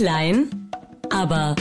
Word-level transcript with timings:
Klein, 0.00 0.48
aber 1.10 1.54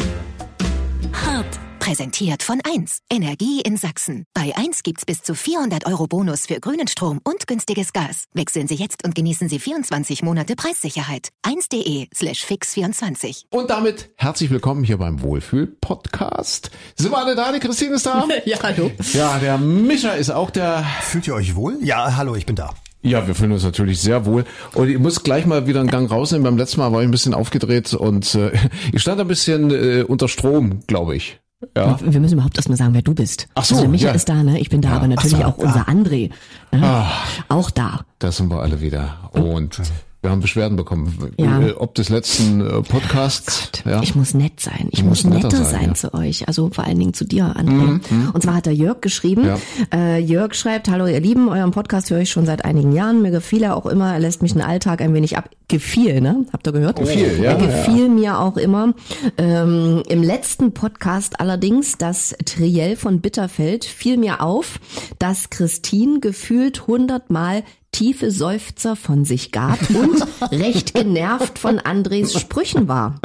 hart. 1.11 1.59
Präsentiert 1.79 2.41
von 2.41 2.61
1. 2.63 2.99
Energie 3.11 3.59
in 3.59 3.75
Sachsen. 3.75 4.23
Bei 4.33 4.55
1 4.55 4.83
gibt's 4.83 5.05
bis 5.05 5.21
zu 5.23 5.35
400 5.35 5.85
Euro 5.85 6.07
Bonus 6.07 6.45
für 6.45 6.61
grünen 6.61 6.87
Strom 6.87 7.19
und 7.25 7.47
günstiges 7.47 7.91
Gas. 7.91 8.27
Wechseln 8.33 8.69
Sie 8.69 8.75
jetzt 8.75 9.03
und 9.03 9.13
genießen 9.13 9.49
Sie 9.49 9.59
24 9.59 10.23
Monate 10.23 10.55
Preissicherheit. 10.55 11.31
1.de 11.45 12.07
slash 12.15 12.45
fix24. 12.45 13.43
Und 13.49 13.71
damit 13.71 14.09
herzlich 14.15 14.49
willkommen 14.51 14.85
hier 14.85 14.99
beim 14.99 15.21
Wohlfühl-Podcast. 15.21 16.71
Sind 16.95 17.11
wir 17.11 17.17
alle 17.17 17.35
da? 17.35 17.51
Die 17.51 17.59
Christine 17.59 17.95
ist 17.95 18.05
da? 18.05 18.25
Ja, 18.45 18.57
hallo. 18.63 18.89
Ja, 19.11 19.37
der 19.39 19.57
Mischa 19.57 20.11
ist 20.11 20.29
auch 20.29 20.49
der. 20.49 20.85
Fühlt 21.01 21.27
ihr 21.27 21.35
euch 21.35 21.57
wohl? 21.57 21.77
Ja, 21.81 22.15
hallo, 22.15 22.35
ich 22.35 22.45
bin 22.45 22.55
da. 22.55 22.73
Ja, 23.01 23.27
wir 23.27 23.35
fühlen 23.35 23.53
uns 23.53 23.63
natürlich 23.63 24.01
sehr 24.01 24.25
wohl. 24.25 24.43
Und 24.73 24.89
ich 24.89 24.99
muss 24.99 25.23
gleich 25.23 25.45
mal 25.45 25.67
wieder 25.67 25.79
einen 25.79 25.89
Gang 25.89 26.11
rausnehmen. 26.11 26.43
Beim 26.43 26.57
letzten 26.57 26.79
Mal 26.81 26.91
war 26.91 27.01
ich 27.01 27.07
ein 27.07 27.11
bisschen 27.11 27.33
aufgedreht 27.33 27.93
und 27.93 28.35
äh, 28.35 28.51
ich 28.91 29.01
stand 29.01 29.21
ein 29.21 29.27
bisschen 29.27 29.71
äh, 29.71 30.03
unter 30.03 30.27
Strom, 30.27 30.81
glaube 30.87 31.15
ich. 31.15 31.39
Ja. 31.75 31.99
Wir 32.01 32.21
müssen 32.21 32.35
überhaupt 32.35 32.57
erstmal 32.57 32.77
sagen, 32.77 32.93
wer 32.93 33.01
du 33.01 33.13
bist. 33.13 33.47
Ach 33.55 33.65
so, 33.65 33.75
also 33.75 33.83
der 33.83 33.91
Micha 33.91 34.07
ja. 34.07 34.13
ist 34.13 34.29
da, 34.29 34.43
ne? 34.43 34.59
Ich 34.59 34.69
bin 34.69 34.81
da, 34.81 34.91
aber 34.91 35.07
natürlich 35.07 35.39
Ach 35.39 35.41
so, 35.41 35.47
auch 35.47 35.57
unser 35.57 35.89
André. 35.89 36.29
Ne? 36.71 36.83
Ah. 36.83 37.11
Auch 37.49 37.69
da. 37.69 38.05
Da 38.19 38.31
sind 38.31 38.49
wir 38.49 38.61
alle 38.61 38.79
wieder. 38.79 39.29
Und 39.33 39.81
wir 40.21 40.31
haben 40.31 40.41
Beschwerden 40.41 40.75
bekommen. 40.75 41.33
Ja. 41.37 41.61
Äh, 41.61 41.71
Ob 41.73 41.95
des 41.95 42.09
letzten 42.09 42.59
äh, 42.59 42.81
Podcasts. 42.81 43.71
ja. 43.85 44.01
Ich 44.03 44.15
muss 44.15 44.33
nett 44.33 44.59
sein. 44.59 44.89
Ich 44.91 45.01
muss 45.03 45.23
netter 45.23 45.47
netter 45.47 45.63
sein, 45.63 45.81
ja. 45.81 45.87
Mhm, 45.89 45.95
zu 45.95 46.13
euch. 46.13 46.45
Also 46.47 46.69
vor 46.73 46.83
allen 46.83 46.99
Dingen 46.99 47.13
zu 47.13 47.23
dir, 47.23 47.55
André. 47.55 48.01
Und 48.33 48.43
zwar 48.43 48.55
hat 48.55 48.65
der 48.65 48.73
Jörg 48.73 48.99
geschrieben. 49.01 49.47
Äh, 49.93 50.19
Jörg 50.19 50.55
schreibt, 50.55 50.89
hallo 50.89 51.07
ihr 51.07 51.21
Lieben, 51.21 51.47
euren 51.47 51.71
Podcast 51.71 52.09
höre 52.11 52.19
ich 52.19 52.31
schon 52.31 52.45
seit 52.45 52.65
einigen 52.65 52.91
Jahren. 52.91 53.21
Mir 53.21 53.31
gefiel 53.31 53.63
er 53.63 53.77
auch 53.77 53.85
immer. 53.85 54.11
Er 54.13 54.19
lässt 54.19 54.41
mich 54.41 54.51
den 54.51 54.61
Alltag 54.61 55.01
ein 55.01 55.13
wenig 55.13 55.37
ab. 55.37 55.49
Gefiel, 55.69 56.19
ne? 56.19 56.45
Habt 56.51 56.67
ihr 56.67 56.73
gehört? 56.73 56.97
Gefiel, 56.97 57.39
ja, 57.41 57.51
Er 57.51 57.55
gefiel 57.55 58.09
mir 58.09 58.39
auch 58.39 58.57
immer. 58.57 58.93
Ähm, 59.37 60.03
Im 60.09 60.23
letzten 60.23 60.73
Podcast 60.73 61.39
allerdings, 61.39 61.97
das 61.97 62.35
Triell 62.43 62.95
von 62.97 63.21
Bitterfeld, 63.21 63.85
fiel 63.85 64.17
mir 64.17 64.41
auf, 64.41 64.79
dass 65.19 65.49
Christine 65.51 66.19
gefühlt 66.19 66.87
hundertmal 66.87 67.63
tiefe 67.91 68.31
Seufzer 68.31 68.95
von 68.95 69.25
sich 69.25 69.51
gab 69.51 69.79
und 69.89 70.25
recht 70.51 70.93
genervt 70.93 71.59
von 71.59 71.79
Andres 71.79 72.39
Sprüchen 72.39 72.87
war. 72.87 73.15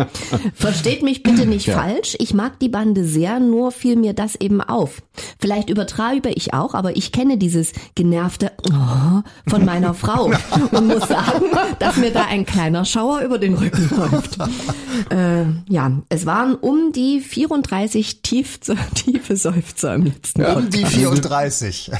Versteht 0.54 1.02
mich 1.02 1.22
bitte 1.22 1.46
nicht 1.46 1.66
Ja. 1.66 1.78
falsch, 1.78 2.16
ich 2.18 2.34
mag 2.34 2.58
die 2.58 2.68
Bande 2.68 3.04
sehr, 3.04 3.40
nur 3.40 3.72
fiel 3.72 3.96
mir 3.96 4.14
das 4.14 4.34
eben 4.36 4.60
auf. 4.60 5.02
Vielleicht 5.38 5.70
übertreibe 5.70 6.30
ich 6.30 6.54
auch, 6.54 6.74
aber 6.74 6.96
ich 6.96 7.12
kenne 7.12 7.38
dieses 7.38 7.72
genervte 7.94 8.52
oh 8.70 9.20
von 9.48 9.64
meiner 9.64 9.94
Frau 9.94 10.32
und 10.70 10.86
muss 10.86 11.08
sagen, 11.08 11.44
dass 11.78 11.96
mir 11.96 12.10
da 12.10 12.24
ein 12.24 12.46
kleiner 12.46 12.84
Schauer 12.84 13.20
über 13.20 13.38
den 13.38 13.54
Rücken 13.54 13.88
läuft. 13.96 14.38
Äh, 15.10 15.44
ja, 15.68 15.92
es 16.08 16.26
waren 16.26 16.54
um 16.54 16.92
die 16.92 17.20
34 17.20 18.22
tief, 18.22 18.58
tiefe 18.94 19.36
Seufzer 19.36 19.94
im 19.94 20.04
letzten. 20.06 20.44
Um 20.44 20.70
die 20.70 20.84
34. 20.84 21.90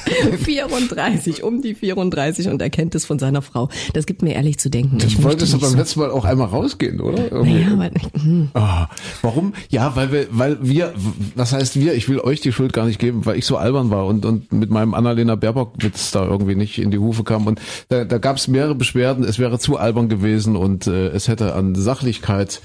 34, 0.43 1.43
um 1.43 1.61
die 1.61 1.75
34 1.75 2.49
und 2.55 2.61
er 2.61 2.69
kennt 2.69 2.95
es 2.95 3.05
von 3.05 3.19
seiner 3.19 3.41
Frau. 3.41 3.69
Das 3.93 4.05
gibt 4.05 4.21
mir 4.21 4.33
ehrlich 4.33 4.57
zu 4.57 4.69
denken. 4.69 4.97
Ich 5.05 5.17
Du 5.17 5.23
wolltest 5.23 5.53
doch 5.53 5.59
beim 5.59 5.71
so- 5.71 5.77
letzten 5.77 5.99
Mal 5.99 6.09
auch 6.11 6.25
einmal 6.25 6.47
rausgehen, 6.47 6.99
oder? 7.01 7.31
Irgendwie. 7.31 7.63
Naja, 7.63 7.73
aber, 7.73 8.21
hm. 8.23 8.49
Ah, 8.53 8.87
warum? 9.21 9.53
Ja, 9.69 9.95
weil 9.95 10.11
wir, 10.11 10.27
weil 10.31 10.57
wir, 10.61 10.93
was 11.35 11.53
heißt 11.53 11.79
wir? 11.79 11.93
Ich 11.93 12.09
will 12.09 12.19
euch 12.19 12.41
die 12.41 12.51
Schuld 12.51 12.73
gar 12.73 12.85
nicht 12.85 12.99
geben, 12.99 13.25
weil 13.25 13.37
ich 13.37 13.45
so 13.45 13.57
albern 13.57 13.89
war 13.91 14.05
und, 14.05 14.25
und 14.25 14.51
mit 14.51 14.69
meinem 14.71 14.93
Annalena 14.93 15.35
Baerbock-Witz 15.35 16.11
da 16.11 16.25
irgendwie 16.25 16.55
nicht 16.55 16.77
in 16.79 16.91
die 16.91 16.97
Hufe 16.99 17.23
kam. 17.23 17.45
Und 17.47 17.59
da, 17.89 18.05
da 18.05 18.17
gab 18.17 18.37
es 18.37 18.47
mehrere 18.47 18.75
Beschwerden, 18.75 19.23
es 19.23 19.37
wäre 19.39 19.59
zu 19.59 19.77
albern 19.77 20.09
gewesen 20.09 20.55
und 20.55 20.87
äh, 20.87 21.07
es 21.09 21.27
hätte 21.27 21.53
an 21.55 21.75
Sachlichkeit 21.75 22.61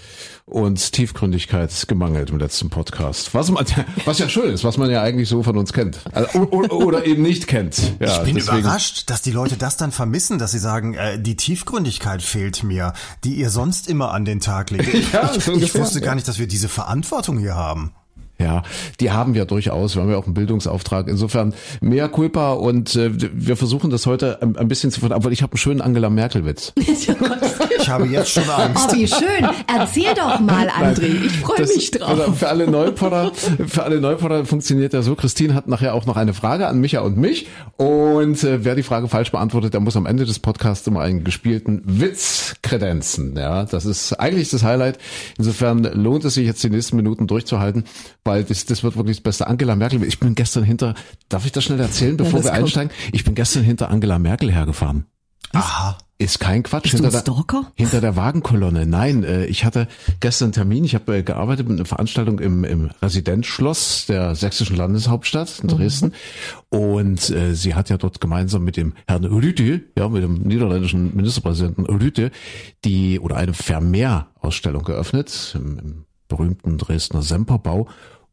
und 0.47 0.93
Tiefgründigkeit 0.93 1.71
gemangelt 1.89 2.31
im 2.31 2.39
letzten 2.39 2.71
Podcast. 2.71 3.35
Was 3.35 3.51
man, 3.51 3.65
was 4.05 4.19
ja 4.19 4.29
schön 4.29 4.51
ist, 4.53 4.65
was 4.65 4.77
man 4.79 4.91
ja 4.91 5.03
eigentlich 5.03 5.29
so 5.29 5.43
von 5.43 5.57
uns 5.57 5.73
kennt. 5.73 6.01
Also, 6.13 6.41
oder, 6.51 6.73
oder 6.73 7.07
eben 7.07 7.23
nicht 7.23 7.47
kennt. 7.47 7.95
Ja, 8.01 8.19
ich 8.19 8.25
bin 8.25 8.35
deswegen- 8.37 8.59
überrascht, 8.59 9.09
dass 9.11 9.23
die 9.23 9.31
Leute 9.33 9.57
das 9.57 9.77
dann 9.77 9.93
vermissen, 9.93 10.39
dass 10.39 10.53
sie 10.53 10.59
sagen, 10.59 10.95
äh, 10.95 11.19
die 11.21 11.37
Tiefgründigkeit 11.37 12.23
fehlt 12.23 12.63
mir, 12.63 12.93
die 13.25 13.35
ihr 13.35 13.51
sonst 13.51 13.89
immer 13.89 14.13
an 14.13 14.25
den 14.25 14.41
Tag 14.41 14.71
legt. 14.71 14.91
Ja, 15.13 15.31
ich, 15.35 15.43
so 15.45 15.53
ich 15.55 15.75
wusste 15.75 16.01
gar 16.01 16.15
nicht, 16.15 16.29
dass 16.29 16.39
wir 16.39 16.47
diese 16.47 16.69
Verantwortung 16.69 17.39
hier 17.39 17.55
haben. 17.55 17.93
Ja, 18.41 18.63
die 19.01 19.11
haben 19.11 19.35
wir 19.35 19.45
durchaus. 19.45 19.95
Wir 19.95 20.03
haben 20.03 20.11
ja 20.11 20.17
auch 20.17 20.25
einen 20.25 20.35
Bildungsauftrag. 20.35 21.09
Insofern 21.09 21.55
mehr 21.81 22.09
Culpa 22.09 22.53
und 22.53 22.97
äh, 22.97 23.11
wir 23.15 23.57
versuchen 23.57 23.91
das 23.91 24.07
heute 24.07 24.41
ein, 24.43 24.57
ein 24.57 24.69
bisschen 24.69 24.91
zu 24.91 25.01
ver... 25.01 25.13
Aber 25.13 25.31
ich 25.31 25.43
habe 25.43 25.53
einen 25.53 25.59
schönen 25.59 25.81
Angela 25.81 26.11
Merkel-Witz. 26.11 26.73
Ich 27.81 27.89
habe 27.89 28.07
jetzt 28.07 28.31
schon 28.31 28.49
Angst. 28.49 28.91
Oh, 28.93 28.95
wie 28.95 29.07
schön. 29.07 29.49
Erzähl 29.67 30.15
doch 30.15 30.39
mal, 30.41 30.69
André. 30.69 31.25
Ich 31.25 31.33
freue 31.39 31.67
mich 31.67 31.91
drauf. 31.91 32.11
Also 32.11 32.33
für 32.33 32.49
alle 32.49 32.69
Neupotter, 32.69 33.33
für 33.67 33.83
alle 33.83 34.01
Neupotter 34.01 34.45
funktioniert 34.45 34.93
ja 34.93 35.03
so. 35.03 35.15
Christine 35.15 35.55
hat 35.55 35.67
nachher 35.67 35.95
auch 35.95 36.07
noch 36.07 36.17
eine 36.17 36.35
Frage 36.35 36.67
an 36.67 36.79
Micha 36.81 37.01
und 37.01 37.17
mich. 37.17 37.49
Und 37.79 38.45
äh, 38.45 38.65
wer 38.65 38.75
die 38.75 38.83
Frage 38.83 39.09
falsch 39.09 39.33
beantwortet, 39.33 39.73
der 39.73 39.81
muss 39.81 39.97
am 39.97 40.07
Ende 40.07 40.25
des 40.25 40.39
Podcasts 40.39 40.87
immer 40.87 41.01
einen 41.01 41.25
gespielten 41.25 41.83
Witz 41.85 42.57
kredenzen. 42.63 43.37
Ja, 43.37 43.65
das 43.65 43.87
ist 43.87 44.13
eigentlich 44.13 44.51
das 44.51 44.63
Highlight. 44.63 44.99
Insofern 45.39 45.83
lohnt 45.83 46.25
es 46.25 46.35
sich 46.35 46.47
jetzt 46.47 46.63
die 46.63 46.71
nächsten 46.71 46.97
Minuten 46.97 47.27
durchzuhalten, 47.27 47.85
weil 48.31 48.45
das, 48.45 48.65
das 48.65 48.85
wird 48.85 48.97
wirklich 48.97 49.17
das 49.17 49.23
Beste. 49.25 49.49
Angela 49.49 49.75
Merkel, 49.75 50.05
ich 50.05 50.21
bin 50.21 50.37
gestern 50.37 50.63
hinter, 50.63 50.95
darf 51.29 51.45
ich 51.47 51.51
das 51.53 51.65
schnell 51.65 51.81
erzählen, 51.81 52.17
bevor 52.17 52.39
das 52.39 52.45
wir 52.45 52.51
kommt. 52.53 52.63
einsteigen? 52.63 52.93
Ich 53.11 53.25
bin 53.25 53.35
gestern 53.35 53.65
hinter 53.65 53.91
Angela 53.91 54.21
Merkel 54.21 54.53
hergefahren. 54.53 55.07
Aha. 55.53 55.99
Ist 56.17 56.39
kein 56.39 56.63
Quatsch. 56.63 56.93
Hinter 56.93 57.11
der-? 57.11 57.73
Hinter 57.75 58.01
der 58.01 58.15
Wagenkolonne. 58.15 58.87
Nein, 58.87 59.25
äh, 59.25 59.47
ich 59.47 59.65
hatte 59.65 59.89
gestern 60.21 60.47
einen 60.47 60.53
Termin. 60.53 60.85
Ich 60.85 60.95
habe 60.95 61.17
äh, 61.17 61.23
gearbeitet 61.25 61.67
mit 61.67 61.79
einer 61.79 61.87
Veranstaltung 61.87 62.39
im, 62.39 62.63
im 62.63 62.91
Residenzschloss 63.03 64.07
der 64.07 64.37
sächsischen 64.37 64.77
Landeshauptstadt 64.77 65.59
in 65.61 65.69
Dresden. 65.69 66.13
Und 66.69 67.31
äh, 67.31 67.55
sie 67.57 67.75
hat 67.75 67.89
ja 67.89 67.97
dort 67.97 68.21
gemeinsam 68.21 68.63
mit 68.63 68.77
dem 68.77 68.93
Herrn 69.09 69.25
Rüte, 69.25 69.83
ja, 69.99 70.09
mit 70.09 70.23
dem 70.23 70.35
niederländischen 70.35 71.17
Ministerpräsidenten 71.17 71.87
Rüte, 71.87 72.31
die 72.85 73.19
oder 73.19 73.37
eine 73.39 73.55
Vermehr-Ausstellung 73.55 74.85
geöffnet 74.85 75.57
im, 75.57 75.79
im 75.79 76.05
berühmten 76.31 76.79
Dresdner 76.79 77.21
Semperbau. 77.21 77.89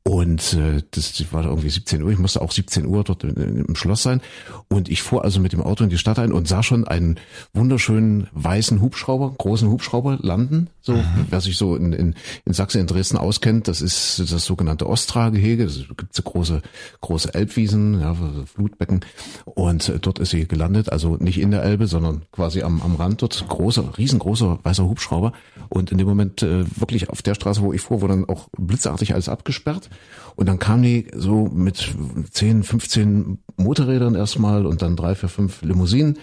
Und 0.08 0.54
äh, 0.54 0.82
das 0.92 1.34
war 1.34 1.44
irgendwie 1.44 1.70
17 1.70 2.02
Uhr. 2.02 2.12
Ich 2.12 2.18
musste 2.18 2.42
auch 2.42 2.54
17 2.54 2.86
Uhr 2.86 3.04
dort 3.04 3.26
im 3.26 3.76
Schloss 3.76 4.04
sein. 4.04 4.22
Und 4.70 4.88
ich 4.88 5.02
fuhr 5.02 5.26
also 5.26 5.42
mit 5.42 5.52
dem 5.52 5.62
Auto 5.62 5.84
in 5.84 5.90
die 5.90 5.98
Stadt 5.98 6.18
ein 6.18 6.32
und 6.32 6.48
sah 6.48 6.64
schon 6.64 6.88
einen 6.88 7.20
wunderschönen 7.54 8.28
weißen 8.32 8.80
Hubschrauber, 8.80 9.36
großen 9.38 9.70
Hubschrauber 9.70 10.18
landen. 10.22 10.70
So, 10.82 10.98
wer 11.30 11.42
sich 11.42 11.58
so 11.58 11.76
in, 11.76 11.92
in, 11.92 12.16
in 12.46 12.54
Sachsen, 12.54 12.80
in 12.80 12.88
Dresden 12.88 13.18
auskennt, 13.18 13.68
das 13.68 13.82
ist 13.82 14.20
das 14.32 14.46
sogenannte 14.46 14.88
Ostra-Gehege. 14.88 15.66
Es 15.66 15.84
gibt 15.98 16.16
so 16.16 16.24
große, 16.24 16.62
große 17.02 17.34
Elbwiesen, 17.34 18.00
ja, 18.00 18.16
Flutbecken. 18.46 19.02
Und 19.44 19.90
äh, 19.90 20.00
dort 20.00 20.20
ist 20.20 20.30
sie 20.30 20.48
gelandet, 20.48 20.90
also 20.90 21.18
nicht 21.18 21.38
in 21.38 21.52
der 21.52 21.64
Elbe, 21.64 21.88
sondern 21.88 22.22
quasi 22.32 22.62
am, 22.62 22.82
am 22.82 22.96
Rand 22.96 23.24
dort. 23.24 23.46
Großer, 23.46 23.98
riesengroßer 23.98 24.60
weißer 24.64 24.86
Hubschrauber. 24.86 25.34
Und 25.68 25.92
in 25.92 25.98
dem 25.98 26.08
Moment 26.08 26.44
äh, 26.44 26.64
wirklich 26.80 27.10
auf 27.10 27.22
der 27.22 27.36
Straße, 27.36 27.62
wo 27.62 27.74
ich 27.74 27.82
fuhr, 27.82 28.00
wurde 28.00 28.14
dann 28.14 28.30
auch 28.30 28.48
blitzartig 28.58 29.14
alles 29.14 29.28
abgesperrt. 29.28 29.90
Und 30.36 30.48
dann 30.48 30.60
kam 30.60 30.84
die 30.84 31.08
so 31.16 31.46
mit 31.46 31.96
10, 32.32 32.64
15 32.64 33.40
Motorrädern 33.58 34.16
erstmal 34.16 34.66
und 34.66 34.82
dann 34.82 34.96
drei, 34.96 35.16
vier, 35.16 35.30
fünf 35.30 35.62
Limousinen. 35.64 36.20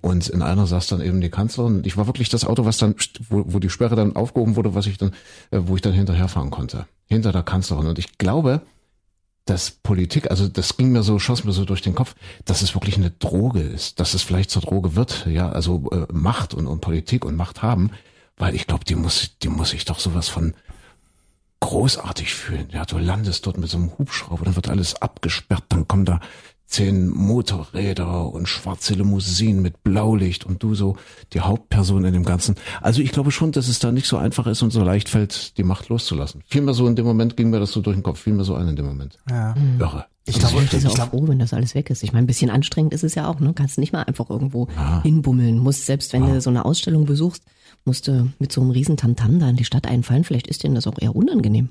Und 0.00 0.28
in 0.28 0.42
einer 0.42 0.66
saß 0.66 0.88
dann 0.88 1.00
eben 1.00 1.20
die 1.20 1.30
Kanzlerin. 1.30 1.76
Und 1.76 1.86
Ich 1.86 1.96
war 1.96 2.08
wirklich 2.08 2.28
das 2.28 2.44
Auto, 2.44 2.64
was 2.64 2.78
dann, 2.78 2.96
wo, 3.28 3.44
wo 3.46 3.58
die 3.60 3.70
Sperre 3.70 3.94
dann 3.94 4.16
aufgehoben 4.16 4.56
wurde, 4.56 4.74
was 4.74 4.86
ich 4.86 4.98
dann, 4.98 5.12
äh, 5.52 5.60
wo 5.62 5.76
ich 5.76 5.82
dann 5.82 5.92
hinterherfahren 5.92 6.50
konnte. 6.50 6.86
Hinter 7.06 7.30
der 7.30 7.44
Kanzlerin. 7.44 7.86
Und 7.86 8.00
ich 8.00 8.18
glaube, 8.18 8.62
dass 9.44 9.70
Politik, 9.70 10.30
also 10.30 10.48
das 10.48 10.76
ging 10.76 10.92
mir 10.92 11.02
so, 11.02 11.18
schoss 11.18 11.44
mir 11.44 11.52
so 11.52 11.64
durch 11.64 11.82
den 11.82 11.94
Kopf, 11.94 12.14
dass 12.44 12.62
es 12.62 12.74
wirklich 12.74 12.96
eine 12.96 13.10
Droge 13.10 13.60
ist, 13.60 14.00
dass 14.00 14.14
es 14.14 14.22
vielleicht 14.22 14.50
zur 14.50 14.62
Droge 14.62 14.94
wird, 14.94 15.26
ja, 15.26 15.48
also 15.48 15.88
äh, 15.90 16.06
Macht 16.12 16.54
und, 16.54 16.66
und 16.66 16.80
Politik 16.80 17.24
und 17.24 17.36
Macht 17.36 17.62
haben, 17.62 17.90
weil 18.36 18.54
ich 18.54 18.66
glaube, 18.66 18.84
die 18.84 18.94
muss, 18.94 19.38
die 19.42 19.48
muss 19.48 19.70
sich 19.70 19.84
doch 19.84 19.98
sowas 19.98 20.28
von 20.28 20.54
großartig 21.62 22.34
fühlen. 22.34 22.68
Ja, 22.72 22.84
du 22.84 22.98
landest 22.98 23.46
dort 23.46 23.56
mit 23.56 23.70
so 23.70 23.78
einem 23.78 23.92
Hubschrauber, 23.96 24.44
dann 24.44 24.56
wird 24.56 24.68
alles 24.68 25.00
abgesperrt, 25.00 25.64
dann 25.68 25.86
kommen 25.86 26.04
da 26.04 26.20
zehn 26.66 27.08
Motorräder 27.08 28.32
und 28.32 28.48
schwarze 28.48 28.94
Limousinen 28.94 29.62
mit 29.62 29.84
Blaulicht 29.84 30.44
und 30.44 30.62
du 30.62 30.74
so 30.74 30.96
die 31.34 31.40
Hauptperson 31.40 32.04
in 32.04 32.14
dem 32.14 32.24
Ganzen. 32.24 32.56
Also 32.80 33.00
ich 33.02 33.12
glaube 33.12 33.30
schon, 33.30 33.52
dass 33.52 33.68
es 33.68 33.78
da 33.78 33.92
nicht 33.92 34.06
so 34.06 34.16
einfach 34.16 34.46
ist 34.46 34.62
und 34.62 34.70
so 34.70 34.82
leicht 34.82 35.08
fällt, 35.08 35.56
die 35.58 35.62
Macht 35.62 35.88
loszulassen. 35.88 36.42
Vielmehr 36.46 36.74
so 36.74 36.86
in 36.88 36.96
dem 36.96 37.04
Moment 37.04 37.36
ging 37.36 37.50
mir 37.50 37.60
das 37.60 37.72
so 37.72 37.80
durch 37.80 37.96
den 37.96 38.02
Kopf, 38.02 38.20
fiel 38.20 38.32
mir 38.32 38.44
so 38.44 38.54
ein 38.54 38.68
in 38.68 38.76
dem 38.76 38.86
Moment. 38.86 39.18
Ja. 39.30 39.54
Irre. 39.78 40.06
Ich 40.24 40.38
glaube, 40.38 40.62
Ich 40.62 40.70
bin 40.70 40.78
ich 40.80 40.86
auch 40.86 40.94
glaube, 40.94 41.10
froh, 41.10 41.28
wenn 41.28 41.38
das 41.38 41.52
alles 41.52 41.74
weg 41.74 41.90
ist. 41.90 42.02
Ich 42.02 42.12
meine, 42.12 42.24
ein 42.24 42.28
bisschen 42.28 42.48
anstrengend 42.48 42.94
ist 42.94 43.04
es 43.04 43.14
ja 43.14 43.28
auch, 43.28 43.40
ne? 43.40 43.52
Kannst 43.54 43.76
nicht 43.78 43.92
mal 43.92 44.02
einfach 44.04 44.30
irgendwo 44.30 44.68
hinbummeln. 45.02 45.58
Musst, 45.58 45.86
selbst 45.86 46.12
wenn 46.12 46.26
du 46.26 46.40
so 46.40 46.48
eine 46.50 46.64
Ausstellung 46.64 47.04
besuchst, 47.04 47.44
musst 47.84 48.08
du 48.08 48.32
mit 48.38 48.52
so 48.52 48.60
einem 48.60 48.70
riesen 48.70 48.96
Tamtam 48.96 49.38
da 49.38 49.48
in 49.48 49.56
die 49.56 49.64
Stadt 49.64 49.86
einfallen. 49.86 50.24
Vielleicht 50.24 50.46
ist 50.46 50.62
denen 50.62 50.74
das 50.74 50.86
auch 50.86 50.98
eher 51.00 51.16
unangenehm. 51.16 51.70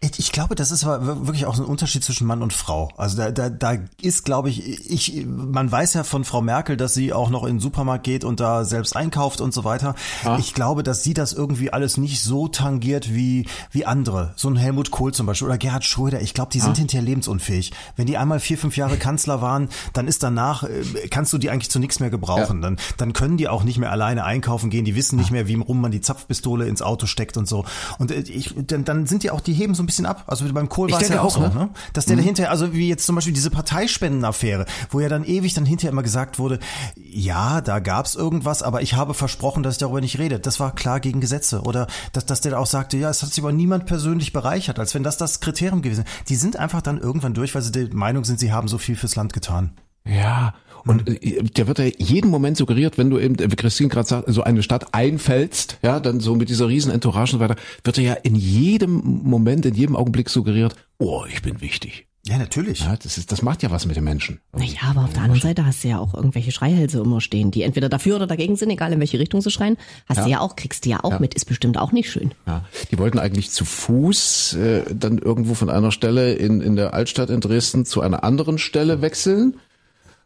Ich, 0.00 0.32
glaube, 0.32 0.54
das 0.54 0.70
ist 0.70 0.86
wirklich 0.86 1.46
auch 1.46 1.54
so 1.54 1.62
ein 1.62 1.68
Unterschied 1.68 2.02
zwischen 2.04 2.26
Mann 2.26 2.42
und 2.42 2.52
Frau. 2.52 2.90
Also 2.96 3.16
da, 3.16 3.30
da, 3.30 3.50
da 3.50 3.76
ist, 4.00 4.24
glaube 4.24 4.48
ich, 4.48 4.90
ich, 4.90 5.26
man 5.26 5.70
weiß 5.70 5.94
ja 5.94 6.04
von 6.04 6.24
Frau 6.24 6.40
Merkel, 6.40 6.76
dass 6.76 6.94
sie 6.94 7.12
auch 7.12 7.30
noch 7.30 7.44
in 7.44 7.56
den 7.56 7.60
Supermarkt 7.60 8.04
geht 8.04 8.24
und 8.24 8.40
da 8.40 8.64
selbst 8.64 8.96
einkauft 8.96 9.40
und 9.40 9.52
so 9.52 9.64
weiter. 9.64 9.94
Ah. 10.24 10.38
Ich 10.38 10.54
glaube, 10.54 10.82
dass 10.82 11.02
sie 11.02 11.14
das 11.14 11.32
irgendwie 11.32 11.72
alles 11.72 11.96
nicht 11.96 12.22
so 12.22 12.48
tangiert 12.48 13.12
wie, 13.12 13.46
wie 13.70 13.84
andere. 13.84 14.32
So 14.36 14.48
ein 14.48 14.56
Helmut 14.56 14.90
Kohl 14.90 15.12
zum 15.12 15.26
Beispiel 15.26 15.48
oder 15.48 15.58
Gerhard 15.58 15.84
Schröder. 15.84 16.20
Ich 16.22 16.32
glaube, 16.32 16.52
die 16.52 16.60
sind 16.60 16.72
ah. 16.72 16.78
hinterher 16.78 17.02
lebensunfähig. 17.02 17.72
Wenn 17.96 18.06
die 18.06 18.16
einmal 18.16 18.40
vier, 18.40 18.56
fünf 18.56 18.76
Jahre 18.76 18.96
Kanzler 18.96 19.42
waren, 19.42 19.68
dann 19.92 20.08
ist 20.08 20.22
danach, 20.22 20.62
äh, 20.62 21.08
kannst 21.10 21.32
du 21.32 21.38
die 21.38 21.50
eigentlich 21.50 21.70
zu 21.70 21.78
nichts 21.78 22.00
mehr 22.00 22.10
gebrauchen. 22.10 22.62
Ja. 22.62 22.70
Dann, 22.70 22.76
dann 22.96 23.12
können 23.12 23.36
die 23.36 23.48
auch 23.48 23.64
nicht 23.64 23.78
mehr 23.78 23.90
alleine 23.90 24.24
einkaufen 24.24 24.70
gehen. 24.70 24.84
Die 24.84 24.94
wissen 24.94 25.16
nicht 25.16 25.30
mehr, 25.30 25.48
wie 25.48 25.56
rum 25.56 25.80
man 25.80 25.90
die 25.90 26.00
Zapfpistole 26.00 26.66
ins 26.66 26.82
Auto 26.82 27.06
steckt 27.06 27.36
und 27.36 27.46
so. 27.46 27.64
Und 27.98 28.10
äh, 28.10 28.20
ich, 28.20 28.54
dann, 28.56 28.84
dann 28.84 29.06
sind 29.06 29.22
die 29.22 29.30
auch, 29.30 29.39
die 29.40 29.52
heben 29.52 29.74
so 29.74 29.82
ein 29.82 29.86
bisschen 29.86 30.06
ab. 30.06 30.24
Also 30.26 30.50
beim 30.52 30.68
Kohl 30.68 30.90
war 30.90 31.00
es 31.00 31.08
ja 31.08 31.22
auch 31.22 31.30
so, 31.30 31.40
ne? 31.40 31.48
ne? 31.54 31.70
Dass 31.92 32.06
der 32.06 32.16
mhm. 32.16 32.20
dahinter, 32.20 32.50
also 32.50 32.72
wie 32.72 32.88
jetzt 32.88 33.06
zum 33.06 33.14
Beispiel 33.14 33.34
diese 33.34 33.50
Parteispendenaffäre, 33.50 34.66
wo 34.90 35.00
ja 35.00 35.08
dann 35.08 35.24
ewig 35.24 35.54
dann 35.54 35.66
hinterher 35.66 35.92
immer 35.92 36.02
gesagt 36.02 36.38
wurde, 36.38 36.58
ja, 36.96 37.60
da 37.60 37.78
gab's 37.78 38.14
irgendwas, 38.14 38.62
aber 38.62 38.82
ich 38.82 38.94
habe 38.94 39.14
versprochen, 39.14 39.62
dass 39.62 39.74
ich 39.74 39.78
darüber 39.78 40.00
nicht 40.00 40.18
rede. 40.18 40.38
Das 40.40 40.60
war 40.60 40.74
klar 40.74 41.00
gegen 41.00 41.20
Gesetze. 41.20 41.62
Oder 41.62 41.86
dass, 42.12 42.26
dass 42.26 42.40
der 42.40 42.58
auch 42.58 42.66
sagte, 42.66 42.96
ja, 42.96 43.10
es 43.10 43.22
hat 43.22 43.30
sich 43.30 43.42
aber 43.42 43.52
niemand 43.52 43.86
persönlich 43.86 44.32
bereichert, 44.32 44.78
als 44.78 44.94
wenn 44.94 45.02
das 45.02 45.16
das 45.16 45.40
Kriterium 45.40 45.82
gewesen 45.82 46.04
wäre. 46.04 46.24
Die 46.28 46.36
sind 46.36 46.56
einfach 46.56 46.82
dann 46.82 46.98
irgendwann 46.98 47.34
durch, 47.34 47.54
weil 47.54 47.62
sie 47.62 47.72
der 47.72 47.92
Meinung 47.94 48.24
sind, 48.24 48.40
sie 48.40 48.52
haben 48.52 48.68
so 48.68 48.78
viel 48.78 48.96
fürs 48.96 49.16
Land 49.16 49.32
getan. 49.32 49.72
Ja, 50.06 50.54
und 50.86 51.08
äh, 51.08 51.42
der 51.42 51.66
wird 51.66 51.78
ja 51.78 51.86
jeden 51.98 52.30
Moment 52.30 52.56
suggeriert, 52.56 52.98
wenn 52.98 53.10
du 53.10 53.18
eben, 53.18 53.38
wie 53.38 53.56
Christine 53.56 53.88
gerade 53.88 54.08
sagt, 54.08 54.32
so 54.32 54.42
eine 54.42 54.62
Stadt 54.62 54.94
einfällst, 54.94 55.78
ja, 55.82 56.00
dann 56.00 56.20
so 56.20 56.34
mit 56.34 56.48
dieser 56.48 56.68
riesen 56.68 56.92
Entourage 56.92 57.34
und 57.34 57.40
weiter, 57.40 57.56
wird 57.84 57.98
er 57.98 58.04
ja 58.04 58.14
in 58.14 58.34
jedem 58.34 59.20
Moment, 59.24 59.66
in 59.66 59.74
jedem 59.74 59.96
Augenblick 59.96 60.30
suggeriert, 60.30 60.74
oh, 60.98 61.24
ich 61.28 61.42
bin 61.42 61.60
wichtig. 61.60 62.06
Ja, 62.26 62.36
natürlich. 62.36 62.80
Ja, 62.80 62.96
das, 62.96 63.16
ist, 63.16 63.32
das 63.32 63.40
macht 63.40 63.62
ja 63.62 63.70
was 63.70 63.86
mit 63.86 63.96
den 63.96 64.04
Menschen. 64.04 64.40
Naja, 64.52 64.80
aber 64.90 65.04
auf 65.04 65.12
der 65.14 65.22
anderen 65.22 65.40
Seite 65.40 65.64
hast 65.64 65.82
du 65.82 65.88
ja 65.88 65.98
auch 65.98 66.12
irgendwelche 66.12 66.52
Schreihälse 66.52 67.00
immer 67.00 67.22
stehen, 67.22 67.50
die 67.50 67.62
entweder 67.62 67.88
dafür 67.88 68.16
oder 68.16 68.26
dagegen 68.26 68.56
sind, 68.56 68.68
egal 68.68 68.92
in 68.92 69.00
welche 69.00 69.18
Richtung 69.18 69.40
sie 69.40 69.50
schreien. 69.50 69.78
Hast 70.06 70.18
ja. 70.18 70.24
du 70.24 70.30
ja 70.30 70.40
auch, 70.40 70.54
kriegst 70.54 70.84
du 70.84 70.90
ja 70.90 71.02
auch 71.02 71.12
ja. 71.12 71.18
mit, 71.18 71.34
ist 71.34 71.46
bestimmt 71.46 71.78
auch 71.78 71.92
nicht 71.92 72.10
schön. 72.10 72.32
Ja, 72.46 72.66
die 72.90 72.98
wollten 72.98 73.18
eigentlich 73.18 73.50
zu 73.50 73.64
Fuß 73.64 74.54
äh, 74.54 74.82
dann 74.94 75.16
irgendwo 75.16 75.54
von 75.54 75.70
einer 75.70 75.92
Stelle 75.92 76.34
in, 76.34 76.60
in 76.60 76.76
der 76.76 76.92
Altstadt 76.92 77.30
in 77.30 77.40
Dresden 77.40 77.86
zu 77.86 78.02
einer 78.02 78.22
anderen 78.22 78.58
Stelle 78.58 79.00
wechseln 79.00 79.54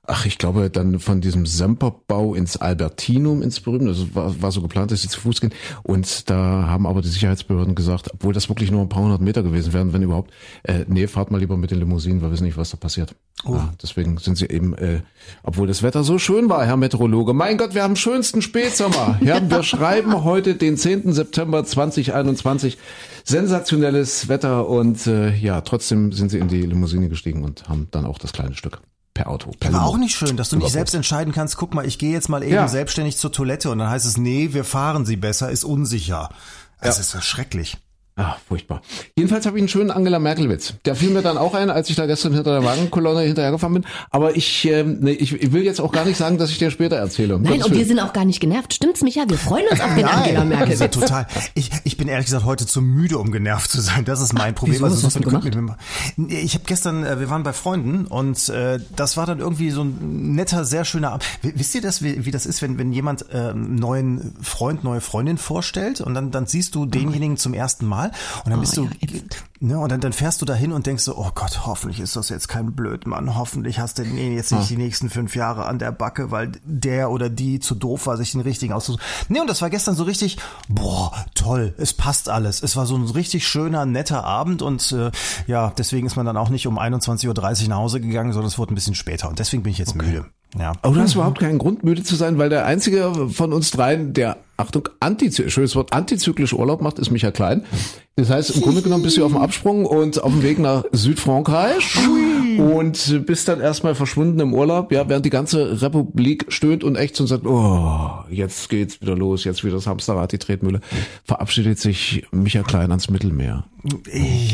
ach, 0.07 0.27
ich 0.27 0.39
glaube, 0.39 0.71
dann 0.71 0.99
von 1.01 1.21
diesem 1.21 1.47
Semperbau 1.47 2.35
ins 2.35 2.57
Albertinum 2.57 3.43
ins 3.43 3.61
Berühmte. 3.61 3.89
Also 3.89 4.15
war, 4.15 4.41
war 4.43 4.53
so 4.53 4.61
geplant, 4.61 4.91
dass 4.91 5.03
sie 5.03 5.09
zu 5.09 5.21
Fuß 5.21 5.41
gehen. 5.41 5.55
Und 5.83 6.29
da 6.31 6.67
haben 6.69 6.87
aber 6.87 7.03
die 7.03 7.09
Sicherheitsbehörden 7.09 7.75
gesagt, 7.75 8.11
obwohl 8.13 8.35
das 8.35 8.49
wirklich 8.49 8.71
nur 8.71 8.83
ein 8.83 8.89
paar 8.89 9.03
hundert 9.03 9.21
Meter 9.21 9.43
gewesen 9.43 9.73
wären, 9.73 9.93
wenn 9.93 10.03
überhaupt, 10.03 10.31
äh, 10.65 10.85
nee, 10.89 11.07
fahrt 11.07 11.31
mal 11.31 11.39
lieber 11.39 11.57
mit 11.57 11.71
den 11.71 11.79
Limousinen, 11.79 12.21
wir 12.21 12.31
wissen 12.31 12.45
nicht, 12.45 12.57
was 12.57 12.71
da 12.71 12.77
passiert. 12.77 13.15
Oh. 13.45 13.55
Ja, 13.55 13.73
deswegen 13.83 14.19
sind 14.19 14.37
sie 14.37 14.47
eben, 14.47 14.75
äh, 14.75 15.01
obwohl 15.43 15.67
das 15.67 15.83
Wetter 15.83 16.05
so 16.05 16.19
schön 16.19 16.49
war, 16.49 16.65
Herr 16.65 16.77
Meteorologe. 16.77 17.33
Mein 17.33 17.59
Gott, 17.59 17.75
wir 17.75 17.83
haben 17.83 17.97
schönsten 17.97 18.43
Spätsommer. 18.43 19.19
Ja, 19.25 19.41
wir 19.49 19.63
schreiben 19.63 20.25
heute 20.25 20.55
den 20.55 20.77
10. 20.77 21.13
September 21.13 21.65
2021. 21.65 22.77
Sensationelles 23.25 24.29
Wetter 24.29 24.69
und 24.69 25.07
äh, 25.07 25.35
ja, 25.35 25.63
trotzdem 25.63 26.13
sind 26.13 26.31
sie 26.31 26.39
in 26.39 26.49
die 26.49 26.61
Limousine 26.61 27.09
gestiegen 27.09 27.43
und 27.43 27.69
haben 27.69 27.89
dann 27.91 28.05
auch 28.05 28.19
das 28.19 28.33
kleine 28.33 28.55
Stück 28.55 28.83
per 29.15 29.29
Auto. 29.29 29.53
Per 29.59 29.73
Aber 29.73 29.85
auch 29.85 29.97
nicht 29.97 30.17
schön, 30.17 30.37
dass 30.37 30.51
du 30.51 30.57
nicht 30.57 30.73
selbst 30.73 30.95
entscheiden 30.95 31.33
kannst, 31.33 31.57
guck 31.57 31.73
mal, 31.73 31.87
ich 31.87 31.99
gehe 31.99 32.13
jetzt 32.13 32.29
mal 32.29 32.43
eben 32.43 32.55
ja. 32.55 32.69
selbstständig 32.69 33.17
zur 33.17 33.33
Toilette 33.33 33.71
und 33.71 33.79
dann 33.79 33.89
heißt 33.89 34.05
es, 34.05 34.17
nee, 34.17 34.53
wir 34.53 34.65
fahren 34.65 35.07
sie 35.07 35.17
besser, 35.17 35.51
ist 35.51 35.65
unsicher. 35.65 36.29
Das 36.81 36.97
ja. 36.97 37.01
ist 37.03 37.15
ja 37.15 37.23
schrecklich. 37.23 37.79
Ah, 38.17 38.37
furchtbar. 38.47 38.81
Jedenfalls 39.17 39.45
habe 39.45 39.59
ich 39.59 39.63
einen 39.63 39.69
schönen 39.69 39.91
Angela 39.91 40.21
Merkel-Witz. 40.21 40.75
Der 40.85 40.95
fiel 40.95 41.11
mir 41.11 41.23
dann 41.23 41.37
auch 41.37 41.53
ein, 41.53 41.69
als 41.69 41.91
ich 41.91 41.97
da 41.97 42.07
gestern 42.07 42.33
hinter 42.33 42.53
der 42.53 42.65
Wagenkolonne 42.65 43.23
hinterhergefahren 43.23 43.75
bin. 43.75 43.85
Aber 44.11 44.37
ich, 44.37 44.65
ähm, 44.67 44.99
nee, 45.01 45.11
ich, 45.11 45.33
ich 45.33 45.53
will 45.53 45.65
jetzt 45.65 45.81
auch 45.81 45.91
gar 45.91 46.05
nicht 46.05 46.17
sagen, 46.17 46.39
dass 46.39 46.51
ich 46.51 46.59
dir 46.59 46.71
später 46.71 46.95
erzähle. 46.95 47.41
Nein, 47.41 47.61
und 47.65 47.75
wir 47.75 47.85
sind 47.85 47.99
auch 47.99 48.13
gar 48.13 48.25
nicht 48.25 48.39
genervt. 48.39 48.73
Stimmt's, 48.73 49.03
Micha? 49.03 49.25
Wir 49.27 49.37
freuen 49.37 49.67
uns 49.69 49.81
auf 49.81 49.93
den 49.97 50.05
Nein, 50.05 50.15
Angela 50.15 50.45
Merkel-Witz. 50.45 50.79
Ja, 50.79 50.89
total. 50.89 51.27
Ich, 51.55 51.71
ich 51.83 51.97
bin 51.97 52.07
ehrlich 52.07 52.27
gesagt 52.27 52.45
heute 52.45 52.67
zu 52.67 52.81
müde, 52.83 53.19
um 53.19 53.33
genervt 53.33 53.69
zu 53.69 53.81
sein. 53.81 54.05
Das 54.05 54.21
ist 54.21 54.33
mein 54.33 54.55
Problem. 54.55 54.77
Wieso, 54.77 54.85
also, 54.85 54.97
was 54.99 55.05
hast 55.07 55.17
du 55.17 55.21
gemacht? 55.21 55.51
Ich 56.29 56.55
habe 56.55 56.65
gestern, 56.67 57.05
äh, 57.05 57.19
wir 57.19 57.31
waren 57.31 57.43
bei 57.43 57.53
Freunden 57.53 58.07
und 58.07 58.49
äh, 58.49 58.79
das 58.95 59.17
war 59.17 59.27
dann 59.27 59.41
irgendwie 59.41 59.71
so 59.71 59.83
ein 59.83 60.37
netter, 60.37 60.65
sehr 60.65 60.85
schöner 60.85 61.11
Abend. 61.11 61.25
Wisst 61.43 61.75
ihr 61.75 61.83
das, 61.83 62.01
wie, 62.01 62.25
wie 62.25 62.31
das 62.31 62.47
ist, 62.47 62.63
wenn, 62.63 62.79
wenn 62.79 62.93
jemand 62.93 63.29
äh, 63.33 63.39
einen 63.39 63.75
neuen 63.75 64.37
Freund, 64.41 64.85
neue 64.85 65.01
Freundin 65.01 65.37
vorstellt 65.37 66.01
und 66.01 66.15
dann, 66.15 66.31
dann 66.31 66.47
siehst 66.47 66.77
du 66.77 66.87
denjenigen 66.87 67.37
zum 67.37 67.55
ersten 67.55 67.87
Mal 67.87 68.04
und 68.45 68.51
dann 68.51 68.61
bist 68.61 68.77
du 68.77 68.89
ne, 69.61 69.79
und 69.79 69.91
dann, 69.91 70.01
dann 70.01 70.13
fährst 70.13 70.43
du 70.43 70.47
dahin 70.47 70.73
und 70.73 70.87
denkst 70.87 71.05
so, 71.05 71.17
oh 71.17 71.31
Gott, 71.35 71.67
hoffentlich 71.67 72.01
ist 72.01 72.17
das 72.17 72.29
jetzt 72.29 72.49
kein 72.49 72.73
Blödmann, 72.73 73.37
hoffentlich 73.37 73.79
hast 73.79 73.99
du 73.99 74.03
den 74.03 74.35
jetzt 74.35 74.53
nicht 74.53 74.71
die 74.71 74.77
nächsten 74.77 75.11
fünf 75.11 75.35
Jahre 75.37 75.67
an 75.67 75.79
der 75.79 75.93
Backe, 75.93 76.31
weil 76.31 76.53
der 76.65 77.11
oder 77.11 77.29
die 77.29 77.61
zu 77.61 77.75
doof 77.75 78.07
war, 78.07 78.17
sich 78.17 78.33
den 78.33 78.41
richtigen 78.41 78.73
auszusuchen. 78.73 79.05
Nee, 79.29 79.41
und 79.41 79.49
das 79.49 79.63
war 79.63 79.71
gestern 79.71 79.95
so 79.95 80.05
richtig, 80.05 80.39
boah, 80.69 81.13
toll, 81.35 81.75
es 81.79 81.93
passt 81.93 82.29
alles. 82.29 82.63
Es 82.63 82.77
war 82.77 82.87
so 82.87 82.97
ein 82.97 83.05
richtig 83.05 83.47
schöner, 83.47 83.87
netter 83.87 84.25
Abend 84.25 84.63
und 84.63 84.93
äh, 84.93 85.11
ja, 85.47 85.73
deswegen 85.77 86.07
ist 86.07 86.17
man 86.17 86.27
dann 86.27 86.37
auch 86.37 86.51
nicht 86.51 86.67
um 86.67 86.79
21.30 86.79 87.63
Uhr 87.63 87.69
nach 87.69 87.77
Hause 87.77 88.01
gegangen, 88.01 88.33
sondern 88.33 88.49
es 88.49 88.59
wurde 88.59 88.73
ein 88.73 88.77
bisschen 88.77 88.95
später 88.95 89.29
und 89.29 89.39
deswegen 89.39 89.63
bin 89.63 89.73
ich 89.73 89.79
jetzt 89.79 89.95
okay. 89.95 90.07
müde. 90.07 90.27
Ja. 90.59 90.73
Aber 90.83 90.95
du 90.95 91.01
hast 91.01 91.15
überhaupt 91.15 91.41
keinen 91.41 91.59
Grund, 91.59 91.83
müde 91.83 92.03
zu 92.03 92.15
sein, 92.15 92.39
weil 92.39 92.49
der 92.49 92.65
einzige 92.65 93.29
von 93.31 93.53
uns 93.53 93.71
dreien, 93.71 94.13
der, 94.13 94.37
Achtung, 94.57 94.89
anti, 95.01 95.33
schönes 95.51 95.75
Wort, 95.75 95.93
antizyklisch 95.93 96.53
Urlaub 96.53 96.81
macht, 96.81 97.01
ist 97.01 97.11
Michael 97.11 97.33
Klein. 97.33 97.65
Das 98.17 98.31
heißt, 98.31 98.51
im 98.51 98.63
Grunde 98.63 98.83
genommen 98.83 99.03
bist 99.03 99.17
du 99.17 99.25
auf 99.25 99.33
dem 99.33 99.41
Absprung 99.41 99.85
und 99.87 100.23
auf 100.23 100.31
dem 100.31 100.45
Weg 100.45 100.61
nach 100.61 100.85
Südfrankreich 100.93 101.99
und 102.59 103.27
bist 103.27 103.49
dann 103.49 103.61
erstmal 103.61 103.97
verschwunden 103.97 104.39
im 104.39 104.55
Urlaub, 104.55 104.93
ja, 104.93 105.09
während 105.09 105.27
die 105.27 105.31
ganze 105.31 105.83
Republik 105.83 106.47
stöhnt 106.51 106.85
und 106.85 106.95
echt 106.95 107.21
und 107.21 107.27
sagt, 107.27 107.45
oh, 107.45 107.99
jetzt 108.31 108.69
geht's 108.69 109.01
wieder 109.01 109.17
los, 109.17 109.43
jetzt 109.43 109.65
wieder 109.65 109.75
das 109.75 109.89
Hamsterrad, 109.89 110.31
die 110.31 110.39
Tretmühle, 110.39 110.81
verabschiedet 111.25 111.81
sich 111.81 112.25
Michael 112.31 112.65
Klein 112.65 112.91
ans 112.91 113.11
Mittelmeer. 113.11 113.65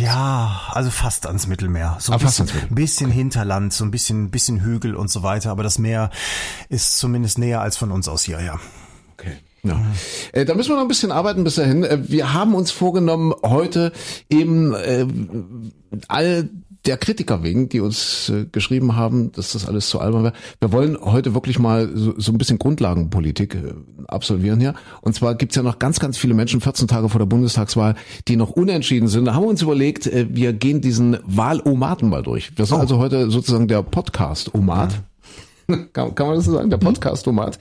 Ja, 0.01 0.63
also 0.71 0.89
fast 0.89 1.27
ans 1.27 1.47
Mittelmeer. 1.47 1.99
So 2.01 2.13
ein 2.13 2.19
ah, 2.21 2.25
bisschen, 2.25 2.49
bisschen 2.71 3.11
Hinterland, 3.11 3.75
so 3.75 3.85
ein 3.85 3.91
bisschen, 3.91 4.31
bisschen 4.31 4.63
Hügel 4.63 4.95
und 4.95 5.11
so 5.11 5.23
weiter, 5.23 5.51
aber 5.51 5.63
das 5.63 5.79
Meer 5.79 6.09
ist 6.71 6.99
zumindest 6.99 7.39
näher 7.39 7.61
als 7.61 7.77
von 7.77 7.91
uns 7.91 8.09
aus 8.09 8.23
hier, 8.23 8.41
ja. 8.41 8.59
Okay. 9.19 9.37
Ja. 9.63 9.81
Äh, 10.33 10.45
da 10.45 10.55
müssen 10.55 10.71
wir 10.71 10.77
noch 10.77 10.83
ein 10.83 10.89
bisschen 10.89 11.13
arbeiten 11.13 11.45
bis 11.45 11.57
dahin. 11.57 11.85
Äh, 11.85 11.99
wir 12.09 12.33
haben 12.33 12.55
uns 12.55 12.71
vorgenommen, 12.71 13.35
heute 13.43 13.93
eben 14.29 14.75
äh, 14.75 15.07
all 16.09 16.49
der 16.87 16.97
Kritiker 16.97 17.43
wegen, 17.43 17.69
die 17.69 17.81
uns 17.81 18.31
äh, 18.31 18.47
geschrieben 18.51 18.97
haben, 18.97 19.33
dass 19.33 19.53
das 19.53 19.69
alles 19.69 19.89
zu 19.91 20.01
albern 20.01 20.25
wäre. 20.25 20.33
Wir 20.61 20.73
wollen 20.73 20.97
heute 21.01 21.35
wirklich 21.35 21.59
mal 21.59 21.91
so, 21.95 22.15
so 22.19 22.33
ein 22.33 22.39
bisschen 22.39 22.59
Grundlagenpolitik 22.59 23.55
äh, 23.55 23.75
absolvieren 24.09 24.61
hier. 24.61 24.75
Und 25.03 25.15
zwar 25.15 25.35
gibt's 25.35 25.57
ja 25.57 25.63
noch 25.63 25.79
ganz, 25.79 26.01
ganz 26.01 26.17
viele 26.17 26.35
Menschen, 26.35 26.61
14 26.61 26.89
Tage 26.89 27.09
vor 27.09 27.19
der 27.19 27.27
Bundestagswahl, 27.27 27.97
die 28.29 28.37
noch 28.37 28.51
unentschieden 28.51 29.09
sind. 29.09 29.27
Da 29.27 29.35
haben 29.35 29.45
wir 29.45 29.51
uns 29.51 29.63
überlegt, 29.63 30.07
äh, 30.07 30.27
wir 30.31 30.53
gehen 30.53 30.81
diesen 30.81 31.19
Wahlomaten 31.25 32.09
mal 32.09 32.23
durch. 32.23 32.57
Wir 32.57 32.65
sind 32.65 32.79
oh. 32.79 32.81
also 32.81 32.99
heute 32.99 33.31
sozusagen 33.31 33.69
der 33.69 33.83
Podcast-Omat. 33.83 34.93
Ja. 34.93 34.99
kann, 35.93 36.15
kann 36.15 36.27
man 36.27 36.37
das 36.37 36.45
so 36.45 36.53
sagen, 36.53 36.71
der 36.71 36.79
mhm. 36.79 36.85
Podcast-Tomat. 36.85 37.59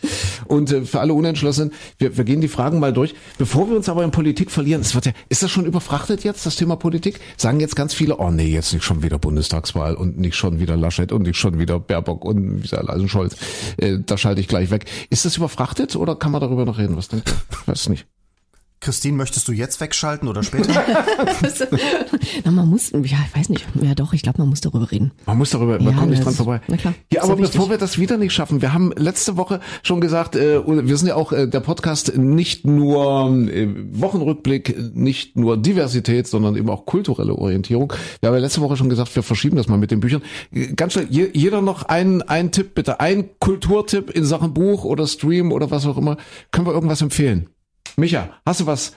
Und 0.47 0.71
äh, 0.71 0.81
für 0.81 0.99
alle 0.99 1.13
Unentschlossenen, 1.13 1.71
wir, 1.97 2.17
wir 2.17 2.23
gehen 2.23 2.41
die 2.41 2.47
Fragen 2.47 2.79
mal 2.79 2.93
durch. 2.93 3.15
Bevor 3.37 3.69
wir 3.69 3.75
uns 3.75 3.89
aber 3.89 4.03
in 4.03 4.11
Politik 4.11 4.51
verlieren, 4.51 4.81
es 4.81 4.95
wird 4.95 5.05
ja, 5.07 5.11
ist 5.29 5.43
das 5.43 5.51
schon 5.51 5.65
überfrachtet 5.65 6.23
jetzt, 6.23 6.45
das 6.45 6.55
Thema 6.55 6.75
Politik? 6.75 7.19
Sagen 7.37 7.59
jetzt 7.59 7.75
ganz 7.75 7.93
viele, 7.93 8.17
oh 8.17 8.31
nee, 8.31 8.47
jetzt 8.47 8.73
nicht 8.73 8.83
schon 8.83 9.03
wieder 9.03 9.19
Bundestagswahl 9.19 9.95
und 9.95 10.19
nicht 10.19 10.35
schon 10.35 10.59
wieder 10.59 10.75
Laschet 10.75 11.11
und 11.11 11.23
nicht 11.23 11.37
schon 11.37 11.59
wieder 11.59 11.79
Baerbock 11.79 12.25
und 12.25 12.63
wie 12.63 12.75
also 12.75 13.07
Scholz. 13.07 13.35
Äh, 13.77 13.97
da 14.05 14.17
schalte 14.17 14.41
ich 14.41 14.47
gleich 14.47 14.71
weg. 14.71 14.85
Ist 15.09 15.25
das 15.25 15.37
überfrachtet 15.37 15.95
oder 15.95 16.15
kann 16.15 16.31
man 16.31 16.41
darüber 16.41 16.65
noch 16.65 16.77
reden? 16.77 16.97
Was 16.97 17.07
denkt 17.07 17.29
ihr? 17.29 17.35
Ich 17.61 17.67
weiß 17.67 17.89
nicht. 17.89 18.05
Christine, 18.81 19.17
möchtest 19.17 19.45
du 19.47 19.51
jetzt 19.51 19.81
wegschalten 19.81 20.29
oder 20.29 20.41
später? 20.41 20.73
Na, 22.45 22.51
man 22.51 22.69
muss, 22.69 22.91
ja, 22.91 22.99
ich 23.01 23.37
weiß 23.37 23.49
nicht. 23.49 23.65
Ja, 23.81 23.93
doch, 23.93 24.13
ich 24.13 24.21
glaube, 24.21 24.37
man 24.37 24.47
muss 24.47 24.61
darüber 24.61 24.89
reden. 24.89 25.11
Man 25.25 25.37
muss 25.37 25.49
darüber, 25.49 25.77
man 25.79 25.93
ja, 25.93 25.99
kommt 25.99 26.11
nicht 26.11 26.23
dran 26.23 26.33
vorbei. 26.33 26.61
Na 26.67 26.77
klar. 26.77 26.93
Ja, 27.11 27.23
aber 27.23 27.35
bevor 27.35 27.69
wir 27.69 27.77
das 27.77 27.97
wieder 27.97 28.17
nicht 28.17 28.31
schaffen, 28.31 28.61
wir 28.61 28.71
haben 28.71 28.93
letzte 28.95 29.35
Woche 29.35 29.59
schon 29.83 29.99
gesagt, 29.99 30.37
äh, 30.37 30.65
wir 30.65 30.97
sind 30.97 31.09
ja 31.09 31.15
auch 31.15 31.33
äh, 31.33 31.47
der 31.47 31.59
Podcast 31.59 32.17
nicht 32.17 32.65
nur 32.65 33.29
äh, 33.49 33.67
Wochenrückblick, 33.91 34.95
nicht 34.95 35.35
nur 35.35 35.57
Diversität, 35.57 36.27
sondern 36.27 36.55
eben 36.55 36.69
auch 36.69 36.85
kulturelle 36.85 37.35
Orientierung. 37.35 37.91
Wir 38.21 38.27
haben 38.27 38.35
ja 38.35 38.41
letzte 38.41 38.61
Woche 38.61 38.77
schon 38.77 38.89
gesagt, 38.89 39.13
wir 39.13 39.23
verschieben 39.23 39.57
das 39.57 39.67
mal 39.67 39.77
mit 39.77 39.91
den 39.91 39.99
Büchern. 39.99 40.21
Ganz 40.77 40.93
schnell, 40.93 41.07
je, 41.09 41.29
jeder 41.33 41.61
noch 41.61 41.83
einen, 41.83 42.21
einen 42.21 42.51
Tipp 42.51 42.75
bitte, 42.75 43.01
ein 43.01 43.29
Kulturtipp 43.39 44.09
in 44.09 44.23
Sachen 44.23 44.53
Buch 44.53 44.85
oder 44.85 45.05
Stream 45.05 45.51
oder 45.51 45.69
was 45.69 45.85
auch 45.85 45.97
immer. 45.97 46.15
Können 46.51 46.65
wir 46.65 46.73
irgendwas 46.73 47.01
empfehlen? 47.01 47.49
Micha, 47.97 48.29
hast 48.45 48.59
du 48.61 48.65
was 48.65 48.93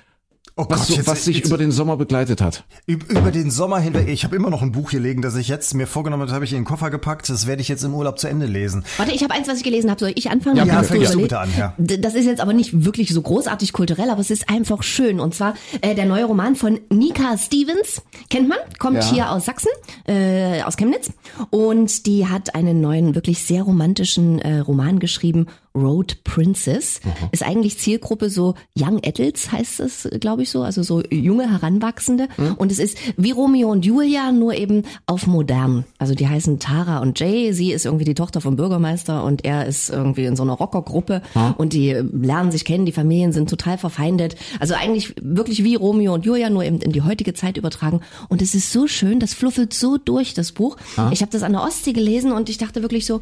Oh 0.54 0.66
was, 0.68 0.88
Gott, 0.88 0.96
jetzt- 0.99 1.06
was 1.06 1.25
sich 1.25 1.37
jetzt- 1.38 1.46
über 1.49 1.56
den 1.56 1.70
Sommer 1.72 1.96
begleitet 1.96 2.42
hat. 2.42 2.64
Üb- 2.87 3.08
Über 3.11 3.30
den 3.30 3.50
Sommer 3.50 3.78
hinweg, 3.78 4.06
ich 4.08 4.22
habe 4.22 4.37
immer 4.37 4.50
noch 4.50 4.61
ein 4.61 4.70
Buch 4.72 4.90
hier 4.90 5.00
liegen, 5.00 5.22
das 5.22 5.34
ich 5.37 5.49
jetzt 5.49 5.72
mir 5.72 5.87
vorgenommen 5.87 6.25
habe, 6.25 6.32
habe 6.32 6.44
ich 6.44 6.52
in 6.52 6.58
den 6.58 6.64
Koffer 6.66 6.90
gepackt. 6.90 7.26
Das 7.30 7.46
werde 7.46 7.62
ich 7.62 7.68
jetzt 7.68 7.82
im 7.84 7.94
Urlaub 7.94 8.18
zu 8.18 8.28
Ende 8.28 8.44
lesen. 8.44 8.84
Warte, 8.99 9.12
ich 9.12 9.22
habe 9.22 9.32
eins, 9.32 9.49
was 9.49 9.56
ich 9.56 9.64
gelesen 9.64 9.88
habe. 9.88 9.99
Soll 10.00 10.12
ich 10.14 10.30
anfangen? 10.30 10.56
Ja, 10.58 10.66
kannst 10.66 10.90
fängst 10.90 11.14
du 11.14 11.22
bitte 11.22 11.38
an, 11.38 11.49
ja. 11.56 11.72
Das 11.78 12.14
ist 12.14 12.26
jetzt 12.26 12.42
aber 12.42 12.52
nicht 12.52 12.84
wirklich 12.84 13.14
so 13.14 13.22
großartig 13.22 13.72
kulturell, 13.72 14.11
aber 14.11 14.20
es 14.20 14.30
ist 14.30 14.50
einfach 14.50 14.82
schön. 14.82 15.20
Und 15.20 15.34
zwar 15.34 15.54
äh, 15.80 15.94
der 15.94 16.04
neue 16.04 16.26
Roman 16.26 16.54
von 16.54 16.80
Nika 16.90 17.38
Stevens. 17.38 18.02
Kennt 18.28 18.50
man? 18.50 18.58
Kommt 18.78 18.96
Ja. 18.99 19.11
hier 19.11 19.30
aus 19.30 19.46
Sachsen, 19.46 19.70
äh, 20.06 20.61
aus 20.64 20.76
Chemnitz. 20.76 21.12
Und 21.49 22.04
die 22.04 22.26
hat 22.26 22.54
einen 22.54 22.82
neuen, 22.82 23.14
wirklich 23.14 23.42
sehr 23.42 23.62
romantischen 23.62 24.38
äh, 24.40 24.58
Roman 24.58 24.99
geschrieben. 24.99 25.46
Road 25.75 26.25
Princess. 26.25 27.00
Ist 27.31 27.43
eigentlich 27.43 27.79
Zielgruppe 27.79 28.31
so 28.31 28.55
Young 28.79 29.00
Adults 29.05 29.52
heißt 29.52 29.81
es, 29.81 30.09
glaube 30.21 30.43
ich 30.43 30.50
so. 30.50 30.62
Also 30.62 30.83
so 30.83 31.02
junge 31.11 31.50
Heranwachsende. 31.50 32.29
Und 32.57 32.73
es 32.73 32.79
ist 32.79 32.99
wie 33.17 33.31
Romeo 33.31 33.71
und 33.71 33.85
Julia, 33.85 34.33
nur 34.33 34.55
eben 34.55 34.85
auf 35.07 35.26
modern. 35.26 35.85
Also 35.99 36.14
die 36.14 36.29
heißen 36.29 36.59
Tara 36.59 36.99
und 36.99 37.19
Jay. 37.19 37.52
Sie 37.52 37.73
ist 37.73 37.87
irgendwie 37.87 38.05
die 38.05 38.14
Tochter 38.14 38.41
vom 38.41 38.57
Bürgermeister 38.57 39.25
und 39.25 39.45
er 39.45 39.67
ist 39.67 39.91
irgendwie 39.91 40.25
in 40.25 40.37
so 40.37 40.43
einer 40.43 40.55
Rockergruppe. 40.55 41.23
Und 41.57 41.73
die 41.73 41.91
äh, 41.91 42.05
lernen 42.12 42.50
sich 42.50 42.64
kennen, 42.64 42.87
die 42.87 42.93
Familien 42.93 43.33
sind 43.33 43.49
total 43.49 43.79
verfeindet. 43.79 44.37
Also 44.61 44.75
eigentlich 44.75 45.14
wirklich 45.21 45.64
wie 45.64 45.75
Romeo 45.75 46.14
und 46.14 46.25
Julia, 46.25 46.50
nur 46.50 46.64
eben 46.64 46.81
in 46.81 46.93
die 46.93 47.02
heutige 47.02 47.35
Zeit 47.35 47.57
übertragen. 47.57 48.00
Und 48.29 48.43
es 48.43 48.55
ist 48.55 48.73
so 48.73 48.87
schön, 48.87 49.21
das 49.21 49.35
fluffelt 49.35 49.73
so 49.75 49.99
durch, 49.99 50.35
das 50.35 50.52
Buch. 50.52 50.76
Ich 51.11 51.23
habe 51.23 51.33
das 51.33 51.43
an 51.43 51.52
der 51.52 51.62
Ostsee 51.62 51.93
gelesen 51.93 52.33
und 52.33 52.49
ich 52.49 52.59
dachte 52.59 52.83
wirklich 52.83 53.07
so, 53.07 53.21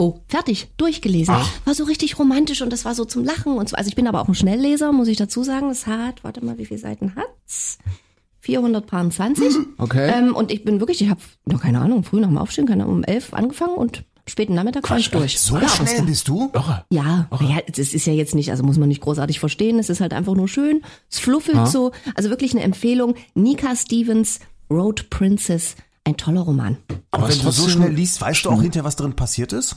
Oh, 0.00 0.20
fertig, 0.28 0.68
durchgelesen. 0.78 1.34
War 1.66 1.74
so 1.74 1.84
richtig 1.84 2.18
romantisch 2.18 2.62
und 2.62 2.72
das 2.72 2.86
war 2.86 2.94
so 2.94 3.04
zum 3.04 3.22
Lachen 3.22 3.58
und 3.58 3.68
so. 3.68 3.76
Also 3.76 3.88
ich 3.88 3.96
bin 3.96 4.06
aber 4.08 4.22
auch 4.22 4.28
ein 4.28 4.34
Schnellleser, 4.34 4.92
muss 4.92 5.08
ich 5.08 5.18
dazu 5.18 5.44
sagen. 5.44 5.68
Es 5.68 5.86
hat, 5.86 6.24
warte 6.24 6.42
mal, 6.42 6.56
wie 6.56 6.64
viele 6.64 6.80
Seiten 6.80 7.16
hat's? 7.16 7.76
420. 8.40 9.54
Okay. 9.76 10.10
Ähm, 10.10 10.34
und 10.34 10.50
ich 10.50 10.64
bin 10.64 10.80
wirklich, 10.80 11.02
ich 11.02 11.10
habe 11.10 11.20
noch 11.44 11.60
keine 11.60 11.80
Ahnung, 11.80 12.02
früh 12.02 12.18
nach 12.18 12.28
dem 12.28 12.38
Aufstehen, 12.38 12.66
keine 12.66 12.84
Ahnung, 12.84 12.96
um 12.96 13.04
elf 13.04 13.34
angefangen 13.34 13.74
und 13.74 14.04
späten 14.26 14.54
Nachmittag 14.54 14.88
war 14.88 14.96
ich 14.96 15.10
durch. 15.10 15.38
So 15.38 15.58
ja, 15.58 15.68
schnell 15.68 16.00
bist 16.04 16.28
du? 16.28 16.50
ja, 16.88 17.28
ja, 17.38 17.58
es 17.70 17.92
ist 17.92 18.06
ja 18.06 18.14
jetzt 18.14 18.34
nicht, 18.34 18.50
also 18.50 18.62
muss 18.62 18.78
man 18.78 18.88
nicht 18.88 19.02
großartig 19.02 19.38
verstehen, 19.38 19.78
es 19.78 19.90
ist 19.90 20.00
halt 20.00 20.14
einfach 20.14 20.34
nur 20.34 20.48
schön, 20.48 20.80
es 21.10 21.18
fluffelt 21.18 21.68
so, 21.68 21.92
also 22.14 22.30
wirklich 22.30 22.52
eine 22.52 22.62
Empfehlung. 22.62 23.16
Nika 23.34 23.76
Stevens, 23.76 24.40
Road 24.70 25.10
Princess, 25.10 25.76
ein 26.04 26.16
toller 26.16 26.40
Roman. 26.40 26.78
Aber 27.10 27.28
Wenn 27.28 27.38
du 27.38 27.50
so 27.50 27.68
schnell 27.68 27.92
liest, 27.92 28.18
weißt 28.22 28.46
du 28.46 28.50
auch 28.50 28.62
hinterher, 28.62 28.84
was 28.84 28.96
drin 28.96 29.14
passiert 29.14 29.52
ist? 29.52 29.76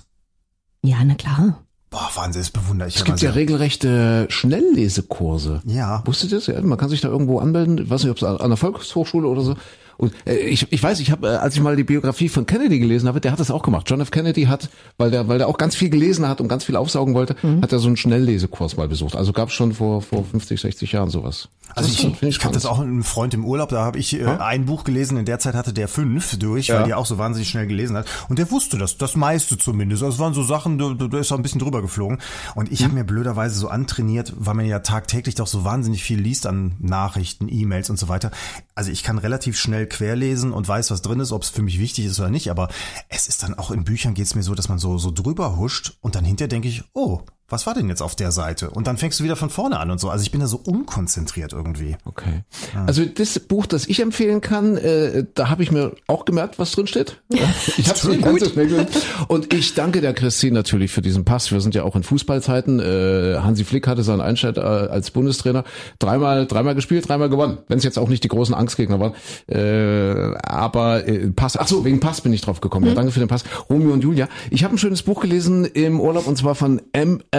Ja, 0.83 1.03
na 1.03 1.15
klar. 1.15 1.63
Boah, 1.89 2.09
Wahnsinn, 2.15 2.41
das 2.41 2.49
bewundere 2.49 2.89
ich 2.89 2.95
Es 2.95 3.05
gibt 3.05 3.21
ja 3.21 3.31
regelrechte 3.31 4.25
Schnelllesekurse. 4.29 5.61
Ja. 5.65 6.01
Wusstet 6.05 6.31
ihr 6.31 6.37
das? 6.37 6.47
Ja, 6.47 6.59
man 6.61 6.77
kann 6.77 6.89
sich 6.89 7.01
da 7.01 7.07
irgendwo 7.07 7.39
anmelden. 7.39 7.77
Ich 7.77 7.89
weiß 7.89 8.03
nicht, 8.03 8.11
ob 8.11 8.17
es 8.17 8.23
an 8.23 8.49
der 8.49 8.57
Volkshochschule 8.57 9.27
oder 9.27 9.41
so. 9.41 9.55
Und 10.03 10.13
äh, 10.25 10.35
ich, 10.35 10.67
ich 10.71 10.83
weiß, 10.83 10.99
ich 10.99 11.11
habe, 11.11 11.27
äh, 11.27 11.35
als 11.37 11.55
ich 11.55 11.61
mal 11.61 11.75
die 11.75 11.83
Biografie 11.83 12.29
von 12.29 12.45
Kennedy 12.45 12.79
gelesen 12.79 13.07
habe, 13.07 13.21
der 13.21 13.31
hat 13.31 13.39
das 13.39 13.51
auch 13.51 13.63
gemacht. 13.63 13.89
John 13.89 14.01
F. 14.01 14.11
Kennedy 14.11 14.43
hat, 14.43 14.69
weil 14.97 15.11
der, 15.11 15.27
weil 15.27 15.37
der 15.37 15.47
auch 15.47 15.57
ganz 15.57 15.75
viel 15.75 15.89
gelesen 15.89 16.27
hat 16.27 16.41
und 16.41 16.47
ganz 16.47 16.63
viel 16.65 16.75
aufsaugen 16.75 17.13
wollte, 17.13 17.35
Mhm. 17.41 17.61
hat 17.61 17.71
er 17.71 17.79
so 17.79 17.87
einen 17.87 17.97
Schnelllesekurs 17.97 18.77
mal 18.77 18.87
besucht. 18.87 19.15
Also 19.15 19.33
gab 19.33 19.49
es 19.49 19.53
schon 19.55 19.73
vor 19.73 20.01
vor 20.01 20.23
50, 20.25 20.59
60 20.61 20.91
Jahren 20.91 21.09
sowas. 21.09 21.49
Also 21.75 21.87
Das 21.89 21.97
ich, 21.97 22.01
finde 22.01 22.27
ich 22.27 22.43
habe 22.43 22.53
das 22.53 22.65
auch 22.65 22.77
mit 22.79 22.87
einem 22.87 23.03
Freund 23.03 23.33
im 23.33 23.45
Urlaub, 23.45 23.69
da 23.69 23.83
habe 23.83 23.97
ich 23.97 24.19
äh, 24.19 24.25
ein 24.25 24.65
Buch 24.65 24.83
gelesen, 24.83 25.17
in 25.17 25.25
der 25.25 25.39
Zeit 25.39 25.55
hatte 25.55 25.73
der 25.73 25.87
fünf 25.87 26.37
durch, 26.37 26.69
weil 26.69 26.81
Ja. 26.81 26.83
die 26.83 26.93
auch 26.93 27.05
so 27.05 27.17
wahnsinnig 27.17 27.49
schnell 27.49 27.65
gelesen 27.67 27.95
hat. 27.97 28.05
Und 28.29 28.37
der 28.39 28.51
wusste 28.51 28.77
das, 28.77 28.97
das 28.97 29.15
meiste 29.15 29.57
zumindest. 29.57 30.03
Also 30.03 30.13
es 30.15 30.19
waren 30.19 30.33
so 30.33 30.43
Sachen, 30.43 30.77
da, 30.77 30.93
da 30.93 31.07
da 31.07 31.17
ist 31.19 31.31
er 31.31 31.37
ein 31.37 31.41
bisschen 31.43 31.59
drüber 31.59 31.81
geflogen. 31.81 32.19
Und 32.55 32.71
ich 32.71 32.83
habe 32.83 32.93
mir 32.93 33.03
blöderweise 33.03 33.57
so 33.57 33.69
antrainiert, 33.69 34.33
weil 34.37 34.53
man 34.55 34.65
ja 34.65 34.79
tagtäglich 34.79 35.35
doch 35.35 35.47
so 35.47 35.63
wahnsinnig 35.63 36.03
viel 36.03 36.19
liest 36.19 36.45
an 36.47 36.73
Nachrichten, 36.79 37.47
E-Mails 37.49 37.89
und 37.89 37.97
so 37.97 38.07
weiter. 38.09 38.31
Also 38.75 38.91
ich 38.91 39.03
kann 39.03 39.17
relativ 39.17 39.57
schnell 39.57 39.87
querlesen 39.93 40.51
und 40.51 40.67
weiß, 40.67 40.91
was 40.91 41.01
drin 41.01 41.19
ist, 41.19 41.31
ob 41.31 41.43
es 41.43 41.49
für 41.49 41.61
mich 41.61 41.79
wichtig 41.79 42.05
ist 42.05 42.19
oder 42.19 42.29
nicht. 42.29 42.49
Aber 42.49 42.69
es 43.09 43.27
ist 43.27 43.43
dann 43.43 43.53
auch 43.53 43.71
in 43.71 43.83
Büchern 43.83 44.13
geht's 44.13 44.35
mir 44.35 44.43
so, 44.43 44.55
dass 44.55 44.69
man 44.69 44.79
so, 44.79 44.97
so 44.97 45.11
drüber 45.11 45.57
huscht 45.57 45.97
und 46.01 46.15
dann 46.15 46.25
hinterher 46.25 46.49
denke 46.49 46.67
ich, 46.67 46.83
oh, 46.93 47.21
was 47.53 47.67
war 47.67 47.75
denn 47.75 47.87
jetzt 47.87 48.01
auf 48.01 48.15
der 48.15 48.31
Seite? 48.31 48.71
Und 48.71 48.87
dann 48.87 48.97
fängst 48.97 49.19
du 49.19 49.23
wieder 49.23 49.35
von 49.35 49.51
vorne 49.51 49.79
an 49.79 49.91
und 49.91 49.99
so. 49.99 50.09
Also 50.09 50.23
ich 50.23 50.31
bin 50.31 50.41
da 50.41 50.47
so 50.47 50.57
unkonzentriert 50.57 51.53
irgendwie. 51.53 51.95
Okay. 52.03 52.41
Also 52.87 53.05
das 53.05 53.37
Buch, 53.39 53.67
das 53.67 53.87
ich 53.87 53.99
empfehlen 53.99 54.41
kann, 54.41 54.75
äh, 54.75 55.25
da 55.35 55.49
habe 55.49 55.61
ich 55.61 55.71
mir 55.71 55.93
auch 56.07 56.25
gemerkt, 56.25 56.57
was 56.57 56.71
drin 56.71 56.87
steht. 56.87 57.21
Ich 57.77 57.87
habe 57.87 57.97
es 57.97 58.03
nicht 58.03 58.23
ganz 58.23 58.39
so 58.43 58.49
schnell. 58.49 58.87
Und 59.27 59.53
ich 59.53 59.73
danke 59.73 60.01
der 60.01 60.13
Christine 60.13 60.53
natürlich 60.53 60.91
für 60.91 61.01
diesen 61.01 61.25
Pass. 61.25 61.51
Wir 61.51 61.61
sind 61.61 61.75
ja 61.75 61.83
auch 61.83 61.95
in 61.95 62.03
Fußballzeiten. 62.03 62.79
Äh, 62.79 63.39
Hansi 63.39 63.63
Flick 63.63 63.87
hatte 63.87 64.03
seinen 64.03 64.21
Einstand 64.21 64.57
äh, 64.57 64.61
als 64.61 65.11
Bundestrainer 65.11 65.63
dreimal, 65.99 66.47
dreimal 66.47 66.75
gespielt, 66.75 67.07
dreimal 67.07 67.29
gewonnen. 67.29 67.59
Wenn 67.67 67.77
es 67.77 67.83
jetzt 67.83 67.99
auch 67.99 68.09
nicht 68.09 68.23
die 68.23 68.27
großen 68.27 68.55
Angstgegner 68.55 68.99
waren. 68.99 69.13
Äh, 69.47 70.35
aber 70.43 71.07
äh, 71.07 71.29
Pass. 71.31 71.57
Ach 71.57 71.67
so, 71.67 71.85
wegen 71.85 71.99
Pass 71.99 72.21
bin 72.21 72.33
ich 72.33 72.41
drauf 72.41 72.61
gekommen. 72.61 72.87
Ja, 72.87 72.93
danke 72.93 73.11
für 73.11 73.19
den 73.19 73.27
Pass. 73.27 73.43
Romeo 73.69 73.91
und 73.91 74.03
Julia. 74.03 74.27
Ich 74.49 74.63
habe 74.63 74.75
ein 74.75 74.79
schönes 74.79 75.03
Buch 75.03 75.21
gelesen 75.21 75.65
im 75.65 75.99
Urlaub 75.99 76.27
und 76.27 76.37
zwar 76.37 76.55
von 76.55 76.81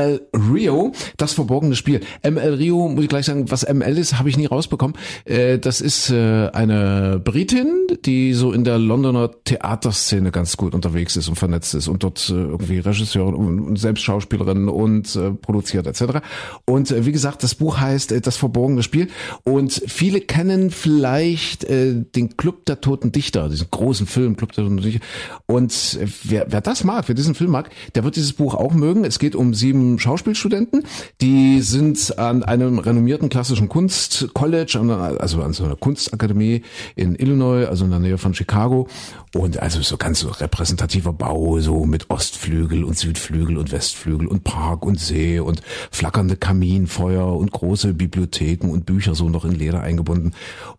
ML 0.05 0.21
Rio, 0.53 0.93
das 1.17 1.33
verborgene 1.33 1.77
Spiel. 1.77 2.01
ML 2.23 2.55
Rio, 2.55 2.89
muss 2.89 3.03
ich 3.05 3.09
gleich 3.09 3.27
sagen, 3.27 3.51
was 3.51 3.67
ML 3.67 3.99
ist, 3.99 4.19
habe 4.19 4.29
ich 4.29 4.37
nie 4.37 4.47
rausbekommen. 4.47 4.97
Äh, 5.25 5.59
das 5.59 5.81
ist 5.81 6.11
äh, 6.11 6.49
eine 6.53 7.21
Britin, 7.23 7.87
die 8.05 8.35
so 8.35 8.53
in 8.53 8.65
der 8.65 8.79
Londoner 8.79 9.31
Theaterszene 9.45 10.31
ganz 10.31 10.57
gut 10.57 10.75
unterwegs 10.75 11.17
ist 11.17 11.29
und 11.29 11.37
vernetzt 11.37 11.75
ist 11.75 11.89
und 11.89 12.03
dort 12.03 12.29
äh, 12.29 12.35
irgendwie 12.35 12.79
Regisseurin 12.79 13.35
und, 13.35 13.77
selbst 13.77 14.03
Schauspielerin 14.03 14.69
und 14.69 15.19
produziert 15.43 15.87
etc. 15.87 16.19
Und 16.65 16.95
wie 17.05 17.13
gesagt, 17.13 17.43
das 17.43 17.55
Buch 17.55 17.79
heißt 17.79 18.15
Das 18.27 18.37
verborgene 18.37 18.83
Spiel 18.83 19.09
und 19.43 19.83
viele 19.87 20.21
kennen 20.21 20.71
vielleicht 20.71 21.69
den 21.69 22.37
Club 22.37 22.67
der 22.67 22.81
Toten 22.81 23.13
Dichter, 23.13 23.49
diesen 23.49 23.69
großen 23.71 24.07
Film 24.07 24.37
Club 24.37 24.53
der 24.53 24.65
Toten 24.65 24.77
Dichter. 24.79 25.05
Und 25.47 25.99
wer, 26.23 26.47
wer 26.51 26.61
das 26.61 26.85
mag, 26.85 27.09
wer 27.09 27.15
diesen 27.15 27.35
Film 27.35 27.51
mag, 27.51 27.71
der 27.95 28.05
wird 28.05 28.17
dieses 28.17 28.33
Buch 28.33 28.55
auch 28.55 28.73
mögen. 28.73 29.05
Es 29.05 29.19
geht 29.19 29.35
um 29.35 29.55
sieben 29.55 29.94
Schauspielstudenten, 29.99 30.85
die 31.21 31.61
sind 31.61 32.19
an 32.19 32.43
einem 32.43 32.79
renommierten 32.79 33.29
klassischen 33.29 33.69
Kunstcollege, 33.69 34.81
also 35.19 35.43
an 35.43 35.53
so 35.53 35.65
einer 35.65 35.77
Kunstakademie 35.77 36.63
in 36.97 37.15
Illinois, 37.17 37.67
also 37.67 37.85
in 37.85 37.91
der 37.91 38.01
Nähe 38.01 38.19
von 38.19 38.35
Chicago. 38.35 38.89
Und 39.35 39.59
also 39.59 39.83
so 39.83 39.97
ganz 39.97 40.21
so 40.21 40.29
repräsentativer 40.29 41.13
Bau, 41.13 41.59
so 41.59 41.87
mit 41.87 42.09
Ostflügel 42.09 42.85
und 42.85 42.97
Südflügel 42.97 43.59
und 43.59 43.73
Westflügel 43.73 44.29
und 44.29 44.45
Park 44.45 44.85
und 44.85 45.01
See 45.01 45.41
und 45.41 45.61
flackernde 45.91 46.37
Kaminfeuer 46.37 47.35
und 47.35 47.51
große 47.51 47.95
Bibliotheken 47.95 48.69
und 48.71 48.87
Bücher 48.87 49.17
so 49.17 49.29
noch 49.29 49.45
in 49.45 49.53
Leder 49.53 49.81
eingebunden. 49.81 50.33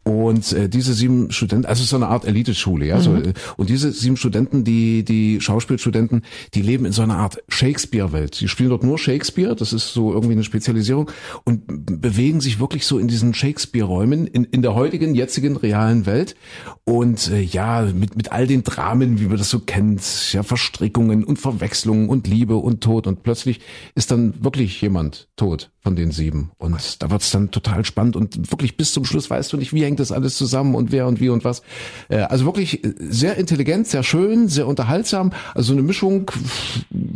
Und 0.03 0.53
äh, 0.53 0.69
diese 0.69 0.93
sieben 0.93 1.31
Studenten, 1.31 1.65
also 1.65 1.84
so 1.84 1.98
eine 1.98 2.07
Art 2.07 2.25
Eliteschule, 2.25 2.86
ja. 2.86 3.01
So, 3.01 3.15
äh, 3.15 3.34
und 3.57 3.69
diese 3.69 3.91
sieben 3.91 4.15
Studenten, 4.15 4.63
die 4.63 5.03
die 5.03 5.41
Schauspielstudenten, 5.41 6.24
die 6.53 6.62
leben 6.62 6.86
in 6.86 6.93
so 6.93 7.01
einer 7.01 7.17
Art 7.17 7.43
Shakespeare-Welt. 7.50 8.36
Sie 8.36 8.48
spielen 8.48 8.69
dort 8.69 8.84
nur 8.84 8.94
Shakespeare, 8.97 9.55
das 9.55 9.73
ist 9.73 9.93
so 9.93 10.13
irgendwie 10.13 10.33
eine 10.33 10.43
Spezialisierung 10.43 11.11
und 11.43 11.63
bewegen 12.01 12.41
sich 12.41 12.59
wirklich 12.59 12.85
so 12.85 12.97
in 12.99 13.07
diesen 13.07 13.33
Shakespeare-Räumen 13.33 14.27
in, 14.27 14.43
in 14.45 14.61
der 14.61 14.75
heutigen, 14.75 15.15
jetzigen, 15.15 15.55
realen 15.55 16.05
Welt. 16.05 16.35
Und 16.83 17.29
äh, 17.29 17.41
ja, 17.41 17.81
mit, 17.81 18.15
mit 18.15 18.31
all 18.31 18.47
den 18.47 18.63
Dramen, 18.63 19.19
wie 19.19 19.25
man 19.25 19.37
das 19.37 19.49
so 19.49 19.59
kennt, 19.59 20.33
ja, 20.33 20.43
Verstrickungen 20.43 21.23
und 21.23 21.37
Verwechslungen 21.37 22.09
und 22.09 22.27
Liebe 22.27 22.55
und 22.57 22.81
Tod. 22.81 23.07
Und 23.07 23.23
plötzlich 23.23 23.61
ist 23.95 24.11
dann 24.11 24.43
wirklich 24.43 24.81
jemand 24.81 25.27
tot 25.35 25.71
von 25.85 25.95
den 25.95 26.09
sieben. 26.09 26.49
Und 26.57 27.03
da 27.03 27.11
wird's 27.11 27.29
dann 27.29 27.51
total 27.51 27.85
spannend 27.85 28.15
und 28.15 28.51
wirklich 28.51 28.75
bis 28.75 28.91
zum 28.91 29.05
Schluss 29.05 29.29
weißt 29.29 29.53
du 29.53 29.57
nicht, 29.57 29.71
wie 29.71 29.83
hängt 29.83 29.99
das 29.99 30.11
alles 30.11 30.35
zusammen 30.35 30.73
und 30.73 30.91
wer 30.91 31.05
und 31.05 31.19
wie 31.19 31.29
und 31.29 31.45
was. 31.45 31.61
Äh, 32.09 32.21
also 32.21 32.45
wirklich 32.45 32.83
äh, 32.83 32.95
sehr 32.97 33.37
intelligent, 33.37 33.85
sehr 33.85 34.01
schön, 34.01 34.47
sehr 34.47 34.65
unterhaltsam. 34.65 35.31
Also 35.53 35.73
eine 35.73 35.83
Mischung, 35.83 36.31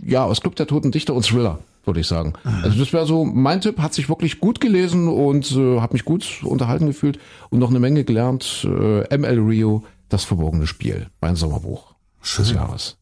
ja, 0.05 0.23
aus 0.23 0.41
Club 0.41 0.55
der 0.55 0.67
Toten 0.67 0.91
Dichter 0.91 1.15
und 1.15 1.25
Thriller 1.25 1.57
würde 1.83 2.01
ich 2.01 2.07
sagen. 2.07 2.33
Also 2.61 2.77
das 2.77 2.93
wäre 2.93 3.07
so 3.07 3.25
mein 3.25 3.61
Tipp, 3.61 3.79
hat 3.79 3.95
sich 3.95 4.07
wirklich 4.07 4.39
gut 4.39 4.59
gelesen 4.59 5.07
und 5.07 5.51
äh, 5.53 5.79
habe 5.79 5.93
mich 5.93 6.05
gut 6.05 6.43
unterhalten 6.43 6.85
gefühlt 6.85 7.17
und 7.49 7.57
noch 7.57 7.71
eine 7.71 7.79
Menge 7.79 8.03
gelernt. 8.03 8.67
Äh, 8.69 9.17
ML 9.17 9.39
Rio, 9.39 9.83
das 10.09 10.25
verborgene 10.25 10.67
Spiel, 10.67 11.07
mein 11.21 11.35
Sommerbuch 11.35 11.95
des 12.38 12.51
Jahres. 12.51 12.99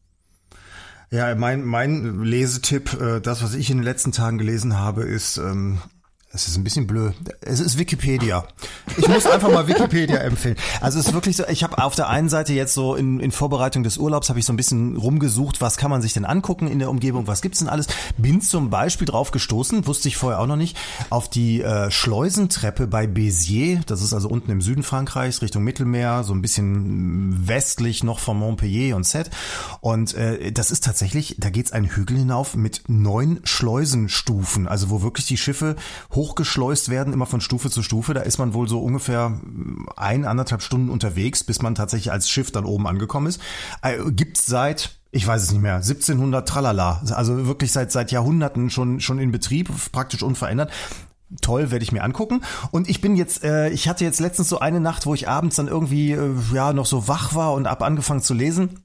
Ja, 1.10 1.34
mein, 1.34 1.64
mein 1.64 2.22
Lesetipp, 2.22 3.00
äh, 3.00 3.20
das, 3.20 3.42
was 3.42 3.54
ich 3.54 3.70
in 3.70 3.78
den 3.78 3.84
letzten 3.84 4.12
Tagen 4.12 4.36
gelesen 4.36 4.78
habe, 4.78 5.04
ist, 5.04 5.38
ähm, 5.38 5.78
es 6.30 6.46
ist 6.46 6.58
ein 6.58 6.64
bisschen 6.64 6.86
blöd. 6.86 7.14
Es 7.40 7.58
ist 7.58 7.78
Wikipedia. 7.78 8.46
Ich 8.98 9.08
muss 9.08 9.24
einfach 9.24 9.50
mal 9.50 9.66
Wikipedia 9.66 10.18
empfehlen. 10.18 10.56
Also 10.82 10.98
es 10.98 11.06
ist 11.06 11.14
wirklich 11.14 11.36
so, 11.36 11.44
ich 11.48 11.62
habe 11.62 11.82
auf 11.82 11.94
der 11.94 12.08
einen 12.08 12.28
Seite 12.28 12.52
jetzt 12.52 12.74
so 12.74 12.96
in, 12.96 13.18
in 13.18 13.32
Vorbereitung 13.32 13.82
des 13.82 13.96
Urlaubs 13.96 14.28
habe 14.28 14.38
ich 14.38 14.44
so 14.44 14.52
ein 14.52 14.56
bisschen 14.56 14.96
rumgesucht, 14.96 15.62
was 15.62 15.78
kann 15.78 15.90
man 15.90 16.02
sich 16.02 16.12
denn 16.12 16.26
angucken 16.26 16.68
in 16.68 16.80
der 16.80 16.90
Umgebung, 16.90 17.26
was 17.26 17.40
gibt's 17.40 17.60
denn 17.60 17.68
alles. 17.68 17.86
Bin 18.18 18.42
zum 18.42 18.68
Beispiel 18.68 19.06
drauf 19.06 19.30
gestoßen, 19.30 19.86
wusste 19.86 20.08
ich 20.08 20.18
vorher 20.18 20.38
auch 20.40 20.46
noch 20.46 20.56
nicht, 20.56 20.76
auf 21.08 21.30
die 21.30 21.62
äh, 21.62 21.90
Schleusentreppe 21.90 22.86
bei 22.86 23.06
Béziers. 23.06 23.86
Das 23.86 24.02
ist 24.02 24.12
also 24.12 24.28
unten 24.28 24.50
im 24.50 24.60
Süden 24.60 24.82
Frankreichs, 24.82 25.40
Richtung 25.40 25.64
Mittelmeer, 25.64 26.24
so 26.24 26.34
ein 26.34 26.42
bisschen 26.42 27.48
westlich 27.48 28.04
noch 28.04 28.18
von 28.18 28.38
Montpellier 28.38 28.96
und 28.96 29.06
Sète. 29.06 29.30
Und 29.80 30.12
äh, 30.12 30.52
das 30.52 30.72
ist 30.72 30.84
tatsächlich, 30.84 31.36
da 31.38 31.48
geht's 31.48 31.72
einen 31.72 31.86
Hügel 31.86 32.18
hinauf 32.18 32.54
mit 32.54 32.82
neun 32.86 33.40
Schleusenstufen, 33.44 34.68
also 34.68 34.90
wo 34.90 35.00
wirklich 35.00 35.26
die 35.26 35.38
Schiffe 35.38 35.76
hochgeschleust 36.18 36.88
werden, 36.88 37.12
immer 37.12 37.26
von 37.26 37.40
Stufe 37.40 37.70
zu 37.70 37.82
Stufe. 37.82 38.12
Da 38.12 38.20
ist 38.20 38.38
man 38.38 38.52
wohl 38.54 38.68
so 38.68 38.80
ungefähr 38.80 39.40
ein, 39.96 40.24
anderthalb 40.24 40.62
Stunden 40.62 40.90
unterwegs, 40.90 41.44
bis 41.44 41.62
man 41.62 41.74
tatsächlich 41.74 42.12
als 42.12 42.28
Schiff 42.28 42.50
dann 42.50 42.64
oben 42.64 42.86
angekommen 42.86 43.28
ist. 43.28 43.40
Äh, 43.82 43.98
gibt's 44.10 44.46
seit 44.46 44.96
ich 45.10 45.26
weiß 45.26 45.42
es 45.42 45.52
nicht 45.52 45.62
mehr, 45.62 45.76
1700 45.76 46.46
tralala, 46.46 47.00
also 47.14 47.46
wirklich 47.46 47.72
seit 47.72 47.90
seit 47.90 48.12
Jahrhunderten 48.12 48.68
schon 48.68 49.00
schon 49.00 49.18
in 49.18 49.32
Betrieb, 49.32 49.70
praktisch 49.90 50.22
unverändert 50.22 50.70
toll, 51.40 51.70
werde 51.70 51.82
ich 51.82 51.92
mir 51.92 52.02
angucken. 52.02 52.42
Und 52.70 52.88
ich 52.88 53.00
bin 53.00 53.16
jetzt, 53.16 53.44
äh, 53.44 53.68
ich 53.70 53.88
hatte 53.88 54.04
jetzt 54.04 54.20
letztens 54.20 54.48
so 54.48 54.60
eine 54.60 54.80
Nacht, 54.80 55.06
wo 55.06 55.14
ich 55.14 55.28
abends 55.28 55.56
dann 55.56 55.68
irgendwie 55.68 56.12
äh, 56.12 56.34
ja 56.52 56.72
noch 56.72 56.86
so 56.86 57.08
wach 57.08 57.34
war 57.34 57.52
und 57.52 57.66
ab 57.66 57.82
angefangen 57.82 58.22
zu 58.22 58.34
lesen. 58.34 58.80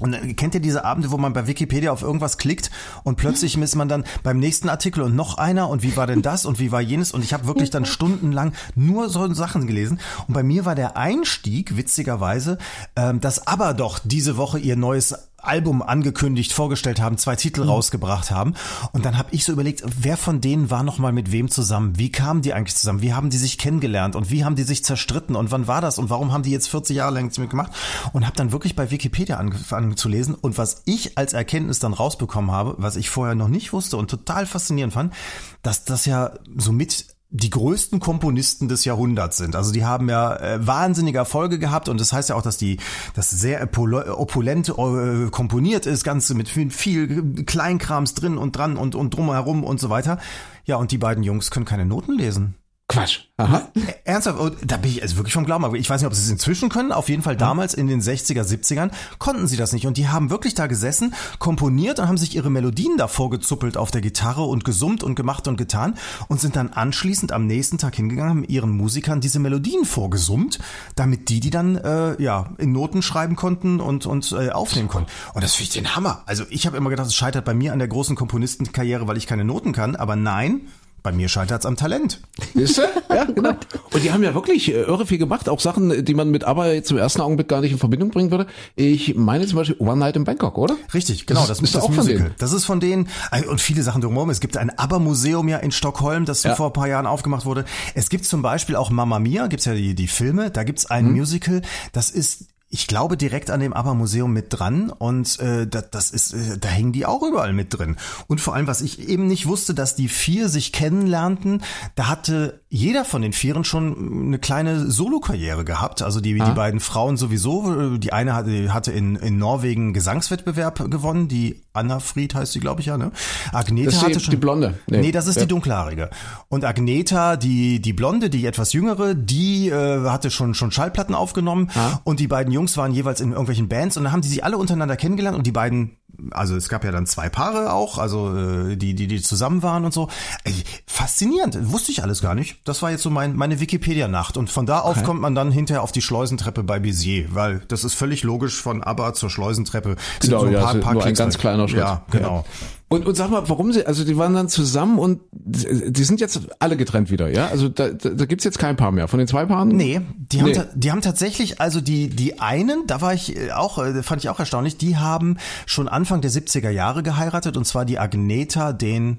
Und 0.00 0.14
äh, 0.14 0.34
kennt 0.34 0.54
ihr 0.54 0.60
diese 0.60 0.84
Abende, 0.84 1.10
wo 1.10 1.18
man 1.18 1.32
bei 1.32 1.46
Wikipedia 1.46 1.92
auf 1.92 2.02
irgendwas 2.02 2.38
klickt 2.38 2.70
und 3.04 3.16
plötzlich 3.16 3.56
ist 3.56 3.74
man 3.74 3.88
dann 3.88 4.04
beim 4.22 4.38
nächsten 4.38 4.68
Artikel 4.68 5.02
und 5.02 5.16
noch 5.16 5.38
einer 5.38 5.68
und 5.68 5.82
wie 5.82 5.96
war 5.96 6.06
denn 6.06 6.22
das 6.22 6.46
und 6.46 6.58
wie 6.58 6.72
war 6.72 6.80
jenes? 6.80 7.12
Und 7.12 7.24
ich 7.24 7.32
habe 7.32 7.46
wirklich 7.46 7.70
dann 7.70 7.84
stundenlang 7.84 8.52
nur 8.74 9.08
so 9.08 9.32
Sachen 9.34 9.66
gelesen. 9.66 10.00
Und 10.26 10.34
bei 10.34 10.42
mir 10.42 10.64
war 10.64 10.74
der 10.74 10.96
Einstieg 10.96 11.76
witzigerweise, 11.76 12.58
ähm, 12.96 13.20
dass 13.20 13.46
aber 13.46 13.74
doch 13.74 13.98
diese 14.02 14.36
Woche 14.36 14.58
ihr 14.58 14.76
neues 14.76 15.27
Album 15.38 15.82
angekündigt, 15.82 16.52
vorgestellt 16.52 17.00
haben, 17.00 17.16
zwei 17.16 17.36
Titel 17.36 17.62
mhm. 17.62 17.70
rausgebracht 17.70 18.30
haben. 18.30 18.54
Und 18.92 19.04
dann 19.04 19.16
habe 19.16 19.28
ich 19.32 19.44
so 19.44 19.52
überlegt, 19.52 19.82
wer 20.00 20.16
von 20.16 20.40
denen 20.40 20.70
war 20.70 20.82
noch 20.82 20.98
mal 20.98 21.12
mit 21.12 21.30
wem 21.32 21.48
zusammen? 21.48 21.96
Wie 21.96 22.10
kamen 22.10 22.42
die 22.42 22.52
eigentlich 22.52 22.76
zusammen? 22.76 23.02
Wie 23.02 23.14
haben 23.14 23.30
die 23.30 23.38
sich 23.38 23.56
kennengelernt? 23.56 24.16
Und 24.16 24.30
wie 24.30 24.44
haben 24.44 24.56
die 24.56 24.64
sich 24.64 24.84
zerstritten? 24.84 25.36
Und 25.36 25.50
wann 25.50 25.66
war 25.66 25.80
das? 25.80 25.98
Und 25.98 26.10
warum 26.10 26.32
haben 26.32 26.42
die 26.42 26.50
jetzt 26.50 26.68
40 26.68 26.96
Jahre 26.96 27.14
lang 27.14 27.24
nichts 27.24 27.38
mitgemacht? 27.38 27.72
Und 28.12 28.26
habe 28.26 28.36
dann 28.36 28.52
wirklich 28.52 28.74
bei 28.74 28.90
Wikipedia 28.90 29.36
angefangen 29.36 29.96
zu 29.96 30.08
lesen. 30.08 30.34
Und 30.34 30.58
was 30.58 30.82
ich 30.86 31.16
als 31.16 31.32
Erkenntnis 31.32 31.78
dann 31.78 31.94
rausbekommen 31.94 32.50
habe, 32.50 32.74
was 32.78 32.96
ich 32.96 33.08
vorher 33.08 33.34
noch 33.34 33.48
nicht 33.48 33.72
wusste 33.72 33.96
und 33.96 34.10
total 34.10 34.44
faszinierend 34.46 34.94
fand, 34.94 35.14
dass 35.62 35.84
das 35.84 36.04
ja 36.04 36.32
so 36.56 36.72
mit 36.72 37.17
die 37.30 37.50
größten 37.50 38.00
Komponisten 38.00 38.68
des 38.68 38.86
Jahrhunderts 38.86 39.36
sind. 39.36 39.54
Also 39.54 39.70
die 39.70 39.84
haben 39.84 40.08
ja 40.08 40.36
äh, 40.36 40.66
wahnsinnige 40.66 41.18
Erfolge 41.18 41.58
gehabt 41.58 41.88
und 41.88 42.00
das 42.00 42.12
heißt 42.12 42.30
ja 42.30 42.36
auch, 42.36 42.42
dass 42.42 42.56
die 42.56 42.78
das 43.14 43.30
sehr 43.30 43.62
opulent 43.62 44.70
äh, 44.70 45.30
komponiert 45.30 45.84
ist, 45.84 46.04
ganze 46.04 46.34
mit 46.34 46.48
viel, 46.48 46.70
viel 46.70 47.44
Kleinkrams 47.44 48.14
drin 48.14 48.38
und 48.38 48.56
dran 48.56 48.76
und 48.76 48.94
und 48.94 49.14
drumherum 49.14 49.62
und 49.62 49.78
so 49.78 49.90
weiter. 49.90 50.18
Ja, 50.64 50.76
und 50.76 50.90
die 50.90 50.98
beiden 50.98 51.22
Jungs 51.22 51.50
können 51.50 51.66
keine 51.66 51.84
Noten 51.84 52.16
lesen. 52.16 52.54
Quatsch. 52.90 53.20
Aha. 53.36 53.68
Ernsthaft, 54.04 54.40
oh, 54.40 54.50
da 54.64 54.78
bin 54.78 54.90
ich 54.90 55.02
also 55.02 55.16
wirklich 55.16 55.34
vom 55.34 55.44
Glauben. 55.44 55.66
Aber 55.66 55.76
ich 55.76 55.88
weiß 55.88 56.00
nicht, 56.00 56.06
ob 56.06 56.14
sie 56.14 56.22
es 56.22 56.30
inzwischen 56.30 56.70
können. 56.70 56.90
Auf 56.90 57.10
jeden 57.10 57.22
Fall 57.22 57.36
damals 57.36 57.74
in 57.74 57.86
den 57.86 58.00
60er, 58.00 58.42
70ern 58.42 58.90
konnten 59.18 59.46
sie 59.46 59.58
das 59.58 59.74
nicht. 59.74 59.86
Und 59.86 59.98
die 59.98 60.08
haben 60.08 60.30
wirklich 60.30 60.54
da 60.54 60.68
gesessen, 60.68 61.12
komponiert 61.38 61.98
und 61.98 62.08
haben 62.08 62.16
sich 62.16 62.34
ihre 62.34 62.48
Melodien 62.48 62.96
davor 62.96 63.28
gezuppelt 63.28 63.76
auf 63.76 63.90
der 63.90 64.00
Gitarre 64.00 64.42
und 64.44 64.64
gesummt 64.64 65.02
und 65.02 65.16
gemacht 65.16 65.48
und 65.48 65.58
getan 65.58 65.98
und 66.28 66.40
sind 66.40 66.56
dann 66.56 66.70
anschließend 66.70 67.30
am 67.30 67.46
nächsten 67.46 67.76
Tag 67.76 67.94
hingegangen, 67.94 68.30
haben 68.30 68.44
ihren 68.44 68.70
Musikern 68.70 69.20
diese 69.20 69.38
Melodien 69.38 69.84
vorgesummt, 69.84 70.58
damit 70.96 71.28
die 71.28 71.40
die 71.40 71.50
dann 71.50 71.76
äh, 71.76 72.20
ja 72.22 72.54
in 72.56 72.72
Noten 72.72 73.02
schreiben 73.02 73.36
konnten 73.36 73.80
und 73.80 74.06
und 74.06 74.32
äh, 74.32 74.48
aufnehmen 74.48 74.88
konnten. 74.88 75.10
Und 75.34 75.44
das 75.44 75.56
finde 75.56 75.64
ich 75.64 75.74
den 75.74 75.94
Hammer. 75.94 76.22
Also 76.24 76.44
ich 76.48 76.66
habe 76.66 76.78
immer 76.78 76.88
gedacht, 76.88 77.08
es 77.08 77.14
scheitert 77.14 77.44
bei 77.44 77.52
mir 77.52 77.74
an 77.74 77.80
der 77.80 77.88
großen 77.88 78.16
Komponistenkarriere, 78.16 79.06
weil 79.06 79.18
ich 79.18 79.26
keine 79.26 79.44
Noten 79.44 79.72
kann. 79.72 79.94
Aber 79.94 80.16
nein, 80.16 80.62
bei 81.08 81.12
mir 81.12 81.30
scheitert 81.30 81.60
es 81.60 81.66
am 81.66 81.76
Talent. 81.76 82.20
Du? 82.52 82.66
Ja, 83.08 83.24
genau. 83.24 83.52
Und 83.94 84.04
die 84.04 84.12
haben 84.12 84.22
ja 84.22 84.34
wirklich 84.34 84.68
äh, 84.68 84.82
irre 84.82 85.06
viel 85.06 85.16
gemacht, 85.16 85.48
auch 85.48 85.58
Sachen, 85.58 86.04
die 86.04 86.12
man 86.12 86.30
mit 86.30 86.44
aber 86.44 86.74
jetzt 86.74 86.90
im 86.90 86.98
ersten 86.98 87.22
Augenblick 87.22 87.48
gar 87.48 87.62
nicht 87.62 87.72
in 87.72 87.78
Verbindung 87.78 88.10
bringen 88.10 88.30
würde. 88.30 88.46
Ich 88.76 89.14
meine 89.14 89.46
zum 89.46 89.56
Beispiel 89.56 89.76
One 89.78 89.96
Night 89.96 90.16
in 90.16 90.24
Bangkok, 90.24 90.58
oder? 90.58 90.76
Richtig, 90.92 91.24
genau. 91.24 91.40
Das, 91.40 91.48
das 91.48 91.60
ist 91.62 91.74
das 91.76 91.82
auch 91.82 91.88
Musical. 91.88 92.16
von 92.16 92.24
denen. 92.24 92.34
Das 92.36 92.52
ist 92.52 92.66
von 92.66 92.80
denen 92.80 93.08
äh, 93.32 93.42
und 93.46 93.62
viele 93.62 93.82
Sachen 93.82 94.02
drumherum. 94.02 94.28
Es 94.28 94.40
gibt 94.40 94.58
ein 94.58 94.68
ABBA-Museum 94.68 95.48
ja 95.48 95.56
in 95.56 95.72
Stockholm, 95.72 96.26
das 96.26 96.42
ja. 96.42 96.54
vor 96.54 96.66
ein 96.66 96.72
paar 96.74 96.88
Jahren 96.88 97.06
aufgemacht 97.06 97.46
wurde. 97.46 97.64
Es 97.94 98.10
gibt 98.10 98.26
zum 98.26 98.42
Beispiel 98.42 98.76
auch 98.76 98.90
Mamma 98.90 99.18
Mia, 99.18 99.46
gibt's 99.46 99.64
ja 99.64 99.72
die, 99.72 99.94
die 99.94 100.08
Filme. 100.08 100.50
Da 100.50 100.62
gibt's 100.62 100.84
ein 100.90 101.06
hm. 101.06 101.12
Musical, 101.14 101.62
das 101.92 102.10
ist 102.10 102.48
ich 102.70 102.86
glaube 102.86 103.16
direkt 103.16 103.50
an 103.50 103.60
dem 103.60 103.72
ABBA-Museum 103.72 104.30
mit 104.30 104.46
dran 104.50 104.90
und 104.90 105.38
äh, 105.40 105.66
das, 105.66 105.90
das 105.90 106.10
ist, 106.10 106.34
äh, 106.34 106.58
da 106.58 106.68
hängen 106.68 106.92
die 106.92 107.06
auch 107.06 107.22
überall 107.22 107.54
mit 107.54 107.78
drin. 107.78 107.96
Und 108.26 108.42
vor 108.42 108.54
allem, 108.54 108.66
was 108.66 108.82
ich 108.82 109.08
eben 109.08 109.26
nicht 109.26 109.46
wusste, 109.46 109.72
dass 109.72 109.96
die 109.96 110.08
vier 110.08 110.50
sich 110.50 110.72
kennenlernten, 110.72 111.62
da 111.94 112.08
hatte 112.08 112.60
jeder 112.68 113.06
von 113.06 113.22
den 113.22 113.32
Vieren 113.32 113.64
schon 113.64 114.26
eine 114.26 114.38
kleine 114.38 114.90
Solokarriere 114.90 115.64
gehabt. 115.64 116.02
Also 116.02 116.20
die, 116.20 116.38
ah. 116.40 116.44
die 116.44 116.54
beiden 116.54 116.80
Frauen 116.80 117.16
sowieso. 117.16 117.96
Die 117.96 118.12
eine 118.12 118.34
hatte, 118.34 118.74
hatte 118.74 118.92
in, 118.92 119.16
in 119.16 119.38
Norwegen 119.38 119.94
Gesangswettbewerb 119.94 120.90
gewonnen, 120.90 121.28
die 121.28 121.64
Anna 121.78 122.00
Fried 122.00 122.34
heißt 122.34 122.52
sie, 122.52 122.60
glaube 122.60 122.80
ich, 122.80 122.86
ja, 122.86 122.98
ne? 122.98 123.12
Agneta 123.52 123.86
das 123.86 123.94
ist 123.94 124.00
die, 124.00 124.06
hatte 124.06 124.20
schon. 124.20 124.30
Die 124.30 124.36
Blonde. 124.36 124.74
Nee, 124.88 125.00
nee 125.00 125.12
das 125.12 125.26
ist 125.26 125.36
ja. 125.36 125.42
die 125.42 125.48
dunkelhaarige. 125.48 126.10
Und 126.48 126.64
Agneta, 126.64 127.36
die, 127.36 127.80
die 127.80 127.92
Blonde, 127.92 128.30
die 128.30 128.44
etwas 128.46 128.72
jüngere, 128.72 129.14
die 129.14 129.68
äh, 129.68 130.08
hatte 130.08 130.30
schon, 130.30 130.54
schon 130.54 130.70
Schallplatten 130.70 131.14
aufgenommen. 131.14 131.70
Ah. 131.74 132.00
Und 132.04 132.20
die 132.20 132.28
beiden 132.28 132.52
Jungs 132.52 132.76
waren 132.76 132.92
jeweils 132.92 133.20
in 133.20 133.30
irgendwelchen 133.30 133.68
Bands 133.68 133.96
und 133.96 134.04
dann 134.04 134.12
haben 134.12 134.22
die 134.22 134.28
sich 134.28 134.44
alle 134.44 134.58
untereinander 134.58 134.96
kennengelernt 134.96 135.36
und 135.36 135.46
die 135.46 135.52
beiden 135.52 135.97
also 136.30 136.56
es 136.56 136.68
gab 136.68 136.84
ja 136.84 136.90
dann 136.90 137.06
zwei 137.06 137.28
Paare 137.28 137.72
auch, 137.72 137.98
also 137.98 138.36
äh, 138.36 138.76
die, 138.76 138.94
die, 138.94 139.06
die 139.06 139.22
zusammen 139.22 139.62
waren 139.62 139.84
und 139.84 139.92
so. 139.92 140.08
Ey, 140.44 140.54
faszinierend, 140.86 141.70
wusste 141.72 141.92
ich 141.92 142.02
alles 142.02 142.22
gar 142.22 142.34
nicht. 142.34 142.56
Das 142.64 142.82
war 142.82 142.90
jetzt 142.90 143.02
so 143.02 143.10
mein, 143.10 143.36
meine 143.36 143.60
Wikipedia-Nacht. 143.60 144.36
Und 144.36 144.50
von 144.50 144.66
da 144.66 144.80
auf 144.80 144.96
okay. 144.96 145.06
kommt 145.06 145.20
man 145.20 145.34
dann 145.34 145.52
hinterher 145.52 145.82
auf 145.82 145.92
die 145.92 146.02
Schleusentreppe 146.02 146.62
bei 146.62 146.78
Bézier, 146.78 147.26
weil 147.30 147.60
das 147.68 147.84
ist 147.84 147.94
völlig 147.94 148.22
logisch 148.22 148.60
von 148.60 148.82
ABBA 148.82 149.14
zur 149.14 149.30
Schleusentreppe. 149.30 149.96
Genau, 150.20 150.40
so 150.40 150.46
ein 150.46 150.52
ja, 150.52 150.60
paar, 150.60 150.74
paar 150.76 150.94
nur 150.94 151.04
ein 151.04 151.14
ganz 151.14 151.38
kleiner 151.38 151.68
Schritt. 151.68 151.80
Ja, 151.80 152.02
genau. 152.10 152.44
Ja. 152.46 152.77
Und, 152.90 153.06
und 153.06 153.14
sag 153.16 153.30
mal, 153.30 153.46
warum 153.48 153.72
sie, 153.72 153.86
also 153.86 154.02
die 154.02 154.16
waren 154.16 154.32
dann 154.32 154.48
zusammen 154.48 154.98
und 154.98 155.20
die 155.30 156.04
sind 156.04 156.20
jetzt 156.20 156.40
alle 156.58 156.76
getrennt 156.76 157.10
wieder, 157.10 157.28
ja? 157.28 157.48
Also 157.48 157.68
da, 157.68 157.90
da, 157.90 158.08
da 158.08 158.24
gibt's 158.24 158.44
jetzt 158.44 158.58
kein 158.58 158.76
Paar 158.76 158.92
mehr. 158.92 159.08
Von 159.08 159.18
den 159.18 159.28
zwei 159.28 159.44
Paaren? 159.44 159.68
Nee, 159.68 160.00
die 160.16 160.40
haben, 160.40 160.52
nee. 160.52 160.62
die 160.74 160.90
haben 160.90 161.02
tatsächlich, 161.02 161.60
also 161.60 161.82
die, 161.82 162.08
die 162.08 162.40
einen, 162.40 162.86
da 162.86 163.02
war 163.02 163.12
ich 163.12 163.36
äh, 163.36 163.52
auch, 163.52 163.76
äh, 163.78 164.02
fand 164.02 164.24
ich 164.24 164.30
auch 164.30 164.38
erstaunlich, 164.38 164.78
die 164.78 164.96
haben 164.96 165.36
schon 165.66 165.86
Anfang 165.86 166.22
der 166.22 166.30
70er 166.30 166.70
Jahre 166.70 167.02
geheiratet 167.02 167.58
und 167.58 167.66
zwar 167.66 167.84
die 167.84 167.98
Agneta, 167.98 168.72
den 168.72 169.18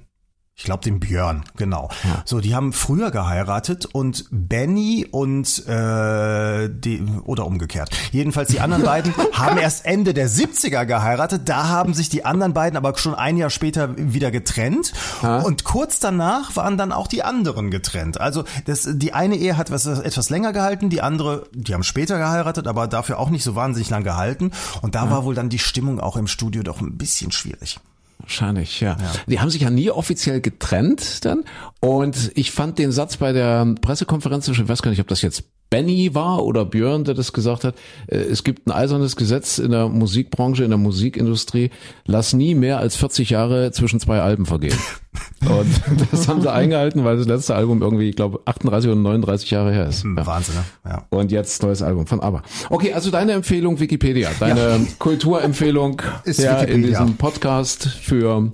ich 0.60 0.65
glaube 0.65 0.84
den 0.84 1.00
Björn, 1.00 1.45
genau. 1.56 1.88
Ja. 2.04 2.22
So, 2.26 2.41
die 2.41 2.54
haben 2.54 2.74
früher 2.74 3.12
geheiratet 3.12 3.86
und 3.86 4.26
Benny 4.30 5.08
und 5.10 5.65
äh, 5.69 6.67
die 6.69 7.02
oder 7.24 7.45
umgekehrt. 7.45 7.91
Jedenfalls 8.12 8.50
die 8.50 8.60
anderen 8.60 8.84
beiden 8.84 9.13
haben 9.32 9.58
erst 9.58 9.86
Ende 9.86 10.13
der 10.13 10.30
70er 10.30 10.86
geheiratet. 10.86 11.43
Da 11.48 11.69
haben 11.69 11.93
sich 11.93 12.10
die 12.10 12.26
anderen 12.26 12.54
beiden 12.54 12.76
aber 12.76 12.98
schon 12.98 13.15
ein 13.15 13.38
Jahr 13.38 13.50
später 13.50 13.95
wieder 13.95 14.32
getrennt 14.32 14.91
ja. 15.24 15.39
und 15.39 15.63
kurz 15.63 16.02
danach 16.02 16.58
waren 16.58 16.78
dann 16.78 16.91
auch 16.91 17.08
die 17.08 17.24
anderen 17.24 17.72
getrennt. 17.72 18.19
Also 18.19 18.43
das, 18.65 18.86
die 18.91 19.13
eine 19.13 19.38
Ehe 19.38 19.56
hat 19.56 19.72
was, 19.72 19.86
etwas 19.86 20.30
länger 20.30 20.52
gehalten, 20.52 20.89
die 20.89 21.02
andere, 21.02 21.48
die 21.54 21.74
haben 21.74 21.84
später 21.84 22.17
geheiratet, 22.17 22.67
aber 22.67 22.88
dafür 22.88 23.19
auch 23.19 23.30
nicht 23.30 23.45
so 23.45 23.56
wahnsinnig 23.56 23.89
lang 23.91 24.04
gehalten. 24.04 24.52
Und 24.82 24.95
da 24.95 25.06
ja. 25.06 25.12
war 25.12 25.24
wohl 25.24 25.36
dann 25.36 25.48
die 25.48 25.58
Stimmung 25.58 26.02
auch 26.02 26.17
im 26.17 26.28
Studio 26.28 26.63
doch 26.63 26.82
ein 26.82 26.98
bisschen 26.98 27.32
schwierig. 27.32 27.80
Wahrscheinlich, 28.19 28.82
ja. 28.82 28.97
ja. 28.99 29.12
Die 29.27 29.39
haben 29.39 29.49
sich 29.49 29.62
ja 29.62 29.69
nie 29.69 29.89
offiziell 29.89 30.41
getrennt 30.41 31.25
dann. 31.25 31.45
Und 31.79 32.32
ich 32.36 32.51
fand 32.51 32.77
den 32.77 32.91
Satz 32.91 33.17
bei 33.17 33.32
der 33.32 33.75
Pressekonferenz, 33.82 34.47
ich 34.47 34.67
weiß 34.67 34.82
gar 34.82 34.91
nicht, 34.91 35.01
ob 35.01 35.08
das 35.08 35.21
jetzt 35.21 35.45
Benny 35.69 36.15
war 36.15 36.43
oder 36.43 36.65
Björn, 36.65 37.03
der 37.03 37.13
das 37.13 37.32
gesagt 37.32 37.63
hat. 37.63 37.75
Äh, 38.08 38.17
es 38.17 38.43
gibt 38.43 38.67
ein 38.67 38.71
eisernes 38.71 39.15
Gesetz 39.15 39.60
in 39.60 39.71
der 39.71 39.88
Musikbranche, 39.88 40.63
in 40.63 40.69
der 40.69 40.79
Musikindustrie. 40.79 41.69
Lass 42.05 42.34
nie 42.34 42.55
mehr 42.55 42.79
als 42.79 42.95
40 42.95 43.29
Jahre 43.29 43.71
zwischen 43.71 43.99
zwei 43.99 44.19
Alben 44.19 44.45
vergehen. 44.45 44.77
Und 45.41 45.82
das 46.12 46.28
haben 46.28 46.41
sie 46.41 46.52
eingehalten, 46.52 47.04
weil 47.04 47.17
das 47.17 47.28
letzte 47.28 47.56
Album 47.56 47.82
irgendwie, 47.82 48.10
ich 48.10 48.15
glaube, 48.15 48.41
38 48.45 48.91
oder 48.91 49.00
39 49.00 49.50
Jahre 49.52 49.72
her 49.72 49.88
ist. 49.88 50.04
Ja. 50.04 50.26
Wahnsinn, 50.26 50.56
ne? 50.56 50.63
ja. 50.86 51.06
Und 51.10 51.32
jetzt 51.32 51.63
neues 51.63 51.82
Album 51.82 52.08
von 52.08 52.19
ABBA. 52.19 52.43
Okay, 52.69 52.93
also 52.93 53.10
deine 53.10 53.34
Empfehlung 53.34 53.80
Wikipedia, 53.80 54.30
deine 54.39 54.60
ja. 54.60 54.80
Kulturempfehlung 55.00 56.02
ist 56.26 56.39
ja, 56.39 56.62
in 56.62 56.84
diesem 56.84 57.15
Podcast 57.15 57.88
für 57.88 58.52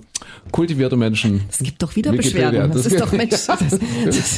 kultivierte 0.52 0.96
Menschen. 0.96 1.42
Es 1.50 1.58
gibt 1.58 1.82
doch 1.82 1.94
wieder 1.96 2.12
Wikipedia. 2.12 2.50
Beschwerden. 2.50 2.72
Das, 2.72 2.84
das 2.84 2.92
ist 2.92 3.00
doch 3.00 3.12
Mensch. 3.12 3.32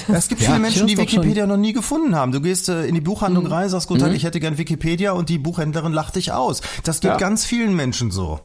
es 0.09 0.29
gibt 0.29 0.43
viele 0.43 0.59
Menschen, 0.59 0.87
die 0.87 0.97
Wikipedia 0.97 1.47
noch 1.47 1.57
nie 1.57 1.73
gefunden 1.73 2.17
haben. 2.17 2.33
Du 2.33 2.41
gehst 2.41 2.69
äh, 2.69 2.87
in 2.87 2.95
die 2.95 3.01
Buchhandlung 3.01 3.45
mhm. 3.45 3.53
rein, 3.53 3.69
sagst, 3.69 3.89
guten 3.89 4.01
Tag, 4.01 4.11
mhm. 4.11 4.17
ich 4.17 4.25
hätte 4.25 4.41
gern 4.41 4.59
Wikipedia 4.59 5.13
und 5.13 5.29
die 5.29 5.39
Buchhändlerin 5.39 5.93
lacht 5.93 6.17
dich 6.17 6.33
aus. 6.33 6.63
Das 6.83 7.01
geht 7.01 7.13
ja. 7.13 7.17
ganz 7.17 7.45
vielen 7.45 7.77
Menschen 7.77 8.11
so. 8.11 8.41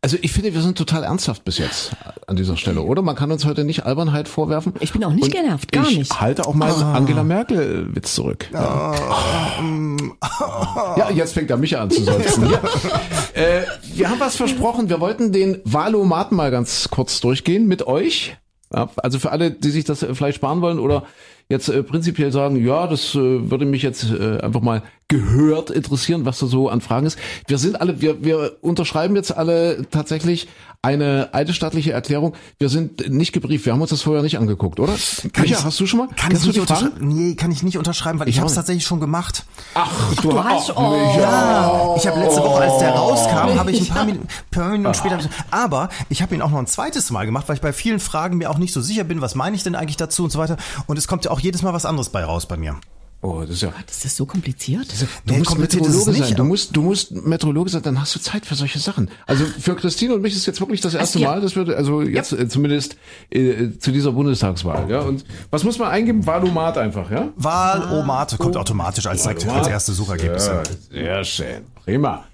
Also 0.00 0.16
ich 0.20 0.32
finde, 0.32 0.54
wir 0.54 0.62
sind 0.62 0.78
total 0.78 1.02
ernsthaft 1.02 1.44
bis 1.44 1.58
jetzt 1.58 1.92
an 2.26 2.36
dieser 2.36 2.56
Stelle, 2.56 2.82
oder? 2.82 3.02
Man 3.02 3.16
kann 3.16 3.32
uns 3.32 3.44
heute 3.44 3.64
nicht 3.64 3.84
Albernheit 3.84 4.28
vorwerfen. 4.28 4.74
Ich 4.80 4.92
bin 4.92 5.02
auch 5.04 5.12
nicht 5.12 5.24
Und 5.24 5.32
genervt, 5.32 5.72
gar 5.72 5.88
ich 5.88 5.98
nicht. 5.98 6.12
Ich 6.12 6.20
halte 6.20 6.46
auch 6.46 6.54
mal 6.54 6.72
oh. 6.72 6.84
Angela 6.84 7.24
Merkel 7.24 7.94
Witz 7.94 8.14
zurück. 8.14 8.48
Ja. 8.52 8.94
ja, 10.96 11.10
jetzt 11.10 11.32
fängt 11.32 11.50
er 11.50 11.56
mich 11.56 11.76
an 11.76 11.90
zu 11.90 12.04
seufzen. 12.04 12.48
ja. 12.50 12.60
äh, 13.34 13.64
wir 13.94 14.08
haben 14.08 14.20
was 14.20 14.36
versprochen. 14.36 14.88
Wir 14.88 15.00
wollten 15.00 15.32
den 15.32 15.60
Valomaten 15.64 16.36
mal 16.36 16.50
ganz 16.50 16.88
kurz 16.90 17.20
durchgehen 17.20 17.66
mit 17.66 17.86
euch. 17.86 18.36
Also 18.70 19.18
für 19.18 19.32
alle, 19.32 19.50
die 19.50 19.70
sich 19.70 19.84
das 19.84 20.06
vielleicht 20.12 20.36
sparen 20.36 20.60
wollen 20.60 20.78
oder 20.78 21.04
jetzt 21.48 21.68
äh, 21.68 21.82
prinzipiell 21.82 22.32
sagen, 22.32 22.56
ja, 22.64 22.86
das 22.86 23.14
äh, 23.14 23.50
würde 23.50 23.64
mich 23.64 23.82
jetzt 23.82 24.04
äh, 24.10 24.38
einfach 24.40 24.60
mal 24.60 24.82
gehört 25.10 25.70
interessieren, 25.70 26.26
was 26.26 26.38
da 26.38 26.46
so 26.46 26.68
an 26.68 26.82
Fragen 26.82 27.06
ist. 27.06 27.18
Wir 27.46 27.56
sind 27.56 27.80
alle, 27.80 28.02
wir, 28.02 28.22
wir 28.22 28.56
unterschreiben 28.60 29.16
jetzt 29.16 29.34
alle 29.34 29.86
tatsächlich 29.90 30.48
eine 30.82 31.30
eidesstattliche 31.32 31.92
Erklärung. 31.92 32.34
Wir 32.58 32.68
sind 32.68 33.10
nicht 33.10 33.32
gebrieft, 33.32 33.64
wir 33.64 33.72
haben 33.72 33.80
uns 33.80 33.90
das 33.90 34.02
vorher 34.02 34.22
nicht 34.22 34.38
angeguckt, 34.38 34.78
oder? 34.78 34.92
Kann 35.32 35.42
Micha, 35.44 35.58
ich- 35.58 35.64
hast 35.64 35.80
du 35.80 35.86
schon 35.86 36.00
mal? 36.00 36.06
Kann 36.08 36.28
Kennst 36.28 36.46
ich 36.46 36.52
du 36.52 36.60
nicht 36.60 36.70
die 36.70 36.72
Fragen? 36.74 36.86
unterschreiben? 36.92 37.08
Nee, 37.28 37.34
kann 37.34 37.50
ich 37.50 37.62
nicht 37.62 37.78
unterschreiben, 37.78 38.20
weil 38.20 38.28
ich, 38.28 38.34
Ich 38.34 38.38
habe 38.38 38.46
auch 38.46 38.50
es 38.50 38.54
tatsächlich 38.54 38.84
schon 38.84 39.00
gemacht. 39.00 39.44
Ach, 39.74 39.90
du 40.22 40.44
hast- 40.44 40.76
oh. 40.76 41.14
Ja, 41.18 41.94
ich 41.96 42.06
habe 42.06 42.20
letzte 42.20 42.42
Woche, 42.42 42.62
als 42.62 42.78
der 42.78 42.90
rauskam, 42.90 43.58
habe 43.58 43.72
ich 43.72 43.80
ein 43.80 43.86
paar, 43.88 44.02
Ah. 44.02 44.04
Minuten, 44.04 44.28
paar 44.50 44.68
Minuten 44.70 44.94
später. 44.94 45.18
Aber 45.50 45.88
ich 46.10 46.20
habe 46.22 46.34
ihn 46.34 46.42
auch 46.42 46.50
noch 46.50 46.58
ein 46.58 46.66
zweites 46.68 47.10
Mal 47.10 47.24
gemacht, 47.24 47.48
weil 47.48 47.56
ich 47.56 47.62
bei 47.62 47.72
vielen 47.72 47.98
Fragen 47.98 48.36
mir 48.36 48.50
auch 48.50 48.58
nicht 48.58 48.72
so 48.74 48.80
sicher 48.82 49.04
bin, 49.04 49.20
was 49.22 49.34
meine 49.34 49.56
ich 49.56 49.62
denn 49.64 49.74
eigentlich 49.74 49.96
dazu 49.96 50.22
und 50.24 50.30
so 50.30 50.38
weiter. 50.38 50.58
Und 50.86 50.96
es 50.98 51.08
kommt 51.08 51.24
ja 51.24 51.30
auch 51.32 51.37
jedes 51.40 51.62
Mal 51.62 51.72
was 51.72 51.84
anderes 51.84 52.10
bei 52.10 52.24
raus 52.24 52.46
bei 52.46 52.56
mir. 52.56 52.76
Oh, 53.20 53.40
das 53.40 53.50
ist 53.50 53.62
ja. 53.62 53.72
Ist 53.90 54.04
das 54.04 54.16
so 54.16 54.26
kompliziert? 54.26 54.86
Du 54.92 55.06
Nee, 55.32 55.38
musst 55.38 55.50
kompliziert 55.50 55.82
nicht, 55.88 56.24
sein. 56.24 56.36
Du 56.36 56.44
musst, 56.44 56.76
du 56.76 56.82
musst 56.82 57.10
Meteorologe 57.10 57.68
sein, 57.68 57.82
dann 57.82 58.00
hast 58.00 58.14
du 58.14 58.20
Zeit 58.20 58.46
für 58.46 58.54
solche 58.54 58.78
Sachen. 58.78 59.10
Also 59.26 59.44
für 59.44 59.74
Christine 59.74 60.14
und 60.14 60.22
mich 60.22 60.36
ist 60.36 60.46
jetzt 60.46 60.60
wirklich 60.60 60.80
das 60.80 60.94
erste 60.94 61.18
ja. 61.18 61.30
Mal, 61.30 61.40
dass 61.40 61.56
wir, 61.56 61.76
also 61.76 62.00
jetzt 62.02 62.32
äh, 62.32 62.48
zumindest 62.48 62.96
äh, 63.30 63.70
zu 63.76 63.90
dieser 63.90 64.12
Bundestagswahl, 64.12 64.88
ja. 64.88 65.00
Und 65.00 65.24
was 65.50 65.64
muss 65.64 65.80
man 65.80 65.88
eingeben? 65.88 66.26
Wahlomat 66.26 66.78
einfach, 66.78 67.10
ja? 67.10 67.30
Wahl-O-Mate 67.34 68.36
kommt 68.36 68.56
automatisch 68.56 69.06
als, 69.06 69.26
als 69.26 69.44
erste 69.44 69.92
Suchergebnisse. 69.92 70.62
Sehr 70.88 71.24
schön. 71.24 71.64
Prima. 71.84 72.24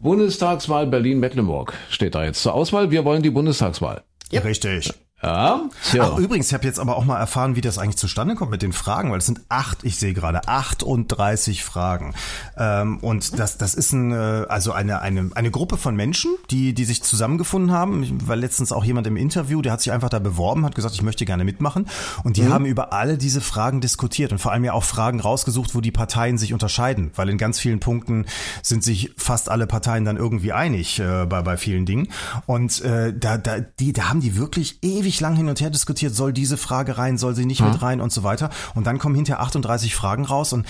Bundestagswahl 0.00 0.88
Berlin-Mecklenburg 0.88 1.74
steht 1.90 2.16
da 2.16 2.24
jetzt 2.24 2.42
zur 2.42 2.54
Auswahl. 2.54 2.90
Wir 2.90 3.04
wollen 3.04 3.22
die 3.22 3.30
Bundestagswahl. 3.30 4.02
Richtig. 4.32 4.92
Ja. 5.24 6.12
Ach, 6.12 6.18
übrigens, 6.18 6.48
ich 6.48 6.54
habe 6.54 6.64
jetzt 6.64 6.78
aber 6.78 6.96
auch 6.96 7.04
mal 7.04 7.18
erfahren, 7.18 7.56
wie 7.56 7.60
das 7.60 7.78
eigentlich 7.78 7.96
zustande 7.96 8.34
kommt 8.34 8.50
mit 8.50 8.62
den 8.62 8.72
Fragen, 8.72 9.10
weil 9.10 9.18
es 9.18 9.26
sind 9.26 9.40
acht, 9.48 9.84
ich 9.84 9.96
sehe 9.96 10.14
gerade, 10.14 10.46
38 10.48 11.64
Fragen. 11.64 12.14
Ähm, 12.56 12.98
und 12.98 13.38
das, 13.38 13.58
das 13.58 13.74
ist 13.74 13.92
ein, 13.92 14.12
äh, 14.12 14.46
also 14.48 14.72
eine, 14.72 15.00
eine, 15.00 15.30
eine 15.34 15.50
Gruppe 15.50 15.76
von 15.76 15.96
Menschen, 15.96 16.34
die, 16.50 16.74
die 16.74 16.84
sich 16.84 17.02
zusammengefunden 17.02 17.72
haben. 17.72 18.02
Ich 18.02 18.28
war 18.28 18.36
letztens 18.36 18.72
auch 18.72 18.84
jemand 18.84 19.06
im 19.06 19.16
Interview, 19.16 19.62
der 19.62 19.72
hat 19.72 19.80
sich 19.80 19.92
einfach 19.92 20.10
da 20.10 20.18
beworben, 20.18 20.64
hat 20.64 20.74
gesagt, 20.74 20.94
ich 20.94 21.02
möchte 21.02 21.24
gerne 21.24 21.44
mitmachen. 21.44 21.86
Und 22.22 22.36
die 22.36 22.48
haben 22.48 22.66
über 22.66 22.92
alle 22.92 23.18
diese 23.18 23.40
Fragen 23.40 23.80
diskutiert 23.80 24.32
und 24.32 24.38
vor 24.38 24.52
allem 24.52 24.64
ja 24.64 24.72
auch 24.72 24.84
Fragen 24.84 25.20
rausgesucht, 25.20 25.74
wo 25.74 25.80
die 25.80 25.90
Parteien 25.90 26.38
sich 26.38 26.52
unterscheiden, 26.52 27.10
weil 27.14 27.28
in 27.28 27.38
ganz 27.38 27.58
vielen 27.58 27.80
Punkten 27.80 28.26
sind 28.62 28.84
sich 28.84 29.12
fast 29.16 29.48
alle 29.48 29.66
Parteien 29.66 30.04
dann 30.04 30.16
irgendwie 30.16 30.52
einig 30.52 30.98
äh, 31.00 31.26
bei, 31.26 31.42
bei 31.42 31.56
vielen 31.56 31.86
Dingen. 31.86 32.08
Und 32.46 32.80
äh, 32.82 33.12
da, 33.16 33.38
da, 33.38 33.60
die, 33.60 33.92
da 33.92 34.08
haben 34.08 34.20
die 34.20 34.36
wirklich 34.36 34.78
ewig 34.82 35.13
lang 35.20 35.36
hin 35.36 35.48
und 35.48 35.60
her 35.60 35.70
diskutiert, 35.70 36.14
soll 36.14 36.32
diese 36.32 36.56
Frage 36.56 36.98
rein, 36.98 37.18
soll 37.18 37.34
sie 37.34 37.46
nicht 37.46 37.60
mit 37.62 37.80
rein 37.82 38.00
und 38.00 38.12
so 38.12 38.22
weiter. 38.22 38.50
Und 38.74 38.86
dann 38.86 38.98
kommen 38.98 39.14
hinterher 39.14 39.40
38 39.42 39.94
Fragen 39.94 40.24
raus 40.24 40.52
und 40.52 40.66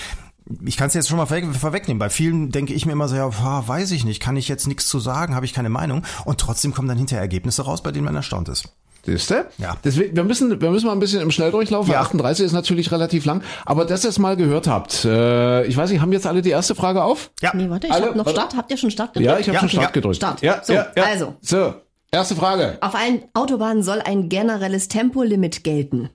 ich 0.63 0.77
kann 0.77 0.87
es 0.89 0.93
jetzt 0.93 1.07
schon 1.09 1.17
mal 1.17 1.25
vorweg- 1.25 1.53
vorwegnehmen. 1.53 1.97
Bei 1.99 2.09
vielen 2.09 2.51
denke 2.51 2.73
ich 2.73 2.85
mir 2.85 2.91
immer 2.91 3.07
so, 3.07 3.15
ja, 3.15 3.67
weiß 3.67 3.91
ich 3.91 4.05
nicht, 4.05 4.21
kann 4.21 4.37
ich 4.37 4.47
jetzt 4.47 4.67
nichts 4.67 4.87
zu 4.87 4.99
sagen, 4.99 5.33
habe 5.35 5.45
ich 5.45 5.53
keine 5.53 5.69
Meinung. 5.69 6.03
Und 6.23 6.39
trotzdem 6.39 6.73
kommen 6.73 6.87
dann 6.87 6.97
hinterher 6.99 7.21
Ergebnisse 7.21 7.63
raus, 7.63 7.81
bei 7.81 7.91
denen 7.91 8.05
man 8.05 8.15
erstaunt 8.15 8.47
ist. 8.49 8.69
Siehste? 9.07 9.47
Ja. 9.59 9.75
Deswegen, 9.83 10.15
wir 10.15 10.23
müssen, 10.23 10.59
wir 10.61 10.71
müssen 10.71 10.87
mal 10.87 10.91
ein 10.93 10.99
bisschen 10.99 11.21
im 11.21 11.29
Schnelldurchlauf. 11.29 11.87
weil 11.87 11.93
Ja. 11.93 12.01
38 12.01 12.43
ist 12.45 12.53
natürlich 12.53 12.91
relativ 12.91 13.25
lang. 13.25 13.43
Aber 13.63 13.85
dass 13.85 14.03
ihr 14.03 14.09
es 14.09 14.17
mal 14.17 14.35
gehört 14.35 14.67
habt, 14.67 15.05
äh, 15.05 15.63
ich 15.65 15.77
weiß 15.77 15.91
nicht, 15.91 16.01
haben 16.01 16.11
jetzt 16.11 16.25
alle 16.25 16.41
die 16.41 16.49
erste 16.49 16.73
Frage 16.73 17.03
auf? 17.03 17.29
Ja, 17.41 17.51
Nee, 17.55 17.69
warte, 17.69 17.85
ich 17.87 17.93
Alle- 17.93 18.07
hab 18.07 18.15
noch 18.15 18.25
warte. 18.25 18.39
Start. 18.39 18.57
Habt 18.57 18.71
ihr 18.71 18.77
schon 18.77 18.89
Start 18.91 19.13
gedrückt? 19.13 19.31
Ja, 19.31 19.37
ich 19.39 19.47
habe 19.47 19.53
Ja, 19.55 19.59
schon 19.59 19.69
Start 19.69 19.83
ja, 19.85 19.91
gedrückt. 19.91 20.15
Start. 20.15 20.41
Ja, 20.41 20.61
So, 20.63 20.73
ja, 20.73 20.87
ja. 20.95 21.03
also. 21.03 21.35
So, 21.41 21.73
erste 22.15 22.35
Frage. 22.35 22.77
Auf 22.81 22.95
allen 22.95 23.23
Autobahnen 23.33 23.83
soll 23.83 24.01
ein 24.01 24.29
generelles 24.29 24.87
Tempolimit 24.87 25.63
gelten. 25.63 26.09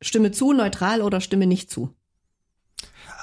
Stimme 0.00 0.30
zu, 0.30 0.52
neutral 0.52 1.00
oder 1.00 1.20
stimme 1.20 1.46
nicht 1.46 1.70
zu? 1.70 1.94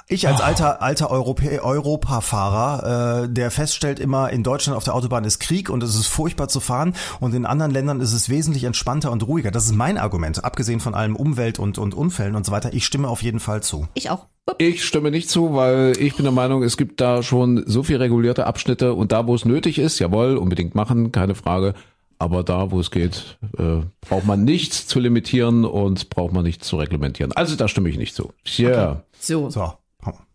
Ich 0.09 0.27
als 0.27 0.41
alter, 0.41 0.81
alter 0.81 1.09
Europä 1.11 1.61
Europafahrer, 1.61 3.23
äh, 3.23 3.29
der 3.29 3.51
feststellt 3.51 3.99
immer, 3.99 4.31
in 4.31 4.43
Deutschland 4.43 4.75
auf 4.75 4.83
der 4.83 4.95
Autobahn 4.95 5.23
ist 5.23 5.39
Krieg 5.39 5.69
und 5.69 5.81
es 5.81 5.95
ist 5.95 6.07
furchtbar 6.07 6.49
zu 6.49 6.59
fahren 6.59 6.93
und 7.21 7.33
in 7.33 7.45
anderen 7.45 7.71
Ländern 7.71 8.01
ist 8.01 8.11
es 8.11 8.27
wesentlich 8.27 8.65
entspannter 8.65 9.11
und 9.11 9.25
ruhiger. 9.25 9.49
Das 9.49 9.65
ist 9.65 9.73
mein 9.73 9.97
Argument, 9.97 10.43
abgesehen 10.43 10.81
von 10.81 10.93
allem 10.93 11.15
Umwelt 11.15 11.57
und, 11.57 11.77
und 11.77 11.93
Unfällen 11.93 12.35
und 12.35 12.45
so 12.45 12.51
weiter. 12.51 12.73
Ich 12.73 12.85
stimme 12.85 13.07
auf 13.07 13.23
jeden 13.23 13.39
Fall 13.39 13.63
zu. 13.63 13.87
Ich 13.93 14.09
auch. 14.09 14.27
Ich 14.57 14.83
stimme 14.83 15.09
nicht 15.09 15.29
zu, 15.29 15.55
weil 15.55 15.93
ich 15.97 16.15
bin 16.15 16.25
der 16.25 16.33
Meinung, 16.33 16.63
es 16.63 16.75
gibt 16.75 16.99
da 16.99 17.23
schon 17.23 17.63
so 17.65 17.81
viel 17.81 17.95
regulierte 17.95 18.45
Abschnitte 18.45 18.93
und 18.93 19.13
da, 19.13 19.25
wo 19.25 19.35
es 19.35 19.45
nötig 19.45 19.79
ist, 19.79 19.99
jawohl, 19.99 20.35
unbedingt 20.35 20.75
machen, 20.75 21.13
keine 21.13 21.33
Frage. 21.33 21.75
Aber 22.19 22.43
da, 22.43 22.71
wo 22.71 22.79
es 22.79 22.91
geht, 22.91 23.37
äh, 23.57 23.81
braucht 24.01 24.25
man 24.25 24.43
nichts 24.43 24.87
zu 24.87 24.99
limitieren 24.99 25.65
und 25.65 26.09
braucht 26.09 26.33
man 26.33 26.43
nichts 26.43 26.67
zu 26.67 26.77
reglementieren. 26.77 27.31
Also 27.33 27.55
da 27.55 27.67
stimme 27.67 27.89
ich 27.89 27.97
nicht 27.97 28.15
zu. 28.15 28.33
Ja. 28.45 29.03
So. 29.19 29.49
So. 29.49 29.73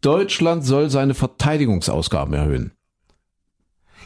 Deutschland 0.01 0.65
soll 0.65 0.91
seine 0.91 1.15
Verteidigungsausgaben 1.15 2.35
erhöhen. 2.35 2.73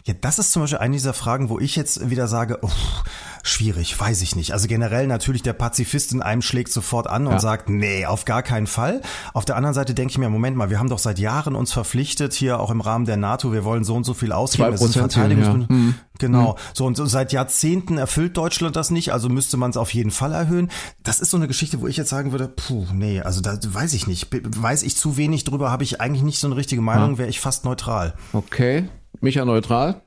Ja, 0.05 0.15
das 0.21 0.39
ist 0.39 0.53
zum 0.53 0.63
Beispiel 0.63 0.79
eine 0.79 0.95
dieser 0.95 1.13
Fragen, 1.13 1.49
wo 1.49 1.61
ich 1.61 1.77
jetzt 1.77 2.11
wieder 2.11 2.27
sage, 2.27 2.59
uff, 2.63 3.05
schwierig, 3.43 3.99
weiß 3.99 4.23
ich 4.23 4.37
nicht. 4.37 4.53
Also 4.53 4.69
generell 4.69 5.07
natürlich 5.07 5.43
der 5.43 5.53
Pazifist 5.53 6.13
in 6.13 6.23
einem 6.23 6.43
schlägt 6.43 6.73
sofort 6.73 7.07
an 7.09 7.27
und 7.27 7.35
Ja. 7.35 7.41
sagt, 7.41 7.69
nee, 7.69 8.07
auf 8.07 8.25
gar 8.25 8.43
keinen 8.43 8.67
Fall. 8.67 9.03
Auf 9.35 9.45
der 9.45 9.57
anderen 9.57 9.75
Seite 9.75 9.95
denke 9.95 10.13
ich 10.13 10.19
mir, 10.19 10.29
Moment 10.29 10.57
mal, 10.57 10.71
wir 10.71 10.79
haben 10.79 10.89
doch 10.89 10.99
seit 10.99 11.19
Jahren 11.19 11.55
uns 11.55 11.73
verpflichtet, 11.73 12.33
hier 12.33 12.61
auch 12.61 12.71
im 12.71 12.81
Rahmen 12.81 13.05
der 13.05 13.17
NATO, 13.17 13.53
wir 13.53 13.65
wollen 13.65 13.85
so 13.85 13.95
und 13.95 14.05
so 14.05 14.15
viel 14.15 14.33
ausgeben. 14.33 14.73
Es 14.73 14.81
ist 14.83 14.97
ein 14.97 15.03
2% 15.05 15.09
Ziel, 15.11 15.21
ja. 15.23 15.29
Verteidigungsbündnis. 15.29 15.69
Hm. 15.69 15.95
Genau. 16.19 16.57
So 16.73 16.87
und 16.87 16.97
seit 16.97 17.33
Jahrzehnten 17.33 17.99
erfüllt 17.99 18.37
Deutschland 18.37 18.77
das 18.77 18.91
nicht, 18.91 19.13
also 19.13 19.29
müsste 19.29 19.57
man 19.57 19.71
es 19.71 19.77
auf 19.77 19.93
jeden 19.93 20.13
Fall 20.13 20.33
erhöhen. 20.33 20.71
Das 21.03 21.21
ist 21.21 21.31
so 21.31 21.37
eine 21.37 21.49
Geschichte, 21.49 21.81
wo 21.81 21.89
ich 21.89 21.97
jetzt 21.97 22.11
sagen 22.11 22.31
würde, 22.31 22.47
puh, 22.49 22.87
nee, 22.93 23.21
also 23.21 23.41
da 23.41 23.59
weiß 23.63 23.95
ich 23.95 24.07
nicht. 24.07 24.29
Weiß 24.31 24.85
ich 24.85 24.97
zu 24.97 25.17
wenig 25.17 25.43
drüber, 25.45 25.71
habe 25.71 25.83
ich 25.83 26.01
eigentlich 26.01 26.23
nicht 26.23 26.39
so 26.39 26.47
eine 26.47 26.57
richtige 26.57 26.81
Meinung, 26.83 27.19
wäre 27.19 27.29
ich 27.29 27.41
fast 27.41 27.65
neutral. 27.65 28.15
Okay. 28.33 28.89
Micha 29.21 29.45
neutral. 29.45 30.01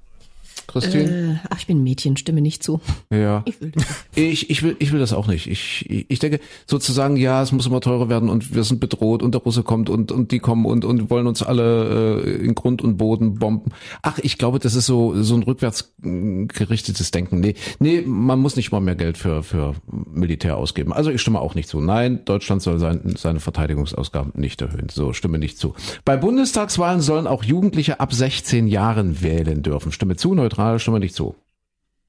Christine? 0.68 1.40
Äh, 1.44 1.48
ach, 1.50 1.60
ich 1.60 1.68
bin 1.68 1.80
ein 1.80 1.84
Mädchen, 1.84 2.18
stimme 2.18 2.42
nicht 2.42 2.64
zu. 2.64 2.82
ja. 3.10 3.44
Ich 3.56 3.62
will 3.62 3.72
das. 3.72 3.86
Ich, 4.16 4.50
ich, 4.50 4.64
will, 4.64 4.76
ich 4.80 4.92
will 4.92 5.00
das 5.00 5.14
auch 5.14 5.28
nicht. 5.28 5.48
Ich, 5.48 5.86
ich 5.90 6.06
ich 6.16 6.20
denke, 6.20 6.40
sozusagen, 6.66 7.18
ja, 7.18 7.42
es 7.42 7.52
muss 7.52 7.66
immer 7.68 7.82
teurer 7.82 8.10
werden 8.10 8.30
und 8.30 8.56
wir 8.56 8.64
sind 8.64 8.80
bedroht 8.80 9.22
und 9.22 9.34
der 9.34 9.42
Russe 9.42 9.64
kommt 9.64 9.90
und, 9.90 10.12
und 10.12 10.32
die 10.32 10.40
kommen 10.40 10.66
und, 10.66 10.86
und 10.86 11.10
wollen 11.10 11.28
uns 11.28 11.44
alle 11.44 12.24
äh, 12.24 12.46
in 12.46 12.56
Grund 12.56 12.82
und 12.82 12.98
Boden 12.98 13.36
bomben. 13.36 13.72
Ach, 14.02 14.18
ich 14.22 14.38
glaube, 14.38 14.60
das 14.60 14.76
ist 14.76 14.86
so, 14.86 15.22
so 15.22 15.36
ein 15.36 15.44
rückwärts 15.44 15.94
mh, 16.02 16.48
gerichtetes 16.48 17.12
Denken. 17.12 17.42
Nee, 17.42 17.56
nee, 17.80 18.02
man 18.06 18.40
muss 18.40 18.56
nicht 18.56 18.72
mal 18.72 18.80
mehr 18.80 18.96
Geld 18.96 19.18
für, 19.18 19.44
für 19.44 19.76
Militär 19.92 20.56
ausgeben. 20.56 20.94
Also 20.94 21.12
ich 21.12 21.20
stimme 21.22 21.42
auch 21.42 21.54
nicht 21.54 21.68
zu. 21.68 21.82
Nein, 21.82 22.24
Deutschland 22.24 22.62
soll 22.62 22.80
sein, 22.80 23.14
seine 23.18 23.42
Verteidigungsausgaben 23.42 24.32
nicht 24.36 24.62
erhöhen. 24.62 24.88
So, 24.90 25.12
stimme 25.12 25.38
nicht 25.38 25.58
zu. 25.58 25.76
Bei 26.06 26.16
Bundestagswahlen 26.16 27.02
sollen 27.02 27.28
auch 27.28 27.44
Jugendliche 27.44 28.00
ab 28.00 28.14
16 28.14 28.68
Jahren 28.68 29.22
wählen 29.22 29.62
dürfen. 29.64 29.92
Stimme 29.92 30.16
zu, 30.16 30.34
neutral, 30.34 30.55
stimme 30.80 31.00
nicht 31.00 31.16
zu. 31.16 31.36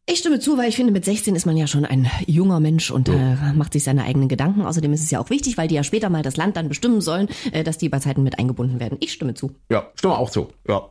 Ich 0.08 0.20
stimme 0.20 0.38
zu, 0.38 0.56
weil 0.56 0.68
ich 0.68 0.76
finde, 0.76 0.92
mit 0.92 1.04
16 1.04 1.34
ist 1.34 1.46
man 1.46 1.56
ja 1.56 1.66
schon 1.66 1.84
ein 1.84 2.08
junger 2.26 2.60
Mensch 2.60 2.92
und 2.92 3.08
äh, 3.08 3.52
macht 3.54 3.72
sich 3.72 3.82
seine 3.82 4.04
eigenen 4.04 4.28
Gedanken. 4.28 4.62
Außerdem 4.62 4.92
ist 4.92 5.02
es 5.02 5.10
ja 5.10 5.18
auch 5.18 5.30
wichtig, 5.30 5.58
weil 5.58 5.66
die 5.66 5.74
ja 5.74 5.82
später 5.82 6.10
mal 6.10 6.22
das 6.22 6.36
Land 6.36 6.56
dann 6.56 6.68
bestimmen 6.68 7.00
sollen, 7.00 7.28
äh, 7.50 7.64
dass 7.64 7.76
die 7.76 7.88
bei 7.88 7.98
Zeiten 7.98 8.22
mit 8.22 8.38
eingebunden 8.38 8.78
werden. 8.78 8.98
Ich 9.00 9.12
stimme 9.12 9.34
zu. 9.34 9.50
Ja, 9.68 9.90
stimme 9.96 10.16
auch 10.16 10.30
zu. 10.30 10.48
Ja. 10.68 10.88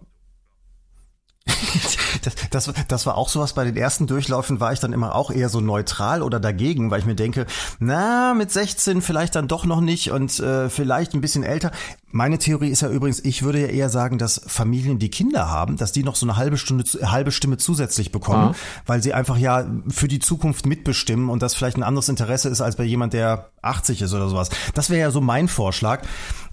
Das, 2.25 2.35
das, 2.49 2.73
das 2.88 3.05
war 3.05 3.15
auch 3.17 3.29
sowas 3.29 3.53
bei 3.53 3.63
den 3.63 3.77
ersten 3.77 4.07
Durchläufen, 4.07 4.59
war 4.59 4.73
ich 4.73 4.79
dann 4.79 4.93
immer 4.93 5.15
auch 5.15 5.31
eher 5.31 5.49
so 5.49 5.59
neutral 5.61 6.21
oder 6.21 6.39
dagegen, 6.39 6.91
weil 6.91 6.99
ich 6.99 7.05
mir 7.05 7.15
denke, 7.15 7.45
na, 7.79 8.33
mit 8.33 8.51
16 8.51 9.01
vielleicht 9.01 9.35
dann 9.35 9.47
doch 9.47 9.65
noch 9.65 9.81
nicht 9.81 10.11
und 10.11 10.39
äh, 10.39 10.69
vielleicht 10.69 11.13
ein 11.13 11.21
bisschen 11.21 11.43
älter. 11.43 11.71
Meine 12.11 12.38
Theorie 12.38 12.69
ist 12.69 12.81
ja 12.81 12.89
übrigens, 12.89 13.19
ich 13.25 13.43
würde 13.43 13.59
ja 13.59 13.67
eher 13.67 13.89
sagen, 13.89 14.17
dass 14.17 14.41
Familien, 14.47 14.99
die 14.99 15.09
Kinder 15.09 15.49
haben, 15.49 15.75
dass 15.75 15.91
die 15.91 16.03
noch 16.03 16.15
so 16.15 16.25
eine 16.25 16.38
halbe 16.38 16.57
Stunde, 16.57 16.85
halbe 17.11 17.31
Stimme 17.31 17.57
zusätzlich 17.57 18.11
bekommen, 18.11 18.51
Ah. 18.51 18.55
weil 18.85 19.03
sie 19.03 19.13
einfach 19.13 19.38
ja 19.38 19.65
für 19.89 20.07
die 20.07 20.19
Zukunft 20.19 20.65
mitbestimmen 20.65 21.29
und 21.29 21.41
das 21.41 21.55
vielleicht 21.55 21.75
ein 21.77 21.83
anderes 21.83 22.07
Interesse 22.07 22.47
ist 22.49 22.61
als 22.61 22.77
bei 22.77 22.83
jemand, 22.85 23.13
der 23.13 23.49
80 23.61 24.01
ist 24.01 24.13
oder 24.13 24.29
sowas. 24.29 24.49
Das 24.73 24.89
wäre 24.89 25.01
ja 25.01 25.11
so 25.11 25.19
mein 25.19 25.47
Vorschlag. 25.49 26.03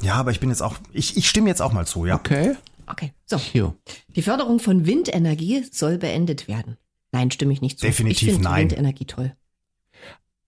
Ja, 0.03 0.15
aber 0.15 0.33
ich 0.33 0.41
bin 0.41 0.49
jetzt 0.51 0.63
auch, 0.63 0.75
ich, 0.93 1.17
ich 1.17 1.29
stimme 1.29 1.49
jetzt 1.49 1.63
auch 1.63 1.73
mal 1.73 1.87
zu, 1.87 2.07
ja. 2.07 2.17
Okay. 2.17 2.57
Okay, 2.93 3.13
so. 3.25 3.39
Hier. 3.39 3.75
Die 4.09 4.23
Förderung 4.23 4.61
von 4.61 4.87
Windenergie 4.87 5.65
soll 5.71 5.97
beendet 5.97 6.47
werden. 6.47 6.77
Nein, 7.11 7.31
stimme 7.31 7.55
ich 7.55 7.63
nicht 7.63 7.79
zu. 7.79 7.87
Definitiv 7.87 8.29
ich 8.29 8.39
nein. 8.39 8.71
Windenergie 8.71 9.07
toll. 9.07 9.35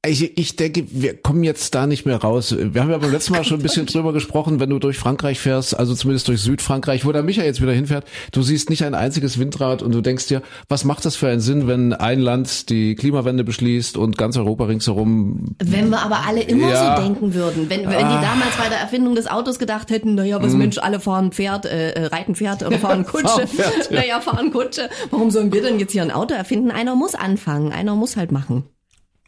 Ich, 0.07 0.37
ich 0.39 0.57
denke, 0.57 0.85
wir 0.91 1.17
kommen 1.17 1.45
jetzt 1.45 1.75
da 1.75 1.87
nicht 1.87 2.05
mehr 2.05 2.17
raus. 2.17 2.55
Wir 2.59 2.83
haben 2.83 2.91
ja 2.91 2.99
beim 2.99 3.11
letzten 3.11 3.33
Mal 3.33 3.45
schon 3.45 3.59
ein 3.61 3.63
bisschen 3.63 3.87
drüber 3.87 4.13
gesprochen, 4.13 4.61
wenn 4.61 4.71
du 4.71 4.79
durch 4.79 4.99
Frankreich 4.99 5.39
fährst, 5.41 5.79
also 5.79 5.95
zumindest 5.95 6.29
durch 6.29 6.41
Südfrankreich, 6.43 7.05
wo 7.05 7.13
der 7.13 7.23
Micha 7.23 7.43
jetzt 7.43 7.63
wieder 7.63 7.73
hinfährt, 7.73 8.05
du 8.33 8.43
siehst 8.43 8.71
nicht 8.71 8.85
ein 8.85 8.95
einziges 8.95 9.39
Windrad 9.39 9.83
und 9.83 9.93
du 9.95 10.01
denkst 10.01 10.27
dir, 10.27 10.43
was 10.69 10.85
macht 10.85 11.05
das 11.05 11.17
für 11.17 11.29
einen 11.29 11.41
Sinn, 11.41 11.67
wenn 11.67 11.93
ein 11.93 12.21
Land 12.21 12.69
die 12.71 12.95
Klimawende 12.95 13.45
beschließt 13.45 13.97
und 13.97 14.19
ganz 14.19 14.37
Europa 14.37 14.65
ringsherum 14.65 15.55
Wenn 15.63 15.89
wir 15.91 16.01
aber 16.03 16.27
alle 16.27 16.43
immer 16.43 16.69
Ja. 16.71 16.97
so 16.97 17.03
denken 17.03 17.35
würden, 17.35 17.71
wenn, 17.71 17.83
wenn 17.83 17.89
die 17.89 18.21
damals 18.21 18.57
bei 18.59 18.69
der 18.69 18.79
Erfindung 18.79 19.15
des 19.15 19.27
Autos 19.27 19.59
gedacht 19.59 19.91
hätten, 19.91 20.15
naja, 20.15 20.43
was 20.43 20.53
Mensch, 20.53 20.79
alle 20.79 21.01
fahren 21.01 21.33
Pferd, 21.33 21.67
äh, 21.67 21.91
äh, 21.93 22.07
reiten 22.07 22.35
Pferd 22.35 22.63
oder 22.63 22.79
fahren 22.79 23.05
Kutsche. 23.05 23.27
Fahren 23.29 23.49
Pferd, 23.49 23.91
ja. 23.91 24.01
Naja, 24.01 24.21
fahren 24.21 24.51
Kutsche. 24.53 24.89
Warum 25.11 25.31
sollen 25.31 25.53
wir 25.53 25.63
denn 25.63 25.79
jetzt 25.79 25.93
hier 25.93 26.03
ein 26.03 26.11
Auto 26.11 26.35
erfinden? 26.35 26.71
Einer 26.71 26.95
muss 26.95 27.15
anfangen, 27.15 27.73
einer 27.73 27.95
muss 27.95 28.17
halt 28.17 28.33
machen. 28.33 28.65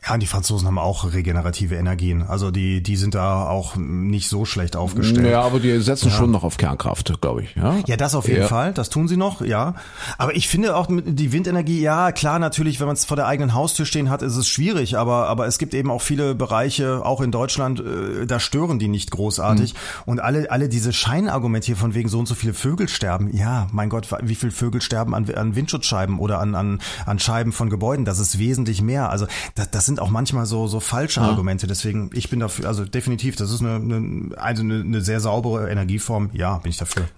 Ja, 0.07 0.15
und 0.15 0.21
die 0.21 0.27
Franzosen 0.27 0.67
haben 0.69 0.79
auch 0.79 1.13
regenerative 1.13 1.75
Energien. 1.75 2.23
Also 2.23 2.51
die, 2.51 2.83
die 2.83 2.97
sind 2.97 3.15
da 3.15 3.49
auch 3.49 3.77
nicht 3.77 4.29
so 4.29 4.45
schlecht 4.45 4.77
aufgestellt. 4.77 5.27
Ja, 5.31 5.43
aber 5.43 5.59
die 5.59 5.81
setzen 5.81 6.11
schon 6.11 6.31
noch 6.31 6.45
auf 6.45 6.57
Kernkraft, 6.59 7.21
glaube 7.21 7.43
ich. 7.43 7.55
Ja, 7.57 7.77
Ja, 7.87 7.97
das 7.97 8.15
auf 8.15 8.29
jeden 8.29 8.43
Ja. 8.43 8.49
Fall. 8.49 8.73
Das 8.73 8.89
tun 8.89 9.09
sie 9.09 9.17
noch, 9.17 9.41
ja. 9.41 9.75
Aber 10.19 10.37
ich 10.37 10.49
finde 10.49 10.77
auch 10.77 10.87
die 10.89 11.33
Windenergie, 11.33 11.81
ja, 11.81 12.13
klar, 12.13 12.39
natürlich, 12.39 12.79
wenn 12.79 12.87
man 12.87 12.95
es 12.95 13.05
vor 13.05 13.17
der 13.17 13.27
eigenen 13.27 13.55
Haustür 13.55 13.85
stehen 13.87 14.09
hat, 14.11 14.23
ist 14.23 14.37
es 14.37 14.49
schwierig. 14.49 14.97
Aber, 14.97 15.27
aber 15.29 15.47
es 15.47 15.59
gibt 15.59 15.75
eben 15.75 15.91
auch 15.91 16.03
viele 16.03 16.35
Bereiche, 16.35 17.05
auch 17.05 17.21
in 17.21 17.33
Deutschland, 17.33 17.81
äh, 17.81 18.27
da 18.27 18.39
stören 18.39 18.79
die 18.79 18.89
nicht 18.89 19.11
großartig. 19.11 19.71
Hm. 19.71 19.77
Und 20.07 20.21
alle, 20.21 20.51
alle 20.51 20.69
diese 20.69 20.93
Scheinargumente 20.93 21.67
hier 21.67 21.77
von 21.77 21.95
wegen 21.95 22.09
so 22.09 22.19
und 22.19 22.27
so 22.27 22.35
viele 22.35 22.55
Vögel 22.55 22.89
sterben. 22.89 23.37
Ja, 23.37 23.67
mein 23.73 23.89
Gott, 23.89 24.09
wie 24.23 24.35
viele 24.37 24.53
Vögel 24.53 24.81
sterben 24.81 25.15
an, 25.15 25.29
an 25.35 25.57
Windschutzscheiben 25.57 26.19
oder 26.21 26.39
an, 26.39 26.55
an, 26.55 26.81
an 27.07 27.19
Scheiben 27.19 27.53
von 27.53 27.71
Gebäuden? 27.71 28.05
Das 28.05 28.19
ist 28.21 28.39
wesentlich 28.39 28.83
mehr. 28.83 29.11
Also 29.11 29.27
das, 29.55 29.71
das 29.71 29.87
sind 29.87 29.96
auch 30.01 30.11
manchmal 30.11 30.47
so, 30.47 30.67
so 30.67 30.81
falsche 30.81 31.21
Argumente. 31.21 31.67
Deswegen, 31.67 32.11
ich 32.15 32.29
bin 32.31 32.41
dafür, 32.41 32.67
also 32.69 32.85
definitiv, 32.85 33.37
das 33.37 33.51
ist 33.51 33.61
eine, 33.63 33.77
eine, 33.77 34.37
also 34.39 34.63
eine, 34.63 34.81
eine 34.81 35.01
sehr 35.01 35.21
saubere 35.21 35.71
Energieform. 35.71 36.31
Ja, 36.33 36.59
bin 36.59 36.71
ich 36.71 36.77
dafür. 36.79 37.09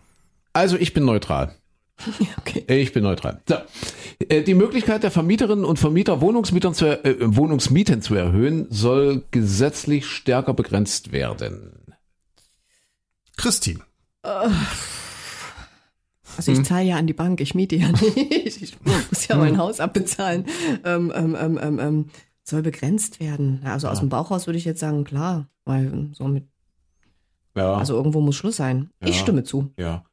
Also 0.53 0.77
ich 0.77 0.95
bin 0.95 1.05
neutral. 1.05 1.55
Okay. 2.38 2.64
Ich 2.81 2.93
bin 2.93 3.03
neutral. 3.03 3.41
So. 3.49 3.57
Äh, 4.29 4.43
Die 4.43 4.55
Möglichkeit 4.55 5.03
der 5.03 5.11
Vermieterinnen 5.11 5.64
und 5.64 5.79
Vermieter 5.79 6.21
Wohnungsmietern 6.21 6.73
zu, 6.73 6.87
er- 6.87 7.05
äh, 7.05 7.17
Wohnungsmieten 7.37 8.01
zu 8.03 8.14
erhöhen, 8.14 8.67
soll 8.71 9.25
gesetzlich 9.33 10.07
stärker 10.07 10.55
begrenzt 10.55 11.12
werden. 11.12 11.73
Christine. 13.37 13.81
Also 16.37 16.53
Hm. 16.53 16.61
ich 16.61 16.67
zahle 16.69 16.85
ja 16.85 16.97
an 16.97 17.07
die 17.07 17.12
Bank, 17.14 17.41
ich 17.41 17.55
miete 17.55 17.77
ja 17.77 17.88
nicht. 17.93 18.62
Ich 18.62 18.77
muss 18.85 19.27
ja 19.29 19.37
mein 19.37 19.59
Haus 19.59 19.81
abbezahlen. 19.81 20.47
Ähm, 20.85 21.12
ähm, 21.14 21.37
ähm, 21.38 21.59
ähm, 21.61 21.79
ähm, 21.81 22.05
soll 22.49 22.63
begrenzt 22.63 23.21
werden. 23.21 23.61
Ja, 23.65 23.73
Also 23.75 23.89
aus 23.89 24.01
dem 24.01 24.09
Bauchhaus 24.09 24.47
würde 24.47 24.59
ich 24.59 24.65
jetzt 24.65 24.81
sagen, 24.81 25.05
klar, 25.05 25.49
weil 25.65 26.11
so 26.13 26.25
mit, 26.29 26.45
Ja. 27.57 27.75
also 27.75 27.95
irgendwo 27.95 28.21
muss 28.21 28.37
Schluss 28.37 28.57
sein. 28.57 28.91
Ich 29.01 29.17
Ja. 29.17 29.23
stimme 29.23 29.45
zu. 29.45 29.73
Ja. 29.79 30.05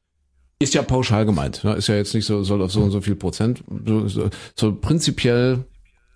Ist 0.60 0.74
ja 0.74 0.84
pauschal 0.84 1.26
gemeint. 1.26 1.64
Ne? 1.64 1.74
Ist 1.76 1.88
ja 1.88 1.96
jetzt 1.96 2.14
nicht 2.14 2.26
so, 2.26 2.44
soll 2.44 2.62
auf 2.62 2.72
so 2.72 2.82
und 2.82 2.92
so 2.92 3.02
viel 3.02 3.16
Prozent. 3.16 3.64
So, 3.86 4.08
so, 4.08 4.30
so 4.56 4.74
prinzipiell, 4.76 5.66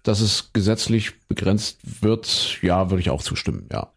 dass 0.04 0.22
es 0.22 0.52
gesetzlich 0.54 1.20
begrenzt 1.28 1.80
wird, 2.02 2.58
ja, 2.62 2.90
würde 2.90 3.02
ich 3.02 3.10
auch 3.10 3.22
zustimmen, 3.22 3.68
ja. 3.72 3.92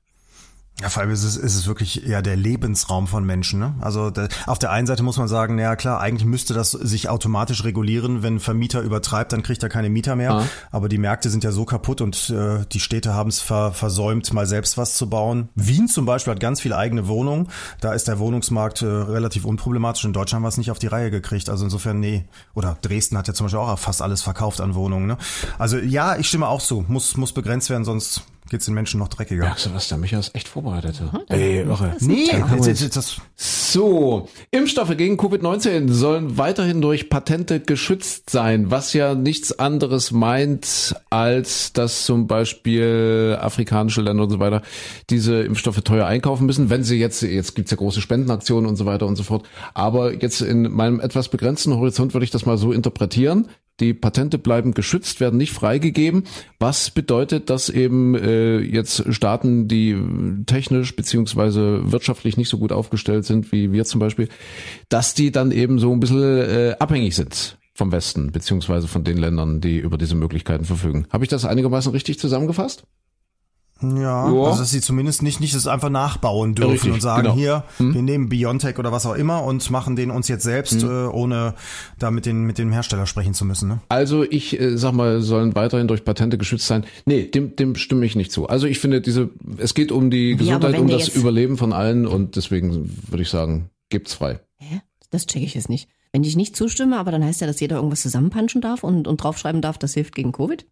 Ja, 0.81 0.89
vor 0.89 1.03
allem 1.03 1.13
ist 1.13 1.23
es, 1.23 1.37
ist 1.37 1.55
es 1.55 1.67
wirklich 1.67 1.97
ja 2.07 2.23
der 2.23 2.35
Lebensraum 2.35 3.07
von 3.07 3.25
Menschen. 3.25 3.61
Ne? 3.61 3.75
Also 3.81 4.11
da, 4.11 4.27
auf 4.47 4.59
der 4.59 4.73
einen 4.73 4.87
Seite 4.87 5.03
muss 5.03 5.17
man 5.17 5.29
sagen, 5.29 5.59
ja 5.59 5.77
klar, 5.77 6.01
eigentlich 6.01 6.25
müsste 6.25 6.55
das 6.55 6.73
sich 6.73 7.09
automatisch 7.09 7.63
regulieren. 7.63 8.23
Wenn 8.23 8.37
ein 8.37 8.41
Vermieter 8.41 8.81
übertreibt, 8.81 9.33
dann 9.33 9.43
kriegt 9.43 9.63
er 9.63 9.69
keine 9.69 9.91
Mieter 9.91 10.17
mehr. 10.17 10.33
Ah. 10.33 10.45
Aber 10.71 10.89
die 10.89 10.99
Märkte 10.99 11.31
sind 11.31 11.45
ja 11.45 11.53
so 11.53 11.65
kaputt 11.65 12.01
und 12.01 12.31
äh, 12.31 12.65
die 12.73 12.81
Städte 12.81 13.15
haben 13.15 13.29
es 13.29 13.39
ver, 13.39 13.73
versäumt, 13.73 14.33
mal 14.33 14.47
selbst 14.47 14.77
was 14.77 14.97
zu 14.97 15.09
bauen. 15.09 15.51
Wien 15.55 15.87
zum 15.87 16.05
Beispiel 16.05 16.33
hat 16.33 16.41
ganz 16.41 16.61
viele 16.61 16.77
eigene 16.77 17.07
Wohnungen. 17.07 17.49
Da 17.81 17.93
ist 17.93 18.09
der 18.09 18.19
Wohnungsmarkt 18.19 18.83
äh, 18.83 18.87
relativ 18.87 19.45
unproblematisch. 19.45 20.05
In 20.05 20.13
Deutschland 20.13 20.39
haben 20.39 20.45
wir 20.45 20.49
es 20.49 20.59
nicht 20.59 20.71
auf 20.73 20.79
die 20.81 20.89
Reihe 20.89 21.11
gekriegt. 21.13 21.49
Also 21.49 21.65
insofern, 21.65 22.01
nee. 22.01 22.25
Oder 22.55 22.77
Dresden 22.83 23.19
hat 23.19 23.29
ja 23.29 23.35
zum 23.35 23.47
Beispiel 23.47 23.61
auch 23.61 23.79
fast 23.79 24.03
alles 24.03 24.23
verkauft 24.23 24.61
an 24.61 24.75
Wohnungen. 24.75 25.07
Ne? 25.07 25.17
Also 25.59 25.77
ja, 25.77 26.17
ich 26.17 26.27
stimme 26.27 26.49
auch 26.49 26.63
zu. 26.63 26.85
Muss, 26.89 27.17
muss 27.17 27.33
begrenzt 27.33 27.71
werden, 27.71 27.85
sonst 27.85 28.23
geht's 28.53 28.67
den 28.67 28.75
Menschen 28.75 29.01
noch 29.01 29.09
dreckiger. 29.09 29.45
Merkst 29.45 29.67
du 29.67 29.75
was, 29.75 29.89
der 29.89 29.97
Micha 29.97 30.19
ist 30.19 30.35
echt 30.35 30.47
vorbereitet. 30.47 31.01
Ey, 31.29 31.63
irre. 31.63 31.97
Nee, 32.01 32.27
Ja, 32.31 32.47
das, 32.55 32.67
das, 32.67 32.91
das, 32.91 33.17
So, 33.35 34.29
Impfstoffe 34.51 34.95
gegen 34.99 35.19
Covid-19 35.19 35.91
sollen 35.91 36.37
weiterhin 36.37 36.83
durch 36.83 37.09
Patente 37.09 37.61
geschützt 37.61 38.29
sein, 38.29 38.71
was 38.71 38.93
ja 38.93 39.15
nichts 39.15 39.59
anderes 39.59 40.13
meint, 40.13 40.95
als 41.09 41.73
dass 41.73 42.05
zum 42.05 42.27
Beispiel 42.27 43.39
afrikanische 43.41 44.03
Länder 44.03 44.25
und 44.25 44.31
so 44.31 44.39
weiter 44.39 44.61
diese 45.09 45.41
Impfstoffe 45.41 45.81
teuer 45.81 46.07
einkaufen 46.07 46.45
müssen, 46.45 46.69
wenn 46.69 46.85
sie 46.85 46.99
jetzt, 46.99 47.23
jetzt 47.23 47.55
gibt's 47.55 47.71
ja 47.71 47.79
große 47.79 48.03
Spendenaktionen 48.03 48.69
und 48.69 48.77
so 48.77 48.85
weiter 48.85 49.07
und 49.07 49.17
so 49.17 49.23
fort, 49.23 49.49
aber 49.73 50.13
jetzt 50.13 50.43
in 50.43 50.71
meinem 50.71 51.01
etwas 51.01 51.29
begrenzten 51.29 51.75
Horizont 51.75 52.13
würde 52.13 52.25
ich 52.25 52.31
das 52.31 52.45
mal 52.45 52.59
so 52.59 52.71
interpretieren. 52.71 53.49
Die 53.81 53.95
Patente 53.95 54.39
bleiben 54.39 54.75
geschützt, 54.75 55.21
werden 55.21 55.39
nicht 55.39 55.53
freigegeben. 55.53 56.25
Was 56.59 56.91
bedeutet, 56.91 57.49
dass 57.51 57.69
eben 57.69 58.15
äh, 58.15 58.42
jetzt 58.71 59.13
Staaten, 59.13 59.69
die 59.69 59.97
technisch 60.47 60.95
beziehungsweise 60.97 61.93
wirtschaftlich 61.93 62.37
nicht 62.37 62.49
so 62.49 62.59
gut 62.59 62.73
aufgestellt 62.73 63.25
sind 63.25 63.53
wie 63.53 63.73
wir 63.73 63.85
zum 63.85 64.01
Beispiel, 64.01 64.29
dass 64.89 65.15
die 65.15 65.33
dann 65.33 65.53
eben 65.53 65.79
so 65.79 65.93
ein 65.93 66.01
bisschen 66.01 66.23
äh, 66.23 66.77
abhängig 66.79 67.15
sind 67.15 67.59
vom 67.75 67.93
Westen 67.93 68.33
beziehungsweise 68.33 68.89
von 68.89 69.05
den 69.05 69.17
Ländern, 69.17 69.61
die 69.61 69.79
über 69.79 69.99
diese 69.99 70.15
Möglichkeiten 70.15 70.65
verfügen. 70.65 71.07
Habe 71.11 71.25
ich 71.25 71.31
das 71.31 71.45
einigermaßen 71.45 71.93
richtig 71.93 72.19
zusammengefasst? 72.19 72.85
Ja, 73.83 74.33
Ja. 74.33 74.43
also 74.45 74.61
dass 74.61 74.71
sie 74.71 74.81
zumindest 74.81 75.23
nicht, 75.23 75.41
nicht 75.41 75.55
das 75.55 75.67
einfach 75.67 75.91
nachbauen 75.91 76.55
dürfen 76.55 76.73
Richtig, 76.73 76.93
und 76.93 77.01
sagen, 77.01 77.23
genau. 77.25 77.35
hier, 77.35 77.65
wir 77.79 78.03
nehmen 78.03 78.29
Biontech 78.29 78.79
oder 78.79 78.93
was 78.93 79.07
auch 79.07 79.15
immer 79.15 79.43
und 79.45 79.69
machen 79.71 79.97
den 79.97 80.11
uns 80.11 80.29
jetzt 80.29 80.45
selbst, 80.45 80.83
äh, 80.83 80.87
ohne 80.87 81.55
da 81.99 82.11
mit, 82.11 82.27
den, 82.27 82.45
mit 82.45 82.59
dem 82.59 82.73
Hersteller 82.73 83.07
sprechen 83.07 83.35
zu 83.35 83.45
müssen. 83.45 83.69
Ne? 83.69 83.81
Also 83.89 84.23
ich 84.25 84.59
äh, 84.61 84.77
sag 84.77 84.93
mal, 84.93 85.21
sollen 85.21 85.55
weiterhin 85.55 85.89
durch 85.89 86.05
Patente 86.05 86.39
geschützt 86.39 86.67
sein. 86.67 86.85
Nee, 87.07 87.25
dem, 87.25 87.57
dem 87.57 87.75
stimme 87.75 88.07
ich 88.07 88.17
nicht 88.17 88.33
zu. 88.33 88.47
Also 88.49 88.67
ich 88.67 88.79
finde 88.79 89.01
diese, 89.01 89.31
es 89.59 89.75
geht 89.75 89.93
um 89.93 90.11
die 90.11 90.37
Gesundheit, 90.37 90.73
wenn 90.75 90.81
um 90.83 90.89
das 90.89 91.09
Überleben 91.09 91.57
von 91.57 91.73
allen 91.73 92.07
und 92.07 92.37
deswegen 92.37 92.91
würde 93.09 93.23
ich 93.23 93.29
sagen, 93.31 93.71
gebt's 93.91 94.15
frei. 94.15 94.41
Hä? 94.59 94.81
Das 95.11 95.27
checke 95.27 95.45
ich 95.45 95.55
jetzt 95.55 95.69
nicht. 95.69 95.89
Wenn 96.13 96.25
ich 96.25 96.37
nicht 96.37 96.57
zustimme, 96.57 96.99
aber 96.99 97.11
dann 97.11 97.25
heißt 97.25 97.41
ja, 97.41 97.47
dass 97.47 97.61
jeder 97.61 97.77
irgendwas 97.77 98.03
zusammenpanschen 98.03 98.61
darf 98.61 98.85
und, 98.85 99.09
und 99.09 99.17
draufschreiben 99.23 99.63
darf, 99.63 99.79
das 99.79 99.95
hilft 99.95 100.15
gegen 100.15 100.33
Covid? 100.33 100.67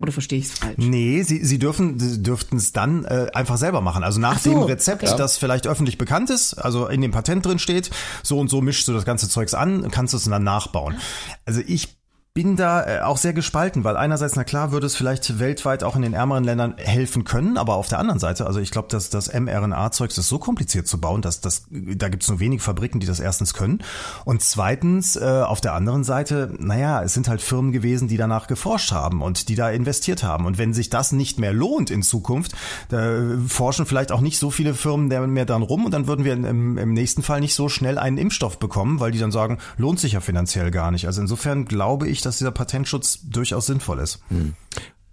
Oder 0.00 0.12
verstehe 0.12 0.38
ich 0.38 0.46
es 0.46 0.52
falsch? 0.52 0.78
Nee, 0.78 1.22
sie, 1.22 1.44
sie 1.44 1.58
dürfen 1.58 1.98
sie 1.98 2.22
dürften 2.22 2.56
es 2.56 2.72
dann 2.72 3.04
äh, 3.04 3.26
einfach 3.34 3.58
selber 3.58 3.82
machen. 3.82 4.02
Also 4.02 4.18
nach 4.18 4.36
Ach 4.36 4.40
so, 4.40 4.50
dem 4.50 4.62
Rezept, 4.62 5.02
okay. 5.02 5.14
das 5.16 5.36
vielleicht 5.36 5.66
öffentlich 5.66 5.98
bekannt 5.98 6.30
ist, 6.30 6.54
also 6.54 6.86
in 6.86 7.02
dem 7.02 7.10
Patent 7.10 7.44
drin 7.44 7.58
steht, 7.58 7.90
so 8.22 8.38
und 8.38 8.48
so 8.48 8.62
mischst 8.62 8.88
du 8.88 8.94
das 8.94 9.04
ganze 9.04 9.28
Zeugs 9.28 9.52
an, 9.52 9.90
kannst 9.90 10.14
du 10.14 10.16
es 10.16 10.24
dann 10.24 10.42
nachbauen. 10.42 10.96
Also 11.44 11.60
ich 11.66 11.99
bin 12.32 12.54
da 12.54 12.86
äh, 12.86 13.00
auch 13.00 13.16
sehr 13.16 13.32
gespalten, 13.32 13.82
weil 13.82 13.96
einerseits, 13.96 14.36
na 14.36 14.44
klar, 14.44 14.70
würde 14.70 14.86
es 14.86 14.94
vielleicht 14.94 15.40
weltweit 15.40 15.82
auch 15.82 15.96
in 15.96 16.02
den 16.02 16.14
ärmeren 16.14 16.44
Ländern 16.44 16.74
helfen 16.78 17.24
können, 17.24 17.58
aber 17.58 17.74
auf 17.74 17.88
der 17.88 17.98
anderen 17.98 18.20
Seite, 18.20 18.46
also 18.46 18.60
ich 18.60 18.70
glaube, 18.70 18.86
dass 18.88 19.10
das 19.10 19.32
mRNA-Zeugs 19.32 20.16
ist 20.16 20.28
so 20.28 20.38
kompliziert 20.38 20.86
zu 20.86 21.00
bauen, 21.00 21.22
dass 21.22 21.40
das, 21.40 21.64
da 21.70 22.08
gibt 22.08 22.22
es 22.22 22.28
nur 22.28 22.38
wenige 22.38 22.62
Fabriken, 22.62 23.00
die 23.00 23.06
das 23.08 23.18
erstens 23.18 23.52
können. 23.52 23.80
Und 24.24 24.42
zweitens, 24.42 25.16
äh, 25.16 25.42
auf 25.44 25.60
der 25.60 25.74
anderen 25.74 26.04
Seite, 26.04 26.54
naja, 26.58 27.02
es 27.02 27.14
sind 27.14 27.26
halt 27.26 27.42
Firmen 27.42 27.72
gewesen, 27.72 28.06
die 28.06 28.16
danach 28.16 28.46
geforscht 28.46 28.92
haben 28.92 29.22
und 29.22 29.48
die 29.48 29.56
da 29.56 29.68
investiert 29.70 30.22
haben. 30.22 30.46
Und 30.46 30.56
wenn 30.56 30.72
sich 30.72 30.88
das 30.88 31.10
nicht 31.10 31.40
mehr 31.40 31.52
lohnt 31.52 31.90
in 31.90 32.02
Zukunft, 32.02 32.52
da 32.90 33.38
forschen 33.48 33.86
vielleicht 33.86 34.12
auch 34.12 34.20
nicht 34.20 34.38
so 34.38 34.52
viele 34.52 34.74
Firmen 34.74 35.08
mehr 35.08 35.46
dann 35.46 35.62
rum 35.62 35.84
und 35.84 35.92
dann 35.92 36.06
würden 36.06 36.24
wir 36.24 36.34
im, 36.34 36.78
im 36.78 36.92
nächsten 36.92 37.24
Fall 37.24 37.40
nicht 37.40 37.54
so 37.54 37.68
schnell 37.68 37.98
einen 37.98 38.18
Impfstoff 38.18 38.60
bekommen, 38.60 39.00
weil 39.00 39.10
die 39.10 39.18
dann 39.18 39.32
sagen, 39.32 39.58
lohnt 39.76 39.98
sich 39.98 40.12
ja 40.12 40.20
finanziell 40.20 40.70
gar 40.70 40.92
nicht. 40.92 41.06
Also 41.06 41.20
insofern 41.20 41.64
glaube 41.64 42.06
ich, 42.08 42.19
dass 42.20 42.38
dieser 42.38 42.52
Patentschutz 42.52 43.20
durchaus 43.28 43.66
sinnvoll 43.66 43.98
ist. 43.98 44.20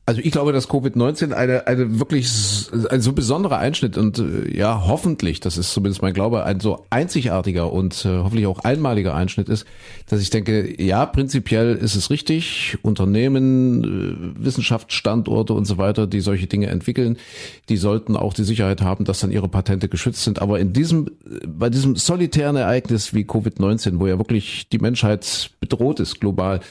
Also 0.08 0.22
ich 0.24 0.32
glaube, 0.32 0.54
dass 0.54 0.70
Covid-19 0.70 1.34
eine, 1.34 1.68
eine 1.68 2.00
wirklich 2.00 2.30
ein 2.90 3.02
so 3.02 3.12
besonderer 3.12 3.58
Einschnitt 3.58 3.98
und 3.98 4.20
äh, 4.20 4.58
ja, 4.58 4.84
hoffentlich, 4.88 5.42
das 5.42 5.58
ist 5.58 5.74
zumindest 5.74 6.02
mein 6.02 6.14
Glaube, 6.14 6.46
ein 6.46 6.62
so 6.62 6.86
einzigartiger 6.90 7.74
und 7.74 8.06
äh, 8.06 8.20
hoffentlich 8.20 8.48
auch 8.48 8.60
einmaliger 8.60 9.16
Einschnitt 9.16 9.50
ist, 9.50 9.66
dass 10.08 10.22
ich 10.22 10.30
denke, 10.30 10.82
ja, 10.82 11.06
prinzipiell 11.06 11.76
ist 11.76 11.96
es 11.96 12.10
richtig, 12.10 12.78
Unternehmen, 12.84 13.84
äh, 14.40 14.46
Wissenschaftsstandorte 14.46 15.52
und 15.52 15.66
so 15.66 15.78
weiter, 15.78 16.08
die 16.08 16.22
solche 16.22 16.48
Dinge 16.48 16.68
entwickeln, 16.68 17.18
die 17.68 17.76
sollten 17.76 18.16
auch 18.16 18.34
die 18.34 18.46
Sicherheit 18.46 18.82
haben, 18.82 19.04
dass 19.04 19.20
dann 19.20 19.32
ihre 19.32 19.50
Patente 19.50 19.90
geschützt 19.90 20.24
sind. 20.24 20.42
Aber 20.42 20.58
in 20.62 20.72
diesem, 20.72 21.12
bei 21.46 21.70
diesem 21.70 21.98
solitären 21.98 22.56
Ereignis 22.56 23.14
wie 23.14 23.26
Covid-19, 23.26 24.00
wo 24.00 24.08
ja 24.08 24.18
wirklich 24.18 24.70
die 24.70 24.80
Menschheit 24.80 25.50
bedroht 25.60 26.00
ist 26.00 26.22
global, 26.22 26.62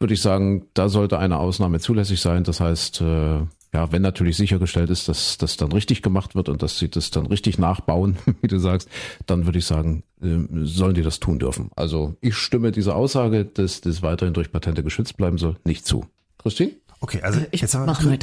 würde 0.00 0.14
ich 0.14 0.22
sagen, 0.22 0.66
da 0.74 0.88
sollte 0.88 1.18
eine 1.18 1.38
Ausnahme 1.38 1.80
zulässig 1.80 2.20
sein. 2.20 2.44
Das 2.44 2.60
heißt, 2.60 3.00
äh, 3.00 3.40
ja, 3.74 3.90
wenn 3.90 4.02
natürlich 4.02 4.36
sichergestellt 4.36 4.88
ist, 4.88 5.08
dass 5.08 5.36
das 5.36 5.56
dann 5.56 5.72
richtig 5.72 6.00
gemacht 6.00 6.34
wird 6.34 6.48
und 6.48 6.62
dass 6.62 6.78
sie 6.78 6.88
das 6.88 7.10
dann 7.10 7.26
richtig 7.26 7.58
nachbauen, 7.58 8.16
wie 8.40 8.48
du 8.48 8.58
sagst, 8.58 8.88
dann 9.26 9.46
würde 9.46 9.58
ich 9.58 9.66
sagen, 9.66 10.04
äh, 10.22 10.38
sollen 10.62 10.94
die 10.94 11.02
das 11.02 11.20
tun 11.20 11.38
dürfen. 11.38 11.70
Also 11.74 12.16
ich 12.20 12.36
stimme 12.36 12.70
dieser 12.70 12.94
Aussage, 12.96 13.44
dass 13.44 13.80
das 13.80 14.02
weiterhin 14.02 14.34
durch 14.34 14.52
Patente 14.52 14.82
geschützt 14.82 15.16
bleiben 15.16 15.38
soll, 15.38 15.56
nicht 15.64 15.86
zu. 15.86 16.06
Christine? 16.38 16.72
Okay, 17.00 17.20
also 17.22 17.40
Ich 17.50 17.60
jetzt 17.60 17.74
haben 17.74 17.82
wir 17.82 17.86
mache 17.86 18.18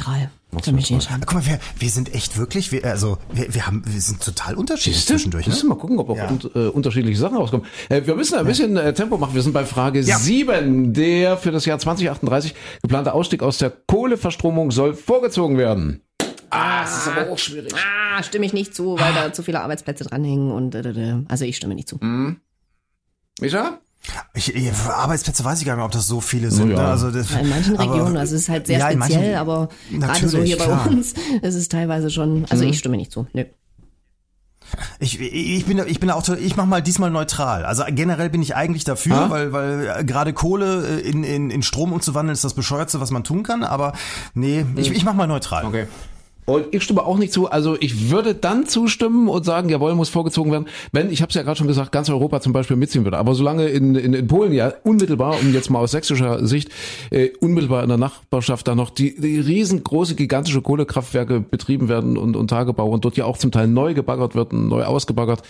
mich 0.54 0.66
nicht 0.66 0.90
entscheiden. 0.90 1.22
Guck 1.26 1.34
mal, 1.34 1.46
wir, 1.46 1.58
wir 1.78 1.88
sind 1.90 2.14
echt 2.14 2.36
wirklich, 2.38 2.72
wir, 2.72 2.84
also 2.84 3.18
wir, 3.32 3.52
wir 3.54 3.66
haben, 3.66 3.82
wir 3.86 4.00
sind 4.00 4.22
total 4.22 4.54
unterschiedlich 4.54 5.06
zwischendurch. 5.06 5.46
Müssen 5.46 5.66
Ne? 5.68 5.72
wir 5.72 5.76
mal 5.76 5.80
gucken, 5.80 5.98
ob 5.98 6.10
auch 6.10 6.16
Ja. 6.16 6.28
un 6.28 6.40
äh, 6.54 6.68
unterschiedliche 6.68 7.18
Sachen 7.18 7.36
rauskommen. 7.36 7.66
Äh, 7.88 8.02
wir 8.06 8.14
müssen 8.14 8.38
ein 8.38 8.46
bisschen 8.46 8.76
äh, 8.76 8.92
Tempo 8.92 9.16
machen. 9.18 9.34
Wir 9.34 9.42
sind 9.42 9.52
bei 9.52 9.64
Frage 9.64 10.00
Ja. 10.00 10.18
7. 10.18 10.92
Der 10.92 11.36
für 11.36 11.50
das 11.52 11.64
Jahr 11.64 11.78
2038 11.78 12.54
geplante 12.82 13.12
Ausstieg 13.14 13.42
aus 13.42 13.58
der 13.58 13.70
Kohleverstromung 13.70 14.70
soll 14.70 14.94
vorgezogen 14.94 15.56
werden. 15.58 16.02
Ah, 16.50 16.84
es 16.84 16.98
ist 16.98 17.08
aber 17.08 17.30
auch 17.30 17.38
schwierig. 17.38 17.72
Ah, 17.74 18.22
stimme 18.22 18.44
ich 18.44 18.52
nicht 18.52 18.74
zu, 18.74 18.98
weil 18.98 19.14
da 19.14 19.32
zu 19.32 19.42
viele 19.42 19.62
Arbeitsplätze 19.62 20.04
dranhängen 20.04 20.50
und 20.52 20.74
äh, 20.74 20.80
äh, 20.80 21.10
äh. 21.12 21.24
also 21.28 21.44
ich 21.46 21.56
stimme 21.56 21.74
nicht 21.74 21.88
zu. 21.88 21.98
Micha? 23.40 23.78
Ich, 24.34 24.54
ich, 24.54 24.72
Arbeitsplätze 24.88 25.44
weiß 25.44 25.60
ich 25.60 25.66
gar 25.66 25.74
nicht 25.74 25.78
mehr, 25.78 25.84
ob 25.84 25.92
das 25.92 26.06
so 26.08 26.20
viele 26.20 26.50
sind. 26.50 26.70
Ja. 26.70 26.76
Ne? 26.82 26.88
Also 26.88 27.10
das, 27.10 27.30
Ja, 27.30 27.38
in 27.38 27.48
manchen 27.48 27.76
aber- 27.76 27.92
Regionen, 27.94 28.16
also 28.16 28.34
es 28.34 28.42
ist 28.42 28.48
halt 28.48 28.66
sehr 28.66 28.78
Ja, 28.78 28.88
in 28.88 28.98
manchen- 28.98 29.14
speziell, 29.14 29.36
aber 29.36 29.68
gerade 29.92 30.28
so 30.28 30.42
hier 30.42 30.56
klar. 30.56 30.84
bei 30.84 30.90
uns 30.90 31.12
ist 31.42 31.54
es 31.54 31.68
teilweise 31.68 32.10
schon, 32.10 32.44
also 32.50 32.64
ich 32.64 32.78
stimme 32.78 32.96
nicht 32.96 33.12
zu. 33.12 33.26
Nö. 33.32 33.44
Ich, 35.00 35.20
ich 35.20 35.66
bin 35.66 35.82
ich 35.86 36.00
bin 36.00 36.10
auch 36.10 36.26
ich 36.30 36.56
mach 36.56 36.64
mal 36.64 36.80
diesmal 36.80 37.10
neutral. 37.10 37.64
Also 37.66 37.84
generell 37.90 38.30
bin 38.30 38.40
ich 38.40 38.56
eigentlich 38.56 38.84
dafür, 38.84 39.16
Ah. 39.26 39.30
weil 39.30 39.52
weil 39.52 39.94
äh, 40.00 40.04
gerade 40.04 40.32
Kohle 40.32 40.86
äh, 40.86 41.00
in, 41.00 41.24
in, 41.24 41.50
in 41.50 41.62
Strom 41.62 41.92
umzuwandeln 41.92 42.32
ist 42.32 42.42
das 42.42 42.54
bescheuertste, 42.54 42.98
was 42.98 43.10
man 43.10 43.22
tun 43.22 43.42
kann. 43.42 43.64
Aber 43.64 43.92
nee, 44.34 44.64
ich, 44.76 44.90
ich 44.90 45.04
mach 45.04 45.12
mal 45.14 45.26
neutral. 45.26 45.66
Okay. 45.66 45.86
Und 46.44 46.74
ich 46.74 46.82
stimme 46.82 47.04
auch 47.04 47.18
nicht 47.18 47.32
zu. 47.32 47.48
Also 47.48 47.76
ich 47.78 48.10
würde 48.10 48.34
dann 48.34 48.66
zustimmen 48.66 49.28
und 49.28 49.44
sagen, 49.44 49.68
jawohl, 49.68 49.94
muss 49.94 50.08
vorgezogen 50.08 50.50
werden, 50.50 50.66
wenn, 50.90 51.10
ich 51.10 51.22
habe 51.22 51.28
es 51.28 51.36
ja 51.36 51.42
gerade 51.42 51.56
schon 51.56 51.68
gesagt, 51.68 51.92
ganz 51.92 52.10
Europa 52.10 52.40
zum 52.40 52.52
Beispiel 52.52 52.76
mitziehen 52.76 53.04
würde. 53.04 53.18
Aber 53.18 53.34
solange 53.34 53.68
in, 53.68 53.94
in, 53.94 54.12
in 54.12 54.26
Polen 54.26 54.52
ja 54.52 54.72
unmittelbar, 54.82 55.36
um 55.40 55.52
jetzt 55.52 55.70
mal 55.70 55.78
aus 55.78 55.92
sächsischer 55.92 56.44
Sicht, 56.44 56.70
äh, 57.10 57.30
unmittelbar 57.40 57.84
in 57.84 57.88
der 57.88 57.98
Nachbarschaft 57.98 58.66
da 58.66 58.74
noch 58.74 58.90
die, 58.90 59.14
die 59.14 59.38
riesengroße, 59.38 60.16
gigantische 60.16 60.62
Kohlekraftwerke 60.62 61.40
betrieben 61.40 61.88
werden 61.88 62.16
und, 62.16 62.34
und 62.34 62.48
Tagebau 62.48 62.88
und 62.88 63.04
dort 63.04 63.16
ja 63.16 63.24
auch 63.24 63.38
zum 63.38 63.52
Teil 63.52 63.68
neu 63.68 63.94
gebaggert 63.94 64.34
wird, 64.34 64.52
neu 64.52 64.82
ausgebaggert, 64.82 65.42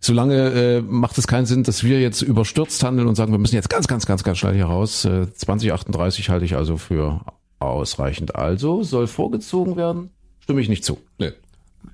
solange 0.00 0.52
äh, 0.52 0.80
macht 0.80 1.18
es 1.18 1.26
keinen 1.26 1.44
Sinn, 1.46 1.64
dass 1.64 1.84
wir 1.84 2.00
jetzt 2.00 2.22
überstürzt 2.22 2.82
handeln 2.82 3.08
und 3.08 3.14
sagen, 3.14 3.32
wir 3.32 3.38
müssen 3.38 3.56
jetzt 3.56 3.68
ganz, 3.68 3.88
ganz, 3.88 4.06
ganz, 4.06 4.24
ganz 4.24 4.38
schnell 4.38 4.54
hier 4.54 4.66
raus. 4.66 5.04
Äh, 5.04 5.30
2038 5.34 6.30
halte 6.30 6.46
ich 6.46 6.56
also 6.56 6.78
für 6.78 7.20
ausreichend. 7.58 8.36
Also 8.36 8.82
soll 8.82 9.06
vorgezogen 9.06 9.76
werden? 9.76 10.10
Stimme 10.50 10.62
ich 10.62 10.68
nicht 10.68 10.84
zu. 10.84 10.98
Nee. 11.18 11.30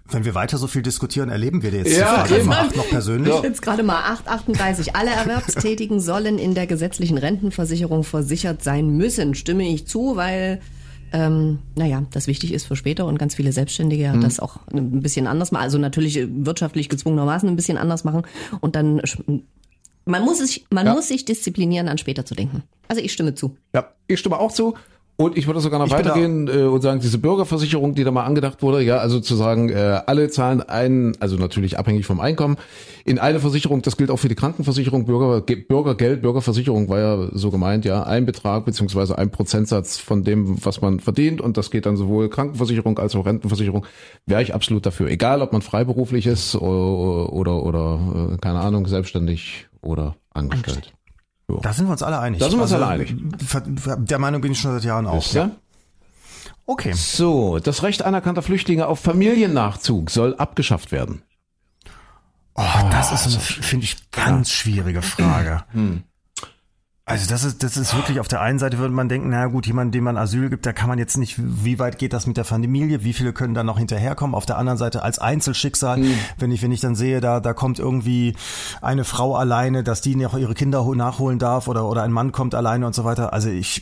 Wenn 0.08 0.24
wir 0.24 0.34
weiter 0.34 0.56
so 0.56 0.66
viel 0.66 0.80
diskutieren, 0.82 1.28
erleben 1.28 1.62
wir 1.62 1.70
jetzt 1.72 1.94
Ja, 1.94 2.22
die 2.24 2.28
Frage. 2.30 2.38
Nummer 2.40 2.58
acht 2.60 2.74
noch 2.76 2.88
persönlich. 2.88 3.34
Jetzt 3.42 3.60
gerade 3.60 3.82
mal 3.82 4.00
8,38. 4.26 4.94
Alle 4.94 5.10
Erwerbstätigen 5.10 6.00
sollen 6.00 6.38
in 6.38 6.54
der 6.54 6.66
gesetzlichen 6.66 7.18
Rentenversicherung 7.18 8.02
versichert 8.02 8.62
sein 8.64 8.88
müssen. 8.96 9.34
Stimme 9.34 9.68
ich 9.68 9.86
zu, 9.86 10.16
weil, 10.16 10.60
ähm, 11.12 11.58
naja, 11.76 12.02
das 12.12 12.28
wichtig 12.28 12.54
ist 12.54 12.66
für 12.66 12.76
später 12.76 13.04
und 13.06 13.18
ganz 13.18 13.34
viele 13.34 13.52
Selbstständige 13.52 14.04
ja 14.04 14.16
das 14.16 14.40
auch 14.40 14.56
ein 14.72 15.02
bisschen 15.02 15.26
anders 15.26 15.52
machen. 15.52 15.62
Also 15.64 15.76
natürlich 15.78 16.18
wirtschaftlich 16.30 16.88
gezwungenermaßen 16.88 17.46
ein 17.48 17.56
bisschen 17.56 17.76
anders 17.76 18.02
machen 18.04 18.22
und 18.60 18.74
dann, 18.74 19.02
man 20.06 20.22
muss 20.24 20.38
sich, 20.38 20.64
man 20.70 20.86
Ja. 20.86 20.94
muss 20.94 21.08
sich 21.08 21.26
disziplinieren, 21.26 21.88
an 21.88 21.98
später 21.98 22.24
zu 22.24 22.34
denken. 22.34 22.62
Also 22.88 23.02
ich 23.02 23.12
stimme 23.12 23.34
zu. 23.34 23.56
Ja, 23.74 23.92
ich 24.06 24.18
stimme 24.18 24.38
auch 24.38 24.50
zu. 24.52 24.74
Und 25.18 25.38
ich 25.38 25.46
würde 25.46 25.60
sogar 25.60 25.78
noch 25.78 25.86
Ich 25.86 25.92
weitergehen 25.94 26.46
äh, 26.46 26.64
und 26.64 26.82
sagen, 26.82 27.00
diese 27.00 27.16
Bürgerversicherung, 27.16 27.94
die 27.94 28.04
da 28.04 28.10
mal 28.10 28.24
angedacht 28.24 28.60
wurde, 28.62 28.82
ja, 28.82 28.98
also 28.98 29.18
zu 29.18 29.34
sagen, 29.34 29.70
äh, 29.70 30.02
alle 30.06 30.28
zahlen 30.28 30.60
ein, 30.60 31.16
also 31.20 31.36
natürlich 31.36 31.78
abhängig 31.78 32.04
vom 32.04 32.20
Einkommen, 32.20 32.58
in 33.06 33.18
eine 33.18 33.40
Versicherung, 33.40 33.80
das 33.80 33.96
gilt 33.96 34.10
auch 34.10 34.18
für 34.18 34.28
die 34.28 34.34
Krankenversicherung, 34.34 35.06
Bürger, 35.06 35.40
Ge- 35.40 35.56
Bürgergeld, 35.56 36.20
Bürgerversicherung 36.20 36.90
war 36.90 36.98
ja 36.98 37.28
so 37.32 37.50
gemeint, 37.50 37.86
ja, 37.86 38.02
ein 38.02 38.26
Betrag 38.26 38.66
beziehungsweise 38.66 39.16
ein 39.16 39.30
Prozentsatz 39.30 39.96
von 39.96 40.22
dem, 40.22 40.62
was 40.62 40.82
man 40.82 41.00
verdient 41.00 41.40
und 41.40 41.56
das 41.56 41.70
geht 41.70 41.86
dann 41.86 41.96
sowohl 41.96 42.28
Krankenversicherung 42.28 42.98
als 42.98 43.16
auch 43.16 43.24
Rentenversicherung, 43.24 43.86
wäre 44.26 44.42
ich 44.42 44.54
absolut 44.54 44.84
dafür. 44.84 45.08
Egal, 45.08 45.40
ob 45.40 45.50
man 45.52 45.62
freiberuflich 45.62 46.26
ist 46.26 46.56
oder, 46.56 47.32
oder, 47.32 47.62
oder 47.62 48.32
äh, 48.34 48.36
keine 48.36 48.60
Ahnung, 48.60 48.86
selbstständig 48.86 49.66
oder 49.80 50.16
angestellt. 50.34 50.92
Da 51.48 51.72
sind 51.72 51.86
wir 51.86 51.92
uns 51.92 52.02
alle 52.02 52.18
einig. 52.18 52.40
Da 52.40 52.48
sind 52.48 52.58
wir 52.58 52.62
uns 52.64 52.72
Also, 52.72 52.84
alle 52.84 52.92
einig. 52.94 53.14
Der 53.98 54.18
Meinung 54.18 54.40
bin 54.40 54.52
ich 54.52 54.60
schon 54.60 54.72
seit 54.72 54.84
Jahren 54.84 55.06
auch. 55.06 55.32
Ihr? 55.32 55.50
Okay. 56.66 56.92
So, 56.94 57.58
das 57.60 57.82
Recht 57.84 58.02
anerkannter 58.02 58.42
Flüchtlinge 58.42 58.86
auf 58.88 58.98
Familiennachzug 58.98 60.10
soll 60.10 60.34
abgeschafft 60.36 60.90
werden. 60.90 61.22
Oh, 62.54 62.62
das 62.90 63.12
ist 63.12 63.26
eine, 63.26 63.38
finde 63.40 63.84
ich, 63.84 64.10
ganz 64.10 64.50
schwierige 64.50 65.02
Frage. 65.02 65.64
Hm. 65.72 66.02
Also 67.08 67.28
das 67.28 67.44
ist, 67.44 67.62
das 67.62 67.76
ist 67.76 67.94
wirklich 67.94 68.18
auf 68.18 68.26
der 68.26 68.40
einen 68.40 68.58
Seite 68.58 68.78
würde 68.78 68.92
man 68.92 69.08
denken, 69.08 69.28
na 69.28 69.46
gut, 69.46 69.64
jemand, 69.68 69.94
dem 69.94 70.02
man 70.02 70.16
Asyl 70.16 70.50
gibt, 70.50 70.66
da 70.66 70.72
kann 70.72 70.88
man 70.88 70.98
jetzt 70.98 71.16
nicht, 71.16 71.36
wie 71.38 71.78
weit 71.78 71.98
geht 72.00 72.12
das 72.12 72.26
mit 72.26 72.36
der 72.36 72.44
Familie, 72.44 73.04
wie 73.04 73.12
viele 73.12 73.32
können 73.32 73.54
da 73.54 73.62
noch 73.62 73.78
hinterherkommen. 73.78 74.34
Auf 74.34 74.44
der 74.44 74.58
anderen 74.58 74.76
Seite 74.76 75.04
als 75.04 75.20
Einzelschicksal, 75.20 75.98
Hm. 75.98 76.10
wenn 76.38 76.50
ich, 76.50 76.62
wenn 76.62 76.72
ich 76.72 76.80
dann 76.80 76.96
sehe, 76.96 77.20
da, 77.20 77.38
da 77.38 77.52
kommt 77.54 77.78
irgendwie 77.78 78.34
eine 78.82 79.04
Frau 79.04 79.36
alleine, 79.36 79.84
dass 79.84 80.00
die 80.00 80.16
noch 80.16 80.36
ihre 80.36 80.54
Kinder 80.54 80.84
ho- 80.84 80.96
nachholen 80.96 81.38
darf 81.38 81.68
oder, 81.68 81.88
oder 81.88 82.02
ein 82.02 82.10
Mann 82.10 82.32
kommt 82.32 82.56
alleine 82.56 82.84
und 82.88 82.94
so 82.96 83.04
weiter. 83.04 83.32
Also 83.32 83.50
ich, 83.50 83.80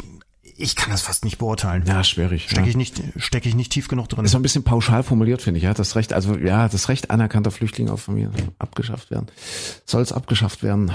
ich 0.59 0.77
kann 0.77 0.91
das 0.91 1.01
fast 1.01 1.25
nicht 1.25 1.39
beurteilen. 1.39 1.85
Ja, 1.87 2.05
schwierig. 2.05 2.45
Stecke 2.51 2.65
ja. 2.65 2.69
ich 2.69 2.77
nicht, 2.77 3.03
stecke 3.17 3.49
ich 3.49 3.55
nicht 3.55 3.73
tief 3.73 3.89
genug 3.89 4.11
drin. 4.11 4.27
Ist 4.27 4.33
so 4.33 4.39
ein 4.39 4.43
bisschen 4.43 4.65
pauschal 4.65 5.03
formuliert, 5.03 5.41
finde 5.41 5.57
ich. 5.57 5.65
Ja, 5.65 5.73
das 5.73 5.97
Recht, 5.97 6.13
also 6.13 6.37
ja, 6.37 6.69
das 6.69 6.91
Recht 6.91 7.11
anerkannter 7.11 7.51
Flüchtlinge 7.51 7.91
auf 7.91 8.03
Familie 8.03 8.29
abgeschafft 8.59 9.11
werden. 9.11 9.29
Soll 9.87 10.03
es 10.03 10.13
abgeschafft 10.13 10.63
werden? 10.63 10.93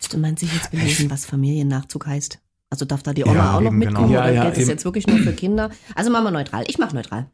Müsste 0.00 0.18
man 0.18 0.36
sich 0.36 0.52
jetzt 0.54 0.70
belesen, 0.70 1.10
was 1.10 1.24
Familiennachzug 1.26 2.06
heißt? 2.06 2.38
Also 2.70 2.84
darf 2.84 3.02
da 3.02 3.12
die 3.14 3.24
Oma 3.24 3.34
Ja, 3.34 3.56
auch 3.56 3.60
noch 3.60 3.70
genau. 3.70 3.72
mitkommen 3.72 4.10
Ja, 4.12 4.20
oder 4.24 4.32
ja, 4.32 4.44
gilt 4.44 4.58
es 4.58 4.68
jetzt 4.68 4.84
wirklich 4.84 5.06
nur 5.06 5.18
für 5.18 5.32
Kinder? 5.32 5.70
Also 5.94 6.10
machen 6.10 6.24
wir 6.24 6.30
neutral. 6.30 6.64
Ich 6.68 6.78
mache 6.78 6.94
neutral. 6.94 7.30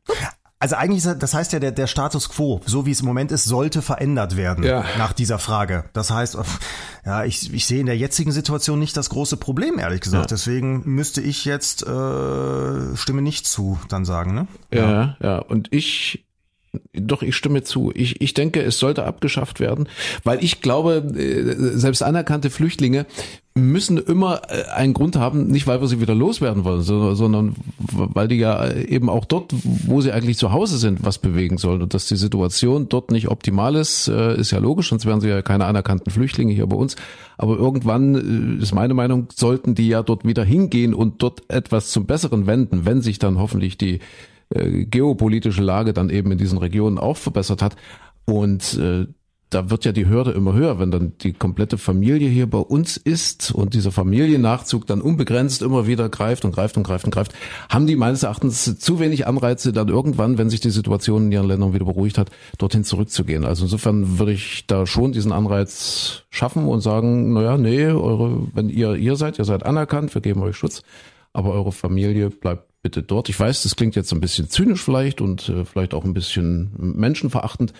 Also 0.60 0.76
eigentlich, 0.76 1.02
das 1.02 1.34
heißt 1.34 1.52
ja, 1.52 1.58
der, 1.58 1.72
der 1.72 1.86
Status 1.88 2.30
quo, 2.30 2.62
so 2.64 2.86
wie 2.86 2.92
es 2.92 3.00
im 3.00 3.06
Moment 3.06 3.32
ist, 3.32 3.44
sollte 3.44 3.82
verändert 3.82 4.36
werden 4.36 4.64
Ja. 4.64 4.84
nach 4.96 5.12
dieser 5.12 5.38
Frage. 5.38 5.90
Das 5.92 6.10
heißt, 6.10 6.38
ja, 7.04 7.24
ich, 7.24 7.52
ich 7.52 7.66
sehe 7.66 7.80
in 7.80 7.86
der 7.86 7.98
jetzigen 7.98 8.32
Situation 8.32 8.78
nicht 8.78 8.96
das 8.96 9.10
große 9.10 9.36
Problem, 9.36 9.78
ehrlich 9.78 10.00
gesagt. 10.00 10.30
Ja. 10.30 10.34
Deswegen 10.36 10.82
müsste 10.86 11.20
ich 11.20 11.44
jetzt 11.44 11.82
äh, 11.82 12.96
Stimme 12.96 13.20
nicht 13.20 13.46
zu, 13.46 13.78
dann 13.90 14.06
sagen, 14.06 14.34
ne? 14.34 14.46
Ja, 14.72 15.16
ja. 15.20 15.38
Und 15.38 15.70
ich, 15.72 16.24
doch, 16.92 17.22
ich 17.22 17.36
stimme 17.36 17.62
zu. 17.62 17.92
Ich, 17.94 18.20
ich 18.20 18.34
denke, 18.34 18.62
es 18.62 18.78
sollte 18.78 19.04
abgeschafft 19.04 19.60
werden, 19.60 19.88
weil 20.22 20.42
ich 20.42 20.60
glaube, 20.60 21.04
äh, 21.16 21.78
selbst 21.78 22.02
anerkannte 22.02 22.50
Flüchtlinge 22.50 23.06
müssen 23.56 23.98
immer 23.98 24.42
äh, 24.48 24.64
einen 24.74 24.94
Grund 24.94 25.16
haben, 25.16 25.46
nicht 25.46 25.66
weil 25.66 25.80
wir 25.80 25.86
sie 25.86 26.00
wieder 26.00 26.14
loswerden 26.14 26.64
wollen, 26.64 26.82
sondern, 26.82 27.54
weil 27.78 28.26
die 28.26 28.36
ja 28.36 28.72
eben 28.72 29.08
auch 29.08 29.24
dort, 29.24 29.54
wo 29.62 30.00
sie 30.00 30.10
eigentlich 30.10 30.38
zu 30.38 30.52
Hause 30.52 30.76
sind, 30.78 31.04
was 31.04 31.18
bewegen 31.18 31.56
sollen. 31.56 31.82
Und 31.82 31.94
dass 31.94 32.08
die 32.08 32.16
Situation 32.16 32.88
dort 32.88 33.12
nicht 33.12 33.28
optimal 33.28 33.76
ist, 33.76 34.08
äh, 34.08 34.36
ist 34.36 34.50
ja 34.50 34.58
logisch, 34.58 34.88
sonst 34.88 35.06
wären 35.06 35.20
sie 35.20 35.28
ja 35.28 35.42
keine 35.42 35.66
anerkannten 35.66 36.10
Flüchtlinge 36.10 36.52
hier 36.52 36.66
bei 36.66 36.76
uns. 36.76 36.96
Aber 37.38 37.56
irgendwann 37.56 38.58
äh, 38.58 38.62
ist 38.62 38.74
meine 38.74 38.94
Meinung, 38.94 39.28
sollten 39.32 39.76
die 39.76 39.88
ja 39.88 40.02
dort 40.02 40.26
wieder 40.26 40.44
hingehen 40.44 40.92
und 40.92 41.22
dort 41.22 41.42
etwas 41.48 41.90
zum 41.90 42.06
Besseren 42.06 42.46
wenden, 42.48 42.84
wenn 42.86 43.02
sich 43.02 43.20
dann 43.20 43.38
hoffentlich 43.38 43.78
die 43.78 44.00
äh, 44.50 44.84
geopolitische 44.84 45.62
Lage 45.62 45.92
dann 45.92 46.10
eben 46.10 46.32
in 46.32 46.38
diesen 46.38 46.58
Regionen 46.58 46.98
auch 46.98 47.16
verbessert 47.16 47.62
hat. 47.62 47.76
Und 48.26 48.78
äh, 48.78 49.06
da 49.54 49.70
wird 49.70 49.84
ja 49.84 49.92
die 49.92 50.08
Hürde 50.08 50.32
immer 50.32 50.52
höher, 50.52 50.80
wenn 50.80 50.90
dann 50.90 51.12
die 51.20 51.32
komplette 51.32 51.78
Familie 51.78 52.28
hier 52.28 52.48
bei 52.50 52.58
uns 52.58 52.96
ist 52.96 53.52
und 53.52 53.74
dieser 53.74 53.92
Familiennachzug 53.92 54.86
dann 54.86 55.00
unbegrenzt 55.00 55.62
immer 55.62 55.86
wieder 55.86 56.08
greift 56.08 56.44
und 56.44 56.52
greift 56.52 56.76
und 56.76 56.82
greift 56.82 57.04
und 57.04 57.12
greift, 57.12 57.34
haben 57.68 57.86
die 57.86 57.94
meines 57.94 58.24
Erachtens 58.24 58.78
zu 58.78 58.98
wenig 58.98 59.26
Anreize, 59.26 59.72
dann 59.72 59.88
irgendwann, 59.88 60.38
wenn 60.38 60.50
sich 60.50 60.60
die 60.60 60.70
Situation 60.70 61.26
in 61.26 61.32
ihren 61.32 61.46
Ländern 61.46 61.72
wieder 61.72 61.84
beruhigt 61.84 62.18
hat, 62.18 62.30
dorthin 62.58 62.82
zurückzugehen. 62.82 63.44
Also 63.44 63.64
insofern 63.64 64.18
würde 64.18 64.32
ich 64.32 64.66
da 64.66 64.86
schon 64.86 65.12
diesen 65.12 65.30
Anreiz 65.30 66.24
schaffen 66.30 66.66
und 66.66 66.80
sagen, 66.80 67.32
naja, 67.32 67.56
nee, 67.56 67.86
eure, 67.86 68.48
wenn 68.54 68.68
ihr 68.68 68.96
ihr 68.96 69.14
seid, 69.14 69.38
ihr 69.38 69.44
seid 69.44 69.64
anerkannt, 69.64 70.14
wir 70.14 70.22
geben 70.22 70.42
euch 70.42 70.56
Schutz, 70.56 70.82
aber 71.32 71.52
eure 71.52 71.72
Familie 71.72 72.30
bleibt 72.30 72.73
bitte 72.84 73.02
dort. 73.02 73.28
Ich 73.30 73.40
weiß, 73.40 73.62
das 73.62 73.74
klingt 73.74 73.96
jetzt 73.96 74.12
ein 74.12 74.20
bisschen 74.20 74.48
zynisch 74.48 74.82
vielleicht 74.84 75.20
und 75.20 75.48
äh, 75.48 75.64
vielleicht 75.64 75.94
auch 75.94 76.04
ein 76.04 76.14
bisschen 76.14 76.70
menschenverachtend, 76.76 77.72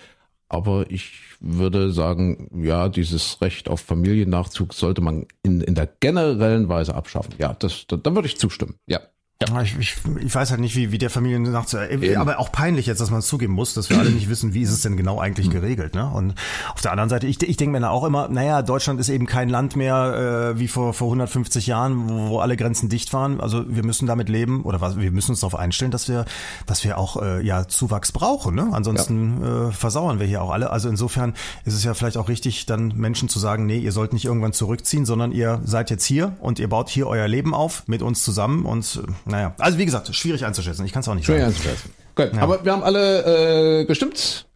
aber 0.49 0.89
ich 0.89 1.13
würde 1.39 1.91
sagen, 1.91 2.49
ja, 2.63 2.89
dieses 2.89 3.39
Recht 3.41 3.69
auf 3.69 3.81
Familiennachzug 3.81 4.73
sollte 4.73 5.01
man 5.01 5.27
in, 5.43 5.61
in 5.61 5.75
der 5.75 5.87
generellen 5.87 6.69
Weise 6.69 6.95
abschaffen. 6.95 7.35
Ja, 7.37 7.53
das, 7.53 7.85
da, 7.87 7.97
dann 7.97 8.15
würde 8.15 8.27
ich 8.27 8.37
zustimmen. 8.37 8.75
Ja. 8.87 8.99
Ja. 9.41 9.61
Ich, 9.61 9.77
ich, 9.77 9.95
ich 10.21 10.33
weiß 10.33 10.51
halt 10.51 10.61
nicht, 10.61 10.77
wie, 10.77 10.93
wie 10.93 10.97
der 10.97 11.09
Familiennachzug, 11.09 11.81
äh, 11.81 12.15
aber 12.15 12.39
auch 12.39 12.53
peinlich 12.53 12.85
jetzt, 12.85 13.01
dass 13.01 13.11
man 13.11 13.19
es 13.19 13.27
zugeben 13.27 13.51
muss, 13.51 13.73
dass 13.73 13.89
wir 13.89 13.99
alle 13.99 14.09
nicht 14.11 14.29
wissen, 14.29 14.53
wie 14.53 14.61
ist 14.61 14.71
es 14.71 14.81
denn 14.81 14.95
genau 14.95 15.19
eigentlich 15.19 15.49
geregelt. 15.49 15.93
Ne? 15.93 16.09
Und 16.09 16.35
auf 16.73 16.81
der 16.81 16.91
anderen 16.91 17.09
Seite, 17.09 17.27
ich, 17.27 17.43
ich 17.43 17.57
denke 17.57 17.73
mir 17.73 17.81
dann 17.81 17.89
auch 17.89 18.05
immer, 18.05 18.29
naja, 18.29 18.61
Deutschland 18.61 18.97
ist 18.97 19.09
eben 19.09 19.25
kein 19.25 19.49
Land 19.49 19.75
mehr 19.75 20.53
äh, 20.55 20.59
wie 20.59 20.69
vor, 20.69 20.93
vor 20.93 21.07
150 21.07 21.67
Jahren, 21.67 22.09
wo, 22.09 22.29
wo 22.29 22.39
alle 22.39 22.55
Grenzen 22.55 22.87
dicht 22.87 23.11
waren. 23.11 23.41
Also 23.41 23.65
wir 23.67 23.83
müssen 23.83 24.07
damit 24.07 24.29
leben 24.29 24.63
oder 24.63 24.79
was, 24.79 24.97
wir 24.97 25.11
müssen 25.11 25.31
uns 25.31 25.41
darauf 25.41 25.55
einstellen, 25.55 25.91
dass 25.91 26.07
wir, 26.07 26.23
dass 26.65 26.85
wir 26.85 26.97
auch 26.97 27.21
äh, 27.21 27.45
ja 27.45 27.67
Zuwachs 27.67 28.13
brauchen. 28.13 28.55
Ne? 28.55 28.69
Ansonsten 28.71 29.43
äh, 29.43 29.71
versauern 29.73 30.17
wir 30.17 30.27
hier 30.27 30.43
auch 30.43 30.51
alle. 30.51 30.69
Also 30.69 30.87
insofern 30.87 31.33
ist 31.65 31.73
es 31.73 31.83
ja 31.83 31.93
vielleicht 31.93 32.15
auch 32.15 32.29
richtig, 32.29 32.67
dann 32.67 32.93
Menschen 32.95 33.27
zu 33.27 33.39
sagen, 33.39 33.65
nee, 33.65 33.79
ihr 33.79 33.91
sollt 33.91 34.13
nicht 34.13 34.23
irgendwann 34.23 34.53
zurückziehen, 34.53 35.05
sondern 35.05 35.33
ihr 35.33 35.59
seid 35.65 35.89
jetzt 35.89 36.05
hier 36.05 36.37
und 36.39 36.57
ihr 36.57 36.69
baut 36.69 36.87
hier 36.87 37.07
euer 37.07 37.27
Leben 37.27 37.53
auf 37.53 37.83
mit 37.87 38.01
uns 38.01 38.23
zusammen 38.23 38.65
und 38.65 39.03
naja, 39.25 39.55
also 39.57 39.77
wie 39.77 39.85
gesagt, 39.85 40.13
schwierig 40.15 40.45
einzuschätzen. 40.45 40.85
Ich 40.85 40.93
kann 40.93 41.01
es 41.01 41.07
auch 41.07 41.15
nicht 41.15 41.25
Schwer 41.25 41.39
sagen. 41.39 41.49
einzuschätzen. 41.49 41.91
Gut, 42.15 42.31
aber 42.37 42.63
wir 42.63 42.71
haben 42.71 42.83
alle 42.83 43.81
äh, 43.81 43.85
gestimmt. 43.85 44.47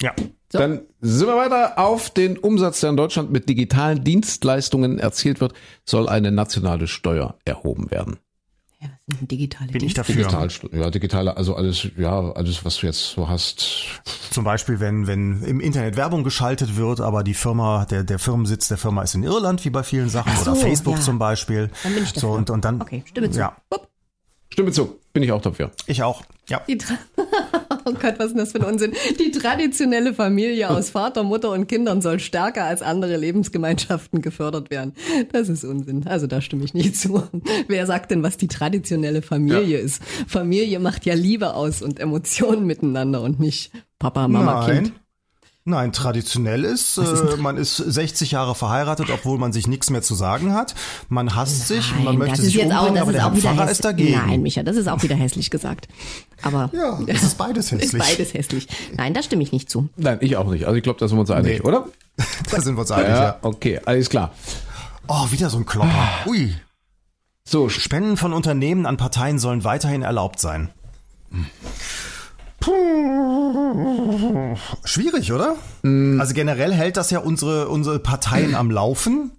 Ja. 0.00 0.14
So. 0.50 0.58
Dann 0.58 0.82
sind 1.00 1.26
wir 1.28 1.36
weiter. 1.36 1.78
Auf 1.78 2.10
den 2.10 2.36
Umsatz, 2.36 2.80
der 2.80 2.90
in 2.90 2.96
Deutschland 2.96 3.32
mit 3.32 3.48
digitalen 3.48 4.04
Dienstleistungen 4.04 4.98
erzielt 4.98 5.40
wird, 5.40 5.54
soll 5.84 6.08
eine 6.08 6.30
nationale 6.30 6.88
Steuer 6.88 7.36
erhoben 7.44 7.90
werden. 7.90 8.18
Ja, 8.80 8.88
was 9.06 9.18
Digitale 9.28 9.70
bin 9.70 9.84
ich 9.84 9.94
dafür. 9.94 10.16
Digital, 10.16 10.50
ja, 10.72 10.90
digitale, 10.90 11.36
also 11.36 11.54
alles, 11.54 11.88
ja, 11.96 12.32
alles, 12.32 12.64
was 12.64 12.78
du 12.78 12.86
jetzt 12.86 13.12
so 13.12 13.28
hast. 13.28 14.02
Zum 14.30 14.42
Beispiel, 14.42 14.80
wenn, 14.80 15.06
wenn 15.06 15.42
im 15.44 15.60
Internet 15.60 15.96
Werbung 15.96 16.24
geschaltet 16.24 16.76
wird, 16.76 17.00
aber 17.00 17.22
die 17.22 17.34
Firma, 17.34 17.86
der, 17.86 18.02
der 18.02 18.18
Firmensitz 18.18 18.66
der 18.66 18.78
Firma 18.78 19.02
ist 19.02 19.14
in 19.14 19.22
Irland, 19.22 19.64
wie 19.64 19.70
bei 19.70 19.84
vielen 19.84 20.08
Sachen, 20.08 20.32
Ach 20.34 20.42
oder 20.42 20.56
so, 20.56 20.60
Facebook 20.60 20.96
ja. 20.96 21.00
zum 21.00 21.20
Beispiel. 21.20 21.70
Dann 21.84 21.94
bin 21.94 22.02
ich 22.02 22.08
so, 22.10 22.14
dafür. 22.14 22.30
und, 22.32 22.50
und 22.50 22.64
dann. 22.64 22.82
Okay, 22.82 23.04
stimme 23.06 23.30
zu. 23.30 23.38
Ja, 23.38 23.56
Wupp. 23.70 23.91
Stimme 24.52 24.70
zu, 24.70 24.98
bin 25.14 25.22
ich 25.22 25.32
auch 25.32 25.40
dafür. 25.40 25.70
ich 25.86 26.02
auch. 26.02 26.22
Ja. 26.46 26.60
Oh 27.84 27.94
Gott, 27.94 28.14
was 28.18 28.26
ist 28.26 28.32
denn 28.32 28.38
das 28.38 28.52
für 28.52 28.60
ein 28.60 28.64
Unsinn? 28.64 28.92
Die 29.18 29.32
traditionelle 29.32 30.14
Familie 30.14 30.70
aus 30.70 30.90
Vater, 30.90 31.24
Mutter 31.24 31.50
und 31.50 31.66
Kindern 31.66 32.00
soll 32.00 32.20
stärker 32.20 32.64
als 32.64 32.80
andere 32.80 33.16
Lebensgemeinschaften 33.16 34.22
gefördert 34.22 34.70
werden. 34.70 34.94
Das 35.32 35.48
ist 35.48 35.64
Unsinn. 35.64 36.06
Also 36.06 36.28
da 36.28 36.40
stimme 36.40 36.64
ich 36.64 36.74
nicht 36.74 36.96
zu. 36.96 37.24
Wer 37.66 37.86
sagt 37.86 38.12
denn, 38.12 38.22
was 38.22 38.36
die 38.36 38.46
traditionelle 38.46 39.20
Familie 39.20 39.78
ist? 39.78 40.00
Familie 40.28 40.78
macht 40.78 41.06
ja 41.06 41.14
Liebe 41.14 41.54
aus 41.54 41.82
und 41.82 41.98
Emotionen 41.98 42.66
miteinander 42.66 43.20
und 43.22 43.40
nicht 43.40 43.72
Papa, 43.98 44.28
Mama, 44.28 44.64
Nein. 44.68 44.84
Kind. 44.84 44.92
Nein, 45.64 45.92
traditionell 45.92 46.64
ist, 46.64 46.98
äh, 46.98 47.36
man 47.38 47.56
ist 47.56 47.76
60 47.76 48.32
Jahre 48.32 48.56
verheiratet, 48.56 49.10
obwohl 49.10 49.38
man 49.38 49.52
sich 49.52 49.68
nichts 49.68 49.90
mehr 49.90 50.02
zu 50.02 50.16
sagen 50.16 50.52
hat. 50.54 50.74
Man 51.08 51.36
hasst 51.36 51.68
sich, 51.68 51.92
man 51.94 52.04
Nein, 52.04 52.18
möchte 52.18 52.30
das 52.32 52.38
ist 52.40 52.44
sich 52.46 52.54
jetzt 52.56 52.72
auch, 52.72 52.88
umbringen, 52.88 52.94
das 52.94 53.02
aber 53.02 53.36
ist 53.36 53.44
der 53.44 53.50
auch 53.52 53.54
Pfarrer 53.54 53.70
ist 53.70 53.84
dagegen. 53.84 54.26
Nein, 54.26 54.42
Micha, 54.42 54.64
das 54.64 54.76
ist 54.76 54.88
auch 54.88 55.02
wieder 55.04 55.14
hässlich 55.14 55.50
gesagt. 55.50 55.86
Aber 56.42 56.68
Ja, 56.72 56.98
es 57.06 57.22
ist 57.22 57.38
beides 57.38 57.70
ist 57.70 57.80
hässlich. 57.80 58.02
beides 58.02 58.34
hässlich. 58.34 58.66
Nein, 58.96 59.14
da 59.14 59.22
stimme 59.22 59.44
ich 59.44 59.52
nicht 59.52 59.70
zu. 59.70 59.88
Nein, 59.96 60.18
ich 60.20 60.36
auch 60.36 60.50
nicht. 60.50 60.64
Also 60.64 60.76
ich 60.76 60.82
glaube, 60.82 60.98
da 60.98 61.06
sind 61.06 61.16
wir 61.16 61.20
uns 61.20 61.30
einig, 61.30 61.60
Nee. 61.62 61.68
oder? 61.68 61.86
Da 62.50 62.60
sind 62.60 62.74
wir 62.74 62.80
uns 62.80 62.90
einig, 62.90 63.08
ja. 63.10 63.38
okay, 63.42 63.80
alles 63.84 64.10
klar. 64.10 64.32
Oh, 65.06 65.30
wieder 65.30 65.48
so 65.48 65.58
ein 65.58 65.64
Klopper. 65.66 66.08
Ui. 66.26 66.54
So, 67.44 67.68
Spenden 67.68 68.16
von 68.16 68.32
Unternehmen 68.32 68.84
an 68.84 68.96
Parteien 68.96 69.38
sollen 69.38 69.62
weiterhin 69.64 70.02
erlaubt 70.02 70.40
sein. 70.40 70.70
Puh. 72.62 74.56
Schwierig, 74.84 75.32
oder? 75.32 75.56
Also 75.82 76.34
generell 76.34 76.72
hält 76.72 76.96
das 76.96 77.10
ja 77.10 77.18
unsere, 77.18 77.68
unsere 77.68 77.98
Parteien 77.98 78.54
am 78.54 78.70
Laufen. 78.70 79.32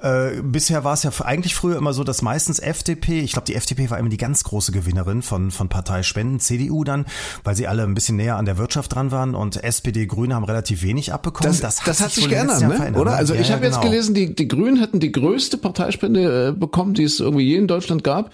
Äh, 0.00 0.42
bisher 0.42 0.84
war 0.84 0.92
es 0.92 1.04
ja 1.04 1.10
eigentlich 1.24 1.54
früher 1.54 1.76
immer 1.78 1.94
so, 1.94 2.04
dass 2.04 2.20
meistens 2.20 2.58
FDP, 2.58 3.20
ich 3.20 3.32
glaube, 3.32 3.46
die 3.46 3.54
FDP 3.54 3.88
war 3.88 3.98
immer 3.98 4.10
die 4.10 4.18
ganz 4.18 4.44
große 4.44 4.70
Gewinnerin 4.70 5.22
von, 5.22 5.50
von 5.50 5.70
Parteispenden, 5.70 6.38
CDU 6.38 6.84
dann, 6.84 7.06
weil 7.44 7.56
sie 7.56 7.66
alle 7.66 7.82
ein 7.82 7.94
bisschen 7.94 8.16
näher 8.16 8.36
an 8.36 8.44
der 8.44 8.58
Wirtschaft 8.58 8.94
dran 8.94 9.10
waren 9.10 9.34
und 9.34 9.64
SPD, 9.64 10.06
Grüne 10.06 10.34
haben 10.34 10.44
relativ 10.44 10.82
wenig 10.82 11.14
abbekommen. 11.14 11.58
Das, 11.60 11.80
das, 11.82 12.00
hat 12.00 12.12
sich 12.12 12.24
im 12.24 12.30
geändert, 12.30 12.60
ne? 12.60 12.74
verändert, 12.74 13.00
oder? 13.00 13.12
ne? 13.12 13.16
Also 13.16 13.32
Ja, 13.34 13.40
ich 13.40 13.48
ja, 13.48 13.54
habe 13.54 13.64
jetzt 13.64 13.80
genau. 13.80 13.90
gelesen, 13.90 14.14
die, 14.14 14.34
die 14.34 14.48
Grünen 14.48 14.78
hätten 14.78 15.00
die 15.00 15.12
größte 15.12 15.56
Parteispende 15.56 16.48
äh, 16.48 16.52
bekommen, 16.52 16.92
die 16.92 17.04
es 17.04 17.18
irgendwie 17.18 17.44
je 17.44 17.56
in 17.56 17.66
Deutschland 17.66 18.04
gab. 18.04 18.32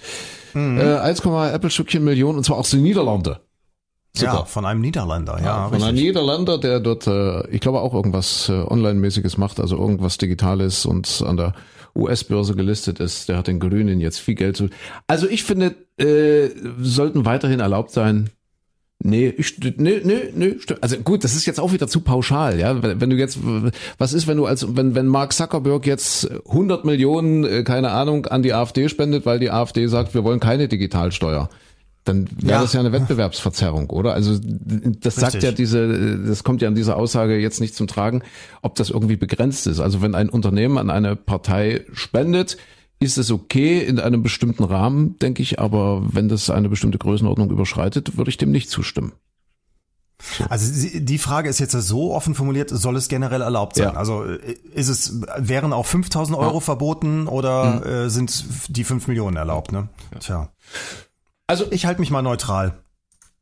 Mhm. 0.54 0.78
Äh, 0.78 0.96
1, 0.96 1.20
Äppelstückchen 1.20 2.02
Millionen, 2.02 2.38
und 2.38 2.44
zwar 2.44 2.56
aus 2.58 2.70
den 2.70 2.82
Niederlande. 2.82 3.40
Ja, 4.16 4.44
von 4.44 4.66
einem 4.66 4.80
Niederländer, 4.82 5.40
ja. 5.42 5.68
Von 5.68 5.76
einem 5.76 5.94
richtig. 5.94 6.08
Niederlander, 6.08 6.58
der 6.58 6.80
dort, 6.80 7.06
äh, 7.06 7.48
ich 7.48 7.60
glaube, 7.60 7.80
auch 7.80 7.94
irgendwas 7.94 8.48
äh, 8.48 8.52
Online-mäßiges 8.52 9.38
macht, 9.38 9.58
also 9.58 9.76
irgendwas 9.76 10.18
Digitales 10.18 10.84
und 10.84 11.24
an 11.26 11.38
der 11.38 11.54
US-Börse 11.96 12.54
gelistet 12.54 13.00
ist. 13.00 13.28
Der 13.28 13.38
hat 13.38 13.46
den 13.46 13.58
Grünen 13.58 14.00
jetzt 14.00 14.18
viel 14.18 14.34
Geld 14.34 14.56
zu. 14.56 14.68
Also 15.06 15.28
ich 15.28 15.44
finde, 15.44 15.74
äh, 15.98 16.50
sollten 16.80 17.24
weiterhin 17.24 17.60
erlaubt 17.60 17.90
sein. 17.90 18.30
Nee, 19.04 19.34
ich, 19.36 19.58
nee, 19.58 20.00
nee, 20.04 20.30
nee. 20.34 20.56
Also 20.80 20.98
gut, 20.98 21.24
das 21.24 21.34
ist 21.34 21.44
jetzt 21.44 21.58
auch 21.58 21.72
wieder 21.72 21.88
zu 21.88 22.00
pauschal, 22.02 22.60
ja. 22.60 22.82
Wenn, 22.82 23.00
wenn 23.00 23.10
du 23.10 23.16
jetzt, 23.16 23.38
was 23.98 24.12
ist, 24.12 24.28
wenn 24.28 24.36
du 24.36 24.46
als, 24.46 24.76
wenn, 24.76 24.94
wenn 24.94 25.06
Mark 25.06 25.32
Zuckerberg 25.32 25.86
jetzt 25.86 26.30
100 26.30 26.84
Millionen, 26.84 27.44
äh, 27.44 27.64
keine 27.64 27.90
Ahnung, 27.90 28.26
an 28.26 28.42
die 28.42 28.52
AfD 28.52 28.88
spendet, 28.88 29.26
weil 29.26 29.40
die 29.40 29.50
AfD 29.50 29.86
sagt, 29.88 30.14
wir 30.14 30.22
wollen 30.22 30.38
keine 30.38 30.68
Digitalsteuer. 30.68 31.48
Dann 32.04 32.28
wäre 32.40 32.52
Ja. 32.54 32.60
das 32.62 32.72
ja 32.72 32.80
eine 32.80 32.90
Wettbewerbsverzerrung, 32.92 33.90
oder? 33.90 34.12
Also 34.14 34.36
das 34.42 35.14
sagt 35.14 35.34
Richtig. 35.34 35.42
ja 35.44 35.52
diese, 35.52 36.18
das 36.26 36.42
kommt 36.42 36.60
ja 36.60 36.68
an 36.68 36.74
dieser 36.74 36.96
Aussage 36.96 37.38
jetzt 37.38 37.60
nicht 37.60 37.76
zum 37.76 37.86
Tragen, 37.86 38.22
ob 38.60 38.74
das 38.74 38.90
irgendwie 38.90 39.16
begrenzt 39.16 39.66
ist. 39.68 39.78
Also 39.78 40.02
wenn 40.02 40.14
ein 40.16 40.28
Unternehmen 40.28 40.78
an 40.78 40.90
eine 40.90 41.14
Partei 41.14 41.84
spendet, 41.92 42.56
ist 42.98 43.18
es 43.18 43.30
okay 43.30 43.78
in 43.80 43.98
einem 44.00 44.22
bestimmten 44.22 44.64
Rahmen, 44.64 45.16
denke 45.18 45.42
ich, 45.42 45.58
aber 45.60 46.02
wenn 46.12 46.28
das 46.28 46.50
eine 46.50 46.68
bestimmte 46.68 46.98
Größenordnung 46.98 47.50
überschreitet, 47.50 48.16
würde 48.16 48.30
ich 48.30 48.36
dem 48.36 48.50
nicht 48.50 48.68
zustimmen. 48.70 49.12
Also 50.48 50.88
die 51.00 51.18
Frage 51.18 51.48
ist 51.48 51.58
jetzt 51.58 51.72
so 51.72 52.14
offen 52.14 52.36
formuliert, 52.36 52.70
soll 52.70 52.94
es 52.96 53.08
generell 53.08 53.42
erlaubt 53.42 53.74
sein? 53.76 53.88
Ja. 53.88 53.94
Also 53.94 54.22
ist 54.22 54.88
es, 54.88 55.20
wären 55.36 55.72
auch 55.72 55.86
5000 55.86 56.38
Euro 56.38 56.60
verboten 56.60 57.26
oder 57.26 57.80
Mhm. 57.80 57.82
äh, 58.06 58.08
sind 58.08 58.44
die 58.68 58.84
5 58.84 59.08
Millionen 59.08 59.36
erlaubt? 59.36 59.72
Ne? 59.72 59.88
Tja. 60.20 60.48
Also 61.52 61.66
Ich 61.70 61.84
halte 61.84 62.00
mich 62.00 62.10
mal 62.10 62.22
neutral. 62.22 62.78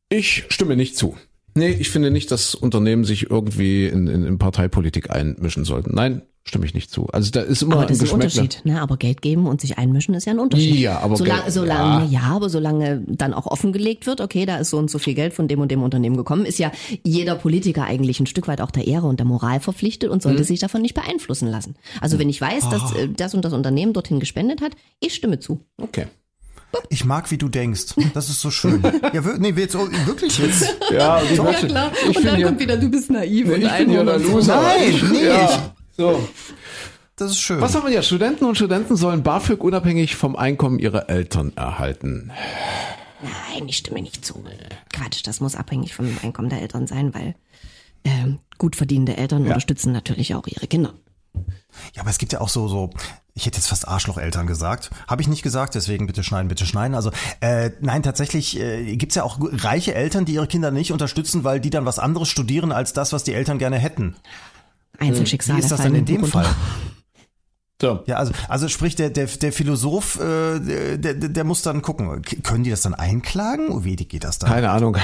ich 0.08 0.44
stimme 0.48 0.74
nicht 0.74 0.96
zu. 0.96 1.16
Nee, 1.54 1.68
ich 1.70 1.90
finde 1.90 2.11
nicht, 2.11 2.32
dass 2.32 2.56
Unternehmen 2.56 3.04
sich 3.04 3.30
irgendwie 3.30 3.86
in, 3.86 4.08
in, 4.08 4.24
in 4.24 4.38
Parteipolitik 4.38 5.11
einmischen 5.11 5.64
sollten. 5.64 5.94
Nein, 5.94 6.22
stimme 6.44 6.64
ich 6.66 6.74
nicht 6.74 6.90
zu. 6.90 7.06
Also 7.12 7.30
da 7.30 7.40
ist 7.40 7.62
immer 7.62 7.76
Aber 7.76 7.86
das 7.86 7.98
ist 8.02 8.08
ein. 8.11 8.14
Unterschied. 8.14 8.62
Ne? 8.64 8.80
Aber 8.82 8.96
Geld 8.96 9.22
geben 9.22 9.46
und 9.46 9.61
sich 9.61 9.78
einmischen 9.78 10.14
ist 10.14 10.24
ja 10.26 10.32
ein 10.32 10.40
Unterschied. 10.40 10.74
Ja, 10.76 10.98
aber 10.98 11.16
solange, 11.16 11.42
Geld- 11.42 11.52
solange, 11.52 12.04
ja. 12.06 12.20
ja. 12.20 12.22
aber 12.34 12.48
solange 12.50 13.04
dann 13.06 13.32
auch 13.32 13.46
offengelegt 13.46 14.06
wird, 14.08 14.20
okay, 14.20 14.44
da 14.46 14.56
ist 14.58 14.70
so 14.70 14.78
und 14.78 14.90
so 14.90 14.98
viel 14.98 15.14
Geld 15.14 15.34
von 15.34 15.46
dem 15.46 15.61
und 15.61 15.70
dem 15.70 15.82
Unternehmen 15.84 16.16
gekommen, 16.16 16.46
ist 16.46 16.58
ja 16.58 16.72
jeder 17.04 17.36
Politiker 17.36 17.84
eigentlich 17.84 18.18
ein 18.18 18.26
Stück 18.26 18.48
weit 18.48 18.61
auch 18.61 18.72
der 18.72 18.86
Ehre 18.88 19.06
und 19.06 19.20
der 19.20 19.26
Moral 19.26 19.61
verpflichtet 19.61 20.11
und 20.11 20.22
sollte 20.22 20.42
sich 20.44 20.58
davon 20.58 20.82
nicht 20.82 20.94
beeinflussen 20.94 21.46
lassen. 21.48 21.76
Also 22.00 22.18
wenn 22.18 22.28
ich 22.28 22.40
weiß, 22.40 22.68
dass 22.70 22.92
äh, 22.94 23.08
das 23.08 23.34
und 23.34 23.44
das 23.44 23.52
Unternehmen 23.52 23.92
dorthin 23.92 24.18
gespendet 24.20 24.61
hat, 24.62 24.72
ich 25.00 25.14
stimme 25.14 25.38
zu. 25.40 25.61
Okay. 25.80 26.06
Ich 26.88 27.04
mag, 27.04 27.30
wie 27.30 27.38
du 27.38 27.48
denkst. 27.48 27.94
Das 28.14 28.28
ist 28.28 28.40
so 28.40 28.50
schön. 28.50 28.82
ja, 29.12 29.24
wir- 29.24 29.38
nee, 29.38 29.50
jetzt, 29.50 29.74
wirklich 30.06 30.38
jetzt. 30.38 30.76
Ja, 30.90 31.20
ich, 31.22 31.36
Ja 31.36 31.52
klar. 31.52 31.92
ich 32.00 32.06
und 32.08 32.14
bin 32.14 32.24
dann 32.24 32.40
ja, 32.40 32.46
kommt 32.46 32.60
wieder, 32.60 32.76
du 32.76 32.88
bist 32.90 33.10
naiv 33.10 33.48
und 33.48 33.62
ich 33.62 33.72
bin 33.78 33.90
ja 33.90 34.04
der 34.04 34.20
so. 34.20 34.28
Loser. 34.32 34.60
Nein, 34.62 35.08
nee, 35.12 35.26
Ja. 35.26 35.72
So. 35.96 36.28
Das 37.16 37.32
ist 37.32 37.40
schön. 37.40 37.60
Was 37.60 37.74
haben 37.74 37.86
wir 37.86 37.92
ja? 37.92 38.02
Studenten 38.02 38.46
und 38.46 38.54
Studenten 38.56 38.96
sollen 38.96 39.22
BAföG 39.22 39.62
unabhängig 39.62 40.16
vom 40.16 40.36
Einkommen 40.36 40.78
ihrer 40.78 41.10
Eltern 41.10 41.52
erhalten. 41.54 42.30
Nein, 43.22 43.68
ich 43.68 43.76
stimme 43.76 44.00
nicht 44.00 44.24
zu. 44.24 44.42
Quatsch, 44.92 45.20
das 45.26 45.40
muss 45.40 45.54
abhängig 45.54 45.94
vom 45.94 46.06
Einkommen 46.22 46.48
der 46.48 46.62
Eltern 46.62 46.86
sein, 46.86 47.12
weil 47.12 47.34
ähm, 48.04 48.38
gut 48.56 48.76
verdienende 48.76 49.18
Eltern 49.18 49.42
unterstützen 49.42 49.92
natürlich 49.92 50.34
auch 50.34 50.46
ihre 50.46 50.66
Kinder. 50.66 50.94
Ja, 51.94 52.00
aber 52.02 52.08
es 52.10 52.16
gibt 52.16 52.32
ja 52.32 52.40
auch 52.40 52.48
so, 52.48 52.66
so, 52.68 52.88
ich 53.41 53.47
hätte 53.47 53.57
jetzt 53.57 53.68
fast 53.68 53.88
Arschlocheltern 53.88 54.47
gesagt. 54.47 54.91
Habe 55.09 55.22
ich 55.22 55.28
nicht 55.28 55.43
gesagt, 55.43 55.74
deswegen 55.74 56.07
bitte 56.07 56.22
schneiden, 56.22 56.49
bitte 56.49 56.66
schneiden. 56.66 56.95
Also 56.95 57.11
äh, 57.41 57.70
nein, 57.80 58.03
tatsächlich 58.03 58.61
äh, 58.61 58.97
gibt's 58.97 59.14
ja 59.14 59.22
auch 59.22 59.38
reiche 59.41 59.95
Eltern, 59.95 60.24
die 60.26 60.34
ihre 60.34 60.47
Kinder 60.47 60.70
nicht 60.70 60.93
unterstützen, 60.93 61.43
weil 61.43 61.59
die 61.59 61.70
dann 61.70 61.86
was 61.86 61.99
anderes 61.99 62.28
studieren 62.28 62.70
als 62.70 62.93
das, 62.93 63.12
was 63.12 63.24
die 63.24 63.32
Eltern 63.34 63.59
gerne 63.59 63.78
hätten. 63.78 64.14
Einzelschicksale. 64.99 65.59
Wie 65.59 65.62
ist 65.62 65.70
das 65.72 65.80
denn 65.80 65.95
in 65.95 66.05
dem. 66.05 66.24
Fall? 66.26 66.47
So. 67.80 68.01
Ja, 68.05 68.16
also, 68.16 68.34
also 68.49 68.68
sprich, 68.68 68.95
der, 68.95 69.09
der, 69.09 69.24
der 69.24 69.53
Philosoph, 69.55 70.20
äh, 70.20 70.59
der, 70.61 70.99
der, 70.99 71.14
der 71.14 71.45
muss 71.45 71.62
dann 71.62 71.80
gucken. 71.80 72.20
K- 72.20 72.36
Können 72.43 72.62
die 72.62 72.68
das 72.68 72.82
dann 72.82 72.93
einklagen? 72.93 73.84
Wie 73.84 73.97
geht 73.97 74.22
das 74.24 74.38
dann? 74.38 74.51
Keine 74.51 74.68
Ahnung. 74.68 74.99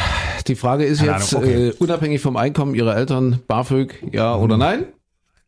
Die 0.46 0.56
Frage 0.56 0.84
ist 0.84 0.98
Keine 0.98 1.12
jetzt, 1.12 1.34
Ahnung, 1.34 1.48
okay. 1.48 1.68
äh, 1.68 1.72
unabhängig 1.78 2.20
vom 2.20 2.36
Einkommen 2.36 2.74
ihrer 2.74 2.94
Eltern, 2.94 3.40
BAföG, 3.48 4.12
ja 4.12 4.36
oder 4.36 4.58
nein? 4.58 4.84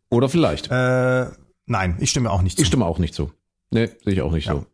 Oder 0.08 0.30
vielleicht. 0.30 0.70
Äh, 0.70 1.26
nein, 1.68 1.96
ich 2.00 2.10
stimme 2.10 2.30
auch 2.30 2.42
nicht 2.42 2.56
zu. 2.56 2.62
Ich 2.62 2.68
stimme 2.68 2.84
auch 2.84 2.98
nicht 2.98 3.14
so. 3.14 3.32
Nee, 3.70 3.88
sehe 4.04 4.14
ich 4.14 4.22
auch 4.22 4.32
nicht 4.32 4.48
so. 4.48 4.66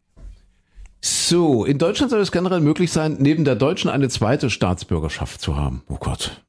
So, 1.01 1.66
in 1.66 1.78
Deutschland 1.78 2.11
soll 2.11 2.20
es 2.20 2.32
generell 2.32 2.61
möglich 2.61 2.90
sein, 2.90 3.16
neben 3.20 3.45
der 3.45 3.57
deutschen 3.57 3.90
eine 3.90 4.09
zweite 4.09 4.49
Staatsbürgerschaft 4.49 5.40
zu 5.40 5.57
haben. 5.57 5.82
Oh 5.88 5.97
Gott. 5.97 6.42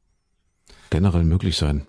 Generell 0.89 1.25
möglich 1.25 1.57
sein. 1.57 1.87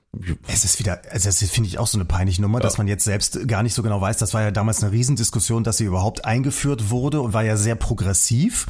Es 0.49 0.65
ist 0.65 0.81
wieder, 0.81 1.01
also 1.11 1.29
das 1.29 1.39
finde 1.49 1.69
ich 1.69 1.79
auch 1.79 1.87
so 1.87 1.97
eine 1.97 2.07
peinliche 2.07 2.43
Nummer, 2.43 2.59
dass 2.59 2.77
man 2.77 2.89
jetzt 2.89 3.05
selbst 3.05 3.47
gar 3.47 3.63
nicht 3.63 3.75
so 3.75 3.85
genau 3.85 4.01
weiß. 4.01 4.17
Das 4.19 4.35
war 4.35 4.43
ja 4.43 4.51
damals 4.51 4.83
eine 4.83 4.91
Riesendiskussion, 4.91 5.63
dass 5.63 5.77
sie 5.77 5.85
überhaupt 5.85 6.25
eingeführt 6.25 6.91
wurde 6.91 7.21
und 7.21 7.35
war 7.35 7.45
ja 7.45 7.57
sehr 7.57 7.77
progressiv. 7.77 8.67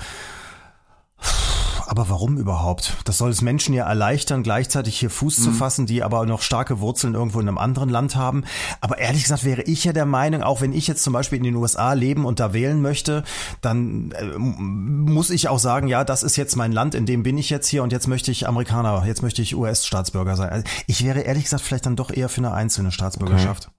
Aber 1.89 2.09
warum 2.09 2.37
überhaupt? 2.37 2.97
Das 3.05 3.19
soll 3.19 3.31
es 3.31 3.43
Menschen 3.43 3.73
ja 3.75 3.87
erleichtern, 3.87 4.43
gleichzeitig 4.43 4.99
hier 4.99 5.11
Fuß 5.11 5.37
zu 5.37 5.53
fassen, 5.53 5.87
die 5.87 6.03
aber 6.03 6.27
noch 6.27 6.43
starke 6.43 6.81
Wurzeln 6.81 7.15
irgendwo 7.15 7.41
in 7.41 7.49
einem 7.49 7.59
anderen 7.59 7.89
Land 7.89 8.17
haben. 8.17 8.45
Aber 8.81 8.99
ehrlich 8.99 9.23
gesagt 9.23 9.45
wäre 9.45 9.63
ich 9.63 9.85
ja 9.85 9.93
der 9.93 10.07
Meinung, 10.07 10.43
auch 10.43 10.61
wenn 10.61 10.73
ich 10.73 10.87
jetzt 10.89 11.03
zum 11.03 11.13
Beispiel 11.13 11.39
in 11.39 11.45
den 11.45 11.55
USA 11.55 11.93
leben 11.93 12.25
und 12.25 12.41
da 12.41 12.53
wählen 12.53 12.83
möchte, 12.83 13.23
dann 13.61 14.11
äh, 14.13 14.25
muss 14.39 15.31
ich 15.31 15.49
auch 15.49 15.59
sagen, 15.59 15.87
ja, 15.87 16.05
das 16.05 16.23
ist 16.23 16.37
jetzt 16.37 16.57
mein 16.57 16.73
Land, 16.73 16.95
in 16.95 17.07
dem 17.07 17.23
bin 17.23 17.39
ich 17.39 17.51
jetzt 17.51 17.69
hier 17.69 17.83
und 17.83 17.93
jetzt 17.93 18.09
möchte 18.09 18.31
ich 18.31 18.49
Amerikaner, 18.49 19.05
jetzt 19.07 19.23
möchte 19.23 19.43
ich 19.43 19.55
US-Staatsbürger 19.57 20.37
sein. 20.37 20.51
Also 20.51 20.65
ich 20.87 21.05
wäre 21.05 21.21
ehrlich 21.21 21.45
gesagt 21.45 21.63
vielleicht 21.63 21.87
dann 21.87 21.97
doch 21.97 22.11
eher 22.11 22.29
für 22.29 22.41
eine 22.41 22.53
einzelne 22.53 22.91
Staatsbürgerschaft. 22.93 23.71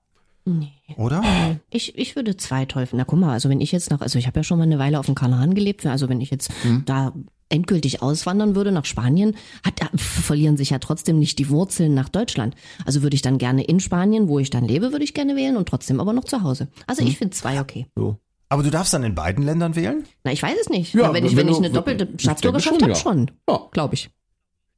Oder? 0.96 1.22
Ich, 1.70 1.98
ich 1.98 2.16
würde 2.16 2.38
zwei 2.38 2.64
Teufel. 2.66 2.96
Na 2.98 3.04
guck 3.04 3.20
mal, 3.20 3.34
also 3.34 3.50
wenn 3.50 3.60
ich 3.60 3.74
jetzt 3.74 3.90
nach, 3.92 4.00
also 4.00 4.18
ich 4.18 4.28
habe 4.28 4.40
ja 4.40 4.44
schon 4.44 4.58
mal 4.58 4.64
eine 4.64 4.80
Weile 4.80 4.98
auf 4.98 5.06
dem 5.08 5.16
Kanaren 5.16 5.54
gelebt, 5.54 5.86
also 5.86 6.08
wenn 6.08 6.22
ich 6.22 6.30
jetzt 6.32 6.52
Hm. 6.62 6.84
da 6.86 7.12
endgültig 7.50 8.02
auswandern 8.02 8.56
würde 8.56 8.72
nach 8.72 8.86
Spanien, 8.86 9.36
hat, 9.66 9.82
da 9.82 9.88
verlieren 9.98 10.58
sich 10.58 10.72
ja 10.72 10.80
trotzdem 10.80 11.20
nicht 11.20 11.40
die 11.40 11.50
Wurzeln 11.50 11.94
nach 11.94 12.10
Deutschland. 12.10 12.56
Also 12.86 13.02
würde 13.04 13.16
ich 13.16 13.22
dann 13.22 13.38
gerne 13.38 13.64
in 13.64 13.80
Spanien, 13.80 14.28
wo 14.28 14.40
ich 14.40 14.50
dann 14.50 14.66
lebe, 14.68 14.92
würde 14.92 15.04
ich 15.04 15.14
gerne 15.14 15.36
wählen 15.36 15.58
und 15.58 15.68
trotzdem 15.68 16.00
aber 16.00 16.14
noch 16.14 16.26
zu 16.26 16.44
Hause. 16.44 16.68
Also 16.88 17.02
Hm. 17.02 17.08
ich 17.08 17.18
finde 17.18 17.36
zwei 17.36 17.60
okay. 17.62 17.88
So. 17.96 18.18
Aber 18.50 18.64
du 18.64 18.70
darfst 18.70 18.94
dann 18.94 19.04
in 19.04 19.14
beiden 19.16 19.44
Ländern 19.44 19.76
wählen? 19.76 20.06
Na, 20.24 20.32
ich 20.32 20.42
weiß 20.42 20.56
es 20.62 20.70
nicht. 20.70 20.94
Ja, 20.94 21.02
Ja, 21.04 21.14
wenn 21.14 21.26
ich, 21.26 21.36
wenn 21.36 21.48
wenn 21.48 21.54
ich 21.54 21.58
eine 21.60 21.70
doppelte 21.70 22.08
Staatsbürgerschaft 22.18 22.82
habe, 22.82 22.92
ja. 22.94 22.96
schon. 22.98 23.30
Ja. 23.50 23.60
Glaube 23.72 23.96
ich. 23.96 24.10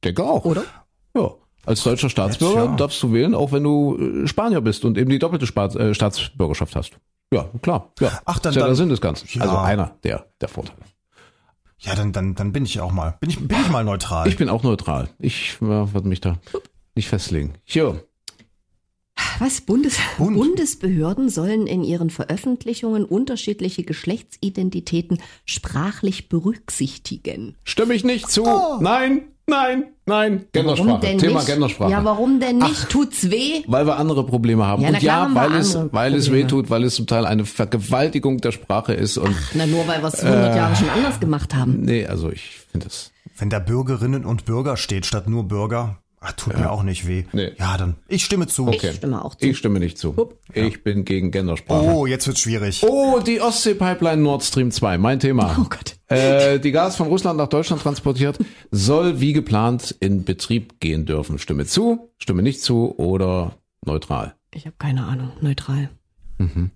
denke 0.02 0.24
auch. 0.24 0.44
Oder? 0.44 0.64
Ja. 1.16 1.30
Als 1.66 1.82
deutscher 1.84 2.08
Staatsbürger 2.10 2.64
ja. 2.64 2.76
darfst 2.76 3.00
du 3.02 3.12
wählen, 3.12 3.34
auch 3.34 3.52
wenn 3.52 3.62
du 3.62 3.96
äh, 4.24 4.26
Spanier 4.26 4.60
bist 4.60 4.84
und 4.84 4.96
eben 4.98 5.10
die 5.10 5.18
doppelte 5.18 5.46
Spa 5.46 5.66
äh, 5.66 5.94
Staatsbürgerschaft 5.94 6.74
hast. 6.74 6.92
Ja, 7.32 7.48
klar. 7.62 7.92
Ja. 8.00 8.20
Ach, 8.24 8.38
dann- 8.40 8.50
ist 8.50 8.56
ja 8.56 8.62
der 8.62 8.68
dann- 8.68 8.76
Sinn 8.76 8.88
des 8.88 9.00
Ganzen. 9.00 9.28
Ja. 9.32 9.42
Also 9.42 9.56
einer 9.58 9.94
der, 10.02 10.26
der 10.40 10.48
Vorteile. 10.48 10.78
Ja, 11.80 11.94
dann, 11.94 12.12
dann, 12.12 12.34
dann 12.34 12.52
bin 12.52 12.64
ich 12.64 12.80
auch 12.80 12.92
mal. 12.92 13.16
Bin 13.20 13.30
ich, 13.30 13.38
bin 13.38 13.58
ich 13.60 13.70
mal 13.70 13.84
neutral. 13.84 14.28
Ich 14.28 14.36
bin 14.36 14.48
auch 14.48 14.62
neutral. 14.62 15.08
Ich 15.18 15.56
äh, 15.60 15.66
würde 15.66 16.08
mich 16.08 16.20
da 16.20 16.38
nicht 16.94 17.08
festlegen. 17.08 17.54
Jo. 17.66 17.98
Was? 19.38 19.62
Bundes 19.62 19.98
Bund. 20.18 20.36
Bundesbehörden 20.36 21.30
sollen 21.30 21.66
in 21.66 21.82
ihren 21.82 22.10
Veröffentlichungen 22.10 23.04
unterschiedliche 23.04 23.84
Geschlechtsidentitäten 23.84 25.18
sprachlich 25.46 26.28
berücksichtigen. 26.28 27.56
Stimme 27.64 27.94
ich 27.94 28.04
nicht 28.04 28.30
zu. 28.30 28.44
Oh. 28.44 28.78
Nein, 28.80 29.22
nein, 29.50 29.84
nein. 30.06 30.46
Gendersprache. 30.52 31.16
Thema 31.18 31.34
nicht? 31.40 31.46
Gendersprache. 31.46 31.90
Ja, 31.90 32.04
warum 32.04 32.40
denn 32.40 32.58
nicht? 32.58 32.88
Tut's 32.88 33.30
weh? 33.30 33.62
weil 33.66 33.86
wir 33.86 33.96
andere 33.98 34.24
Probleme 34.24 34.66
haben. 34.66 34.82
Ja, 34.82 34.88
und 34.88 35.02
ja, 35.02 35.14
haben 35.16 35.34
weil 35.34 35.54
es, 35.56 35.78
weil 35.92 36.14
es 36.14 36.32
weh 36.32 36.44
tut, 36.44 36.70
weil 36.70 36.84
es 36.84 36.94
zum 36.94 37.06
Teil 37.06 37.26
eine 37.26 37.44
Vergewaltigung 37.44 38.38
der 38.38 38.52
Sprache 38.52 38.94
ist. 38.94 39.18
Und 39.18 39.36
Na, 39.54 39.66
nur 39.66 39.86
weil 39.86 40.00
wir 40.02 40.08
es 40.08 40.22
100 40.24 40.56
Jahre 40.56 40.76
schon 40.76 40.88
anders 40.90 41.20
gemacht 41.20 41.54
haben. 41.54 41.80
nee, 41.82 42.06
also 42.06 42.30
ich 42.30 42.58
finde 42.70 42.86
das. 42.86 43.12
Wenn 43.36 43.50
da 43.50 43.58
Bürgerinnen 43.58 44.24
und 44.24 44.44
Bürger 44.44 44.76
steht, 44.76 45.06
statt 45.06 45.28
nur 45.28 45.44
Bürger, 45.48 45.98
ah, 46.20 46.32
tut 46.32 46.56
mir 46.58 46.70
auch 46.70 46.82
nicht 46.82 47.06
weh. 47.06 47.24
Nee. 47.32 47.52
Ja, 47.58 47.76
dann, 47.76 47.96
ich 48.08 48.24
stimme 48.24 48.46
zu. 48.46 48.68
Okay. 48.68 48.90
Ich 48.90 48.96
stimme 48.96 49.24
auch 49.24 49.34
zu. 49.34 49.46
Ich 49.46 49.58
stimme 49.58 49.80
nicht 49.80 49.98
zu. 49.98 50.34
Ich 50.52 50.82
bin 50.82 51.04
gegen 51.04 51.30
Gendersprache. 51.30 51.82
Oh, 51.82 52.06
jetzt 52.06 52.26
wird's 52.26 52.40
schwierig. 52.40 52.82
Oh, 52.86 53.20
die 53.20 53.40
Ostsee-Pipeline 53.40 54.22
Nord 54.22 54.42
Stream 54.42 54.70
2, 54.70 54.98
mein 54.98 55.20
Thema. 55.20 55.56
Oh 55.58 55.66
Gott. 55.68 55.96
Äh, 56.08 56.58
die 56.58 56.72
Gas 56.72 56.96
von 56.96 57.08
Russland 57.08 57.38
nach 57.38 57.48
Deutschland 57.48 57.82
transportiert, 57.82 58.38
soll 58.70 59.20
wie 59.20 59.32
geplant 59.32 59.94
in 60.00 60.24
Betrieb 60.24 60.80
gehen 60.80 61.06
dürfen. 61.06 61.38
Stimme 61.38 61.66
zu, 61.66 62.10
stimme 62.18 62.42
nicht 62.42 62.62
zu 62.62 62.96
oder 62.98 63.58
neutral. 63.84 64.34
Ich 64.52 64.66
habe 64.66 64.76
keine 64.78 65.04
Ahnung. 65.04 65.32
Neutral. 65.40 65.90
Mhm. 66.38 66.70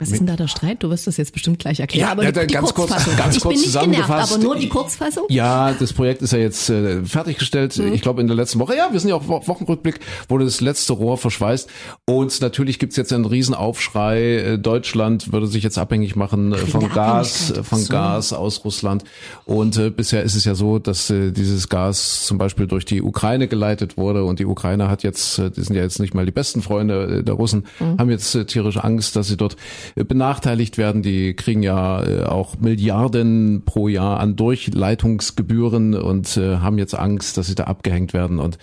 Was 0.00 0.10
ist 0.10 0.18
denn 0.18 0.26
da 0.26 0.34
der 0.34 0.48
Streit? 0.48 0.82
Du 0.82 0.90
wirst 0.90 1.06
das 1.06 1.16
jetzt 1.18 1.32
bestimmt 1.32 1.60
gleich 1.60 1.78
erklären. 1.78 2.06
Ja, 2.06 2.12
aber 2.12 2.24
die, 2.30 2.46
die 2.48 2.52
ganz 2.54 2.74
kurz- 2.74 2.90
ganz 3.16 3.36
ich 3.36 3.42
kurz 3.42 3.54
bin 3.54 3.62
nicht 3.62 3.80
genervt, 3.80 4.10
aber 4.32 4.38
nur 4.42 4.56
die 4.56 4.68
Kurzfassung. 4.68 5.24
Ja, 5.28 5.72
das 5.72 5.92
Projekt 5.92 6.20
ist 6.20 6.32
ja 6.32 6.38
jetzt 6.40 6.68
äh, 6.68 7.04
fertiggestellt. 7.04 7.78
Mhm. 7.78 7.92
Ich 7.92 8.02
glaube 8.02 8.20
in 8.20 8.26
der 8.26 8.34
letzten 8.36 8.58
Woche. 8.58 8.76
Ja, 8.76 8.88
wir 8.92 8.98
sind 8.98 9.10
ja 9.10 9.14
auch 9.14 9.28
Wo- 9.28 9.46
Wochenrückblick, 9.46 10.00
wurde 10.28 10.44
das 10.46 10.60
letzte 10.60 10.94
Rohr 10.94 11.16
verschweißt. 11.16 11.70
Und 12.06 12.40
natürlich 12.40 12.80
gibt's 12.80 12.96
jetzt 12.96 13.12
einen 13.12 13.24
Riesenaufschrei. 13.24 14.20
Äh, 14.54 14.58
Deutschland 14.58 15.32
würde 15.32 15.46
sich 15.46 15.62
jetzt 15.62 15.78
abhängig 15.78 16.16
machen 16.16 16.52
äh, 16.52 16.56
von 16.58 16.88
Gas, 16.90 17.52
äh, 17.52 17.62
von 17.62 17.78
So. 17.78 17.92
Gas 17.92 18.32
aus 18.32 18.64
Russland. 18.64 19.04
Und 19.44 19.76
äh, 19.78 19.90
bisher 19.90 20.22
ist 20.24 20.34
es 20.34 20.44
ja 20.44 20.54
so, 20.56 20.78
dass 20.80 21.08
äh, 21.10 21.30
dieses 21.30 21.68
Gas 21.68 22.26
zum 22.26 22.36
Beispiel 22.36 22.66
durch 22.66 22.84
die 22.84 23.00
Ukraine 23.00 23.46
geleitet 23.48 23.96
wurde. 23.96 24.24
Und 24.24 24.38
die 24.40 24.46
Ukraine 24.46 24.88
hat 24.88 25.02
jetzt, 25.04 25.38
äh, 25.38 25.50
die 25.50 25.62
sind 25.62 25.76
ja 25.76 25.82
jetzt 25.82 26.00
nicht 26.00 26.14
mal 26.14 26.26
die 26.26 26.32
besten 26.32 26.62
Freunde 26.62 27.18
äh, 27.20 27.22
der 27.22 27.34
Russen, 27.34 27.64
Mhm. 27.78 27.98
haben 27.98 28.10
jetzt 28.10 28.34
äh, 28.34 28.44
tierische 28.44 28.82
Angst, 28.84 29.16
dass 29.16 29.28
sie 29.28 29.36
dort 29.36 29.56
benachteiligt 29.94 30.78
werden. 30.78 31.02
Die 31.02 31.34
kriegen 31.34 31.62
ja 31.62 32.02
äh, 32.02 32.24
auch 32.24 32.58
Milliarden 32.58 33.62
pro 33.64 33.88
Jahr 33.88 34.20
an 34.20 34.36
Durchleitungsgebühren 34.36 35.94
und 35.94 36.36
äh, 36.36 36.56
haben 36.56 36.78
jetzt 36.78 36.94
Angst, 36.94 37.36
dass 37.36 37.46
sie 37.46 37.54
da 37.54 37.64
abgehängt 37.64 38.12
werden. 38.12 38.38
Und 38.38 38.58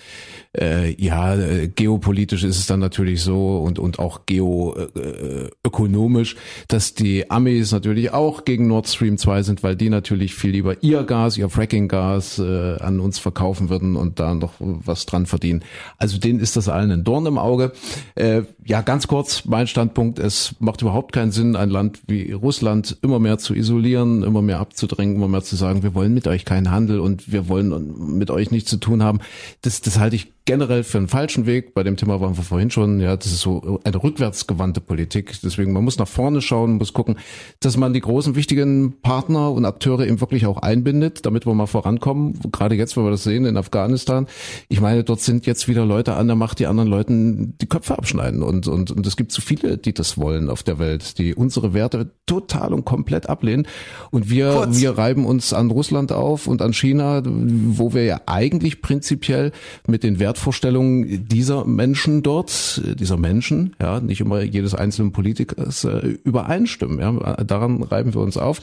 äh, 0.58 0.94
ja, 1.02 1.36
äh, 1.36 1.70
geopolitisch 1.70 2.44
ist 2.44 2.60
es 2.60 2.68
dann 2.68 2.82
natürlich 2.82 3.24
so 3.24 3.60
und 3.60 3.80
und 3.80 4.00
auch 4.00 4.26
geoökonomisch, 4.26 6.36
dass 6.68 6.94
die 6.94 7.32
Amis 7.32 7.72
natürlich 7.72 8.12
auch 8.12 8.44
gegen 8.44 8.68
Nord 8.68 8.90
Stream 8.90 9.18
2 9.18 9.44
sind, 9.44 9.64
weil 9.64 9.78
die 9.78 9.90
natürlich 9.90 10.36
viel 10.36 10.52
lieber 10.52 10.84
ihr 10.84 11.04
Gas, 11.04 11.38
ihr 11.38 11.48
Fracking-Gas 11.50 12.40
äh, 12.40 12.76
an 12.80 13.00
uns 13.00 13.20
verkaufen 13.20 13.70
würden 13.70 13.96
und 13.96 14.20
da 14.20 14.36
noch 14.36 14.56
was 14.60 15.06
dran 15.06 15.26
verdienen. 15.26 15.64
Also 15.98 16.18
denen 16.18 16.40
ist 16.40 16.58
das 16.58 16.68
allen 16.68 16.92
ein 16.92 17.06
Dorn 17.06 17.26
im 17.26 17.38
Auge. 17.38 17.72
Äh, 18.16 18.42
ja, 18.66 18.82
ganz 18.82 19.08
kurz 19.08 19.46
mein 19.46 19.68
Standpunkt, 19.68 20.20
es 20.20 20.56
macht 20.60 20.82
überhaupt 20.82 21.11
keinen 21.12 21.32
Sinn, 21.32 21.56
ein 21.56 21.70
Land 21.70 22.02
wie 22.08 22.32
Russland 22.32 22.98
immer 23.02 23.20
mehr 23.20 23.38
zu 23.38 23.54
isolieren, 23.54 24.24
immer 24.24 24.42
mehr 24.42 24.60
abzudrängen, 24.60 25.16
immer 25.16 25.28
mehr 25.28 25.44
zu 25.44 25.56
sagen, 25.56 25.84
wir 25.84 25.94
wollen 25.94 26.14
mit 26.14 26.28
euch 26.28 26.46
keinen 26.46 26.72
Handel 26.72 27.00
und 27.00 27.32
wir 27.32 27.48
wollen 27.48 28.18
mit 28.18 28.32
euch 28.32 28.52
nichts 28.52 28.70
zu 28.70 28.78
tun 28.78 29.04
haben. 29.04 29.20
Das, 29.62 29.82
das 29.82 30.00
halte 30.00 30.16
ich 30.16 30.32
generell 30.46 30.84
für 30.84 30.98
einen 30.98 31.08
falschen 31.08 31.46
Weg. 31.46 31.74
Bei 31.74 31.84
dem 31.84 31.98
Thema 31.98 32.20
waren 32.20 32.36
wir 32.36 32.44
vorhin 32.44 32.72
schon. 32.72 33.00
Ja, 33.00 33.16
das 33.16 33.28
ist 33.28 33.42
so 33.42 33.80
eine 33.84 34.04
rückwärtsgewandte 34.04 34.82
Politik. 34.82 35.34
Deswegen, 35.44 35.72
man 35.72 35.84
muss 35.84 35.98
nach 35.98 36.08
vorne 36.08 36.42
schauen, 36.42 36.78
muss 36.78 36.94
gucken, 36.94 37.18
dass 37.60 37.78
man 37.78 37.94
die 37.94 38.02
großen, 38.02 38.36
wichtigen 38.36 39.00
Partner 39.02 39.52
und 39.52 39.66
Akteure 39.66 40.06
eben 40.06 40.20
wirklich 40.20 40.46
auch 40.46 40.58
einbindet, 40.58 41.26
damit 41.26 41.46
wir 41.46 41.54
mal 41.54 41.68
vorankommen. 41.68 42.40
Gerade 42.52 42.76
jetzt, 42.76 42.98
wenn 42.98 43.04
wir 43.04 43.12
das 43.12 43.24
sehen 43.24 43.46
in 43.46 43.58
Afghanistan. 43.58 44.28
Ich 44.70 44.82
meine, 44.82 45.04
dort 45.04 45.22
sind 45.22 45.46
jetzt 45.46 45.68
wieder 45.68 45.86
Leute 45.86 46.16
an 46.16 46.28
der 46.28 46.36
Macht, 46.36 46.60
die 46.60 46.68
anderen 46.68 46.90
Leuten 46.90 47.56
die 47.60 47.68
Köpfe 47.68 47.98
abschneiden. 47.98 48.42
Und, 48.42 48.68
und, 48.68 48.92
und 48.92 49.06
es 49.06 49.18
gibt 49.18 49.32
zu 49.32 49.42
viele, 49.42 49.78
die 49.78 49.94
das 49.94 50.18
wollen 50.18 50.50
auf 50.50 50.64
der 50.64 50.80
Welt, 50.80 51.18
die 51.18 51.36
unsere 51.36 51.74
Werte 51.74 52.12
total 52.26 52.74
und 52.74 52.86
komplett 52.86 53.30
ablehnen. 53.30 53.68
Und 54.10 54.30
wir, 54.30 54.52
Kurz. 54.52 54.80
wir 54.80 54.98
reiben 54.98 55.26
uns 55.26 55.54
an 55.54 55.70
Russland 55.70 56.12
auf 56.12 56.48
und 56.48 56.62
an 56.62 56.74
China, 56.74 57.22
wo 57.26 57.94
wir 57.94 58.06
ja 58.06 58.22
eigentlich 58.26 58.82
prinzipiell 58.82 59.52
mit 59.88 60.04
den 60.04 60.20
Wertvorstellungen 60.32 61.28
dieser 61.28 61.66
Menschen 61.66 62.24
dort, 62.24 62.82
dieser 62.98 63.18
Menschen, 63.18 63.76
ja, 63.82 64.00
nicht 64.00 64.22
immer 64.22 64.42
jedes 64.42 64.74
einzelnen 64.74 65.12
Politikers 65.12 65.84
äh, 65.84 66.16
übereinstimmen. 66.24 67.00
Ja. 67.00 67.12
Daran 67.44 67.84
reiben 67.84 68.14
wir 68.14 68.22
uns 68.22 68.38
auf 68.38 68.62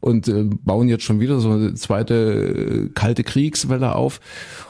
und 0.00 0.26
äh, 0.26 0.42
bauen 0.42 0.88
jetzt 0.88 1.04
schon 1.04 1.20
wieder 1.20 1.38
so 1.38 1.50
eine 1.50 1.74
zweite 1.74 2.14
äh, 2.14 2.88
kalte 2.94 3.22
Kriegswelle 3.22 3.94
auf. 3.94 4.20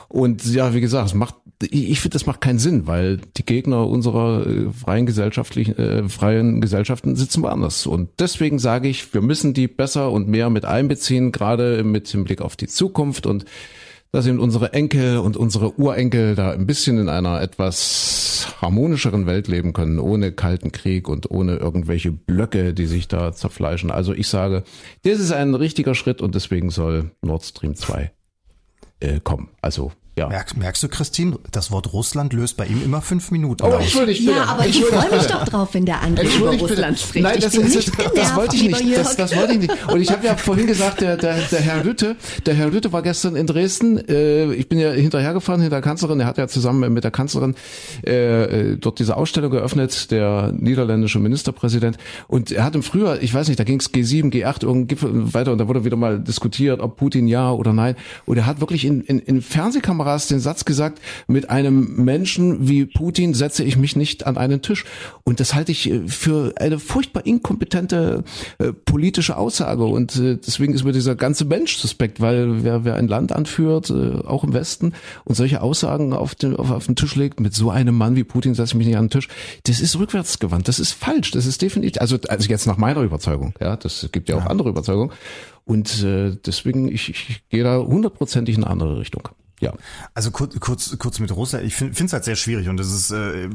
Und 0.08 0.44
ja, 0.44 0.74
wie 0.74 0.82
gesagt, 0.82 1.08
es 1.08 1.14
macht 1.14 1.34
ich 1.62 1.90
ich 1.90 2.00
finde, 2.00 2.14
das 2.14 2.26
macht 2.26 2.42
keinen 2.42 2.58
Sinn, 2.58 2.86
weil 2.86 3.20
die 3.38 3.44
Gegner 3.44 3.88
unserer 3.88 4.46
äh, 4.46 4.70
freien 4.70 5.06
gesellschaftlichen, 5.06 5.78
äh, 5.78 6.08
freien 6.10 6.60
Gesellschaften 6.60 7.16
sitzen 7.16 7.42
woanders. 7.42 7.86
Und 7.86 8.10
deswegen 8.18 8.58
sage 8.58 8.88
ich, 8.88 9.14
wir 9.14 9.22
müssen 9.22 9.54
die 9.54 9.66
besser 9.66 10.10
und 10.10 10.28
mehr 10.28 10.50
mit 10.50 10.66
einbeziehen, 10.66 11.32
gerade 11.32 11.84
mit 11.84 12.12
dem 12.12 12.24
Blick 12.24 12.42
auf 12.42 12.56
die 12.56 12.68
Zukunft 12.68 13.24
und 13.26 13.46
dass 14.14 14.28
eben 14.28 14.38
unsere 14.38 14.72
Enkel 14.72 15.18
und 15.18 15.36
unsere 15.36 15.76
Urenkel 15.76 16.36
da 16.36 16.52
ein 16.52 16.68
bisschen 16.68 16.98
in 16.98 17.08
einer 17.08 17.42
etwas 17.42 18.46
harmonischeren 18.62 19.26
Welt 19.26 19.48
leben 19.48 19.72
können, 19.72 19.98
ohne 19.98 20.30
kalten 20.30 20.70
Krieg 20.70 21.08
und 21.08 21.32
ohne 21.32 21.56
irgendwelche 21.56 22.12
Blöcke, 22.12 22.74
die 22.74 22.86
sich 22.86 23.08
da 23.08 23.32
zerfleischen. 23.32 23.90
Also 23.90 24.14
ich 24.14 24.28
sage, 24.28 24.62
das 25.02 25.18
ist 25.18 25.32
ein 25.32 25.56
richtiger 25.56 25.96
Schritt 25.96 26.22
und 26.22 26.36
deswegen 26.36 26.70
soll 26.70 27.10
Nord 27.22 27.42
Stream 27.42 27.74
2 27.74 28.12
äh, 29.00 29.18
kommen. 29.18 29.48
Also 29.60 29.90
ja. 30.16 30.28
Merkst, 30.28 30.56
merkst 30.56 30.82
du, 30.82 30.88
Christine, 30.88 31.38
das 31.50 31.70
Wort 31.72 31.92
Russland 31.92 32.32
löst 32.32 32.56
bei 32.56 32.66
ihm 32.66 32.82
immer 32.84 33.02
fünf 33.02 33.30
Minuten 33.32 33.64
Oh, 33.64 33.68
aus. 33.68 33.82
entschuldigt 33.82 34.24
bitte. 34.24 34.36
Ja, 34.38 34.44
aber 34.44 34.66
ich 34.66 34.84
freue 34.84 35.10
mich 35.16 35.26
doch 35.26 35.44
drauf, 35.44 35.70
wenn 35.72 35.86
der 35.86 36.02
André 36.02 36.36
über 36.36 36.50
Russland 36.56 36.96
bitte. 36.96 36.96
spricht. 36.98 37.22
Nein, 37.24 37.38
ich 37.38 37.44
das, 37.44 37.54
nicht 37.56 37.76
das, 37.76 37.90
genervt, 37.92 38.16
das 38.16 38.36
wollte 38.36 38.56
ich 38.56 38.62
nicht. 38.62 38.96
Das, 38.96 39.16
das 39.16 39.36
wollte 39.36 39.52
ich 39.54 39.58
nicht. 39.60 39.88
Und 39.88 40.00
ich 40.00 40.10
habe 40.12 40.24
ja 40.24 40.36
vorhin 40.36 40.66
gesagt, 40.68 41.00
der, 41.00 41.16
der, 41.16 41.36
der 41.38 41.60
Herr 41.60 41.82
Lütte, 41.82 42.16
der 42.46 42.54
Herr 42.54 42.70
Lütte 42.70 42.92
war 42.92 43.02
gestern 43.02 43.34
in 43.34 43.46
Dresden. 43.46 43.98
Äh, 44.08 44.52
ich 44.54 44.68
bin 44.68 44.78
ja 44.78 44.92
hinterhergefahren 44.92 45.60
hinter 45.60 45.76
der 45.76 45.82
Kanzlerin. 45.82 46.20
Er 46.20 46.26
hat 46.26 46.38
ja 46.38 46.46
zusammen 46.46 46.92
mit 46.92 47.02
der 47.02 47.10
Kanzlerin 47.10 47.54
äh, 48.06 48.72
äh, 48.72 48.76
dort 48.76 48.98
diese 49.00 49.16
Ausstellung 49.16 49.50
geöffnet, 49.50 50.10
der 50.12 50.52
niederländische 50.56 51.18
Ministerpräsident. 51.18 51.96
Und 52.28 52.52
er 52.52 52.64
hat 52.64 52.74
im 52.76 52.82
Frühjahr, 52.84 53.20
ich 53.20 53.34
weiß 53.34 53.48
nicht, 53.48 53.58
da 53.58 53.64
ging 53.64 53.80
es 53.80 53.92
G7, 53.92 54.30
G8, 54.32 54.62
irgendein 54.62 54.86
Gipfel 54.86 55.10
und 55.10 55.34
weiter. 55.34 55.50
Und 55.52 55.58
da 55.58 55.66
wurde 55.66 55.84
wieder 55.84 55.96
mal 55.96 56.20
diskutiert, 56.20 56.80
ob 56.80 56.96
Putin 56.96 57.26
ja 57.26 57.50
oder 57.50 57.72
nein. 57.72 57.96
Und 58.26 58.36
er 58.36 58.46
hat 58.46 58.60
wirklich 58.60 58.84
in, 58.84 59.00
in, 59.00 59.18
in 59.18 59.42
Fernsehkameras 60.04 60.28
den 60.28 60.40
Satz 60.40 60.64
gesagt, 60.64 61.00
mit 61.26 61.50
einem 61.50 62.04
Menschen 62.04 62.68
wie 62.68 62.86
Putin 62.86 63.34
setze 63.34 63.64
ich 63.64 63.76
mich 63.76 63.96
nicht 63.96 64.26
an 64.26 64.36
einen 64.36 64.62
Tisch. 64.62 64.84
Und 65.24 65.40
das 65.40 65.54
halte 65.54 65.72
ich 65.72 65.90
äh, 65.90 66.06
für 66.06 66.52
eine 66.58 66.78
furchtbar 66.78 67.26
inkompetente 67.26 68.24
äh, 68.58 68.72
politische 68.72 69.36
Aussage. 69.36 69.84
Und 69.84 70.16
äh, 70.16 70.36
deswegen 70.36 70.74
ist 70.74 70.84
mir 70.84 70.92
dieser 70.92 71.16
ganze 71.16 71.44
Mensch 71.44 71.76
suspekt, 71.76 72.20
weil 72.20 72.64
wer, 72.64 72.84
wer 72.84 72.96
ein 72.96 73.08
Land 73.08 73.32
anführt, 73.32 73.90
äh, 73.90 74.26
auch 74.26 74.44
im 74.44 74.52
Westen, 74.52 74.92
und 75.24 75.34
solche 75.34 75.62
Aussagen 75.62 76.12
auf 76.12 76.34
den, 76.34 76.56
auf, 76.56 76.70
auf 76.70 76.86
den 76.86 76.96
Tisch 76.96 77.16
legt, 77.16 77.40
mit 77.40 77.54
so 77.54 77.70
einem 77.70 77.96
Mann 77.96 78.16
wie 78.16 78.24
Putin 78.24 78.54
setze 78.54 78.72
ich 78.72 78.78
mich 78.78 78.86
nicht 78.86 78.96
an 78.96 79.06
den 79.06 79.10
Tisch, 79.10 79.28
das 79.66 79.80
ist 79.80 79.98
rückwärtsgewandt. 79.98 80.68
Das 80.68 80.78
ist 80.78 80.92
falsch. 80.92 81.30
Das 81.32 81.46
ist 81.46 81.62
definitiv, 81.62 82.00
also, 82.00 82.18
also 82.28 82.48
jetzt 82.48 82.66
nach 82.66 82.76
meiner 82.76 83.00
Überzeugung. 83.00 83.54
Ja, 83.60 83.76
das 83.76 84.08
gibt 84.12 84.28
ja 84.28 84.36
auch 84.36 84.46
andere 84.46 84.68
Überzeugungen. 84.68 85.12
Und 85.64 86.02
äh, 86.02 86.36
deswegen, 86.44 86.88
ich, 86.88 87.08
ich 87.08 87.42
gehe 87.48 87.64
da 87.64 87.78
hundertprozentig 87.78 88.56
in 88.56 88.64
eine 88.64 88.70
andere 88.70 88.98
Richtung. 88.98 89.28
Ja. 89.64 89.72
Also 90.14 90.30
kurz, 90.30 90.58
kurz, 90.60 90.96
kurz 90.98 91.18
mit 91.18 91.34
Russland. 91.34 91.64
Ich 91.64 91.74
finde 91.74 92.04
es 92.04 92.12
halt 92.12 92.24
sehr 92.24 92.36
schwierig 92.36 92.68
und 92.68 92.78
es 92.80 92.92
ist 92.92 93.10
äh, 93.10 93.48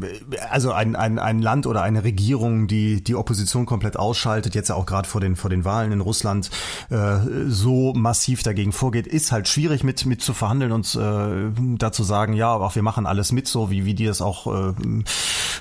also 0.50 0.72
ein, 0.72 0.96
ein, 0.96 1.20
ein 1.20 1.42
Land 1.42 1.68
oder 1.68 1.82
eine 1.82 2.04
Regierung, 2.04 2.68
die 2.68 3.04
die 3.04 3.16
Opposition 3.16 3.66
komplett 3.66 3.98
ausschaltet, 3.98 4.56
jetzt 4.56 4.70
ja 4.70 4.76
auch 4.76 4.86
gerade 4.86 5.08
vor 5.08 5.22
den 5.22 5.36
vor 5.36 5.50
den 5.50 5.66
Wahlen 5.66 5.92
in 5.92 6.02
Russland 6.02 6.50
äh, 6.90 7.18
so 7.48 7.94
massiv 7.94 8.44
dagegen 8.44 8.72
vorgeht, 8.72 9.08
ist 9.08 9.32
halt 9.32 9.48
schwierig 9.48 9.84
mit 9.84 10.06
mit 10.06 10.22
zu 10.22 10.34
verhandeln 10.34 10.72
und 10.72 10.96
äh, 10.96 11.52
dazu 11.78 12.04
sagen, 12.04 12.34
ja, 12.34 12.54
auch 12.54 12.76
wir 12.76 12.84
machen 12.84 13.06
alles 13.06 13.32
mit, 13.32 13.48
so 13.48 13.72
wie 13.72 13.86
wie 13.86 13.94
die 13.94 14.06
das 14.06 14.22
auch 14.22 14.48
äh, 14.48 14.74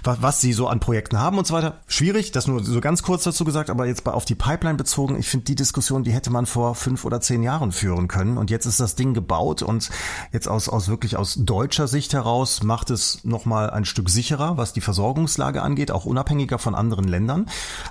was, 0.02 0.22
was 0.22 0.40
sie 0.40 0.52
so 0.52 0.68
an 0.68 0.80
Projekten 0.80 1.18
haben 1.18 1.38
und 1.38 1.46
so 1.46 1.54
weiter. 1.54 1.80
Schwierig, 1.86 2.32
das 2.32 2.46
nur 2.46 2.64
so 2.64 2.80
ganz 2.80 3.02
kurz 3.02 3.24
dazu 3.24 3.44
gesagt, 3.44 3.70
aber 3.70 3.86
jetzt 3.86 4.06
auf 4.06 4.24
die 4.24 4.34
Pipeline 4.34 4.76
bezogen, 4.76 5.18
ich 5.18 5.28
finde 5.28 5.44
die 5.44 5.54
Diskussion, 5.54 6.04
die 6.04 6.12
hätte 6.12 6.30
man 6.30 6.46
vor 6.46 6.74
fünf 6.74 7.04
oder 7.04 7.20
zehn 7.20 7.42
Jahren 7.42 7.72
führen 7.72 8.08
können. 8.08 8.38
Und 8.38 8.50
jetzt 8.50 8.66
ist 8.66 8.80
das 8.80 8.94
Ding 8.94 9.14
gebaut 9.14 9.62
und 9.62 9.90
jetzt 10.38 10.48
aus, 10.48 10.68
aus 10.68 10.86
wirklich 10.88 11.16
aus 11.16 11.34
deutscher 11.34 11.88
Sicht 11.88 12.12
heraus 12.12 12.62
macht 12.62 12.90
es 12.90 13.24
nochmal 13.24 13.70
ein 13.70 13.84
Stück 13.84 14.08
sicherer, 14.08 14.56
was 14.56 14.72
die 14.72 14.80
Versorgungslage 14.80 15.62
angeht, 15.62 15.90
auch 15.90 16.04
unabhängiger 16.04 16.58
von 16.58 16.76
anderen 16.76 17.08
Ländern. 17.08 17.46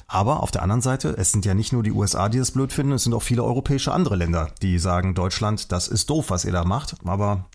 Aber 0.08 0.42
auf 0.42 0.52
der 0.52 0.64
anderen 0.64 0.82
Seite, 0.82 1.10
es 1.18 1.34
sind 1.34 1.46
ja 1.46 1.54
nicht 1.54 1.74
nur 1.74 1.84
die 1.84 1.92
USA, 1.92 2.30
die 2.30 2.38
das 2.38 2.52
blöd 2.52 2.72
finden, 2.72 2.94
es 2.94 3.04
sind 3.04 3.14
auch 3.14 3.24
viele 3.24 3.44
europäische 3.44 3.92
andere 3.92 4.16
Länder, 4.16 4.52
die 4.62 4.80
sagen, 4.80 5.14
Deutschland, 5.14 5.74
das 5.74 5.90
ist 5.90 6.10
doof, 6.10 6.30
was 6.30 6.46
ihr 6.46 6.54
da 6.54 6.64
macht. 6.64 6.96
Aber 7.04 7.46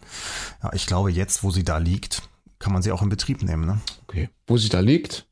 ja, 0.62 0.70
ich 0.74 0.86
glaube, 0.86 1.11
jetzt, 1.11 1.43
wo 1.43 1.51
sie 1.51 1.64
da 1.64 1.78
liegt, 1.78 2.22
kann 2.59 2.74
man 2.74 2.82
sie 2.82 2.93
auch 2.93 3.01
in 3.01 3.09
Betrieb 3.09 3.43
nehmen. 3.43 3.64
Ne? 3.64 3.80
Okay. 4.07 4.28
Wo 4.47 4.59
sie 4.59 4.68
da 4.68 4.80
liegt, 4.80 5.26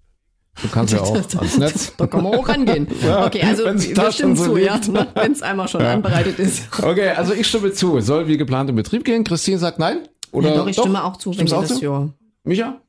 du 0.62 0.68
kannst 0.68 0.92
ja 0.92 1.00
auch 1.02 1.14
ans 1.14 1.58
Netz. 1.58 1.92
Da 1.96 2.06
kann 2.06 2.22
man 2.24 2.34
auch 2.34 2.48
rangehen. 2.48 2.86
Ja, 3.02 3.26
okay, 3.26 3.42
also 3.42 3.64
wir 3.64 4.12
stimmen 4.12 4.36
so 4.36 4.44
zu, 4.44 4.56
ja, 4.56 4.76
ne? 4.78 5.08
wenn 5.14 5.32
es 5.32 5.42
einmal 5.42 5.68
schon 5.68 5.80
Ja. 5.84 5.92
anbereitet 5.92 6.38
ist. 6.38 6.64
Okay, 6.82 7.08
also 7.10 7.32
ich 7.32 7.46
stimme 7.46 7.72
zu. 7.72 8.00
Soll 8.00 8.28
wie 8.28 8.36
geplant 8.36 8.70
in 8.70 8.76
Betrieb 8.76 9.04
gehen. 9.04 9.24
Christine 9.24 9.58
sagt 9.58 9.78
nein. 9.78 10.08
Oder 10.32 10.50
ja, 10.50 10.56
doch, 10.56 10.66
ich 10.68 10.76
stimme 10.76 11.02
auch 11.04 11.16
zu, 11.16 11.36
wenn 11.36 11.52
auch 11.52 11.62
das 11.62 11.78
zu? 11.78 11.84
ja. 11.84 12.08
Micha? 12.44 12.80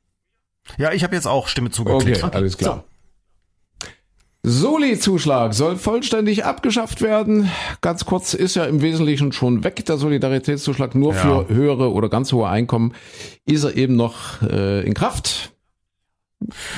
Ja, 0.78 0.92
ich 0.94 1.04
habe 1.04 1.16
jetzt 1.16 1.28
auch 1.28 1.48
Stimme 1.48 1.72
zugeklickt. 1.72 2.24
Okay, 2.24 2.36
alles 2.36 2.58
klar. 2.58 2.84
Soli-Zuschlag 4.44 5.54
soll 5.54 5.76
vollständig 5.78 6.46
abgeschafft 6.46 7.02
werden. 7.02 7.50
Ganz 7.82 8.06
kurz 8.06 8.34
ist 8.34 8.56
ja 8.56 8.66
im 8.66 8.82
Wesentlichen 8.82 9.32
schon 9.34 9.64
weg, 9.64 9.86
der 9.86 9.98
Solidaritätszuschlag. 9.98 10.96
Nur 10.96 11.14
Ja. 11.14 11.20
für 11.46 11.54
höhere 11.54 11.92
oder 11.92 12.10
ganz 12.10 12.32
hohe 12.34 12.48
Einkommen 12.50 12.94
ist 13.46 13.64
er 13.64 13.76
eben 13.76 13.96
noch 13.96 14.42
äh, 14.42 14.82
in 14.86 14.96
Kraft. 14.96 15.51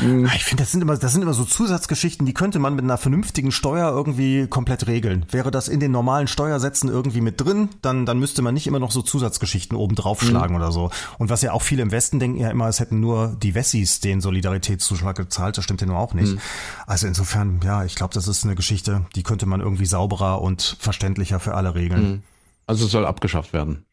Ah, 0.01 0.35
Ich 0.35 0.43
finde, 0.43 0.63
das 0.63 0.71
sind 0.71 0.81
immer, 0.81 0.97
das 0.97 1.13
sind 1.13 1.21
immer 1.21 1.33
so 1.33 1.45
Zusatzgeschichten, 1.45 2.25
die 2.25 2.33
könnte 2.33 2.59
man 2.59 2.75
mit 2.75 2.83
einer 2.83 2.97
vernünftigen 2.97 3.51
Steuer 3.51 3.89
irgendwie 3.91 4.47
komplett 4.47 4.87
regeln. 4.87 5.25
Wäre 5.31 5.51
das 5.51 5.67
in 5.67 5.79
den 5.79 5.91
normalen 5.91 6.27
Steuersätzen 6.27 6.89
irgendwie 6.89 7.21
mit 7.21 7.39
drin, 7.39 7.69
dann, 7.81 8.05
dann 8.05 8.19
müsste 8.19 8.41
man 8.41 8.53
nicht 8.53 8.67
immer 8.67 8.79
noch 8.79 8.91
so 8.91 9.01
Zusatzgeschichten 9.01 9.77
oben 9.77 9.95
draufschlagen 9.95 10.55
oder 10.55 10.71
so. 10.71 10.91
Und 11.17 11.29
was 11.29 11.41
ja 11.41 11.53
auch 11.53 11.61
viele 11.61 11.81
im 11.81 11.91
Westen 11.91 12.19
denken 12.19 12.37
ja 12.39 12.49
immer, 12.49 12.67
es 12.67 12.79
hätten 12.79 12.99
nur 12.99 13.35
die 13.41 13.55
Wessis 13.55 13.99
den 13.99 14.21
Solidaritätszuschlag 14.21 15.15
gezahlt, 15.15 15.57
das 15.57 15.63
stimmt 15.63 15.81
ja 15.81 15.87
nur 15.87 15.97
auch 15.97 16.13
nicht. 16.13 16.37
Also 16.85 17.07
insofern, 17.07 17.59
ja, 17.63 17.85
ich 17.85 17.95
glaube, 17.95 18.13
das 18.13 18.27
ist 18.27 18.43
eine 18.43 18.55
Geschichte, 18.55 19.05
die 19.15 19.23
könnte 19.23 19.45
man 19.45 19.61
irgendwie 19.61 19.85
sauberer 19.85 20.41
und 20.41 20.77
verständlicher 20.79 21.39
für 21.39 21.55
alle 21.55 21.75
regeln. 21.75 22.23
Also 22.67 22.85
es 22.85 22.91
soll 22.91 23.05
abgeschafft 23.05 23.53
werden. 23.53 23.85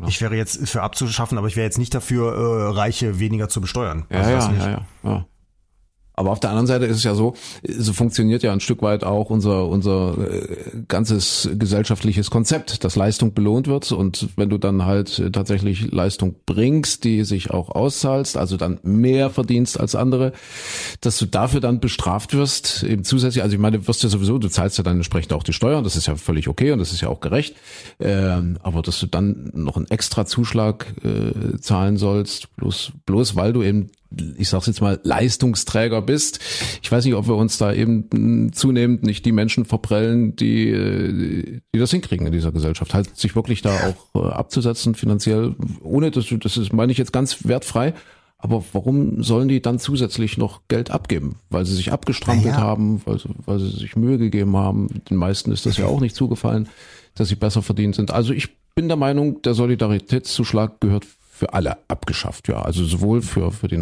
Nach. 0.00 0.08
Ich 0.08 0.20
wäre 0.20 0.36
jetzt 0.36 0.68
für 0.68 0.82
abzuschaffen, 0.82 1.36
aber 1.36 1.46
ich 1.46 1.56
wäre 1.56 1.64
jetzt 1.64 1.78
nicht 1.78 1.94
dafür, 1.94 2.34
äh, 2.34 2.70
Reiche 2.72 3.18
weniger 3.20 3.48
zu 3.48 3.60
besteuern. 3.60 4.06
Ja, 4.10 4.18
Also 4.18 4.30
ja, 4.30 4.52
ja, 4.52 4.70
ja, 4.70 4.86
ja. 5.04 5.26
Aber 6.20 6.32
auf 6.32 6.40
der 6.40 6.50
anderen 6.50 6.66
Seite 6.66 6.84
ist 6.84 6.98
es 6.98 7.04
ja 7.04 7.14
so, 7.14 7.32
so 7.66 7.94
funktioniert 7.94 8.42
ja 8.42 8.52
ein 8.52 8.60
Stück 8.60 8.82
weit 8.82 9.04
auch 9.04 9.30
unser, 9.30 9.66
unser 9.66 10.18
äh, 10.18 10.82
ganzes 10.86 11.48
gesellschaftliches 11.54 12.30
Konzept, 12.30 12.84
dass 12.84 12.94
Leistung 12.94 13.32
belohnt 13.32 13.68
wird. 13.68 13.90
Und 13.90 14.28
wenn 14.36 14.50
du 14.50 14.58
dann 14.58 14.84
halt 14.84 15.32
tatsächlich 15.32 15.90
Leistung 15.90 16.34
bringst, 16.44 17.04
die 17.04 17.24
sich 17.24 17.52
auch 17.52 17.70
auszahlst, 17.70 18.36
also 18.36 18.58
dann 18.58 18.80
mehr 18.82 19.30
verdienst 19.30 19.80
als 19.80 19.94
andere, 19.94 20.34
dass 21.00 21.16
du 21.16 21.24
dafür 21.24 21.60
dann 21.60 21.80
bestraft 21.80 22.34
wirst, 22.34 22.82
eben 22.82 23.02
zusätzlich, 23.02 23.42
also 23.42 23.54
ich 23.54 23.60
meine, 23.60 23.78
du 23.78 23.88
wirst 23.88 24.02
ja 24.02 24.10
sowieso, 24.10 24.36
du 24.36 24.48
zahlst 24.48 24.76
ja 24.76 24.84
dann 24.84 24.96
entsprechend 24.96 25.32
auch 25.32 25.42
die 25.42 25.54
Steuern, 25.54 25.84
das 25.84 25.96
ist 25.96 26.06
ja 26.06 26.16
völlig 26.16 26.48
okay 26.48 26.72
und 26.72 26.80
das 26.80 26.92
ist 26.92 27.00
ja 27.00 27.08
auch 27.08 27.20
gerecht, 27.20 27.56
ähm, 27.98 28.58
aber 28.62 28.82
dass 28.82 29.00
du 29.00 29.06
dann 29.06 29.52
noch 29.54 29.78
einen 29.78 29.88
extra 29.88 30.26
Zuschlag 30.26 30.92
äh, 31.02 31.56
zahlen 31.60 31.96
sollst, 31.96 32.54
bloß, 32.56 32.92
bloß 33.06 33.36
weil 33.36 33.54
du 33.54 33.62
eben 33.62 33.88
ich 34.36 34.48
sag's 34.48 34.66
jetzt 34.66 34.80
mal, 34.80 35.00
Leistungsträger 35.04 36.02
bist. 36.02 36.40
Ich 36.82 36.90
weiß 36.90 37.04
nicht, 37.04 37.14
ob 37.14 37.28
wir 37.28 37.36
uns 37.36 37.58
da 37.58 37.72
eben 37.72 38.52
zunehmend 38.52 39.02
nicht 39.04 39.24
die 39.24 39.32
Menschen 39.32 39.64
verprellen, 39.64 40.34
die, 40.36 41.60
die 41.74 41.78
das 41.78 41.90
hinkriegen 41.90 42.26
in 42.26 42.32
dieser 42.32 42.52
Gesellschaft. 42.52 42.92
Halt 42.94 43.16
sich 43.16 43.36
wirklich 43.36 43.62
da 43.62 43.94
auch 44.14 44.24
äh, 44.24 44.28
abzusetzen 44.32 44.94
finanziell, 44.94 45.54
ohne 45.82 46.10
dass 46.10 46.26
du, 46.26 46.36
das 46.36 46.56
ist, 46.56 46.72
meine 46.72 46.92
ich 46.92 46.98
jetzt 46.98 47.12
ganz 47.12 47.46
wertfrei. 47.46 47.94
Aber 48.42 48.64
warum 48.72 49.22
sollen 49.22 49.48
die 49.48 49.60
dann 49.60 49.78
zusätzlich 49.78 50.38
noch 50.38 50.62
Geld 50.68 50.90
abgeben? 50.90 51.36
Weil 51.50 51.66
sie 51.66 51.74
sich 51.74 51.92
abgestrampelt 51.92 52.54
Naja. 52.54 52.62
haben, 52.62 53.02
weil 53.04 53.18
weil 53.44 53.58
sie 53.60 53.68
sich 53.68 53.96
Mühe 53.96 54.16
gegeben 54.16 54.56
haben. 54.56 54.88
Den 55.10 55.18
meisten 55.18 55.52
ist 55.52 55.66
das 55.66 55.76
ja 55.76 55.86
auch 55.86 56.00
nicht 56.00 56.16
zugefallen, 56.16 56.66
dass 57.14 57.28
sie 57.28 57.34
besser 57.36 57.60
verdient 57.60 57.96
sind. 57.96 58.10
Also 58.10 58.32
ich 58.32 58.48
bin 58.74 58.88
der 58.88 58.96
Meinung, 58.96 59.42
der 59.42 59.52
Solidaritätszuschlag 59.52 60.80
gehört 60.80 61.04
für 61.40 61.54
alle 61.54 61.78
abgeschafft, 61.88 62.48
ja. 62.48 62.60
Also 62.60 62.84
sowohl 62.84 63.22
für, 63.22 63.50
für 63.50 63.66
die 63.66 63.78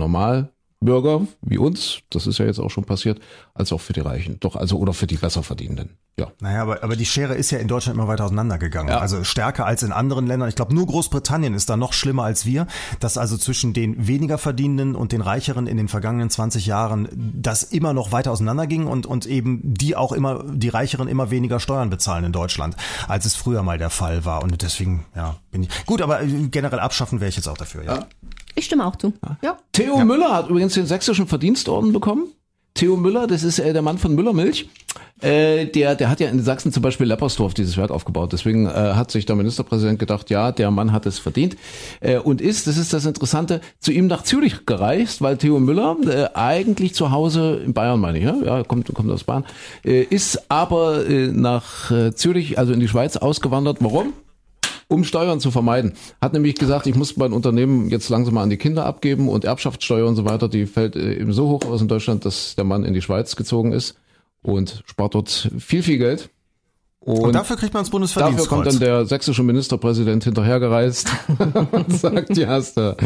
Normalbürger 0.81 1.27
wie 1.43 1.59
uns, 1.59 2.01
das 2.11 2.27
ist 2.27 2.39
ja 2.39 2.47
jetzt 2.47 2.59
auch 2.59 2.71
schon 2.71 2.85
passiert, 2.85 3.21
als 3.55 3.73
auch 3.73 3.81
für 3.81 3.93
die 3.93 4.01
Reichen. 4.01 4.39
Doch, 4.41 4.57
also 4.57 4.79
oder 4.79 4.93
für 4.93 5.07
die 5.07 5.17
Besserverdienenden. 5.17 5.97
Ja. 6.19 6.33
Naja, 6.41 6.63
aber, 6.63 6.83
aber 6.83 6.97
die 6.97 7.07
Schere 7.07 7.35
ist 7.35 7.53
ja 7.53 7.59
in 7.59 7.69
Deutschland 7.69 7.97
immer 7.97 8.09
weiter 8.09 8.25
auseinandergegangen. 8.25 8.93
Ja. 8.93 8.99
Also 8.99 9.23
stärker 9.23 9.67
als 9.67 9.85
in 9.85 9.93
anderen 9.93 10.27
Ländern. 10.27 10.49
Ich 10.49 10.57
glaube, 10.57 10.75
nur 10.75 10.87
Großbritannien 10.87 11.55
ist 11.55 11.71
da 11.71 11.77
noch 11.77 11.93
schlimmer 11.93 12.25
als 12.25 12.45
wir, 12.45 12.67
dass 12.99 13.17
also 13.19 13.37
zwischen 13.37 13.73
den 13.73 14.09
weniger 14.09 14.37
Verdienenden 14.37 14.97
und 14.97 15.13
den 15.13 15.21
Reicheren 15.21 15.69
in 15.69 15.77
den 15.77 15.87
vergangenen 15.87 16.29
20 16.29 16.67
Jahren 16.67 17.09
das 17.13 17.63
immer 17.63 17.93
noch 17.93 18.11
weiter 18.11 18.33
auseinanderging 18.33 18.87
und, 18.87 19.07
und 19.07 19.27
eben 19.27 19.61
die 19.63 19.95
auch 19.95 20.13
immer, 20.13 20.45
die 20.45 20.69
Reicheren 20.69 21.07
immer 21.07 21.31
weniger 21.31 21.61
Steuern 21.61 21.89
bezahlen 21.89 22.25
in 22.25 22.33
Deutschland, 22.33 22.77
als 23.07 23.25
es 23.25 23.37
früher 23.37 23.63
mal 23.63 23.79
der 23.79 23.91
Fall 23.91 24.25
war. 24.25 24.43
Und 24.43 24.61
deswegen, 24.63 25.07
ja, 25.15 25.37
bin 25.53 25.63
ich. 25.65 25.87
Gut, 25.87 26.03
aber 26.03 26.21
generell 26.25 26.81
abschaffen 26.81 27.21
wäre 27.21 27.29
ich 27.29 27.37
jetzt 27.37 27.49
auch 27.49 27.59
dafür, 27.59 27.85
ja. 27.85 28.07
Ich 28.59 28.65
stimme 28.65 28.85
auch 28.85 28.97
zu. 28.97 29.13
Ja. 29.41 29.57
Theo 29.73 29.99
Müller 30.05 30.35
hat 30.35 30.49
übrigens 30.49 30.75
den 30.75 30.87
sächsischen 30.87 31.29
Verdienstorden 31.29 31.93
bekommen. 31.93 32.27
Theo 32.75 32.97
Müller, 32.97 33.29
das 33.29 33.45
ist 33.45 33.61
äh, 33.61 33.73
der 33.73 33.83
Mann 33.83 33.99
von 33.99 34.17
Müllermilch. 34.17 34.69
Äh, 35.21 35.67
der, 35.67 35.95
der 35.95 36.11
hat 36.11 36.19
ja 36.19 36.29
in 36.29 36.43
Sachsen 36.43 36.73
zum 36.73 36.83
Beispiel 36.83 37.07
Leppersdorf 37.07 37.55
dieses 37.55 37.77
Wert 37.77 37.93
aufgebaut. 37.93 38.33
Deswegen 38.33 38.67
äh, 38.67 38.71
hat 38.71 39.13
sich 39.13 39.27
der 39.27 39.37
Ministerpräsident 39.37 40.01
gedacht, 40.01 40.29
ja, 40.31 40.51
der 40.51 40.73
Mann 40.73 40.91
hat 40.91 41.07
es 41.07 41.21
verdient. 41.21 41.57
Äh, 42.01 42.19
und 42.19 42.41
ist, 42.41 42.67
das 42.67 42.77
ist 42.79 42.93
das 42.93 43.07
Interessante, 43.07 43.61
zu 43.79 43.93
ihm 43.93 44.09
nach 44.09 44.25
Zürich 44.25 44.67
gereist, 44.67 45.23
weil 45.23 45.37
Theo 45.37 45.61
Müller 45.61 45.97
äh, 46.05 46.29
eigentlich 46.35 46.95
zu 46.95 47.13
Hause 47.13 47.63
in 47.65 47.75
Bayern, 47.75 48.01
meine 48.01 48.19
ich, 48.19 48.25
ja, 48.25 48.35
ja 48.45 48.65
kommt, 48.65 48.93
kommt 48.93 49.11
aus 49.11 49.23
Bayern, 49.23 49.45
äh, 49.85 50.03
ist 50.03 50.51
aber 50.51 51.09
äh, 51.09 51.29
nach 51.29 51.93
äh, 51.93 52.13
Zürich, 52.13 52.59
also 52.59 52.73
in 52.73 52.81
die 52.81 52.89
Schweiz 52.89 53.17
ausgewandert. 53.17 53.79
Warum? 53.81 54.15
Um 54.89 55.05
Steuern 55.05 55.39
zu 55.39 55.51
vermeiden. 55.51 55.93
Hat 56.21 56.33
nämlich 56.33 56.57
gesagt, 56.57 56.87
ich 56.87 56.95
muss 56.95 57.17
mein 57.17 57.33
Unternehmen 57.33 57.89
jetzt 57.91 58.09
langsam 58.09 58.35
mal 58.35 58.43
an 58.43 58.51
die 58.51 58.57
Kinder 58.57 58.87
abgeben 58.87 59.29
und 59.29 59.45
Erbschaftssteuer 59.45 60.09
und 60.09 60.17
so 60.17 60.25
weiter, 60.25 60.49
die 60.49 60.67
fällt 60.67 60.97
äh, 60.97 61.15
eben 61.15 61.33
so 61.33 61.49
hoch 61.49 61.65
aus 61.67 61.83
in 61.83 61.89
Deutschland, 61.89 62.25
dass 62.25 62.57
der 62.57 62.65
Mann 62.65 62.85
in 62.85 62.95
die 62.95 63.03
Schweiz 63.03 63.37
gezogen 63.37 63.73
ist 63.73 63.97
und 64.43 64.83
spart 64.87 65.15
dort 65.15 65.51
viel, 65.59 65.83
viel 65.83 65.99
Geld. 65.99 66.31
Und, 67.09 67.21
Und 67.21 67.33
dafür 67.35 67.57
kriegt 67.57 67.73
man 67.73 67.83
das 67.85 67.91
dafür 67.91 68.03
kommt 68.03 68.11
Bundesverdienstkreuz. 68.33 68.65
dann 68.75 68.81
der 68.81 69.07
sächsische 69.07 69.43
Ministerpräsident 69.43 70.25
hinterhergereist 70.25 71.09
und 71.73 71.93
sagt, 71.99 72.35
hier 72.35 72.49
hast 72.49 72.77
du, 72.77 72.97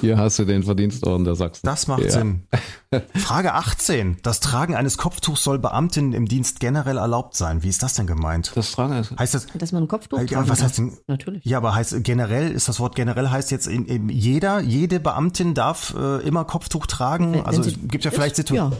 hier 0.00 0.18
hast 0.18 0.38
du 0.40 0.44
den 0.44 0.62
Verdienstorden 0.64 1.24
der 1.24 1.36
Sachsen. 1.36 1.60
Das 1.66 1.86
macht 1.86 2.02
Ja. 2.02 2.10
Sinn. 2.10 2.42
Frage 3.14 3.54
18. 3.54 4.16
Das 4.22 4.40
Tragen 4.40 4.74
eines 4.74 4.98
Kopftuchs 4.98 5.44
soll 5.44 5.58
Beamtinnen 5.60 6.12
im 6.12 6.26
Dienst 6.26 6.58
generell 6.60 6.96
erlaubt 6.98 7.36
sein. 7.36 7.62
Wie 7.62 7.68
ist 7.68 7.82
das 7.84 7.94
denn 7.94 8.06
gemeint? 8.08 8.50
Das 8.54 8.72
Tragen 8.72 8.94
ist, 8.94 9.16
Heißt 9.18 9.34
das, 9.34 9.46
Dass 9.54 9.70
man 9.72 9.84
ein 9.84 9.88
Kopftuch 9.88 10.18
Ja, 10.18 10.26
tragen 10.26 10.48
was 10.48 10.58
darf. 10.58 10.68
heißt 10.68 10.78
denn- 10.78 10.92
Natürlich. 11.06 11.44
ja, 11.44 11.58
aber 11.58 11.74
heißt 11.74 12.02
generell, 12.02 12.50
ist 12.50 12.68
das 12.68 12.80
Wort 12.80 12.96
generell 12.96 13.28
heißt 13.30 13.50
jetzt 13.52 13.68
in, 13.68 13.86
in 13.86 14.08
jeder, 14.08 14.60
jede 14.60 14.98
Beamtin 14.98 15.54
darf 15.54 15.94
äh, 15.96 16.18
immer 16.26 16.44
Kopftuch 16.44 16.86
tragen? 16.86 17.32
Wenn- 17.34 17.46
also 17.46 17.64
wenn 17.64 17.70
es 17.70 17.78
gibt 17.88 18.04
ja 18.04 18.10
vielleicht 18.10 18.34
Situationen, 18.36 18.72
Ja. 18.72 18.78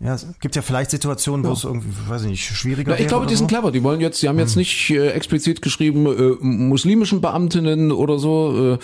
Ja. 0.00 0.14
es 0.14 0.26
gibt 0.40 0.54
ja 0.56 0.62
vielleicht 0.62 0.90
Situationen, 0.90 1.46
wo 1.46 1.52
es 1.52 1.64
irgendwie, 1.64 1.88
weiß 2.08 2.22
ich 2.22 2.30
nicht, 2.30 2.44
schwieriger 2.44 2.92
Ja, 2.92 3.00
ich 3.00 3.08
glaube, 3.08 3.26
die 3.26 3.34
sind 3.34 3.50
so. 3.50 3.56
clever. 3.56 3.72
Die 3.72 3.82
wollen 3.82 4.00
jetzt, 4.00 4.22
die 4.22 4.28
haben 4.28 4.38
jetzt 4.38 4.56
nicht 4.56 4.90
äh, 4.90 5.10
explizit 5.10 5.62
geschrieben 5.62 6.06
äh, 6.06 6.36
muslimischen 6.40 7.20
Beamtinnen 7.20 7.92
oder 7.92 8.18
so, 8.18 8.78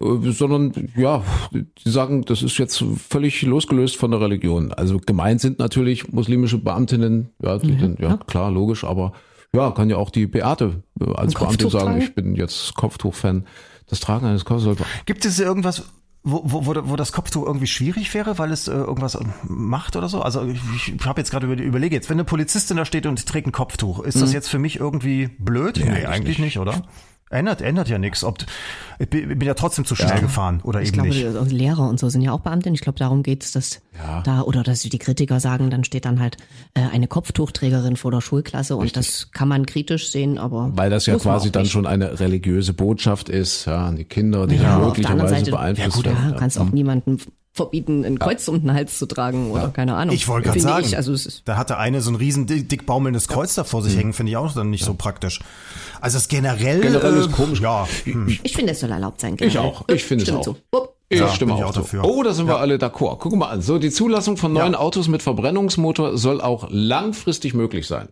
äh, 0.00 0.04
äh, 0.04 0.32
sondern 0.32 0.90
ja, 0.96 1.22
die 1.52 1.90
sagen, 1.90 2.24
das 2.24 2.42
ist 2.42 2.58
jetzt 2.58 2.84
völlig 3.08 3.42
losgelöst 3.42 3.96
von 3.96 4.10
der 4.10 4.20
Religion. 4.20 4.72
Also 4.72 4.98
gemeint 4.98 5.40
sind 5.40 5.58
natürlich 5.58 6.12
muslimische 6.12 6.58
Beamtinnen, 6.58 7.30
ja, 7.42 7.58
die, 7.58 7.76
dann, 7.76 7.96
ja, 8.00 8.16
klar, 8.16 8.50
logisch, 8.50 8.84
aber 8.84 9.12
ja, 9.54 9.70
kann 9.70 9.88
ja 9.88 9.96
auch 9.96 10.10
die 10.10 10.26
Beate 10.26 10.82
äh, 11.00 11.12
als 11.14 11.34
Beamtin 11.34 11.70
sagen, 11.70 11.98
ich 11.98 12.14
bin 12.14 12.34
jetzt 12.34 12.74
Kopftuch-Fan. 12.74 13.46
Das 13.88 14.00
Tragen 14.00 14.26
eines 14.26 14.44
Kopftuchs 14.44 14.64
sollte 14.64 14.84
Gibt 15.06 15.24
es 15.24 15.40
irgendwas, 15.40 15.84
wo, 16.22 16.42
wo, 16.44 16.66
wo, 16.66 16.96
das 16.96 17.12
Kopftuch 17.12 17.46
irgendwie 17.46 17.66
schwierig 17.66 18.12
wäre, 18.12 18.38
weil 18.38 18.52
es 18.52 18.68
äh, 18.68 18.72
irgendwas 18.72 19.18
macht 19.44 19.96
oder 19.96 20.08
so? 20.08 20.20
Also 20.20 20.44
ich, 20.44 20.60
ich 20.94 21.06
habe 21.06 21.20
jetzt 21.20 21.30
gerade 21.30 21.46
über, 21.46 21.62
überlege 21.62 21.94
jetzt, 21.94 22.10
wenn 22.10 22.16
eine 22.16 22.24
Polizistin 22.24 22.76
da 22.76 22.84
steht 22.84 23.06
und 23.06 23.24
trägt 23.24 23.46
ein 23.46 23.52
Kopftuch, 23.52 24.00
ist 24.00 24.20
das 24.20 24.32
jetzt 24.32 24.48
für 24.48 24.58
mich 24.58 24.80
irgendwie 24.80 25.28
blöd? 25.38 25.78
Nee, 25.82 26.06
eigentlich, 26.06 26.38
nicht. 26.38 26.58
oder? 26.58 26.82
Ändert, 27.30 27.60
ändert 27.60 27.88
ja 27.88 27.98
nichts. 27.98 28.24
Ob, 28.24 28.38
ich 28.98 29.08
bin 29.10 29.40
ja 29.42 29.54
trotzdem 29.54 29.84
zu 29.84 29.94
schnell 29.94 30.20
gefahren 30.20 30.60
oder 30.64 30.80
Ich 30.80 30.88
eben 30.88 30.94
glaube, 30.94 31.08
nicht. 31.10 31.20
die- 31.22 31.26
also 31.26 31.54
Lehrer 31.54 31.88
und 31.88 32.00
so 32.00 32.08
sind 32.08 32.22
ja 32.22 32.32
auch 32.32 32.40
Beamtin. 32.40 32.72
Ich 32.74 32.80
glaube, 32.80 32.98
darum 32.98 33.22
geht 33.22 33.44
es, 33.44 33.52
dass 33.52 33.80
Ja. 34.02 34.22
da, 34.22 34.42
oder 34.42 34.62
dass 34.62 34.80
die 34.80 34.98
Kritiker 34.98 35.38
sagen, 35.38 35.68
dann 35.70 35.84
steht 35.84 36.04
dann 36.06 36.20
halt 36.20 36.38
äh, 36.74 36.80
eine 36.92 37.06
Kopftuchträgerin 37.06 37.96
vor 37.96 38.10
der 38.12 38.20
Schulklasse 38.22 38.76
und 38.76 38.96
das 38.96 39.30
kann 39.32 39.48
man 39.48 39.66
kritisch 39.66 40.10
sehen, 40.10 40.38
aber. 40.38 40.70
weil 40.74 40.88
das 40.90 41.04
ja 41.06 41.16
quasi 41.18 41.50
dann 41.52 41.62
nicht. 41.64 41.72
schon 41.72 41.86
eine 41.86 42.18
religiöse 42.18 42.72
Botschaft 42.72 43.28
ist, 43.28 43.66
ja, 43.66 43.86
an 43.88 43.96
die 43.96 44.04
Kinder, 44.04 44.46
die 44.46 44.56
Ja, 44.56 44.78
möglicherweise 44.78 45.34
Seite- 45.34 45.50
beeinflusst 45.50 45.88
Ja, 45.90 45.94
gut, 45.96 46.04
werden. 46.06 46.30
Ja, 46.32 46.36
kannst 46.38 46.58
auch 46.58 46.70
niemanden 46.70 47.18
verbieten, 47.52 48.04
ein 48.04 48.20
Kreuz 48.20 48.46
um 48.46 48.60
den 48.60 48.72
Hals 48.72 48.98
zu 48.98 49.06
tragen 49.06 49.50
oder 49.50 49.68
keine 49.70 49.96
Ahnung. 49.96 50.14
Ich 50.14 50.28
wollte 50.28 50.44
gerade 50.46 50.60
Finde 50.60 50.72
sagen, 50.74 50.86
Ich. 50.86 50.96
Also 50.96 51.12
es 51.12 51.26
ist, 51.26 51.42
da 51.46 51.56
hatte 51.56 51.76
eine 51.76 52.00
so 52.02 52.10
ein 52.12 52.14
riesen 52.14 52.46
dick, 52.46 52.68
dick 52.68 52.86
baumelndes 52.86 53.26
Kreuz 53.26 53.54
da 53.56 53.64
vor 53.64 53.82
sich 53.82 53.96
hängen, 53.96 54.12
finde 54.12 54.30
ich 54.30 54.36
auch 54.36 54.52
dann 54.54 54.70
nicht 54.70 54.84
so 54.84 54.94
praktisch. 54.94 55.40
Also 56.00 56.18
es 56.18 56.28
generell, 56.28 56.80
Generell 56.80 57.16
äh, 57.16 57.20
ist 57.20 57.32
komisch. 57.32 57.60
Ja, 57.60 57.86
hm. 58.04 58.38
ich 58.42 58.54
finde, 58.54 58.72
es 58.72 58.80
soll 58.80 58.90
erlaubt 58.90 59.20
sein. 59.20 59.32
Ich 59.34 59.38
generell. 59.38 59.60
auch. 59.60 59.84
Ich 59.88 60.04
finde 60.04 60.24
es 60.24 60.30
auch. 60.32 60.44
So. 60.44 60.56
Ich 61.10 61.18
Ja, 61.20 61.28
stimme 61.28 61.54
ich 61.54 61.64
auch, 61.64 61.70
auch 61.70 61.74
dafür. 61.74 62.04
Oh, 62.04 62.22
da 62.22 62.34
sind 62.34 62.48
wir 62.48 62.58
alle 62.58 62.76
d'accord. 62.76 63.16
Guck 63.18 63.34
mal 63.34 63.48
an. 63.48 63.62
So, 63.62 63.78
die 63.78 63.90
Zulassung 63.90 64.36
von 64.36 64.52
neuen 64.52 64.72
Ja. 64.74 64.78
Autos 64.78 65.08
mit 65.08 65.22
Verbrennungsmotor 65.22 66.18
soll 66.18 66.40
auch 66.42 66.68
langfristig 66.70 67.54
möglich 67.54 67.86
sein. 67.86 68.08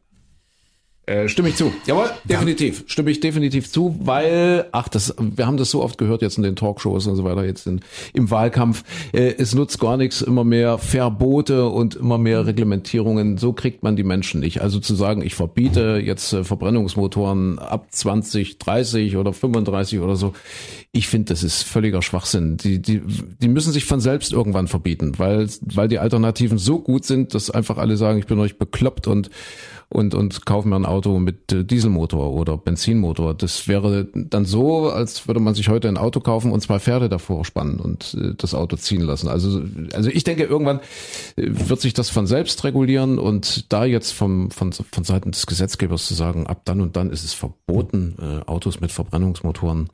Äh, 1.06 1.28
stimme 1.28 1.50
ich 1.50 1.54
zu. 1.54 1.72
Jawohl, 1.86 2.10
definitiv. 2.24 2.82
Stimme 2.88 3.12
ich 3.12 3.20
definitiv 3.20 3.70
zu, 3.70 3.96
weil, 4.00 4.66
ach, 4.72 4.88
das, 4.88 5.14
wir 5.18 5.46
haben 5.46 5.56
das 5.56 5.70
so 5.70 5.80
oft 5.80 5.98
gehört 5.98 6.20
jetzt 6.20 6.36
in 6.36 6.42
den 6.42 6.56
Talkshows 6.56 7.06
und 7.06 7.14
so 7.14 7.22
weiter, 7.22 7.44
jetzt 7.44 7.68
in, 7.68 7.80
im 8.12 8.28
Wahlkampf. 8.32 8.82
Äh, 9.12 9.34
es 9.38 9.54
nutzt 9.54 9.78
gar 9.78 9.96
nichts, 9.96 10.20
immer 10.20 10.42
mehr 10.42 10.78
Verbote 10.78 11.66
und 11.68 11.94
immer 11.94 12.18
mehr 12.18 12.44
Reglementierungen. 12.46 13.38
So 13.38 13.52
kriegt 13.52 13.84
man 13.84 13.94
die 13.94 14.02
Menschen 14.02 14.40
nicht. 14.40 14.62
Also 14.62 14.80
zu 14.80 14.96
sagen, 14.96 15.22
ich 15.22 15.36
verbiete 15.36 16.02
jetzt 16.04 16.32
äh, 16.32 16.42
Verbrennungsmotoren 16.42 17.60
ab 17.60 17.86
20, 17.90 18.58
30 18.58 19.16
oder 19.16 19.32
35 19.32 20.00
oder 20.00 20.16
so. 20.16 20.32
Ich 20.90 21.06
finde, 21.06 21.32
das 21.32 21.44
ist 21.44 21.62
völliger 21.62 22.02
Schwachsinn. 22.02 22.56
Die, 22.56 22.82
die, 22.82 23.00
die 23.40 23.48
müssen 23.48 23.72
sich 23.72 23.84
von 23.84 24.00
selbst 24.00 24.32
irgendwann 24.32 24.66
verbieten, 24.66 25.12
weil, 25.18 25.46
weil 25.60 25.86
die 25.86 26.00
Alternativen 26.00 26.58
so 26.58 26.80
gut 26.80 27.04
sind, 27.04 27.32
dass 27.32 27.48
einfach 27.48 27.78
alle 27.78 27.96
sagen, 27.96 28.18
ich 28.18 28.26
bin 28.26 28.40
euch 28.40 28.58
bekloppt 28.58 29.06
und 29.06 29.30
und, 29.88 30.14
und 30.14 30.46
kaufen 30.46 30.70
mir 30.70 30.76
ein 30.76 30.86
Auto 30.86 31.18
mit 31.18 31.52
äh, 31.52 31.64
Dieselmotor 31.64 32.32
oder 32.32 32.56
Benzinmotor. 32.56 33.34
Das 33.34 33.68
wäre 33.68 34.08
dann 34.14 34.44
so, 34.44 34.90
als 34.90 35.28
würde 35.28 35.40
man 35.40 35.54
sich 35.54 35.68
heute 35.68 35.88
ein 35.88 35.96
Auto 35.96 36.20
kaufen 36.20 36.50
und 36.52 36.60
zwei 36.60 36.78
Pferde 36.78 37.08
davor 37.08 37.44
spannen 37.44 37.78
und 37.78 38.14
äh, 38.20 38.34
das 38.36 38.54
Auto 38.54 38.76
ziehen 38.76 39.02
lassen. 39.02 39.28
Also, 39.28 39.62
also 39.92 40.10
ich 40.10 40.24
denke, 40.24 40.44
irgendwann 40.44 40.80
äh, 41.36 41.46
wird 41.48 41.80
sich 41.80 41.94
das 41.94 42.10
von 42.10 42.26
selbst 42.26 42.64
regulieren 42.64 43.18
und 43.18 43.72
da 43.72 43.84
jetzt 43.84 44.12
vom, 44.12 44.50
von, 44.50 44.72
von 44.72 45.04
Seiten 45.04 45.30
des 45.30 45.46
Gesetzgebers 45.46 46.06
zu 46.06 46.14
sagen, 46.14 46.46
ab 46.46 46.62
dann 46.64 46.80
und 46.80 46.96
dann 46.96 47.10
ist 47.10 47.24
es 47.24 47.32
verboten, 47.32 48.16
Autos 48.46 48.80
mit 48.80 48.92
Verbrennungsmotoren 48.92 49.88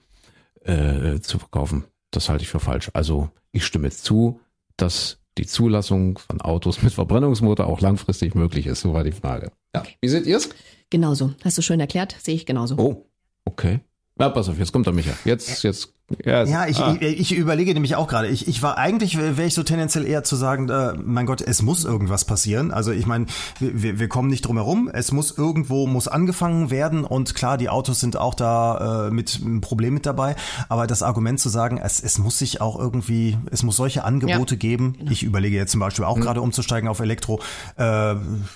äh, 0.65 1.21
zu 1.21 1.39
verkaufen, 1.39 1.85
das 2.11 2.29
halte 2.29 2.45
ich 2.45 2.51
für 2.51 2.61
falsch. 2.61 2.91
Also 2.95 3.31
ich 3.53 3.65
stimme 3.65 3.89
jetzt 3.89 4.05
zu, 4.05 4.41
dass 4.77 5.19
die 5.39 5.47
Zulassung 5.47 6.19
von 6.19 6.41
Autos 6.41 6.83
mit 6.83 6.93
Verbrennungsmotor 6.93 7.67
auch 7.67 7.81
langfristig 7.81 8.35
möglich 8.35 8.67
ist. 8.67 8.81
So 8.81 8.93
war 8.93 9.05
die 9.05 9.13
Frage. 9.13 9.53
Ja. 9.75 9.83
Wie 10.01 10.09
seht 10.09 10.27
ihr 10.27 10.37
es? 10.37 10.51
Genauso. 10.91 11.33
Hast 11.43 11.57
du 11.57 11.63
schön 11.63 11.81
erklärt, 11.81 12.17
sehe 12.21 12.35
ich 12.35 12.45
genauso. 12.45 12.77
Oh, 12.77 13.07
okay. 13.45 13.81
Na, 14.17 14.29
pass 14.29 14.49
auf, 14.49 14.59
jetzt 14.59 14.73
kommt 14.73 14.87
der 14.87 14.93
Micha. 14.93 15.13
Jetzt, 15.25 15.63
jetzt. 15.63 15.95
Ja, 16.25 16.45
Ja, 16.45 16.67
ich, 16.67 16.79
ah. 16.79 16.97
ich, 17.01 17.33
ich 17.33 17.37
überlege 17.37 17.73
nämlich 17.75 17.97
auch 17.97 18.09
gerade. 18.09 18.29
Ich, 18.29 18.49
ich 18.49 18.63
war 18.63 18.79
eigentlich, 18.79 19.19
wäre 19.19 19.45
ich 19.45 19.55
so 19.55 19.63
tendenziell 19.63 20.07
eher 20.07 20.25
zu 20.25 20.37
sagen, 20.37 20.69
äh, 20.69 20.95
mein 21.03 21.27
Gott, 21.27 21.41
es 21.41 21.63
muss 21.63 21.85
irgendwas 21.85 22.25
passieren. 22.25 22.71
Also 22.71 22.93
ich 22.93 23.07
meine, 23.07 23.27
wir, 23.61 23.99
wir 23.99 24.09
kommen 24.09 24.29
nicht 24.29 24.43
drum 24.43 24.57
herum. 24.57 24.91
Es 24.93 25.13
muss 25.13 25.37
irgendwo, 25.37 25.87
muss 25.87 26.09
angefangen 26.09 26.71
werden. 26.71 27.05
Und 27.05 27.35
klar, 27.35 27.59
die 27.59 27.69
Autos 27.69 28.01
sind 28.01 28.17
auch 28.17 28.35
da 28.35 29.09
äh, 29.09 29.11
mit 29.11 29.41
einem 29.43 29.61
Problem 29.61 29.95
mit 29.95 30.07
dabei. 30.07 30.37
Aber 30.69 30.87
das 30.87 31.03
Argument 31.03 31.41
zu 31.41 31.49
sagen, 31.49 31.79
es, 31.83 32.01
es 32.01 32.19
muss 32.19 32.39
sich 32.39 32.61
auch 32.61 32.79
irgendwie, 32.79 33.39
es 33.51 33.63
muss 33.63 33.77
solche 33.77 34.05
Angebote 34.05 34.57
geben. 34.57 34.97
Ich 35.11 35.23
überlege 35.23 35.57
jetzt 35.57 35.73
zum 35.73 35.81
Beispiel 35.81 36.05
auch 36.05 36.19
gerade 36.19 36.41
umzusteigen 36.41 36.89
auf 36.89 37.01
Elektro. 37.01 37.41
Äh, 37.77 38.15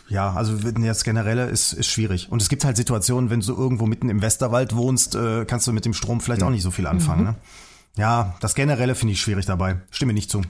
ja, 0.08 0.32
also 0.34 0.54
jetzt 0.54 1.04
generelle 1.04 1.46
ist, 1.46 1.72
ist 1.72 1.86
schwierig. 1.86 2.28
Und 2.30 2.42
es 2.42 2.48
gibt 2.48 2.64
halt 2.64 2.76
Situationen, 2.76 3.30
wenn 3.30 3.40
du 3.40 3.54
irgendwo 3.54 3.86
mitten 3.86 4.08
im 4.08 4.22
Westerwald 4.22 4.74
wohnst, 4.76 5.14
äh, 5.14 5.44
kannst 5.44 5.66
du 5.66 5.72
mit 5.72 5.84
dem 5.84 5.94
Strom 5.94 6.20
vielleicht 6.20 6.42
auch 6.42 6.50
nicht 6.50 6.62
so 6.62 6.70
viel 6.70 6.86
anfangen. 6.86 7.24
Ne? 7.24 7.34
Ja, 7.98 8.34
das 8.40 8.54
Generelle 8.54 8.94
finde 8.94 9.12
ich 9.12 9.20
schwierig 9.20 9.46
dabei. 9.46 9.80
Stimme 9.90 10.12
nicht 10.12 10.30
zu. 10.30 10.42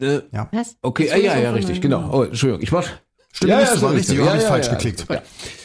Äh, 0.00 0.20
Ja. 0.32 0.48
Was? 0.52 0.76
okay, 0.82 1.08
Das 1.08 1.18
ja, 1.22 1.36
ja, 1.38 1.46
von 1.50 1.54
richtig, 1.56 1.80
genau. 1.80 2.08
Oh, 2.12 2.22
Entschuldigung, 2.24 2.62
ich 2.62 2.72
war. 2.72 2.84
Stimme 3.32 3.56
nicht 3.58 3.72
zu, 3.72 3.82
war 3.82 3.92
richtig, 3.92 4.18
ja, 4.18 4.26
habe 4.26 4.36
ich 4.36 4.42
ja, 4.42 4.48
falsch 4.48 4.66
ja, 4.66 4.72
geklickt. 4.74 5.06
Ja. 5.08 5.22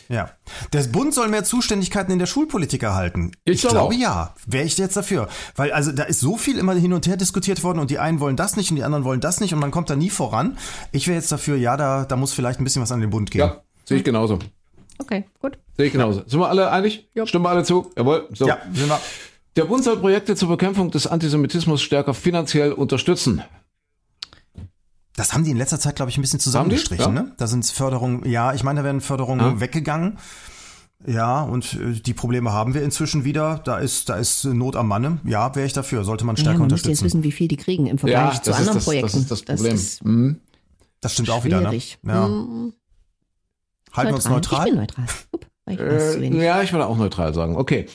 Ja. 0.09 0.29
Der 0.71 0.83
Bund 0.83 1.13
soll 1.13 1.27
mehr 1.27 1.43
Zuständigkeiten 1.43 2.13
in 2.13 2.19
der 2.19 2.27
Schulpolitik 2.27 2.81
erhalten. 2.81 3.33
Ich 3.43 3.55
Ich, 3.55 3.61
glaube 3.69 3.93
auch. 3.93 3.99
ja. 3.99 4.33
Wäre 4.45 4.63
ich 4.63 4.77
jetzt 4.77 4.95
dafür. 4.95 5.27
Weil 5.57 5.73
also 5.73 5.91
da 5.91 6.03
ist 6.03 6.21
so 6.21 6.37
viel 6.37 6.57
immer 6.57 6.73
hin 6.75 6.93
und 6.93 7.07
her 7.07 7.17
diskutiert 7.17 7.61
worden 7.63 7.79
und 7.79 7.89
die 7.91 7.99
einen 7.99 8.21
wollen 8.21 8.37
das 8.37 8.55
nicht 8.55 8.69
und 8.69 8.77
die 8.77 8.83
anderen 8.85 9.03
wollen 9.03 9.19
das 9.19 9.41
nicht 9.41 9.53
und 9.53 9.59
man 9.59 9.71
kommt 9.71 9.89
da 9.89 9.97
nie 9.97 10.09
voran. 10.09 10.57
Ich 10.93 11.07
wäre 11.09 11.17
jetzt 11.17 11.29
dafür, 11.31 11.57
ja, 11.57 11.75
da, 11.75 12.05
da 12.05 12.15
muss 12.15 12.31
vielleicht 12.31 12.61
ein 12.61 12.63
bisschen 12.63 12.81
was 12.81 12.93
an 12.93 13.01
den 13.01 13.09
Bund 13.09 13.31
gehen. 13.31 13.39
Ja, 13.41 13.61
sehe 13.83 13.97
ich 13.97 14.05
genauso. 14.05 14.39
Okay, 14.97 15.25
gut. 15.41 15.57
Sehe 15.75 15.87
ich 15.87 15.91
genauso. 15.91 16.23
Sind 16.25 16.39
wir 16.39 16.47
alle 16.47 16.71
einig? 16.71 17.09
Ja. 17.13 17.27
Stimmen 17.27 17.43
wir 17.43 17.49
alle 17.49 17.63
zu? 17.65 17.91
Jawohl. 17.97 18.29
So. 18.33 18.47
Ja, 18.47 18.59
sind 18.73 18.87
wir. 18.87 18.99
Der 19.57 19.65
Bund 19.65 19.83
soll 19.83 19.97
Projekte 19.97 20.35
zur 20.35 20.49
Bekämpfung 20.49 20.91
des 20.91 21.07
Antisemitismus 21.07 21.81
stärker 21.81 22.13
finanziell 22.13 22.71
unterstützen. 22.71 23.41
Das 25.15 25.33
haben 25.33 25.43
die 25.43 25.49
in 25.51 25.57
letzter 25.57 25.79
Zeit, 25.79 25.95
glaube 25.95 26.11
ich, 26.11 26.17
ein 26.17 26.21
bisschen 26.21 26.39
zusammengestrichen. 26.39 27.07
Die? 27.15 27.21
Ne? 27.21 27.33
Da 27.37 27.47
sind 27.47 27.65
Förderungen, 27.65 28.23
ja, 28.29 28.53
ich 28.53 28.63
meine, 28.63 28.81
da 28.81 28.83
werden 28.85 29.01
Förderungen 29.01 29.55
Ja. 29.55 29.59
weggegangen. 29.59 30.19
Ja, 31.05 31.41
und 31.43 31.73
äh, 31.73 31.93
die 31.99 32.13
Probleme 32.13 32.51
haben 32.53 32.73
wir 32.73 32.81
inzwischen 32.83 33.23
wieder. 33.23 33.59
Da 33.63 33.77
ist, 33.77 34.09
da 34.09 34.15
ist 34.15 34.45
Not 34.45 34.75
am 34.75 34.87
Manne. 34.87 35.19
Ja, 35.25 35.55
wäre 35.55 35.65
ich 35.65 35.73
dafür. 35.73 36.03
Sollte 36.03 36.25
man 36.25 36.35
Ja, 36.35 36.41
stärker 36.41 36.59
man 36.59 36.67
müsste 36.69 36.89
jetzt 36.89 36.99
unterstützen. 37.01 37.19
wissen, 37.19 37.23
wie 37.23 37.31
viel 37.31 37.47
die 37.47 37.57
kriegen 37.57 37.85
im 37.87 37.97
Vergleich 37.97 38.35
Ja, 38.35 38.41
zu 38.41 38.49
das 38.51 38.57
anderen 38.59 38.77
das, 38.77 38.83
Projekten. 38.85 39.05
das 39.11 39.15
ist 39.21 39.31
das 39.31 39.41
Problem. 39.43 39.75
ist 39.75 40.05
Mhm. 40.05 40.39
Das 41.01 41.13
stimmt 41.13 41.29
auch 41.29 41.43
wieder. 41.45 41.61
Ne? 41.61 41.67
schwierig. 41.69 41.97
Ja. 42.05 42.25
Hm, 42.25 42.73
Halten 43.93 44.11
wir 44.11 44.15
uns 44.15 44.27
neutral. 44.29 44.65
Ich 44.67 44.71
bin 44.73 44.79
neutral. 44.81 45.05
Upp, 45.31 45.45
ich 45.67 45.79
Äh, 45.79 46.45
ja, 46.45 46.61
ich 46.63 46.71
würde 46.73 46.85
auch 46.87 46.97
neutral 46.97 47.33
sagen. 47.33 47.55
Okay. 47.55 47.87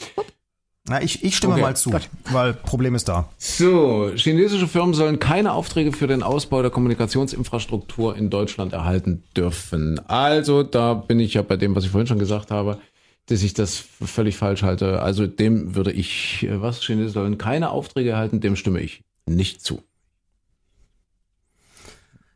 Na, 0.88 1.00
ich, 1.00 1.22
ich 1.22 1.36
stimme 1.36 1.52
Okay, 1.54 1.62
mal 1.62 1.76
zu, 1.76 1.90
gut. 1.90 2.08
weil 2.32 2.54
Problem 2.54 2.96
ist 2.96 3.08
da. 3.08 3.28
So, 3.38 4.10
chinesische 4.16 4.66
Firmen 4.66 4.94
sollen 4.94 5.20
keine 5.20 5.52
Aufträge 5.52 5.92
für 5.92 6.08
den 6.08 6.24
Ausbau 6.24 6.60
der 6.60 6.72
Kommunikationsinfrastruktur 6.72 8.16
in 8.16 8.30
Deutschland 8.30 8.72
erhalten 8.72 9.22
dürfen. 9.36 10.00
Also, 10.08 10.64
da 10.64 10.94
bin 10.94 11.20
ich 11.20 11.34
ja 11.34 11.42
bei 11.42 11.56
dem, 11.56 11.76
was 11.76 11.84
ich 11.84 11.90
vorhin 11.90 12.08
schon 12.08 12.18
gesagt 12.18 12.50
habe, 12.50 12.78
dass 13.26 13.44
ich 13.44 13.54
das 13.54 13.76
völlig 14.04 14.36
falsch 14.36 14.62
halte. 14.64 15.00
Also, 15.02 15.28
dem 15.28 15.76
würde 15.76 15.92
ich, 15.92 16.42
äh, 16.42 16.60
was, 16.60 16.82
Chinesen 16.82 17.12
sollen 17.12 17.38
keine 17.38 17.70
Aufträge 17.70 18.10
erhalten, 18.10 18.40
dem 18.40 18.56
stimme 18.56 18.80
ich 18.80 19.02
nicht 19.26 19.62
zu. 19.62 19.82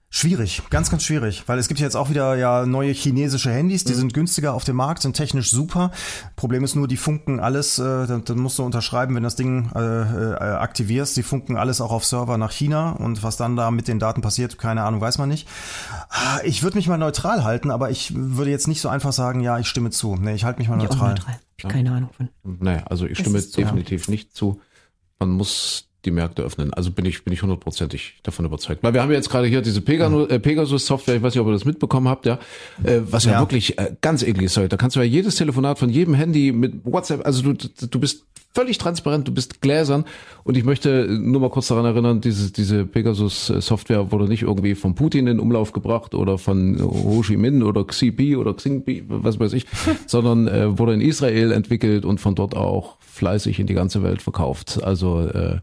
Schwierig, 0.08 0.62
ganz, 0.70 0.88
ganz 0.88 1.02
schwierig, 1.02 1.42
weil 1.46 1.58
es 1.58 1.66
gibt 1.68 1.80
jetzt 1.80 1.96
auch 1.96 2.08
wieder 2.10 2.36
ja 2.36 2.64
neue 2.64 2.92
chinesische 2.92 3.50
Handys, 3.50 3.84
Mhm. 3.84 3.88
die 3.88 3.94
sind 3.94 4.14
günstiger 4.14 4.54
auf 4.54 4.62
dem 4.64 4.76
Markt, 4.76 5.02
sind 5.02 5.14
technisch 5.14 5.50
super. 5.50 5.90
Problem 6.36 6.62
ist 6.64 6.76
nur, 6.76 6.86
die 6.88 6.96
funken 6.96 7.40
alles, 7.40 7.78
äh, 7.78 8.06
dann, 8.06 8.24
dann 8.24 8.38
musst 8.38 8.58
du 8.58 8.62
unterschreiben, 8.62 9.14
wenn 9.16 9.24
das 9.24 9.34
Ding 9.36 9.68
äh, 9.74 9.80
äh, 9.80 10.34
aktivierst, 10.36 11.16
die 11.16 11.22
funken 11.24 11.56
alles 11.56 11.80
auch 11.80 11.90
auf 11.90 12.04
Server 12.04 12.38
nach 12.38 12.52
China 12.52 12.92
und 12.92 13.24
was 13.24 13.36
dann 13.36 13.56
da 13.56 13.70
mit 13.72 13.88
den 13.88 13.98
Daten 13.98 14.20
passiert, 14.22 14.58
keine 14.58 14.84
Ahnung, 14.84 15.00
weiß 15.00 15.18
man 15.18 15.28
nicht. 15.28 15.48
Ah, 16.08 16.38
Ich 16.44 16.62
würde 16.62 16.76
mich 16.76 16.86
mal 16.88 16.98
neutral 16.98 17.42
halten, 17.44 17.70
aber 17.72 17.90
ich 17.90 18.14
würde 18.14 18.52
jetzt 18.52 18.68
nicht 18.68 18.80
so 18.80 18.88
einfach 18.88 19.12
sagen, 19.12 19.40
ja, 19.40 19.58
ich 19.58 19.66
stimme 19.66 19.90
zu. 19.90 20.14
Nee, 20.16 20.34
ich 20.34 20.44
halte 20.44 20.60
mich 20.60 20.68
mal 20.68 20.76
neutral. 20.76 21.10
neutral. 21.10 21.40
Ich 21.58 21.68
keine 21.68 21.90
Ahnung 21.92 22.10
von. 22.16 22.28
Naja, 22.44 22.84
also 22.86 23.06
ich 23.06 23.18
stimme 23.18 23.38
ist 23.38 23.52
so. 23.54 23.60
definitiv 23.60 24.08
nicht 24.08 24.34
zu. 24.36 24.60
Man 25.18 25.30
muss 25.30 25.88
die 26.06 26.10
Märkte 26.10 26.42
öffnen. 26.42 26.72
Also 26.72 26.90
bin 26.90 27.04
ich 27.04 27.22
bin 27.24 27.34
ich 27.34 27.42
hundertprozentig 27.42 28.14
davon 28.22 28.46
überzeugt. 28.46 28.82
Weil 28.82 28.94
wir 28.94 29.02
haben 29.02 29.12
jetzt 29.12 29.28
gerade 29.28 29.46
hier 29.48 29.60
diese 29.60 29.80
Pegasus, 29.82 30.30
äh, 30.30 30.38
Pegasus 30.38 30.86
Software, 30.86 31.16
ich 31.16 31.22
weiß 31.22 31.34
nicht, 31.34 31.40
ob 31.42 31.48
ihr 31.48 31.52
das 31.52 31.64
mitbekommen 31.66 32.08
habt, 32.08 32.24
ja, 32.24 32.38
äh, 32.84 33.00
was 33.02 33.24
ja, 33.24 33.32
Ja. 33.32 33.40
wirklich 33.40 33.78
äh, 33.78 33.94
ganz 34.00 34.22
eklig 34.22 34.46
ist 34.46 34.56
heute. 34.56 34.70
Da 34.70 34.76
kannst 34.76 34.96
du 34.96 35.00
ja 35.00 35.06
jedes 35.06 35.34
Telefonat 35.34 35.78
von 35.78 35.90
jedem 35.90 36.14
Handy 36.14 36.52
mit 36.52 36.84
WhatsApp, 36.84 37.26
also 37.26 37.42
du 37.42 37.54
du 37.54 38.00
bist 38.00 38.24
völlig 38.54 38.78
transparent, 38.78 39.28
du 39.28 39.34
bist 39.34 39.60
gläsern 39.60 40.06
und 40.42 40.56
ich 40.56 40.64
möchte 40.64 41.06
nur 41.10 41.42
mal 41.42 41.50
kurz 41.50 41.66
daran 41.68 41.84
erinnern, 41.84 42.22
diese 42.22 42.50
diese 42.52 42.86
Pegasus 42.86 43.50
äh, 43.50 43.60
Software 43.60 44.12
wurde 44.12 44.28
nicht 44.28 44.42
irgendwie 44.42 44.74
von 44.74 44.94
Putin 44.94 45.26
in 45.26 45.40
Umlauf 45.40 45.72
gebracht 45.72 46.14
oder 46.14 46.38
von 46.38 46.80
Ho 46.80 47.22
Chi 47.22 47.36
Minh 47.36 47.62
oder 47.62 47.84
Xi 47.84 48.10
Pi 48.12 48.34
oder 48.34 48.54
Xing 48.54 48.82
Pi, 48.84 49.04
was 49.08 49.38
weiß 49.38 49.52
ich, 49.52 49.66
sondern 50.06 50.48
äh, 50.48 50.78
wurde 50.78 50.94
in 50.94 51.02
Israel 51.02 51.52
entwickelt 51.52 52.06
und 52.06 52.18
von 52.18 52.34
dort 52.34 52.56
auch 52.56 52.96
fleißig 53.00 53.58
in 53.60 53.66
die 53.66 53.74
ganze 53.74 54.02
Welt 54.02 54.22
verkauft. 54.22 54.80
Also 54.82 55.20
äh, 55.20 55.58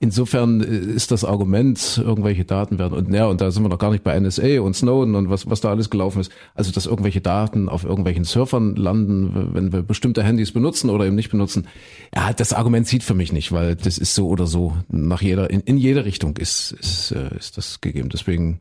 Insofern 0.00 0.60
äh, 0.60 0.76
ist 0.76 1.10
das 1.10 1.24
Argument, 1.24 2.00
irgendwelche 2.02 2.44
Daten 2.44 2.78
werden, 2.78 2.96
und 2.96 3.12
ja, 3.12 3.26
und 3.26 3.40
da 3.40 3.50
sind 3.50 3.64
wir 3.64 3.68
noch 3.68 3.78
gar 3.78 3.90
nicht 3.90 4.04
bei 4.04 4.18
NSA 4.18 4.60
und 4.60 4.74
Snowden 4.74 5.16
und 5.16 5.28
was, 5.28 5.50
was 5.50 5.60
da 5.60 5.70
alles 5.70 5.90
gelaufen 5.90 6.20
ist. 6.20 6.30
Also, 6.54 6.70
dass 6.70 6.86
irgendwelche 6.86 7.20
Daten 7.20 7.68
auf 7.68 7.82
irgendwelchen 7.82 8.24
Surfern 8.24 8.76
landen, 8.76 9.50
wenn 9.54 9.72
wir 9.72 9.82
bestimmte 9.82 10.22
Handys 10.22 10.52
benutzen 10.52 10.90
oder 10.90 11.04
eben 11.06 11.16
nicht 11.16 11.30
benutzen. 11.30 11.66
Ja, 12.14 12.32
das 12.32 12.52
Argument 12.52 12.86
zieht 12.86 13.02
für 13.02 13.14
mich 13.14 13.32
nicht, 13.32 13.50
weil 13.50 13.74
das 13.74 13.98
ist 13.98 14.14
so 14.14 14.28
oder 14.28 14.46
so. 14.46 14.76
Nach 14.88 15.20
jeder, 15.20 15.50
in, 15.50 15.60
in 15.62 15.78
jede 15.78 16.04
Richtung 16.04 16.36
ist, 16.36 16.72
ist, 16.72 17.10
äh, 17.10 17.36
ist 17.36 17.56
das 17.56 17.80
gegeben. 17.80 18.08
Deswegen 18.08 18.60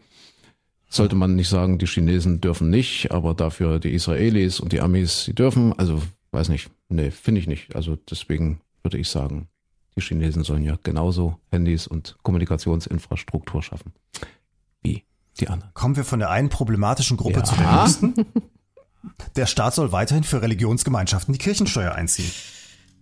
sollte 0.90 1.16
man 1.16 1.36
nicht 1.36 1.50
sagen, 1.50 1.78
die 1.78 1.86
Chinesen 1.86 2.42
dürfen 2.42 2.72
nicht, 2.72 3.12
aber 3.12 3.36
dafür 3.36 3.80
die 3.80 3.94
Israelis 3.94 4.60
und 4.60 4.72
die 4.72 4.82
Amis, 4.82 5.26
die 5.26 5.36
dürfen. 5.36 5.78
Also, 5.78 6.02
weiß 6.32 6.50
nicht. 6.50 6.72
Nee, 6.90 7.12
finde 7.12 7.42
ich 7.42 7.48
nicht. 7.48 7.76
Also, 7.76 7.96
deswegen 8.10 8.62
würde 8.82 8.98
ich 8.98 9.10
sagen, 9.10 9.50
die 9.98 10.02
Chinesen 10.02 10.44
sollen 10.44 10.64
ja 10.64 10.78
genauso 10.84 11.38
Handys 11.52 11.88
und 11.88 12.18
Kommunikationsinfrastruktur 12.24 13.62
schaffen 13.64 13.92
wie 14.82 15.04
die 15.40 15.48
anderen. 15.50 15.74
Kommen 15.74 15.96
wir 15.96 16.06
von 16.06 16.20
der 16.20 16.30
einen 16.30 16.50
problematischen 16.50 17.18
Gruppe 17.18 17.40
Ja. 17.40 17.44
zu 17.44 17.56
der 17.56 17.82
nächsten. 17.84 18.14
Der 19.36 19.46
Staat 19.48 19.74
soll 19.74 19.92
weiterhin 19.92 20.24
für 20.24 20.42
Religionsgemeinschaften 20.42 21.34
die 21.34 21.40
Kirchensteuer 21.40 21.94
einziehen. 21.94 22.32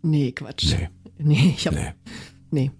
Nee, 0.01 0.31
Quatsch. 0.31 0.65
Nee. 0.71 0.89
Nee, 1.17 1.53
ich 1.57 1.67
hab. 1.67 1.73
Nee. 1.73 1.93
Nee. 2.51 2.71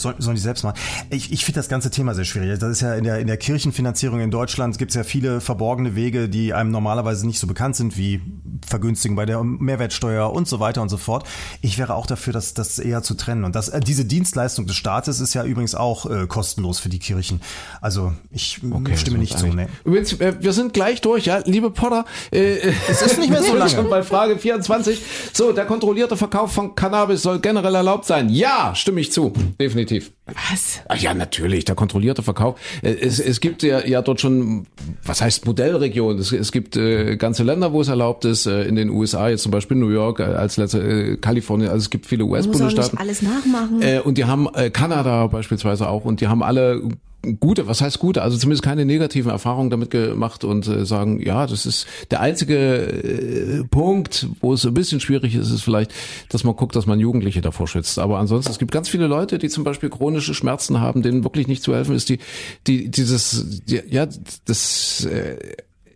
Soll, 0.00 0.14
sollen 0.18 0.36
die 0.36 0.42
selbst 0.42 0.64
machen? 0.64 0.78
Ich, 1.10 1.32
ich 1.32 1.44
finde 1.44 1.58
das 1.58 1.68
ganze 1.68 1.90
Thema 1.90 2.14
sehr 2.14 2.24
schwierig. 2.24 2.58
Das 2.58 2.70
ist 2.70 2.80
ja 2.80 2.94
in 2.94 3.04
der, 3.04 3.18
in 3.18 3.26
der 3.26 3.36
Kirchenfinanzierung 3.36 4.20
in 4.20 4.30
Deutschland 4.30 4.78
gibt 4.78 4.92
es 4.92 4.94
ja 4.94 5.04
viele 5.04 5.40
verborgene 5.40 5.94
Wege, 5.94 6.28
die 6.28 6.54
einem 6.54 6.70
normalerweise 6.70 7.26
nicht 7.26 7.38
so 7.38 7.46
bekannt 7.46 7.76
sind, 7.76 7.96
wie 7.98 8.20
Vergünstigung 8.66 9.16
bei 9.16 9.26
der 9.26 9.42
Mehrwertsteuer 9.42 10.32
und 10.32 10.48
so 10.48 10.60
weiter 10.60 10.80
und 10.82 10.88
so 10.88 10.96
fort. 10.96 11.26
Ich 11.60 11.78
wäre 11.78 11.94
auch 11.94 12.06
dafür, 12.06 12.32
das, 12.32 12.54
das 12.54 12.78
eher 12.78 13.02
zu 13.02 13.14
trennen. 13.14 13.44
Und 13.44 13.54
das, 13.54 13.68
äh, 13.68 13.80
diese 13.80 14.04
Dienstleistung 14.04 14.66
des 14.66 14.76
Staates 14.76 15.20
ist 15.20 15.34
ja 15.34 15.44
übrigens 15.44 15.74
auch 15.74 16.06
äh, 16.06 16.26
kostenlos 16.26 16.78
für 16.78 16.88
die 16.88 16.98
Kirchen. 16.98 17.40
Also 17.80 18.12
ich 18.30 18.60
okay, 18.70 18.96
stimme 18.96 19.18
nicht 19.18 19.38
zu. 19.38 19.46
Nee. 19.46 19.66
Übrigens, 19.84 20.12
äh, 20.14 20.34
wir 20.40 20.52
sind 20.52 20.72
gleich 20.72 21.00
durch, 21.00 21.26
ja, 21.26 21.42
liebe 21.44 21.70
Potter. 21.70 22.04
Äh, 22.30 22.72
es 22.88 23.02
ist 23.02 23.18
nicht 23.18 23.30
mehr 23.30 23.42
so 23.42 23.54
lange. 23.56 23.70
Schon 23.70 23.90
bei 23.90 24.02
Frage 24.02 24.38
24. 24.38 25.02
So, 25.32 25.52
der 25.52 25.66
kontrollierte 25.66 26.16
Verkauf 26.16 26.52
von 26.52 26.74
Cannabis 26.74 27.22
soll 27.22 27.40
generell 27.40 27.74
erlaubt 27.74 28.06
sein. 28.06 28.28
Ja, 28.30 28.74
stimme 28.74 29.00
ich 29.00 29.12
zu. 29.12 29.32
Definitiv 29.60 29.89
definitiv. 29.90 30.12
Was? 30.26 30.80
Ach 30.88 30.96
ja, 30.96 31.12
natürlich, 31.14 31.64
der 31.64 31.74
kontrollierte 31.74 32.22
Verkauf. 32.22 32.58
Äh, 32.82 32.92
es, 32.92 33.18
es 33.18 33.40
gibt 33.40 33.62
ja, 33.62 33.84
ja 33.84 34.00
dort 34.02 34.20
schon, 34.20 34.66
was 35.04 35.20
heißt 35.20 35.46
Modellregion? 35.46 36.18
Es, 36.18 36.32
es 36.32 36.52
gibt 36.52 36.76
äh, 36.76 37.16
ganze 37.16 37.42
Länder, 37.42 37.72
wo 37.72 37.80
es 37.80 37.88
erlaubt 37.88 38.24
ist, 38.24 38.46
äh, 38.46 38.62
in 38.64 38.76
den 38.76 38.90
USA, 38.90 39.28
jetzt 39.28 39.42
zum 39.42 39.52
Beispiel 39.52 39.76
New 39.76 39.88
York, 39.88 40.20
äh, 40.20 40.24
als 40.24 40.56
letzte 40.56 40.78
äh, 40.80 41.16
Kalifornien, 41.16 41.70
also 41.70 41.82
es 41.82 41.90
gibt 41.90 42.06
viele 42.06 42.24
US-Bundesstaaten. 42.24 42.98
alles 42.98 43.22
nachmachen. 43.22 43.82
Äh, 43.82 44.00
und 44.00 44.18
die 44.18 44.24
haben 44.24 44.48
äh, 44.54 44.70
Kanada 44.70 45.26
beispielsweise 45.26 45.88
auch 45.88 46.04
und 46.04 46.20
die 46.20 46.28
haben 46.28 46.42
alle 46.42 46.82
gute, 47.38 47.66
was 47.66 47.80
heißt 47.80 47.98
gute, 47.98 48.22
also 48.22 48.36
zumindest 48.36 48.62
keine 48.62 48.84
negativen 48.84 49.30
Erfahrungen 49.30 49.70
damit 49.70 49.90
gemacht 49.90 50.44
und 50.44 50.66
äh, 50.66 50.86
sagen, 50.86 51.20
ja, 51.20 51.46
das 51.46 51.66
ist 51.66 51.86
der 52.10 52.20
einzige 52.20 52.56
äh, 52.56 53.64
Punkt, 53.64 54.28
wo 54.40 54.54
es 54.54 54.64
ein 54.64 54.74
bisschen 54.74 55.00
schwierig 55.00 55.34
ist, 55.34 55.50
ist 55.50 55.62
vielleicht, 55.62 55.92
dass 56.30 56.44
man 56.44 56.56
guckt, 56.56 56.76
dass 56.76 56.86
man 56.86 56.98
Jugendliche 56.98 57.40
davor 57.40 57.68
schützt. 57.68 57.98
Aber 57.98 58.18
ansonsten, 58.18 58.50
es 58.50 58.58
gibt 58.58 58.72
ganz 58.72 58.88
viele 58.88 59.06
Leute, 59.06 59.38
die 59.38 59.48
zum 59.48 59.64
Beispiel 59.64 59.90
chronische 59.90 60.34
Schmerzen 60.34 60.80
haben, 60.80 61.02
denen 61.02 61.24
wirklich 61.24 61.48
nicht 61.48 61.62
zu 61.62 61.74
helfen 61.74 61.94
ist, 61.94 62.08
die, 62.08 62.18
die 62.66 62.90
dieses, 62.90 63.60
die, 63.66 63.82
ja, 63.88 64.06
das 64.46 65.04
äh, 65.04 65.36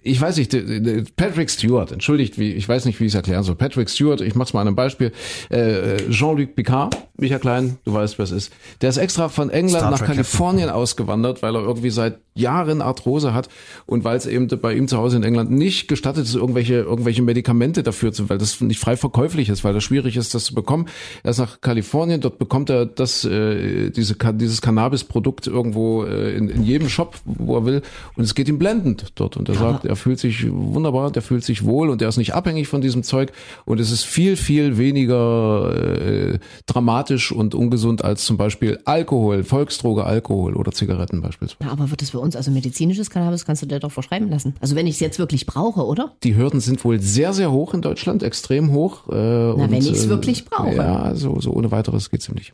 ich 0.04 0.20
weiß 0.20 0.36
nicht, 0.36 1.16
Patrick 1.16 1.48
Stewart, 1.48 1.90
entschuldigt, 1.90 2.38
wie, 2.38 2.52
ich 2.52 2.68
weiß 2.68 2.84
nicht, 2.84 3.00
wie 3.00 3.06
ich 3.06 3.12
es 3.12 3.14
erklären 3.14 3.42
soll. 3.42 3.54
Patrick 3.54 3.88
Stewart, 3.88 4.20
ich 4.20 4.34
mach's 4.34 4.52
mal 4.52 4.60
an 4.60 4.66
einem 4.66 4.76
Beispiel. 4.76 5.12
Äh, 5.48 5.96
Jean-Luc 6.10 6.54
Picard, 6.54 6.94
Michael 7.16 7.40
Klein, 7.40 7.78
du 7.84 7.92
weißt, 7.92 8.18
wer 8.18 8.24
es 8.24 8.32
ist. 8.32 8.52
Der 8.80 8.88
ist 8.88 8.96
extra 8.96 9.28
von 9.28 9.48
England 9.48 9.88
nach 9.88 10.04
Kalifornien 10.04 10.68
ausgewandert, 10.68 11.42
weil 11.42 11.54
er 11.54 11.62
irgendwie 11.62 11.90
seit 11.90 12.18
Jahren 12.34 12.82
Arthrose 12.82 13.32
hat 13.32 13.48
und 13.86 14.02
weil 14.02 14.16
es 14.16 14.26
eben 14.26 14.48
bei 14.60 14.74
ihm 14.74 14.88
zu 14.88 14.98
Hause 14.98 15.16
in 15.16 15.22
England 15.22 15.52
nicht 15.52 15.86
gestattet 15.86 16.24
ist, 16.24 16.34
irgendwelche, 16.34 16.74
irgendwelche 16.74 17.22
Medikamente 17.22 17.84
dafür 17.84 18.12
zu, 18.12 18.28
weil 18.28 18.38
das 18.38 18.60
nicht 18.60 18.80
frei 18.80 18.96
verkäuflich 18.96 19.48
ist, 19.48 19.62
weil 19.62 19.72
das 19.72 19.84
schwierig 19.84 20.16
ist, 20.16 20.34
das 20.34 20.44
zu 20.44 20.54
bekommen. 20.54 20.86
Er 21.22 21.30
ist 21.30 21.38
nach 21.38 21.60
Kalifornien, 21.60 22.20
dort 22.20 22.38
bekommt 22.38 22.70
er 22.70 22.86
das, 22.86 23.24
äh, 23.24 23.90
diese, 23.90 24.16
dieses 24.32 24.60
Cannabis-Produkt 24.60 25.46
irgendwo 25.46 26.02
äh, 26.02 26.36
in, 26.36 26.48
in 26.48 26.64
jedem 26.64 26.88
Shop, 26.88 27.16
wo 27.24 27.56
er 27.56 27.64
will 27.64 27.82
und 28.16 28.24
es 28.24 28.34
geht 28.34 28.48
ihm 28.48 28.58
blendend 28.58 29.12
dort 29.14 29.36
und 29.36 29.48
er 29.48 29.54
sagt, 29.54 29.84
er 29.84 29.94
fühlt 29.94 30.18
sich 30.18 30.50
wunderbar, 30.50 31.12
der 31.12 31.22
fühlt 31.22 31.44
sich 31.44 31.64
wohl 31.64 31.90
und 31.90 32.02
er 32.02 32.08
ist 32.08 32.16
nicht 32.16 32.34
abhängig 32.34 32.66
von 32.66 32.80
diesem 32.80 33.04
Zeug 33.04 33.30
und 33.64 33.78
es 33.78 33.92
ist 33.92 34.04
viel, 34.04 34.36
viel 34.36 34.76
weniger 34.78 35.72
äh, 35.76 36.38
dramatisch 36.66 37.03
und 37.32 37.54
ungesund 37.54 38.04
als 38.04 38.24
zum 38.24 38.36
Beispiel 38.36 38.80
Alkohol, 38.84 39.44
Volksdroge 39.44 40.04
Alkohol 40.04 40.56
oder 40.56 40.72
Zigaretten 40.72 41.20
beispielsweise. 41.20 41.64
Ja, 41.64 41.72
aber 41.72 41.90
wird 41.90 42.02
es 42.02 42.10
für 42.10 42.20
uns, 42.20 42.36
also 42.36 42.50
medizinisches 42.50 43.10
Cannabis, 43.10 43.44
kannst 43.44 43.62
du 43.62 43.66
dir 43.66 43.80
doch 43.80 43.92
verschreiben 43.92 44.28
lassen. 44.28 44.54
Also 44.60 44.76
wenn 44.76 44.86
ich 44.86 44.94
es 44.94 45.00
jetzt 45.00 45.18
wirklich 45.18 45.46
brauche, 45.46 45.84
oder? 45.84 46.12
Die 46.22 46.36
Hürden 46.36 46.60
sind 46.60 46.84
wohl 46.84 47.00
sehr, 47.00 47.32
sehr 47.32 47.50
hoch 47.52 47.74
in 47.74 47.82
Deutschland, 47.82 48.22
extrem 48.22 48.72
hoch. 48.72 49.08
Äh, 49.08 49.14
Na, 49.14 49.52
und, 49.52 49.70
wenn 49.70 49.74
ich 49.74 49.90
es 49.90 50.06
äh, 50.06 50.08
wirklich 50.08 50.44
brauche. 50.44 50.74
Ja, 50.74 51.14
so, 51.14 51.40
so 51.40 51.52
ohne 51.52 51.70
weiteres 51.70 52.10
geht's 52.10 52.28
ihm 52.28 52.34
nicht. 52.34 52.52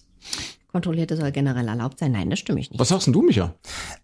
Kontrollierte 0.73 1.16
soll 1.16 1.33
generell 1.33 1.68
erlaubt 1.68 1.99
sein. 1.99 2.12
Nein, 2.12 2.31
das 2.31 2.39
stimme 2.39 2.61
ich 2.61 2.71
nicht. 2.71 2.79
Was 2.79 2.89
sagst 2.89 3.07
denn 3.07 3.12
du, 3.12 3.23
Micha? 3.23 3.55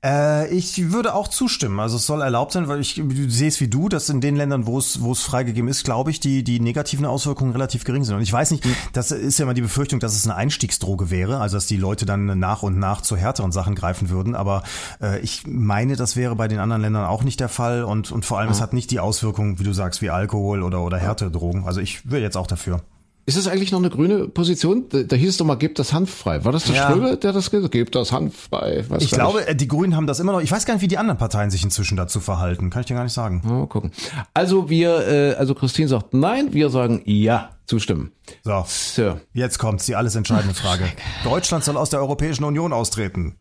Äh, 0.05 0.49
ich 0.55 0.93
würde 0.93 1.15
auch 1.15 1.29
zustimmen. 1.29 1.79
Also 1.79 1.97
es 1.97 2.07
soll 2.07 2.23
erlaubt 2.23 2.53
sein, 2.53 2.69
weil 2.69 2.81
ich 2.81 2.95
du 2.97 3.31
siehst 3.31 3.61
wie 3.61 3.69
du, 3.69 3.89
dass 3.89 4.09
in 4.09 4.21
den 4.21 4.37
Ländern, 4.37 4.67
wo 4.67 4.79
es 4.79 5.01
wo 5.01 5.13
es 5.13 5.23
freigegeben 5.23 5.69
ist, 5.69 5.85
glaube 5.85 6.11
ich, 6.11 6.21
die 6.21 6.43
die 6.43 6.61
negativen 6.61 7.07
Auswirkungen 7.07 7.53
relativ 7.53 7.85
gering 7.85 8.05
sind. 8.05 8.17
Und 8.17 8.23
ich 8.23 8.33
weiß 8.33 8.51
nicht, 8.51 8.65
das 8.93 9.11
ist 9.11 9.39
ja 9.39 9.45
immer 9.45 9.55
die 9.55 9.63
Befürchtung, 9.63 10.01
dass 10.01 10.15
es 10.15 10.25
eine 10.25 10.35
Einstiegsdroge 10.35 11.11
wäre, 11.11 11.39
also 11.39 11.57
dass 11.57 11.67
die 11.67 11.77
Leute 11.77 12.07
dann 12.07 12.39
nach 12.39 12.63
und 12.63 12.79
nach 12.79 13.01
zu 13.01 13.17
härteren 13.17 13.53
Sachen 13.53 13.75
greifen 13.75 14.11
würden. 14.11 14.35
Aber 14.35 14.63
äh, 15.01 15.21
ich 15.21 15.47
meine, 15.47 15.97
das 15.97 16.17
wäre 16.17 16.35
bei 16.37 16.49
den 16.49 16.59
anderen 16.59 16.83
Ländern 16.83 17.07
auch 17.07 17.23
nicht 17.23 17.41
der 17.41 17.49
Fall 17.49 17.85
und 17.85 18.11
und 18.11 18.25
vor 18.25 18.39
allem, 18.39 18.49
ja. 18.49 18.55
es 18.55 18.61
hat 18.61 18.73
nicht 18.73 18.91
die 18.91 19.01
Auswirkungen, 19.01 19.59
wie 19.59 19.65
du 19.65 19.73
sagst, 19.73 20.03
wie 20.03 20.11
Alkohol 20.11 20.63
oder 20.63 20.83
oder 20.83 20.99
Härtedrogen. 20.99 21.65
Also 21.65 21.81
ich 21.81 22.11
wäre 22.11 22.23
jetzt 22.23 22.37
auch 22.37 22.47
dafür. 22.47 22.83
Ist 23.29 23.37
das 23.37 23.49
eigentlich 23.49 23.73
noch 23.73 23.81
eine 23.81 23.91
grüne 23.91 24.29
Position? 24.29 24.89
Da, 24.89 25.03
da 25.03 25.17
hieß 25.17 25.31
es 25.31 25.37
doch 25.37 25.45
mal, 25.45 25.57
gebt 25.57 25.81
das 25.81 25.93
Hanf 25.93 26.15
frei. 26.15 26.45
War 26.45 26.53
das 26.53 26.65
der 26.65 26.77
ja. 26.77 26.89
Ströbe, 26.89 27.17
der 27.17 27.33
das 27.33 27.51
gesagt 27.51 27.73
Gebt 27.73 27.97
das 27.97 28.13
Hanf 28.13 28.37
frei. 28.37 28.85
Weiß 28.89 29.03
ich 29.03 29.11
glaube, 29.11 29.45
nicht. 29.45 29.61
die 29.61 29.67
Grünen 29.67 29.97
haben 29.97 30.07
das 30.07 30.21
immer 30.21 30.31
noch. 30.31 30.41
Ich 30.41 30.53
weiß 30.53 30.65
gar 30.65 30.75
nicht, 30.75 30.83
wie 30.83 30.89
die 30.89 30.97
anderen 30.97 31.19
Parteien 31.19 31.51
sich 31.51 31.65
inzwischen 31.65 31.97
dazu 31.97 32.21
verhalten. 32.21 32.71
Kann 32.71 32.81
ich 32.81 32.87
dir 32.87 32.95
gar 32.95 33.03
nicht 33.03 33.13
sagen. 33.13 33.43
Mal 33.45 33.67
gucken. 33.67 33.91
Also 34.33 34.71
wir, 34.71 35.09
äh, 35.09 35.35
also 35.35 35.57
Christine 35.57 35.89
sagt 35.89 36.15
nein, 36.15 36.55
wir 36.55 36.71
sagen 36.71 37.03
ja, 37.05 37.51
zustimmen. 37.67 38.13
So, 38.45 38.65
so. 38.65 39.21
jetzt 39.33 39.59
kommt's, 39.59 39.87
die 39.87 39.97
alles 39.97 40.15
entscheidende 40.15 40.55
Frage. 40.55 40.85
Deutschland 41.25 41.65
soll 41.65 41.77
aus 41.77 41.91
der 41.91 41.99
Europäischen 41.99 42.45
Union 42.45 42.73
austreten. 42.73 43.35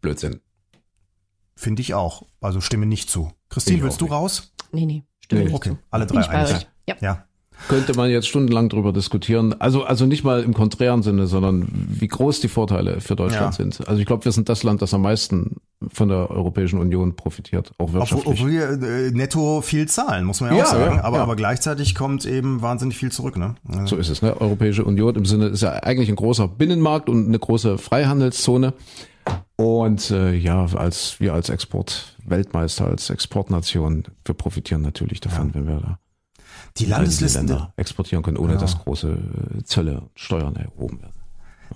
Blödsinn. 0.00 0.40
Finde 1.56 1.82
ich 1.82 1.94
auch. 1.94 2.22
Also 2.40 2.60
stimme 2.60 2.86
nicht 2.86 3.10
zu. 3.10 3.32
Christine, 3.48 3.82
willst 3.82 4.00
du 4.00 4.04
nicht. 4.04 4.14
raus? 4.14 4.52
Nee, 4.70 4.86
nee. 4.86 5.04
Stimme 5.18 5.40
nee. 5.40 5.46
nicht 5.48 5.56
okay. 5.56 5.70
zu. 5.70 5.78
alle 5.90 6.06
drei 6.06 6.28
einig. 6.28 6.68
Ja. 6.86 6.94
ja. 7.00 7.27
Könnte 7.66 7.94
man 7.94 8.10
jetzt 8.10 8.28
stundenlang 8.28 8.68
drüber 8.68 8.92
diskutieren. 8.92 9.54
Also, 9.60 9.84
also 9.84 10.06
nicht 10.06 10.24
mal 10.24 10.42
im 10.42 10.54
konträren 10.54 11.02
Sinne, 11.02 11.26
sondern 11.26 11.68
wie 11.72 12.08
groß 12.08 12.40
die 12.40 12.48
Vorteile 12.48 13.00
für 13.00 13.16
Deutschland 13.16 13.52
ja. 13.58 13.64
sind. 13.64 13.86
Also 13.88 14.00
ich 14.00 14.06
glaube, 14.06 14.24
wir 14.24 14.32
sind 14.32 14.48
das 14.48 14.62
Land, 14.62 14.80
das 14.80 14.94
am 14.94 15.02
meisten 15.02 15.56
von 15.92 16.08
der 16.08 16.30
Europäischen 16.30 16.78
Union 16.78 17.14
profitiert, 17.14 17.72
auch 17.78 17.92
wirtschaftlich. 17.92 18.26
Obwohl 18.26 18.50
wir 18.50 18.70
äh, 18.70 19.10
netto 19.10 19.60
viel 19.60 19.86
zahlen, 19.86 20.24
muss 20.24 20.40
man 20.40 20.50
ja, 20.50 20.58
ja 20.58 20.64
auch 20.64 20.68
sagen. 20.68 20.96
Ja, 20.96 21.04
aber, 21.04 21.20
aber 21.20 21.36
gleichzeitig 21.36 21.94
kommt 21.94 22.24
eben 22.24 22.62
wahnsinnig 22.62 22.96
viel 22.96 23.12
zurück. 23.12 23.36
Ne? 23.36 23.54
Also 23.68 23.86
so 23.86 23.96
ist 23.96 24.08
es. 24.08 24.22
Ne? 24.22 24.40
Europäische 24.40 24.84
Union 24.84 25.14
im 25.14 25.24
Sinne 25.24 25.46
ist 25.46 25.62
ja 25.62 25.72
eigentlich 25.72 26.08
ein 26.08 26.16
großer 26.16 26.48
Binnenmarkt 26.48 27.08
und 27.08 27.26
eine 27.26 27.38
große 27.38 27.78
Freihandelszone. 27.78 28.74
Und 29.56 30.10
äh, 30.10 30.34
ja, 30.34 30.66
als 30.74 31.20
wir 31.20 31.34
als 31.34 31.48
Exportweltmeister, 31.48 32.86
als 32.86 33.10
Exportnation, 33.10 34.04
wir 34.24 34.34
profitieren 34.34 34.82
natürlich 34.82 35.20
davon, 35.20 35.54
wenn 35.54 35.66
wir 35.66 35.80
da 35.80 35.98
die 36.78 36.86
Landeslisten 36.86 37.46
Länder 37.46 37.72
exportieren 37.76 38.22
können, 38.22 38.36
ohne 38.36 38.54
ja. 38.54 38.58
dass 38.58 38.78
große 38.78 39.10
äh, 39.58 39.64
Zölle 39.64 40.00
und 40.00 40.10
Steuern 40.14 40.56
erhoben 40.56 41.00
werden. 41.00 41.12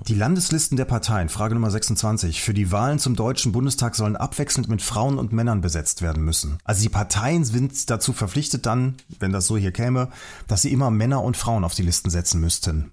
Die 0.08 0.14
Landeslisten 0.14 0.76
der 0.76 0.84
Parteien, 0.84 1.28
Frage 1.28 1.54
Nummer 1.54 1.70
26, 1.70 2.42
für 2.42 2.54
die 2.54 2.72
Wahlen 2.72 2.98
zum 2.98 3.14
Deutschen 3.14 3.52
Bundestag 3.52 3.94
sollen 3.94 4.16
abwechselnd 4.16 4.68
mit 4.68 4.82
Frauen 4.82 5.18
und 5.18 5.32
Männern 5.32 5.60
besetzt 5.60 6.02
werden 6.02 6.24
müssen. 6.24 6.58
Also 6.64 6.82
die 6.82 6.88
Parteien 6.88 7.44
sind 7.44 7.88
dazu 7.88 8.12
verpflichtet 8.12 8.66
dann, 8.66 8.96
wenn 9.20 9.32
das 9.32 9.46
so 9.46 9.56
hier 9.56 9.70
käme, 9.70 10.08
dass 10.48 10.62
sie 10.62 10.72
immer 10.72 10.90
Männer 10.90 11.22
und 11.22 11.36
Frauen 11.36 11.62
auf 11.62 11.74
die 11.74 11.82
Listen 11.82 12.10
setzen 12.10 12.40
müssten. 12.40 12.92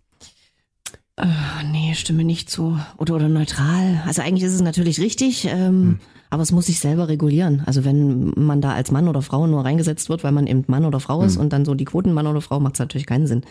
Äh, 1.15 1.25
nee, 1.71 1.95
stimme 1.95 2.23
nicht 2.23 2.49
zu. 2.49 2.79
Oder, 2.97 3.15
oder 3.15 3.27
neutral. 3.27 4.03
Also 4.05 4.21
eigentlich 4.21 4.43
ist 4.43 4.53
es 4.53 4.61
natürlich 4.61 4.99
richtig. 4.99 5.45
Ähm, 5.45 5.53
hm. 5.55 5.99
Aber 6.29 6.43
es 6.43 6.51
muss 6.51 6.67
sich 6.67 6.79
selber 6.79 7.07
regulieren. 7.07 7.63
Also 7.65 7.85
wenn 7.85 8.33
man 8.35 8.61
da 8.61 8.73
als 8.73 8.91
Mann 8.91 9.07
oder 9.07 9.21
Frau 9.21 9.47
nur 9.47 9.65
reingesetzt 9.65 10.09
wird, 10.09 10.23
weil 10.23 10.31
man 10.31 10.47
eben 10.47 10.63
Mann 10.67 10.85
oder 10.85 10.99
Frau 10.99 11.23
ist 11.23 11.35
mhm. 11.35 11.41
und 11.41 11.53
dann 11.53 11.65
so 11.65 11.73
die 11.73 11.85
Quoten 11.85 12.13
Mann 12.13 12.27
oder 12.27 12.41
Frau, 12.41 12.59
macht 12.59 12.75
es 12.75 12.79
natürlich 12.79 13.07
keinen 13.07 13.27
Sinn. 13.27 13.43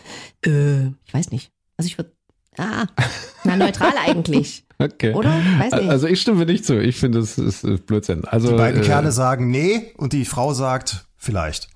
Äh, 0.45 0.87
ich 1.05 1.13
weiß 1.13 1.31
nicht. 1.31 1.51
Also 1.77 1.87
ich 1.87 1.97
würde, 1.97 2.11
ah, 2.57 2.85
na 3.43 3.57
neutral 3.57 3.93
eigentlich. 4.05 4.65
Okay. 4.77 5.13
Oder? 5.13 5.29
Weiß 5.57 5.73
nicht. 5.73 5.89
Also 5.89 6.07
ich 6.07 6.21
stimme 6.21 6.45
nicht 6.45 6.65
zu. 6.65 6.81
Ich 6.81 6.95
finde, 6.95 7.19
es 7.19 7.37
ist 7.37 7.85
Blödsinn. 7.85 8.23
Also, 8.25 8.49
die 8.49 8.55
beiden 8.55 8.81
äh, 8.81 8.85
Kerle 8.85 9.11
sagen 9.11 9.51
nee 9.51 9.91
und 9.97 10.13
die 10.13 10.23
Frau 10.23 10.53
sagt 10.53 11.05
vielleicht. 11.17 11.67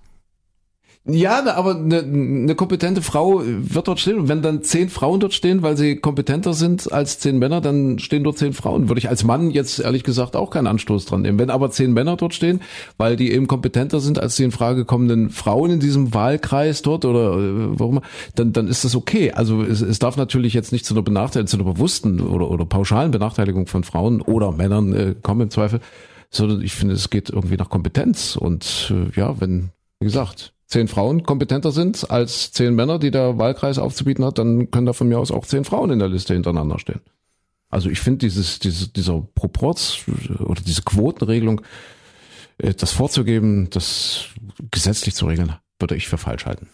Ja, 1.06 1.46
aber 1.54 1.76
eine, 1.76 2.00
eine 2.00 2.56
kompetente 2.56 3.02
Frau 3.02 3.42
wird 3.44 3.90
dort 3.90 4.00
stehen. 4.00 4.20
Und 4.20 4.30
wenn 4.30 4.42
dann 4.42 4.64
zehn 4.64 4.88
Frauen 4.88 5.20
dort 5.20 5.34
stehen, 5.34 5.62
weil 5.62 5.76
sie 5.76 5.98
kompetenter 5.98 6.54
sind 6.54 6.94
als 6.94 7.20
zehn 7.20 7.40
Männer, 7.40 7.60
dann 7.60 8.00
stehen 8.00 8.24
dort 8.24 8.38
zehn 8.38 8.54
Frauen. 8.54 8.88
Würde 8.88 9.00
ich 9.00 9.10
als 9.10 9.26
Mann 9.26 9.52
jetzt 9.52 9.80
ehrlich 9.80 10.04
gesagt 10.06 10.38
auch 10.38 10.50
keinen 10.50 10.68
Anstoß 10.68 11.06
dran 11.06 11.24
nehmen. 11.24 11.40
Wenn 11.40 11.50
aber 11.50 11.72
zehn 11.72 11.92
Männer 11.92 12.16
dort 12.16 12.34
stehen, 12.34 12.62
weil 12.98 13.18
die 13.18 13.34
eben 13.34 13.48
kompetenter 13.48 14.00
sind 14.00 14.18
als 14.18 14.38
die 14.38 14.46
in 14.46 14.52
Frage 14.52 14.86
kommenden 14.86 15.30
Frauen 15.30 15.72
in 15.72 15.82
diesem 15.82 16.14
Wahlkreis 16.14 16.84
dort 16.84 17.04
oder 17.04 17.38
äh, 17.38 17.80
warum, 17.80 18.00
dann, 18.36 18.54
dann 18.54 18.70
ist 18.70 18.86
das 18.86 18.96
okay. 18.96 19.34
Also 19.34 19.62
es, 19.62 19.82
es 19.82 20.00
darf 20.00 20.16
natürlich 20.16 20.54
jetzt 20.54 20.72
nicht 20.72 20.86
zu 20.86 20.94
einer 20.94 21.04
Benachteiligung, 21.04 21.48
zu 21.48 21.58
einer 21.58 21.66
bewussten 21.66 22.22
oder, 22.22 22.50
oder 22.50 22.66
pauschalen 22.66 23.12
Benachteiligung 23.12 23.68
von 23.68 23.84
Frauen 23.84 24.22
oder 24.22 24.54
Männern 24.54 24.94
äh, 24.94 25.16
kommen 25.22 25.42
im 25.42 25.50
Zweifel, 25.50 25.82
sondern 26.30 26.62
ich 26.62 26.74
finde, 26.74 26.96
es 26.96 27.10
geht 27.10 27.30
irgendwie 27.30 27.58
nach 27.58 27.70
Kompetenz. 27.70 28.38
Und 28.38 28.94
äh, 28.96 29.20
ja, 29.20 29.42
wenn, 29.42 29.72
wie 30.00 30.06
gesagt, 30.06 30.54
zehn 30.74 30.88
Frauen 30.88 31.22
kompetenter 31.24 31.72
sind 31.72 32.10
als 32.10 32.52
zehn 32.52 32.74
Männer, 32.74 32.98
die 32.98 33.12
der 33.12 33.38
Wahlkreis 33.38 33.78
aufzubieten 33.78 34.26
hat, 34.26 34.40
dann 34.40 34.72
können 34.72 34.88
da 34.88 34.94
von 34.94 35.08
mir 35.08 35.20
aus 35.20 35.32
auch 35.32 35.46
zehn 35.46 35.66
Frauen 35.66 35.92
in 35.92 36.00
der 36.00 36.10
Liste 36.10 36.34
hintereinander 36.34 36.80
stehen. 36.80 37.02
Also 37.70 37.90
ich 37.90 38.00
finde 38.00 38.20
dieses, 38.20 38.58
dieses, 38.58 38.92
dieser 38.92 39.22
Proporz 39.36 40.00
oder 40.40 40.62
diese 40.62 40.82
Quotenregelung, 40.82 41.62
äh, 42.58 42.74
das 42.74 42.92
vorzugeben, 42.92 43.70
das 43.70 44.26
gesetzlich 44.72 45.14
zu 45.14 45.28
regeln, 45.28 45.56
würde 45.80 45.96
ich 45.96 46.08
für 46.08 46.18
falsch 46.18 46.46
halten. 46.46 46.68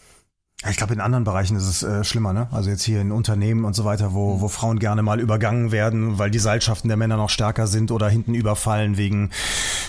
Ja, 0.64 0.70
Ich 0.72 0.78
glaube, 0.78 0.93
in 0.93 0.99
anderen 0.99 1.24
Bereichen 1.24 1.55
ist 1.55 1.64
es 1.68 1.84
äh, 1.84 2.03
schlimmer, 2.03 2.34
ne? 2.34 2.47
Also 2.51 2.70
jetzt 2.70 2.84
hier 2.84 2.99
in 2.99 3.12
Unternehmen 3.12 3.64
und 3.64 3.74
so 3.76 3.86
weiter, 3.86 4.14
wo, 4.14 4.41
wo 4.41 4.47
Frauen 4.49 4.78
gerne 4.80 5.01
mal 5.03 5.20
übergangen 5.20 5.72
werden, 5.72 6.18
weil 6.20 6.32
die 6.32 6.39
Seilschaften 6.39 6.89
der 6.89 6.97
Männer 6.97 7.16
noch 7.18 7.30
stärker 7.30 7.66
sind 7.68 7.91
oder 7.91 8.10
hinten 8.10 8.34
überfallen 8.34 8.97
wegen, 8.97 9.32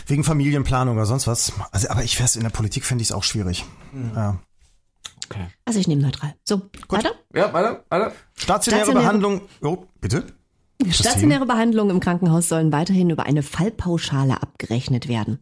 wegen 0.06 0.22
Familienplanung 0.22 0.96
oder 0.96 1.06
sonst 1.06 1.26
was. 1.26 1.52
Also, 1.72 1.88
aber 1.88 2.04
ich 2.04 2.16
fähr's 2.16 2.36
in 2.36 2.42
der 2.42 2.50
Politik 2.50 2.84
fände 2.84 3.02
ich 3.02 3.08
es 3.08 3.12
auch 3.12 3.24
schwierig. 3.24 3.64
Ja. 4.14 4.38
Also 5.64 5.78
ich 5.78 5.86
nehme 5.86 6.02
neutral. 6.02 6.34
So, 6.44 6.62
weiter? 6.88 7.12
Ja, 7.34 7.52
weiter, 7.52 7.84
weiter. 7.88 8.12
Stationäre, 8.34 8.84
Stationäre- 8.86 8.94
Behandlung. 8.94 9.40
Oh, 9.62 9.86
bitte? 10.00 10.24
Stationäre 10.90 11.46
Behandlungen 11.46 11.90
im 11.90 12.00
Krankenhaus 12.00 12.48
sollen 12.48 12.72
weiterhin 12.72 13.10
über 13.10 13.26
eine 13.26 13.42
Fallpauschale 13.42 14.42
abgerechnet 14.42 15.08
werden. 15.08 15.38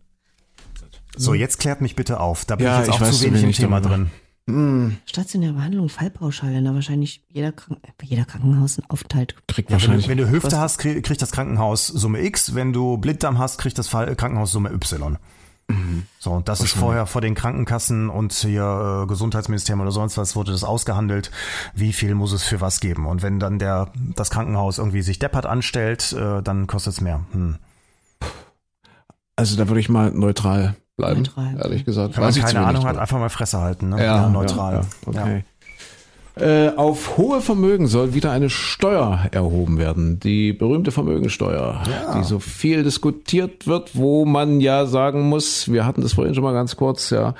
So, 1.16 1.32
jetzt 1.34 1.58
klärt 1.58 1.80
mich 1.80 1.96
bitte 1.96 2.20
auf. 2.20 2.44
Da 2.44 2.56
bin 2.56 2.66
Ja, 2.66 2.74
ich 2.74 2.78
jetzt 2.80 2.88
ich 2.88 2.94
auch 2.94 3.00
weiß 3.06 3.18
zu 3.18 3.24
wenig 3.24 3.42
im 3.42 3.52
Thema 3.52 3.80
darüber. 3.80 4.06
Drin. 4.48 4.98
Stationäre 5.06 5.52
Behandlung, 5.52 5.88
Fallpauschale, 5.88 6.60
na 6.62 6.74
wahrscheinlich 6.74 7.22
jeder, 7.28 7.52
Kranken 7.52 7.80
jeder 8.02 8.24
Krankenhaus 8.24 8.80
aufteilt. 8.88 9.34
Kriegt 9.46 9.70
Ja, 9.70 9.76
wenn, 9.76 9.80
wahrscheinlich. 9.82 10.06
du, 10.06 10.10
wenn 10.10 10.18
du 10.18 10.28
Hüfte 10.30 10.58
hast, 10.58 10.78
krieg- 10.78 11.04
kriegt 11.04 11.22
das 11.22 11.32
Krankenhaus 11.32 11.86
Summe 11.86 12.22
X. 12.24 12.54
Wenn 12.54 12.72
du 12.72 12.96
Blinddarm 12.98 13.38
hast, 13.38 13.58
kriegt 13.58 13.78
das 13.78 13.88
Fall- 13.88 14.14
Krankenhaus 14.16 14.50
Summe 14.52 14.70
Y. 14.72 15.18
So, 16.18 16.30
und 16.32 16.48
das 16.48 16.62
ist 16.62 16.72
vorher 16.72 17.04
vor 17.04 17.20
den 17.20 17.34
Krankenkassen 17.34 18.08
und 18.08 18.32
hier 18.32 19.02
äh, 19.02 19.06
Gesundheitsministerium 19.06 19.82
oder 19.82 19.90
sonst 19.92 20.16
was 20.16 20.34
wurde 20.34 20.50
das 20.50 20.64
ausgehandelt, 20.64 21.30
wie 21.74 21.92
viel 21.92 22.14
muss 22.14 22.32
es 22.32 22.42
für 22.42 22.62
was 22.62 22.80
geben. 22.80 23.04
Und 23.06 23.20
wenn 23.20 23.38
dann 23.38 23.58
der 23.58 23.92
das 24.16 24.30
Krankenhaus 24.30 24.78
irgendwie 24.78 25.02
sich 25.02 25.18
deppert 25.18 25.44
anstellt, 25.44 26.14
äh, 26.14 26.42
dann 26.42 26.66
kostet 26.68 26.94
es 26.94 27.00
mehr. 27.02 27.26
Hm. 27.32 27.56
Also 29.36 29.56
da 29.58 29.68
würde 29.68 29.80
ich 29.80 29.90
mal 29.90 30.10
neutral 30.10 30.74
bleiben, 30.98 31.22
Neutral. 31.22 31.56
ehrlich 31.58 31.86
gesagt. 31.86 32.16
Wenn 32.16 32.24
man 32.24 32.34
keine 32.34 32.66
Ahnung 32.66 32.84
hat, 32.84 32.98
einfach 32.98 33.18
mal 33.18 33.30
Fresse 33.30 33.58
halten. 33.60 33.88
Ne? 33.88 34.04
Ja, 34.04 34.28
neutral. 34.28 34.84
Ja, 35.06 35.12
ja, 35.12 35.22
okay. 35.22 35.44
Äh, 36.36 36.76
auf 36.76 37.16
hohe 37.16 37.40
Vermögen 37.40 37.88
soll 37.88 38.14
wieder 38.14 38.30
eine 38.30 38.48
Steuer 38.48 39.26
erhoben 39.32 39.78
werden. 39.78 40.20
Die 40.20 40.52
berühmte 40.52 40.92
Vermögensteuer, 40.92 41.82
die 42.16 42.22
so 42.22 42.38
viel 42.38 42.84
diskutiert 42.84 43.66
wird, 43.66 43.96
wo 43.96 44.24
man 44.24 44.60
ja 44.60 44.86
sagen 44.86 45.28
muss, 45.28 45.72
wir 45.72 45.84
hatten 45.84 46.02
das 46.02 46.12
vorhin 46.12 46.34
schon 46.34 46.44
mal 46.44 46.52
ganz 46.52 46.76
kurz, 46.76 47.10
ja. 47.10 47.34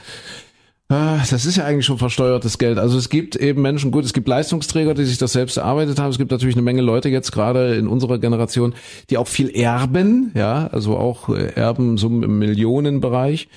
Äh, 0.89 1.18
Das 1.30 1.45
ist 1.45 1.57
ja 1.57 1.64
eigentlich 1.64 1.86
schon 1.86 1.99
versteuertes 1.99 2.59
Geld. 2.59 2.78
Also 2.78 2.99
es 2.99 3.09
gibt 3.09 3.36
eben 3.36 3.62
Menschen, 3.62 3.91
gut, 3.91 4.05
es 4.05 4.12
gibt 4.12 4.28
Leistungsträger, 4.28 4.95
die 4.95 5.05
sich 5.05 5.18
das 5.18 5.32
selbst 5.32 5.57
erarbeitet 5.57 5.99
haben. 5.99 6.11
Es 6.11 6.18
gibt 6.18 6.30
natürlich 6.30 6.57
eine 6.57 6.62
Menge 6.62 6.82
Leute 6.82 7.09
jetzt 7.09 7.32
gerade 7.32 7.74
in 7.76 7.86
unserer 7.89 8.18
Generation, 8.18 8.74
die 9.11 9.18
auch 9.18 9.28
viel 9.28 9.51
erben, 9.51 10.32
ja, 10.34 10.68
also 10.68 10.97
auch 10.97 11.28
äh, 11.28 11.53
Erbensummen 11.55 12.22
im 12.22 12.39
Millionenbereich 12.39 13.49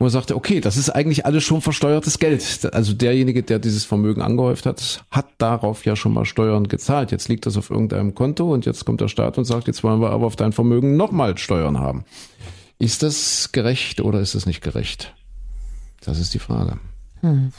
wo 0.00 0.04
man 0.04 0.10
sagte, 0.10 0.34
okay, 0.34 0.62
das 0.62 0.78
ist 0.78 0.88
eigentlich 0.88 1.26
alles 1.26 1.44
schon 1.44 1.60
versteuertes 1.60 2.18
Geld. 2.18 2.72
Also 2.72 2.94
derjenige, 2.94 3.42
der 3.42 3.58
dieses 3.58 3.84
Vermögen 3.84 4.22
angehäuft 4.22 4.64
hat, 4.64 5.04
hat 5.10 5.26
darauf 5.36 5.84
ja 5.84 5.94
schon 5.94 6.14
mal 6.14 6.24
Steuern 6.24 6.68
gezahlt. 6.68 7.12
Jetzt 7.12 7.28
liegt 7.28 7.44
das 7.44 7.58
auf 7.58 7.68
irgendeinem 7.68 8.14
Konto 8.14 8.50
und 8.50 8.64
jetzt 8.64 8.86
kommt 8.86 9.02
der 9.02 9.08
Staat 9.08 9.36
und 9.36 9.44
sagt, 9.44 9.66
jetzt 9.66 9.84
wollen 9.84 10.00
wir 10.00 10.08
aber 10.08 10.24
auf 10.24 10.36
dein 10.36 10.52
Vermögen 10.52 10.96
nochmal 10.96 11.36
Steuern 11.36 11.78
haben. 11.78 12.06
Ist 12.78 13.02
das 13.02 13.52
gerecht 13.52 14.00
oder 14.00 14.20
ist 14.20 14.34
es 14.34 14.46
nicht 14.46 14.62
gerecht? 14.62 15.14
Das 16.00 16.18
ist 16.18 16.32
die 16.34 16.38
Frage. 16.38 16.78
Hm. 17.20 17.52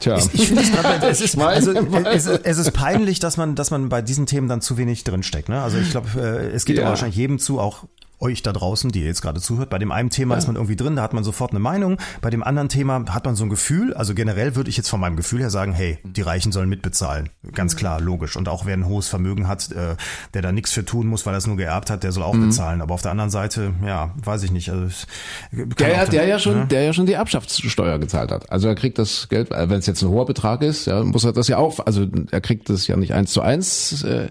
Tja. 0.00 0.16
Ich 0.32 0.46
finde 0.48 0.62
es 0.62 0.72
gerade, 0.72 1.06
es 1.06 1.20
ist, 1.20 1.38
also, 1.38 1.72
es, 1.72 2.26
es 2.26 2.58
ist 2.58 2.72
peinlich, 2.72 3.18
dass 3.18 3.36
man, 3.36 3.54
dass 3.54 3.70
man 3.70 3.90
bei 3.90 4.00
diesen 4.00 4.24
Themen 4.24 4.48
dann 4.48 4.62
zu 4.62 4.78
wenig 4.78 5.04
drinsteckt. 5.04 5.50
Ne? 5.50 5.60
Also 5.62 5.76
ich 5.76 5.90
glaube, 5.90 6.08
äh, 6.18 6.50
es 6.54 6.64
geht 6.64 6.78
Ja. 6.78 6.86
wahrscheinlich 6.86 7.16
jedem 7.16 7.38
zu, 7.38 7.60
auch 7.60 7.84
euch 8.20 8.42
da 8.42 8.52
draußen, 8.52 8.90
die 8.92 9.00
ihr 9.00 9.06
jetzt 9.06 9.22
gerade 9.22 9.40
zuhört. 9.40 9.70
Bei 9.70 9.78
dem 9.78 9.90
einen 9.92 10.10
Thema 10.10 10.36
ist 10.36 10.46
man 10.46 10.56
irgendwie 10.56 10.76
drin, 10.76 10.96
da 10.96 11.02
hat 11.02 11.14
man 11.14 11.24
sofort 11.24 11.50
eine 11.52 11.60
Meinung. 11.60 11.96
Bei 12.20 12.30
dem 12.30 12.42
anderen 12.42 12.68
Thema 12.68 13.04
hat 13.10 13.24
man 13.24 13.34
so 13.36 13.44
ein 13.44 13.50
Gefühl. 13.50 13.94
Also 13.94 14.14
generell 14.14 14.56
würde 14.56 14.68
ich 14.70 14.76
jetzt 14.76 14.88
von 14.88 15.00
meinem 15.00 15.16
Gefühl 15.16 15.40
her 15.40 15.50
sagen, 15.50 15.72
hey, 15.72 15.98
die 16.04 16.22
Reichen 16.22 16.52
sollen 16.52 16.68
mitbezahlen. 16.68 17.30
Ganz 17.54 17.76
klar, 17.76 18.00
logisch. 18.00 18.36
Und 18.36 18.48
auch 18.48 18.66
wer 18.66 18.74
ein 18.74 18.86
hohes 18.86 19.08
Vermögen 19.08 19.48
hat, 19.48 19.72
äh, 19.72 19.96
der 20.34 20.42
da 20.42 20.52
nichts 20.52 20.72
für 20.72 20.84
tun 20.84 21.06
muss, 21.06 21.24
weil 21.26 21.34
er 21.34 21.38
es 21.38 21.46
nur 21.46 21.56
geerbt 21.56 21.90
hat, 21.90 22.02
der 22.02 22.12
soll 22.12 22.22
auch 22.22 22.36
bezahlen. 22.36 22.80
Aber 22.82 22.94
auf 22.94 23.02
der 23.02 23.10
anderen 23.10 23.30
Seite, 23.30 23.72
ja, 23.84 24.14
weiß 24.22 24.42
ich 24.42 24.52
nicht. 24.52 24.70
Also, 24.70 24.86
Der, 25.52 25.90
ja- 25.90 26.04
der 26.06 26.26
ja 26.26 26.38
schon, 26.38 26.54
ne? 26.60 26.66
der 26.66 26.82
ja 26.84 26.92
schon 26.92 27.06
die 27.06 27.14
Erbschaftssteuer 27.14 27.98
gezahlt 27.98 28.30
hat. 28.32 28.50
Also 28.52 28.68
er 28.68 28.74
kriegt 28.74 28.98
das 28.98 29.28
Geld, 29.28 29.50
äh, 29.50 29.68
wenn 29.70 29.78
es 29.78 29.86
jetzt 29.86 30.02
ein 30.02 30.08
hoher 30.08 30.26
Betrag 30.26 30.62
ist, 30.62 30.86
ja, 30.86 31.02
muss 31.02 31.24
er 31.24 31.32
das 31.32 31.48
ja 31.48 31.56
auch, 31.56 31.80
also 31.86 32.06
er 32.30 32.40
kriegt 32.40 32.68
das 32.68 32.86
ja 32.86 32.96
nicht 32.96 33.14
eins 33.14 33.32
zu 33.32 33.40
eins 33.40 34.02
äh, 34.04 34.28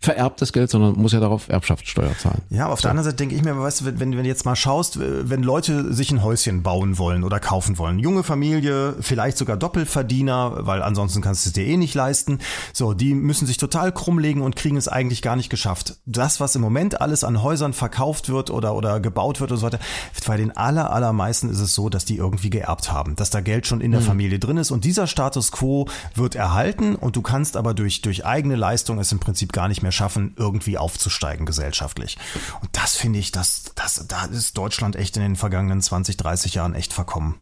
vererbt 0.00 0.40
das 0.40 0.52
Geld, 0.52 0.70
sondern 0.70 0.92
muss 0.94 1.12
ja 1.12 1.20
darauf 1.20 1.48
Erbschaftssteuer 1.48 2.16
zahlen. 2.18 2.42
Ja, 2.50 2.64
aber 2.64 2.72
auf 2.74 2.80
der 2.80 2.90
anderen 2.90 3.04
Seite 3.04 3.16
denke 3.18 3.34
ich 3.34 3.42
mir, 3.42 3.58
weißt 3.58 3.80
du, 3.80 3.84
wenn, 3.86 4.00
wenn, 4.00 4.12
du 4.12 4.22
jetzt 4.22 4.44
mal 4.44 4.56
schaust, 4.56 4.96
äh, 4.96 5.28
wenn 5.28 5.42
Leute 5.42 5.92
sich 5.92 6.10
ein 6.10 6.22
Häuschen 6.22 6.62
bauen 6.62 6.98
wollen 6.98 7.24
oder 7.24 7.40
kaufen 7.40 7.78
wollen, 7.78 7.98
junge 7.98 8.22
Familie, 8.22 8.96
vielleicht 9.00 9.38
sogar 9.38 9.56
Doppelverdiener, 9.56 10.66
weil 10.66 10.82
ansonsten 10.82 11.22
kannst 11.22 11.44
du 11.44 11.50
es 11.50 11.52
dir 11.54 11.64
eh 11.64 11.76
nicht 11.76 11.94
leisten, 11.94 12.38
so, 12.72 12.94
die 12.94 13.14
müssen 13.14 13.46
sich 13.46 13.56
total 13.56 13.92
krummlegen 13.92 14.42
und 14.42 14.56
kriegen 14.56 14.76
es 14.76 14.88
eigentlich 14.88 15.22
gar 15.22 15.36
nicht 15.36 15.50
geschafft. 15.50 15.96
Das, 16.06 16.40
was 16.40 16.54
im 16.54 16.62
Moment 16.62 17.00
alles 17.00 17.24
an 17.24 17.42
Häusern 17.42 17.72
verkauft 17.72 18.28
wird 18.28 18.50
oder, 18.50 18.74
oder 18.74 19.00
gebaut 19.00 19.40
wird 19.40 19.52
und 19.52 19.58
so 19.58 19.66
weiter, 19.66 19.80
bei 20.26 20.36
den 20.36 20.56
aller, 20.56 20.92
allermeisten 20.92 21.48
ist 21.48 21.60
es 21.60 21.74
so, 21.74 21.88
dass 21.88 22.04
die 22.04 22.16
irgendwie 22.16 22.50
geerbt 22.50 22.92
haben, 22.92 23.16
dass 23.16 23.30
da 23.30 23.40
Geld 23.40 23.66
schon 23.66 23.80
in 23.80 23.92
der 23.92 24.00
Familie 24.02 24.38
drin 24.38 24.58
ist 24.58 24.70
und 24.70 24.84
dieser 24.84 25.06
Status 25.06 25.52
quo 25.52 25.86
wird 26.14 26.34
erhalten 26.34 26.94
und 26.94 27.16
du 27.16 27.22
kannst 27.22 27.56
aber 27.56 27.74
durch, 27.74 28.02
durch 28.02 28.26
eigene 28.26 28.56
Leistung 28.56 28.98
es 28.98 29.10
im 29.10 29.18
Prinzip 29.18 29.52
gar 29.52 29.68
nicht 29.68 29.82
mehr 29.82 29.92
schaffen, 29.92 30.34
irgendwie 30.36 30.76
aufzusteigen 30.76 31.46
gesellschaftlich. 31.46 32.18
Und 32.60 32.68
das 32.72 32.96
finde 32.96 33.07
ich, 33.14 33.32
das, 33.32 33.72
das, 33.74 34.06
da 34.08 34.24
ist 34.26 34.56
Deutschland 34.56 34.96
echt 34.96 35.16
in 35.16 35.22
den 35.22 35.36
vergangenen 35.36 35.80
20, 35.80 36.16
30 36.16 36.54
Jahren 36.54 36.74
echt 36.74 36.92
verkommen. 36.92 37.40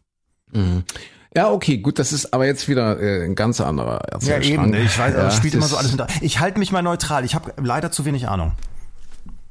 Ja, 1.35 1.51
okay, 1.51 1.77
gut, 1.77 1.99
das 1.99 2.13
ist 2.13 2.33
aber 2.33 2.45
jetzt 2.45 2.67
wieder 2.67 2.99
äh, 2.99 3.25
ein 3.25 3.35
ganz 3.35 3.61
anderer 3.61 3.99
Erzählstrang. 3.99 4.73
Ich 4.73 4.97
weiß, 4.97 5.13
ja, 5.13 5.31
spielt 5.31 5.53
immer 5.53 5.67
so 5.67 5.77
alles 5.77 5.91
mit. 5.91 6.03
Ich 6.21 6.39
halte 6.39 6.57
mich 6.57 6.71
mal 6.71 6.81
neutral. 6.81 7.25
Ich 7.25 7.35
habe 7.35 7.53
leider 7.61 7.91
zu 7.91 8.05
wenig 8.05 8.27
Ahnung. 8.27 8.53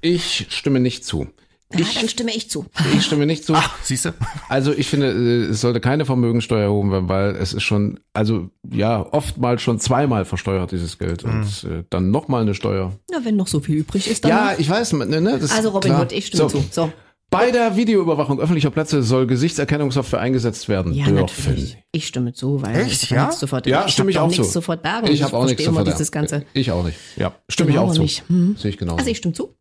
Ich 0.00 0.46
stimme 0.50 0.80
nicht 0.80 1.04
zu. 1.04 1.28
Ja, 1.74 1.84
dann 1.98 2.08
stimme 2.08 2.32
ich 2.34 2.48
zu. 2.48 2.66
Ich 2.94 3.04
stimme 3.04 3.26
nicht 3.26 3.44
zu. 3.44 3.54
Siehst 3.82 4.04
du? 4.04 4.10
Also 4.48 4.72
ich 4.72 4.86
finde, 4.88 5.10
äh, 5.10 5.50
es 5.50 5.60
sollte 5.60 5.80
keine 5.80 6.04
Vermögensteuer 6.04 6.62
erhoben 6.62 6.92
werden, 6.92 7.08
weil 7.08 7.34
es 7.34 7.52
ist 7.54 7.64
schon, 7.64 7.98
also 8.12 8.50
ja, 8.70 9.04
oftmals 9.12 9.62
schon 9.62 9.80
zweimal 9.80 10.24
versteuert, 10.24 10.70
dieses 10.70 10.96
Geld. 10.98 11.24
Und 11.24 11.64
äh, 11.64 11.82
dann 11.90 12.12
nochmal 12.12 12.42
eine 12.42 12.54
Steuer. 12.54 12.92
Na, 13.10 13.18
wenn 13.24 13.34
noch 13.34 13.48
so 13.48 13.58
viel 13.60 13.78
übrig 13.78 14.08
ist, 14.08 14.24
dann. 14.24 14.30
Ja, 14.30 14.54
ich 14.56 14.70
weiß, 14.70 14.92
ne, 14.92 15.20
ne, 15.20 15.38
das 15.40 15.50
also 15.50 15.70
Robin. 15.70 15.96
Hood, 15.96 16.12
ich 16.12 16.26
stimme 16.26 16.48
so. 16.48 16.60
zu. 16.60 16.64
So. 16.70 16.92
Bei 17.30 17.50
der 17.50 17.74
Videoüberwachung 17.74 18.38
öffentlicher 18.38 18.70
Plätze 18.70 19.02
soll 19.02 19.26
Gesichtserkennungssoftware 19.26 20.20
eingesetzt 20.20 20.68
werden 20.68 20.94
Ja, 20.94 21.06
dürfen. 21.06 21.16
natürlich. 21.20 21.78
Ich 21.90 22.06
stimme 22.06 22.32
zu, 22.32 22.62
weil 22.62 22.76
Echt, 22.76 23.02
ich 23.02 23.08
kann 23.08 23.18
ja? 23.18 23.24
nichts 23.26 23.40
sofort. 23.40 23.66
Ja, 23.66 23.84
ich 23.84 23.92
stimme 23.92 24.12
ich 24.12 24.18
auch 24.20 24.28
nichts 24.28 24.46
zu. 24.46 24.52
sofort 24.52 24.82
bergen. 24.82 25.08
Ich 25.08 25.24
habe 25.24 25.36
auch 25.36 25.44
nichts 25.46 25.64
sofort. 25.64 25.88
dieses 25.88 26.12
ganze. 26.12 26.44
Ich 26.52 26.70
auch 26.70 26.84
nicht. 26.84 26.96
Ja, 27.16 27.34
stimme 27.48 27.70
ich 27.70 27.74
Genau 27.76 27.88
auch 27.88 27.92
zu. 27.94 28.02
nicht. 28.02 28.22
Hm. 28.28 28.54
Sehe 28.56 28.70
ich 28.70 28.78
genauso. 28.78 28.98
Also 28.98 29.10
ich 29.10 29.16
stimme 29.18 29.34
zu. 29.34 29.56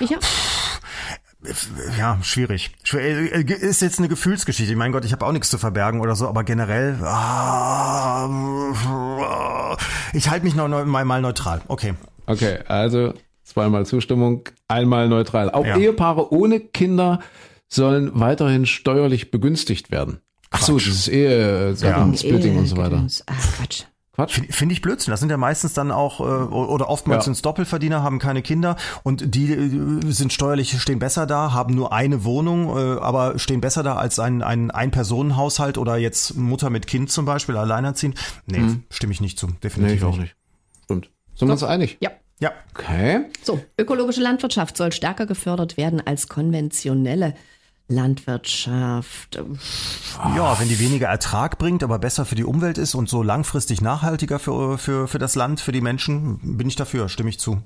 Ich 0.00 0.08
ja. 0.08 0.18
Ja, 1.98 2.18
schwierig. 2.22 2.70
Schwer- 2.84 3.32
äh, 3.34 3.42
Ist 3.54 3.82
jetzt 3.82 3.98
eine 3.98 4.08
Gefühlsgeschichte. 4.08 4.72
Ich 4.72 4.78
mein 4.78 4.92
Gott, 4.92 5.04
ich 5.04 5.12
habe 5.12 5.24
auch 5.26 5.32
nichts 5.32 5.50
zu 5.50 5.58
verbergen 5.58 6.00
oder 6.00 6.14
so, 6.16 6.28
aber 6.28 6.44
generell, 6.44 6.96
ah, 8.48 9.76
ich 10.12 10.28
halte 10.30 10.44
mich 10.44 10.54
noch 10.54 10.68
mal, 10.68 11.04
mal 11.04 11.20
neutral. 11.20 11.60
Okay. 11.68 11.94
Okay, 12.26 12.58
also 12.68 13.14
zweimal 13.44 13.86
Zustimmung, 13.86 14.48
einmal 14.68 15.08
neutral. 15.08 15.50
Auch 15.50 15.64
Ja. 15.64 15.76
Ehepaare 15.76 16.32
ohne 16.32 16.60
Kinder 16.60 17.20
sollen 17.68 18.10
weiterhin 18.14 18.66
steuerlich 18.66 19.30
begünstigt 19.30 19.90
werden. 19.90 20.20
Ach 20.50 20.62
so, 20.62 20.78
dieses 20.78 21.08
Ehe, 21.08 21.74
ja. 21.80 22.14
Splitting 22.16 22.56
und 22.56 22.66
so 22.66 22.76
weiter. 22.78 23.06
Ah, 23.26 23.32
Quatsch. 23.56 23.84
Finde 24.26 24.52
find 24.52 24.72
ich 24.72 24.82
Blödsinn. 24.82 25.12
Das 25.12 25.20
sind 25.20 25.30
ja 25.30 25.36
meistens 25.36 25.74
dann 25.74 25.92
auch, 25.92 26.20
äh, 26.20 26.22
oder 26.24 26.88
oftmals 26.88 27.18
Ja. 27.20 27.22
sind 27.24 27.32
es 27.34 27.42
Doppelverdiener, 27.42 28.02
haben 28.02 28.18
keine 28.18 28.42
Kinder 28.42 28.76
und 29.04 29.34
die 29.34 29.52
äh, 29.52 30.10
sind 30.10 30.32
steuerlich, 30.32 30.80
stehen 30.80 30.98
besser 30.98 31.26
da, 31.26 31.52
haben 31.52 31.74
nur 31.74 31.92
eine 31.92 32.24
Wohnung, 32.24 32.76
äh, 32.76 32.98
aber 33.00 33.38
stehen 33.38 33.60
besser 33.60 33.82
da 33.82 33.94
als 33.96 34.18
ein, 34.18 34.42
ein 34.42 34.70
Ein-Personen-Haushalt 34.70 35.78
oder 35.78 35.96
jetzt 35.96 36.36
Mutter 36.36 36.70
mit 36.70 36.86
Kind 36.86 37.10
zum 37.10 37.24
Beispiel, 37.26 37.56
alleinerziehend. 37.56 38.18
Nee, 38.46 38.78
stimme 38.90 39.12
ich 39.12 39.20
nicht 39.20 39.38
zu. 39.38 39.46
Nee, 39.46 39.52
Definitiv 39.62 39.96
ich 39.98 40.04
auch 40.04 40.16
nicht. 40.16 40.34
Stimmt. 40.84 41.10
Sind 41.34 41.48
wir 41.48 41.52
uns 41.52 41.62
einig? 41.62 41.98
Ja. 42.00 42.10
Ja. 42.40 42.52
Okay. 42.74 43.22
So, 43.42 43.60
ökologische 43.78 44.20
Landwirtschaft 44.20 44.76
soll 44.76 44.92
stärker 44.92 45.26
gefördert 45.26 45.76
werden 45.76 46.00
als 46.04 46.28
konventionelle 46.28 47.34
Landwirtschaft. 47.88 49.42
Ja, 50.36 50.60
wenn 50.60 50.68
die 50.68 50.78
weniger 50.78 51.08
Ertrag 51.08 51.58
bringt, 51.58 51.82
aber 51.82 51.98
besser 51.98 52.26
für 52.26 52.34
die 52.34 52.44
Umwelt 52.44 52.78
ist 52.78 52.94
und 52.94 53.08
so 53.08 53.22
langfristig 53.22 53.80
nachhaltiger 53.80 54.38
für, 54.38 54.76
für, 54.78 55.08
für 55.08 55.18
das 55.18 55.34
Land, 55.34 55.60
für 55.60 55.72
die 55.72 55.80
Menschen, 55.80 56.58
bin 56.58 56.68
ich 56.68 56.76
dafür, 56.76 57.08
stimme 57.08 57.30
ich 57.30 57.40
zu. 57.40 57.62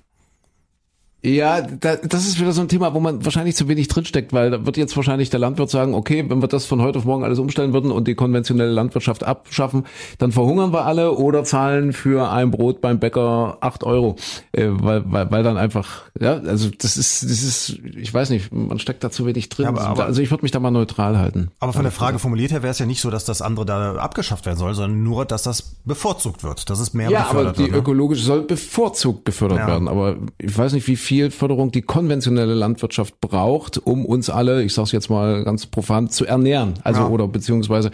Ja, 1.25 1.61
da, 1.61 1.95
das 1.95 2.27
ist 2.27 2.41
wieder 2.41 2.51
so 2.53 2.63
ein 2.63 2.69
Thema, 2.69 2.95
wo 2.95 3.01
man 3.01 3.25
wahrscheinlich 3.25 3.55
zu 3.55 3.69
wenig 3.69 3.87
drinsteckt, 3.87 4.33
weil 4.33 4.51
da 4.51 4.67
wird 4.67 4.77
jetzt 4.77 4.97
wahrscheinlich 4.97 5.31
der 5.31 5.39
Landwirt 5.39 5.71
sagen, 5.71 5.95
okay, 5.95 6.25
wenn 6.29 6.43
wir 6.43 6.49
das 6.49 6.67
von 6.67 6.83
heute 6.83 6.99
auf 6.99 7.05
morgen 7.05 7.23
alles 7.23 7.39
umstellen 7.39 7.73
würden 7.73 7.93
und 7.93 8.09
die 8.09 8.17
konventionelle 8.17 8.73
Landwirtschaft 8.73 9.23
abschaffen, 9.23 9.85
dann 10.19 10.33
verhungern 10.33 10.73
wir 10.73 10.85
alle 10.85 11.13
oder 11.13 11.45
zahlen 11.45 11.93
für 11.93 12.29
ein 12.33 12.51
Brot 12.51 12.81
beim 12.81 12.99
Bäcker 12.99 13.57
acht 13.61 13.85
Euro, 13.85 14.17
äh, 14.51 14.67
weil, 14.71 15.05
weil, 15.13 15.31
weil 15.31 15.43
dann 15.45 15.57
einfach, 15.59 16.03
ja, 16.21 16.33
also 16.39 16.71
das 16.77 16.97
ist, 16.97 17.23
das 17.23 17.31
ist, 17.45 17.79
ich 17.97 18.13
weiß 18.13 18.31
nicht, 18.31 18.53
man 18.53 18.81
steckt 18.81 19.05
da 19.05 19.13
zu 19.13 19.25
wenig 19.25 19.49
drin. 19.49 19.67
Ja, 19.67 19.69
aber- 19.71 19.83
aber- 19.87 20.05
also 20.07 20.21
ich 20.23 20.31
würde 20.33 20.43
mich 20.43 20.51
da 20.51 20.59
mal 20.59 20.73
neutral 20.73 21.19
halten. 21.19 21.53
Aber 21.61 21.73
von 21.73 21.85
der 21.85 21.93
Frage 21.93 22.19
formuliert 22.19 22.51
her 22.51 22.65
wäre 22.65 22.73
es 22.73 22.81
ja 22.81 22.87
nicht 22.87 23.01
so, 23.01 23.11
dass 23.11 23.25
das 23.25 23.43
andere 23.43 23.65
da 23.65 23.95
abgeschafft 23.95 24.45
werden 24.45 24.59
soll, 24.59 24.75
sondern 24.75 25.05
nur, 25.05 25.25
dass 25.25 25.45
das 25.45 25.63
bevorzugt 25.85 26.43
wird, 26.43 26.69
dass 26.69 26.81
es 26.81 26.95
mehr 26.95 27.11
Ja, 27.11 27.27
aber 27.31 27.53
die 27.53 27.59
wird. 27.61 27.71
Ne? 27.71 27.77
ökologische 27.79 28.25
soll 28.25 28.43
bevorzugt 28.43 29.25
gefördert 29.25 29.59
Ja. 29.61 29.67
werden. 29.69 29.87
Aber 29.87 30.17
ich 30.39 30.59
weiß 30.59 30.73
nicht, 30.73 30.89
wie 30.89 30.97
viel 30.97 31.12
Förderung 31.31 31.71
die 31.73 31.83
konventionelle 31.83 32.55
Landwirtschaft 32.55 33.21
braucht, 33.21 33.79
um 33.79 34.05
uns 34.07 34.31
alle, 34.31 34.63
ich 34.63 34.73
sage 34.75 34.87
es 34.87 34.93
jetzt 34.93 35.11
mal 35.11 35.45
ganz 35.45 35.67
profan, 35.67 36.09
zu 36.11 36.25
ernähren. 36.27 36.75
Also 36.83 37.03
Ja. 37.03 37.09
oder 37.09 37.29
beziehungsweise 37.29 37.91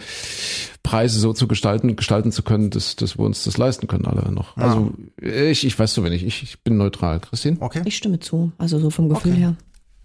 Preise 0.83 1.19
so 1.19 1.33
zu 1.33 1.47
gestalten, 1.47 1.95
gestalten 1.95 2.31
zu 2.31 2.41
können, 2.43 2.69
dass, 2.69 2.95
dass 2.95 3.17
wir 3.17 3.25
uns 3.25 3.43
das 3.43 3.57
leisten 3.57 3.87
können 3.87 4.05
alle 4.05 4.31
noch. 4.31 4.55
Also 4.57 4.91
ich, 5.21 5.65
ich 5.65 5.77
weiß 5.77 5.93
so 5.93 6.03
wenig. 6.03 6.23
Ich, 6.25 6.41
ich 6.43 6.63
bin 6.63 6.77
neutral. 6.77 7.19
Christine? 7.19 7.57
Okay. 7.59 7.81
Ich 7.85 7.97
stimme 7.97 8.19
zu. 8.19 8.51
Also 8.57 8.79
so 8.79 8.89
vom 8.89 9.09
Gefühl 9.09 9.31
Okay. 9.33 9.41
her 9.41 9.55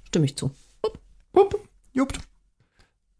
stimme 0.08 0.24
ich 0.26 0.36
zu. 0.36 0.50
Hup. 1.36 1.54
Jupt. 1.92 2.18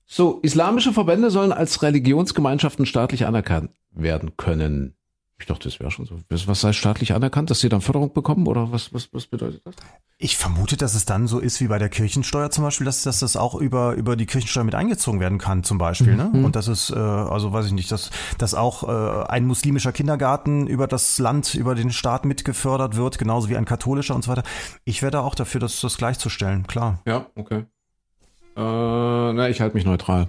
So, 0.06 0.40
islamische 0.42 0.92
Verbände 0.92 1.30
sollen 1.30 1.52
als 1.52 1.82
Religionsgemeinschaften 1.82 2.86
staatlich 2.86 3.26
anerkannt 3.26 3.70
werden 3.92 4.36
können. 4.36 4.94
Ich 5.38 5.46
dachte, 5.46 5.68
das 5.68 5.80
wäre 5.80 5.90
schon 5.90 6.06
so. 6.06 6.20
Was 6.28 6.62
heißt 6.62 6.78
staatlich 6.78 7.12
anerkannt, 7.12 7.50
dass 7.50 7.58
sie 7.58 7.68
dann 7.68 7.80
Förderung 7.80 8.12
bekommen 8.12 8.46
oder 8.46 8.70
was, 8.70 8.94
was, 8.94 9.12
was 9.12 9.26
bedeutet 9.26 9.62
das? 9.64 9.74
Ich 10.16 10.36
vermute, 10.36 10.76
dass 10.76 10.94
es 10.94 11.06
dann 11.06 11.26
so 11.26 11.40
ist 11.40 11.60
wie 11.60 11.66
bei 11.66 11.78
der 11.78 11.88
Kirchensteuer 11.88 12.50
zum 12.50 12.62
Beispiel, 12.62 12.84
dass, 12.84 13.02
dass 13.02 13.18
das 13.18 13.36
auch 13.36 13.56
über, 13.56 13.94
über 13.94 14.14
die 14.14 14.26
Kirchensteuer 14.26 14.62
mit 14.62 14.76
eingezogen 14.76 15.18
werden 15.18 15.38
kann 15.38 15.64
zum 15.64 15.76
Beispiel. 15.76 16.14
Ne? 16.14 16.30
Und 16.32 16.54
das 16.54 16.68
ist, 16.68 16.90
äh, 16.90 16.94
also 16.94 17.52
weiß 17.52 17.66
ich 17.66 17.72
nicht, 17.72 17.90
dass, 17.90 18.10
dass 18.38 18.54
auch 18.54 18.84
äh, 18.84 19.26
ein 19.26 19.44
muslimischer 19.44 19.90
Kindergarten 19.90 20.68
über 20.68 20.86
das 20.86 21.18
Land, 21.18 21.54
über 21.56 21.74
den 21.74 21.90
Staat 21.90 22.24
mitgefördert 22.24 22.96
wird, 22.96 23.18
genauso 23.18 23.48
wie 23.48 23.56
ein 23.56 23.64
katholischer 23.64 24.14
und 24.14 24.22
so 24.22 24.30
weiter. 24.30 24.44
Ich 24.84 25.02
wäre 25.02 25.10
da 25.10 25.20
auch 25.20 25.34
dafür, 25.34 25.60
das, 25.60 25.80
das 25.80 25.96
gleichzustellen, 25.96 26.68
klar. 26.68 27.02
Ja, 27.06 27.26
okay. 27.34 27.64
Äh, 28.56 29.32
na, 29.32 29.48
ich 29.48 29.60
halte 29.60 29.74
mich 29.74 29.84
neutral. 29.84 30.28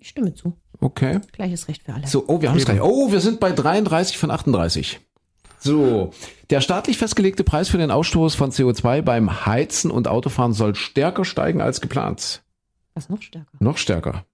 Ich 0.00 0.08
stimme 0.08 0.34
zu. 0.34 0.56
Okay. 0.80 1.20
Gleiches 1.32 1.68
Recht 1.68 1.82
für 1.82 1.94
alle. 1.94 2.06
So, 2.06 2.24
oh, 2.26 2.40
wir 2.40 2.50
haben 2.50 2.56
es 2.56 2.64
gleich. 2.64 2.80
Oh, 2.80 3.12
wir 3.12 3.20
sind 3.20 3.40
bei 3.40 3.52
33 3.52 4.18
von 4.18 4.30
38. 4.30 5.00
So, 5.58 6.10
der 6.48 6.62
staatlich 6.62 6.96
festgelegte 6.96 7.44
Preis 7.44 7.68
für 7.68 7.76
den 7.76 7.90
Ausstoß 7.90 8.34
von 8.34 8.50
CO2 8.50 9.02
beim 9.02 9.44
Heizen 9.44 9.90
und 9.90 10.08
Autofahren 10.08 10.54
soll 10.54 10.74
stärker 10.74 11.26
steigen 11.26 11.60
als 11.60 11.82
geplant. 11.82 12.42
Was 12.94 13.10
noch 13.10 13.20
stärker? 13.20 13.50
Noch 13.60 13.76
stärker. 13.76 14.24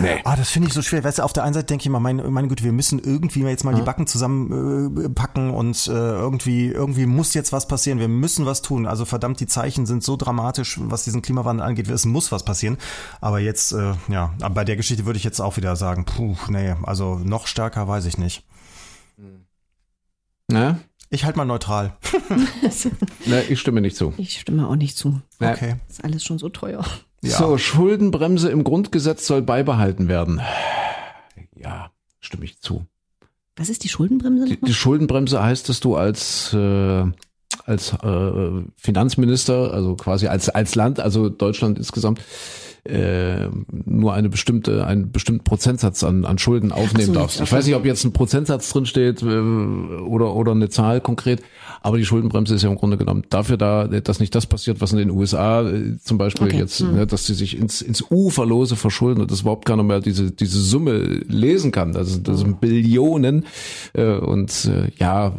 Nee. 0.00 0.20
Ah, 0.24 0.36
das 0.36 0.50
finde 0.50 0.68
ich 0.68 0.74
so 0.74 0.82
schwer. 0.82 1.02
Weißt 1.04 1.18
du, 1.18 1.22
auf 1.22 1.32
der 1.32 1.44
einen 1.44 1.54
Seite 1.54 1.66
denke 1.66 1.82
ich 1.82 1.86
immer, 1.86 2.00
meine, 2.00 2.22
meine 2.24 2.48
Güte, 2.48 2.64
wir 2.64 2.72
müssen 2.72 2.98
irgendwie 2.98 3.42
mal 3.42 3.50
jetzt 3.50 3.64
mal 3.64 3.74
die 3.74 3.82
Backen 3.82 4.06
zusammen 4.06 4.96
äh, 4.96 5.52
und 5.52 5.86
äh, 5.86 5.90
irgendwie, 5.90 6.68
irgendwie 6.68 7.06
muss 7.06 7.34
jetzt 7.34 7.52
was 7.52 7.68
passieren. 7.68 7.98
Wir 7.98 8.08
müssen 8.08 8.46
was 8.46 8.62
tun. 8.62 8.86
Also 8.86 9.04
verdammt, 9.04 9.40
die 9.40 9.46
Zeichen 9.46 9.86
sind 9.86 10.02
so 10.02 10.16
dramatisch, 10.16 10.78
was 10.82 11.04
diesen 11.04 11.22
Klimawandel 11.22 11.64
angeht. 11.66 11.88
Es 11.88 12.04
muss 12.04 12.32
was 12.32 12.44
passieren. 12.44 12.76
Aber 13.20 13.40
jetzt, 13.40 13.72
äh, 13.72 13.94
ja, 14.08 14.34
bei 14.50 14.64
der 14.64 14.76
Geschichte 14.76 15.06
würde 15.06 15.16
ich 15.16 15.24
jetzt 15.24 15.40
auch 15.40 15.56
wieder 15.56 15.76
sagen, 15.76 16.04
puh, 16.04 16.36
nee, 16.48 16.74
also 16.82 17.20
noch 17.22 17.46
stärker 17.46 17.88
weiß 17.88 18.06
ich 18.06 18.18
nicht. 18.18 18.44
Ne? 20.48 20.78
Ich 21.10 21.24
halte 21.24 21.38
mal 21.38 21.44
neutral. 21.44 21.96
Ne, 23.26 23.42
ich 23.42 23.58
stimme 23.58 23.80
nicht 23.80 23.96
zu. 23.96 24.14
Ich 24.18 24.40
stimme 24.40 24.68
auch 24.68 24.76
nicht 24.76 24.96
zu. 24.96 25.20
Ne. 25.40 25.50
Okay. 25.52 25.76
Ist 25.88 26.04
alles 26.04 26.22
schon 26.22 26.38
so 26.38 26.48
teuer. 26.48 26.84
Ja. 27.26 27.38
So, 27.38 27.58
Schuldenbremse 27.58 28.50
im 28.50 28.64
Grundgesetz 28.64 29.26
soll 29.26 29.42
beibehalten 29.42 30.08
werden. 30.08 30.40
Ja, 31.54 31.90
stimme 32.20 32.44
ich 32.44 32.60
zu. 32.60 32.86
Was 33.56 33.70
ist 33.70 33.84
die 33.84 33.88
Schuldenbremse 33.88 34.46
Die, 34.46 34.60
die 34.60 34.74
Schuldenbremse 34.74 35.42
heißt, 35.42 35.68
dass 35.68 35.80
du 35.80 35.96
als 35.96 36.52
äh, 36.52 37.04
als 37.64 37.92
äh, 37.92 38.64
Finanzminister, 38.76 39.72
also 39.72 39.96
quasi 39.96 40.26
als 40.26 40.48
als 40.48 40.74
Land, 40.74 41.00
also 41.00 41.30
Deutschland 41.30 41.78
insgesamt 41.78 42.20
äh, 42.84 43.48
nur 43.68 44.12
eine 44.12 44.28
bestimmte 44.28 44.86
einen 44.86 45.10
bestimmten 45.10 45.44
Prozentsatz 45.44 46.04
an, 46.04 46.24
an 46.24 46.38
Schulden 46.38 46.70
aufnehmen 46.70 47.06
so, 47.06 47.14
darfst. 47.14 47.40
Ich 47.40 47.50
weiß 47.50 47.66
nicht, 47.66 47.74
ob 47.74 47.84
jetzt 47.84 48.04
ein 48.04 48.12
Prozentsatz 48.12 48.70
drin 48.70 48.86
steht 48.86 49.22
äh, 49.22 49.26
oder 49.26 50.34
oder 50.34 50.52
eine 50.52 50.68
Zahl 50.68 51.00
konkret, 51.00 51.42
aber 51.86 51.98
die 51.98 52.04
Schuldenbremse 52.04 52.52
ist 52.56 52.62
ja 52.62 52.68
im 52.68 52.74
Grunde 52.74 52.96
genommen 52.96 53.22
dafür 53.30 53.56
da, 53.56 53.86
dass 53.86 54.18
nicht 54.18 54.34
das 54.34 54.46
passiert, 54.46 54.80
was 54.80 54.90
in 54.90 54.98
den 54.98 55.10
USA 55.10 55.62
äh, 55.62 55.96
zum 56.02 56.18
Beispiel 56.18 56.48
Okay. 56.48 56.58
jetzt, 56.58 56.80
ne, 56.80 57.06
dass 57.06 57.26
sie 57.26 57.34
sich 57.34 57.56
ins 57.56 57.80
ins 57.80 58.04
Uferlose 58.10 58.74
verschulden 58.74 59.20
und 59.20 59.30
dass 59.30 59.42
überhaupt 59.42 59.66
keiner 59.66 59.84
mehr 59.84 60.00
diese 60.00 60.32
diese 60.32 60.58
Summe 60.58 60.98
lesen 61.28 61.70
kann. 61.70 61.92
Das 61.92 62.08
sind, 62.08 62.26
das 62.26 62.40
sind 62.40 62.60
Billionen 62.60 63.44
äh, 63.92 64.16
und 64.16 64.64
äh, 64.64 64.90
ja, 64.98 65.32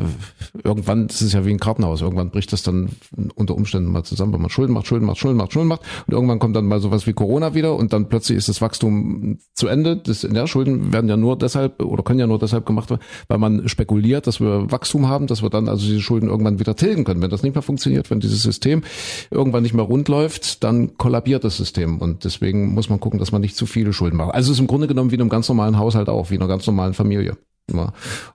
irgendwann, 0.64 1.08
das 1.08 1.22
ist 1.22 1.34
ja 1.34 1.46
wie 1.46 1.52
ein 1.52 1.60
Kartenhaus, 1.60 2.02
irgendwann 2.02 2.30
bricht 2.30 2.54
das 2.54 2.64
dann 2.64 2.92
unter 3.36 3.54
Umständen 3.54 3.92
mal 3.92 4.04
zusammen, 4.04 4.32
wenn 4.32 4.42
man 4.42 4.50
Schulden 4.50 4.72
macht, 4.72 4.88
Schulden 4.88 5.06
macht, 5.06 5.18
Schulden 5.18 5.36
macht, 5.38 5.52
Schulden 5.52 5.68
macht 5.68 5.82
und 6.08 6.14
irgendwann 6.14 6.40
kommt 6.40 6.56
dann 6.56 6.66
mal 6.66 6.80
sowas 6.80 7.06
wie 7.08 7.14
Corona 7.14 7.56
wieder 7.56 7.76
und 7.76 7.92
dann 7.92 8.08
plötzlich 8.08 8.38
ist 8.38 8.48
das 8.48 8.62
Wachstum 8.62 9.40
zu 9.54 9.68
Ende. 9.68 9.98
Das, 9.98 10.24
ja, 10.24 10.48
Schulden 10.48 10.94
werden 10.94 11.10
ja 11.10 11.18
nur 11.18 11.38
deshalb 11.38 11.84
oder 11.84 12.04
können 12.04 12.20
ja 12.20 12.28
nur 12.28 12.40
deshalb 12.40 12.66
gemacht 12.66 12.90
werden, 12.90 13.02
weil 13.28 13.38
man 13.38 13.68
spekuliert, 13.68 14.28
dass 14.28 14.40
wir 14.40 14.72
Wachstum 14.72 15.10
haben, 15.10 15.28
dass 15.28 15.42
wir 15.42 15.50
dann 15.50 15.68
also 15.68 15.86
diese 15.86 16.00
Schulden 16.00 16.30
irgendwann 16.38 16.60
wieder 16.60 16.76
tilgen 16.76 17.04
können. 17.04 17.22
Wenn 17.22 17.30
das 17.30 17.44
nicht 17.44 17.56
mehr 17.56 17.62
funktioniert, 17.62 18.10
wenn 18.12 18.20
dieses 18.20 18.44
System 18.44 18.84
irgendwann 19.32 19.64
nicht 19.64 19.74
mehr 19.74 19.86
rund 19.86 20.08
läuft, 20.08 20.64
dann 20.64 20.98
kollabiert 20.98 21.44
das 21.44 21.58
System 21.58 22.00
und 22.00 22.24
deswegen 22.24 22.74
muss 22.74 22.90
man 22.90 23.00
gucken, 23.00 23.20
dass 23.20 23.32
man 23.32 23.42
nicht 23.42 23.56
zu 23.56 23.66
viele 23.66 23.92
Schulden 23.92 24.18
macht. 24.18 24.34
Also 24.34 24.52
es 24.52 24.58
ist 24.58 24.62
im 24.62 24.68
Grunde 24.68 24.88
genommen 24.88 25.12
wie 25.12 25.16
in 25.16 25.22
einem 25.22 25.30
ganz 25.30 25.50
normalen 25.50 25.78
Haushalt 25.78 26.10
auch, 26.10 26.30
wie 26.30 26.36
in 26.36 26.42
einer 26.42 26.50
ganz 26.50 26.68
normalen 26.68 26.94
Familie. 26.94 27.38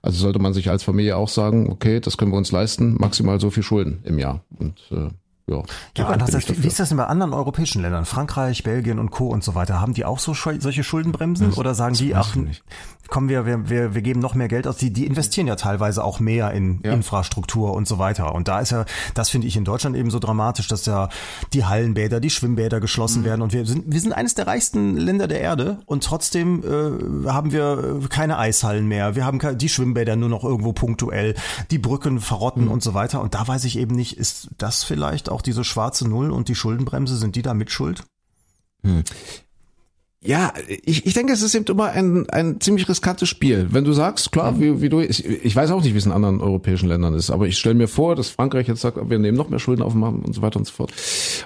Also 0.01 0.19
sollte 0.19 0.39
man 0.39 0.53
sich 0.53 0.69
als 0.69 0.83
Familie 0.83 1.17
auch 1.17 1.29
sagen, 1.29 1.71
okay, 1.71 1.99
das 1.99 2.17
können 2.17 2.31
wir 2.31 2.37
uns 2.37 2.51
leisten, 2.51 2.95
maximal 2.99 3.39
so 3.39 3.49
viel 3.49 3.63
Schulden 3.63 4.01
im 4.03 4.19
Jahr. 4.19 4.41
Und 4.59 4.79
äh, 4.91 5.09
ja, 5.49 5.61
Ja, 5.97 6.07
andererseits, 6.07 6.47
wie, 6.61 6.67
ist 6.67 6.79
das 6.79 6.89
denn 6.89 6.97
bei 6.97 7.07
anderen 7.07 7.33
europäischen 7.33 7.81
Ländern? 7.81 8.05
Frankreich, 8.05 8.63
Belgien 8.63 8.99
und 8.99 9.11
Co. 9.11 9.27
und 9.27 9.43
so 9.43 9.55
weiter. 9.55 9.81
Haben 9.81 9.93
die 9.93 10.05
auch 10.05 10.19
so 10.19 10.33
solche 10.33 10.83
Schuldenbremsen? 10.83 11.53
Oder 11.53 11.73
sagen 11.73 11.95
die, 11.95 12.15
ach. 12.15 12.35
Kommen 13.09 13.29
wir, 13.29 13.45
wir, 13.45 13.69
wir, 13.69 13.93
wir 13.95 14.01
geben 14.01 14.19
noch 14.19 14.33
mehr 14.33 14.47
Geld 14.47 14.65
aus? 14.67 14.77
Die, 14.77 14.91
die 14.91 15.05
investieren 15.05 15.45
ja 15.47 15.55
teilweise 15.55 16.03
auch 16.03 16.19
mehr 16.19 16.51
in 16.51 16.79
Ja. 16.83 16.93
Infrastruktur 16.93 17.73
und 17.73 17.87
so 17.87 17.99
weiter. 17.99 18.33
Und 18.33 18.47
da 18.47 18.59
ist 18.59 18.71
ja, 18.71 18.85
das 19.13 19.29
finde 19.29 19.47
ich 19.47 19.55
in 19.57 19.65
Deutschland 19.65 19.95
eben 19.95 20.09
so 20.09 20.19
dramatisch, 20.19 20.67
dass 20.67 20.85
ja 20.85 21.09
die 21.53 21.65
Hallenbäder, 21.65 22.19
die 22.19 22.29
Schwimmbäder 22.29 22.79
geschlossen 22.79 23.21
Mhm. 23.21 23.25
werden. 23.25 23.41
Und 23.41 23.53
wir 23.53 23.65
sind, 23.65 23.83
wir 23.91 23.99
sind 23.99 24.13
eines 24.13 24.35
der 24.35 24.47
reichsten 24.47 24.95
Länder 24.97 25.27
der 25.27 25.41
Erde 25.41 25.79
und 25.85 26.03
trotzdem 26.03 26.63
äh, 26.63 27.27
haben 27.29 27.51
wir 27.51 27.99
äh, 28.03 28.07
keine 28.07 28.37
Eishallen 28.39 28.87
mehr. 28.87 29.15
Wir 29.15 29.25
haben 29.25 29.39
die 29.57 29.69
Schwimmbäder 29.69 30.15
nur 30.15 30.29
noch 30.29 30.43
irgendwo 30.43 30.73
punktuell, 30.73 31.35
die 31.71 31.79
Brücken 31.79 32.19
verrotten 32.19 32.65
Mhm. 32.65 32.71
und 32.71 32.83
so 32.83 32.93
weiter. 32.93 33.21
Und 33.21 33.33
da 33.35 33.47
weiß 33.47 33.65
ich 33.65 33.77
eben 33.77 33.95
nicht, 33.95 34.17
ist 34.17 34.49
das 34.57 34.83
vielleicht 34.83 35.29
auch 35.29 35.41
diese 35.41 35.63
schwarze 35.63 36.07
Null 36.07 36.31
und 36.31 36.47
die 36.47 36.55
Schuldenbremse, 36.55 37.17
sind 37.17 37.35
die 37.35 37.41
da 37.41 37.53
mit 37.53 37.69
schuld? 37.71 38.03
Ja, 40.25 40.53
ich, 40.85 41.05
ich 41.05 41.13
denke, 41.13 41.33
es 41.33 41.41
ist 41.41 41.53
eben 41.53 41.65
immer 41.65 41.91
ein, 41.91 42.29
ein 42.29 42.61
ziemlich 42.61 42.87
riskantes 42.87 43.27
Spiel. 43.27 43.67
Wenn 43.71 43.83
du 43.83 43.91
sagst, 43.91 44.31
klar, 44.31 44.57
wie, 44.57 44.81
wie 44.81 44.87
du, 44.87 45.01
ich, 45.01 45.25
ich 45.25 45.53
weiß 45.53 45.71
auch 45.71 45.83
nicht, 45.83 45.93
wie 45.93 45.97
es 45.97 46.05
in 46.05 46.13
anderen 46.13 46.39
europäischen 46.39 46.87
Ländern 46.87 47.13
ist, 47.13 47.29
aber 47.29 47.47
ich 47.47 47.57
stelle 47.57 47.75
mir 47.75 47.89
vor, 47.89 48.15
dass 48.15 48.29
Frankreich 48.29 48.67
jetzt 48.69 48.81
sagt, 48.81 48.97
wir 49.09 49.19
nehmen 49.19 49.37
noch 49.37 49.49
mehr 49.49 49.59
Schulden 49.59 49.81
auf 49.81 49.93
machen 49.93 50.21
und 50.23 50.33
so 50.33 50.41
weiter 50.41 50.59
und 50.59 50.65
so 50.65 50.73
fort. 50.73 50.93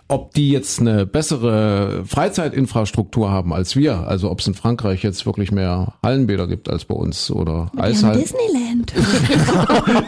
Ob 0.07 0.33
die 0.35 0.51
jetzt 0.51 0.79
eine 0.79 1.07
bessere 1.07 2.03
Freizeitinfrastruktur 2.05 3.31
haben 3.31 3.51
als 3.51 3.75
wir, 3.75 4.07
also 4.07 4.29
ob 4.29 4.41
es 4.41 4.47
in 4.47 4.53
Frankreich 4.53 5.01
jetzt 5.01 5.25
wirklich 5.25 5.51
mehr 5.51 5.93
Hallenbäder 6.03 6.45
gibt 6.45 6.69
als 6.69 6.85
bei 6.85 6.95
uns 6.95 7.31
oder 7.31 7.71
Eishallen, 7.77 8.21
Disneyland. 8.21 8.93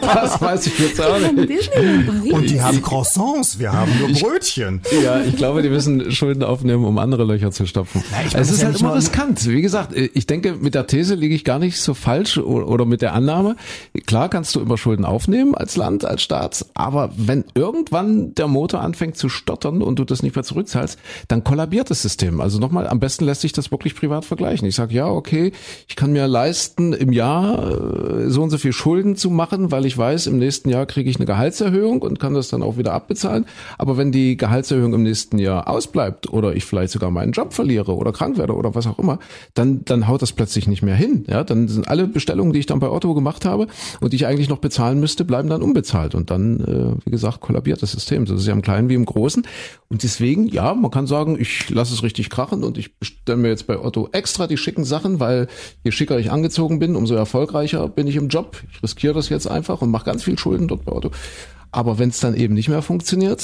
das 0.00 0.40
weiß 0.40 0.66
ich 0.68 0.78
jetzt 0.78 1.00
auch 1.00 1.18
nicht. 1.18 1.70
Und 2.32 2.48
die 2.48 2.60
haben 2.60 2.80
Croissants, 2.82 3.58
wir 3.58 3.72
haben 3.72 3.90
nur 3.98 4.10
Brötchen. 4.12 4.80
Ja, 5.02 5.20
ich 5.20 5.36
glaube, 5.36 5.62
die 5.62 5.70
müssen 5.70 6.12
Schulden 6.12 6.44
aufnehmen, 6.44 6.84
um 6.84 6.98
andere 6.98 7.24
Löcher 7.24 7.50
zu 7.50 7.66
stopfen. 7.66 8.04
Na, 8.12 8.38
ist 8.60 8.64
ja 8.64 8.72
halt 8.72 8.80
immer 8.80 8.94
riskant. 8.94 9.48
Wie 9.48 9.62
gesagt, 9.62 9.96
ich 9.96 10.26
denke, 10.26 10.54
mit 10.54 10.74
der 10.74 10.86
These 10.86 11.14
liege 11.14 11.34
ich 11.34 11.44
gar 11.44 11.58
nicht 11.58 11.80
so 11.80 11.94
falsch 11.94 12.38
oder 12.38 12.84
mit 12.84 13.02
der 13.02 13.14
Annahme. 13.14 13.56
Klar 14.06 14.28
kannst 14.28 14.54
du 14.54 14.60
immer 14.60 14.76
Schulden 14.76 15.04
aufnehmen 15.04 15.54
als 15.54 15.76
Land, 15.76 16.04
als 16.04 16.22
Staat, 16.22 16.66
aber 16.74 17.10
wenn 17.16 17.44
irgendwann 17.54 18.34
der 18.34 18.48
Motor 18.48 18.80
anfängt 18.80 19.16
zu 19.16 19.28
stottern 19.28 19.82
und 19.82 19.98
du 19.98 20.04
das 20.04 20.22
nicht 20.22 20.34
mehr 20.36 20.44
zurückzahlst, 20.44 20.98
dann 21.28 21.44
kollabiert 21.44 21.90
das 21.90 22.02
System. 22.02 22.40
Also 22.40 22.58
nochmal, 22.58 22.86
am 22.86 23.00
besten 23.00 23.24
lässt 23.24 23.40
sich 23.40 23.52
das 23.52 23.70
wirklich 23.70 23.94
privat 23.94 24.24
vergleichen. 24.24 24.66
Ich 24.68 24.74
sage, 24.74 24.94
ja, 24.94 25.06
okay, 25.06 25.52
ich 25.88 25.96
kann 25.96 26.12
mir 26.12 26.26
leisten, 26.26 26.92
im 26.92 27.12
Jahr 27.12 27.70
äh, 27.70 28.30
so 28.30 28.42
und 28.42 28.50
so 28.50 28.58
viel 28.58 28.72
Schulden 28.72 29.16
zu 29.16 29.30
machen, 29.30 29.70
weil 29.70 29.86
ich 29.86 29.96
weiß, 29.96 30.26
im 30.26 30.38
nächsten 30.38 30.68
Jahr 30.68 30.86
kriege 30.86 31.10
ich 31.10 31.16
eine 31.16 31.26
Gehaltserhöhung 31.26 32.02
und 32.02 32.18
kann 32.20 32.34
das 32.34 32.48
dann 32.48 32.62
auch 32.62 32.76
wieder 32.76 32.92
abbezahlen. 32.92 33.46
Aber 33.78 33.96
wenn 33.96 34.12
die 34.12 34.36
Gehaltserhöhung 34.36 34.94
im 34.94 35.02
nächsten 35.02 35.38
Jahr 35.38 35.68
ausbleibt 35.68 36.32
oder 36.32 36.54
ich 36.54 36.64
vielleicht 36.64 36.92
sogar 36.92 37.10
meinen 37.10 37.32
Job 37.32 37.52
verliere 37.52 37.94
oder 37.94 38.12
krank 38.12 38.38
werde 38.38 38.49
oder, 38.50 38.58
oder 38.58 38.74
was 38.74 38.86
auch 38.86 38.98
immer, 38.98 39.18
dann, 39.54 39.84
dann 39.84 40.08
haut 40.08 40.22
das 40.22 40.32
plötzlich 40.32 40.66
nicht 40.66 40.82
mehr 40.82 40.94
hin. 40.94 41.24
Ja, 41.28 41.44
dann 41.44 41.68
sind 41.68 41.88
alle 41.88 42.06
Bestellungen, 42.06 42.52
die 42.52 42.60
ich 42.60 42.66
dann 42.66 42.80
bei 42.80 42.88
Otto 42.88 43.14
gemacht 43.14 43.44
habe 43.44 43.66
und 44.00 44.12
die 44.12 44.16
ich 44.16 44.26
eigentlich 44.26 44.48
noch 44.48 44.58
bezahlen 44.58 45.00
müsste, 45.00 45.24
bleiben 45.24 45.48
dann 45.48 45.62
unbezahlt. 45.62 46.14
Und 46.14 46.30
dann, 46.30 46.60
äh, 46.60 47.06
wie 47.06 47.10
gesagt, 47.10 47.40
kollabiert 47.40 47.82
das 47.82 47.92
System. 47.92 48.24
Das 48.24 48.40
ist 48.40 48.46
ja 48.46 48.52
im 48.52 48.62
Kleinen 48.62 48.88
wie 48.88 48.94
im 48.94 49.04
Großen. 49.04 49.46
Und 49.88 50.02
deswegen, 50.02 50.46
ja, 50.48 50.74
man 50.74 50.90
kann 50.90 51.06
sagen, 51.06 51.36
ich 51.38 51.70
lasse 51.70 51.94
es 51.94 52.02
richtig 52.02 52.30
krachen 52.30 52.62
und 52.62 52.78
ich 52.78 52.98
bestelle 52.98 53.38
mir 53.38 53.48
jetzt 53.48 53.66
bei 53.66 53.78
Otto 53.78 54.08
extra 54.12 54.46
die 54.46 54.56
schicken 54.56 54.84
Sachen, 54.84 55.20
weil 55.20 55.48
je 55.82 55.90
schicker 55.90 56.18
ich 56.18 56.30
angezogen 56.30 56.78
bin, 56.78 56.96
umso 56.96 57.14
erfolgreicher 57.14 57.88
bin 57.88 58.06
ich 58.06 58.16
im 58.16 58.28
Job. 58.28 58.62
Ich 58.72 58.82
riskiere 58.82 59.14
das 59.14 59.28
jetzt 59.28 59.46
einfach 59.46 59.82
und 59.82 59.90
mache 59.90 60.04
ganz 60.04 60.22
viel 60.22 60.38
Schulden 60.38 60.68
dort 60.68 60.84
bei 60.84 60.92
Otto. 60.92 61.10
Aber 61.72 61.98
wenn 61.98 62.08
es 62.08 62.20
dann 62.20 62.34
eben 62.34 62.54
nicht 62.54 62.68
mehr 62.68 62.82
funktioniert, 62.82 63.42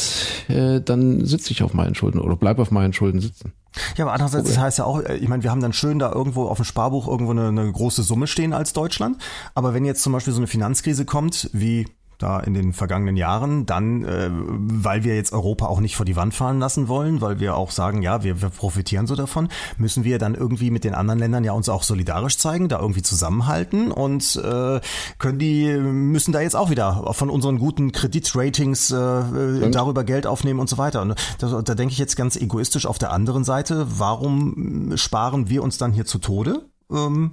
äh, 0.49 0.81
dann 0.81 1.25
sitze 1.25 1.53
ich 1.53 1.63
auf 1.63 1.75
meinen 1.75 1.95
Schulden 1.95 2.21
oder 2.21 2.37
bleib 2.37 2.59
auf 2.59 2.71
meinen 2.71 2.93
Schulden 2.93 3.21
sitzen. 3.21 3.53
Ja, 3.97 4.05
aber 4.05 4.15
andererseits, 4.15 4.49
das 4.49 4.59
heißt 4.59 4.79
ja 4.79 4.85
auch, 4.85 5.01
äh, 5.01 5.17
ich 5.17 5.29
meine, 5.29 5.43
wir 5.43 5.51
haben 5.51 5.61
dann 5.61 5.73
schön 5.73 5.99
da 5.99 6.11
irgendwo 6.11 6.47
auf 6.47 6.59
dem 6.59 6.65
Sparbuch 6.65 7.07
irgendwo 7.07 7.33
eine, 7.33 7.49
eine 7.49 7.71
große 7.71 8.03
Summe 8.03 8.27
stehen 8.27 8.53
als 8.53 8.73
Deutschland. 8.73 9.19
Aber 9.55 9.75
wenn 9.75 9.85
jetzt 9.85 10.03
zum 10.03 10.13
Beispiel 10.13 10.33
so 10.33 10.41
eine 10.41 10.47
Finanzkrise 10.47 11.05
kommt, 11.05 11.51
wie 11.53 11.87
da 12.19 12.41
in 12.41 12.55
den 12.55 12.73
vergangenen 12.73 13.17
Jahren, 13.17 13.67
dann, 13.67 14.05
äh, 14.05 14.31
weil 14.31 15.05
wir 15.05 15.15
jetzt 15.17 15.33
Europa 15.33 15.67
auch 15.67 15.81
nicht 15.81 15.97
vor 15.97 16.07
die 16.07 16.17
Wand 16.17 16.35
fahren 16.35 16.59
lassen 16.59 16.89
wollen, 16.89 17.21
weil 17.21 17.41
wir 17.41 17.57
auch 17.57 17.71
sagen, 17.71 18.03
ja, 18.03 18.23
wir, 18.23 18.41
wir 18.43 18.51
profitieren 18.51 19.07
so 19.07 19.17
davon, 19.17 19.49
müssen 19.79 20.05
wir 20.05 20.19
dann 20.19 20.35
irgendwie 20.35 20.71
mit 20.71 20.85
den 20.85 20.95
anderen 20.95 21.19
Ländern 21.19 21.45
ja 21.45 21.53
uns 21.53 21.69
auch 21.69 21.83
solidarisch 21.83 22.39
zeigen, 22.39 22.69
da 22.69 22.81
irgendwie 22.81 23.03
zusammenhalten 23.03 23.91
und 23.93 24.37
äh, 24.37 24.81
können 25.19 25.39
die 25.39 25.77
müssen 25.77 26.33
da 26.33 26.41
jetzt 26.41 26.57
auch 26.57 26.71
wieder 26.71 27.13
von 27.13 27.31
unseren 27.31 27.59
guten 27.59 27.93
Kreditratings 27.93 28.91
äh, 28.91 29.71
darüber 29.71 30.05
Geld 30.05 30.27
aufnehmen 30.27 30.61
und 30.61 30.69
so 30.69 30.79
weiter. 30.79 31.03
Und 31.03 31.15
da, 31.39 31.63
da 31.63 31.75
denke 31.75 31.93
ich 31.93 31.99
jetzt 31.99 32.17
ganz 32.17 32.37
egoistisch 32.37 32.87
auf 32.87 32.99
der 32.99 33.13
anderen 33.13 33.45
Seite, 33.45 33.87
warum 33.99 34.97
sparen 34.97 35.49
wir 35.49 35.63
uns 35.63 35.79
dann 35.79 35.93
hier 35.93 36.07
zu 36.07 36.19
Tode? 36.19 36.67
Ähm, 36.93 37.33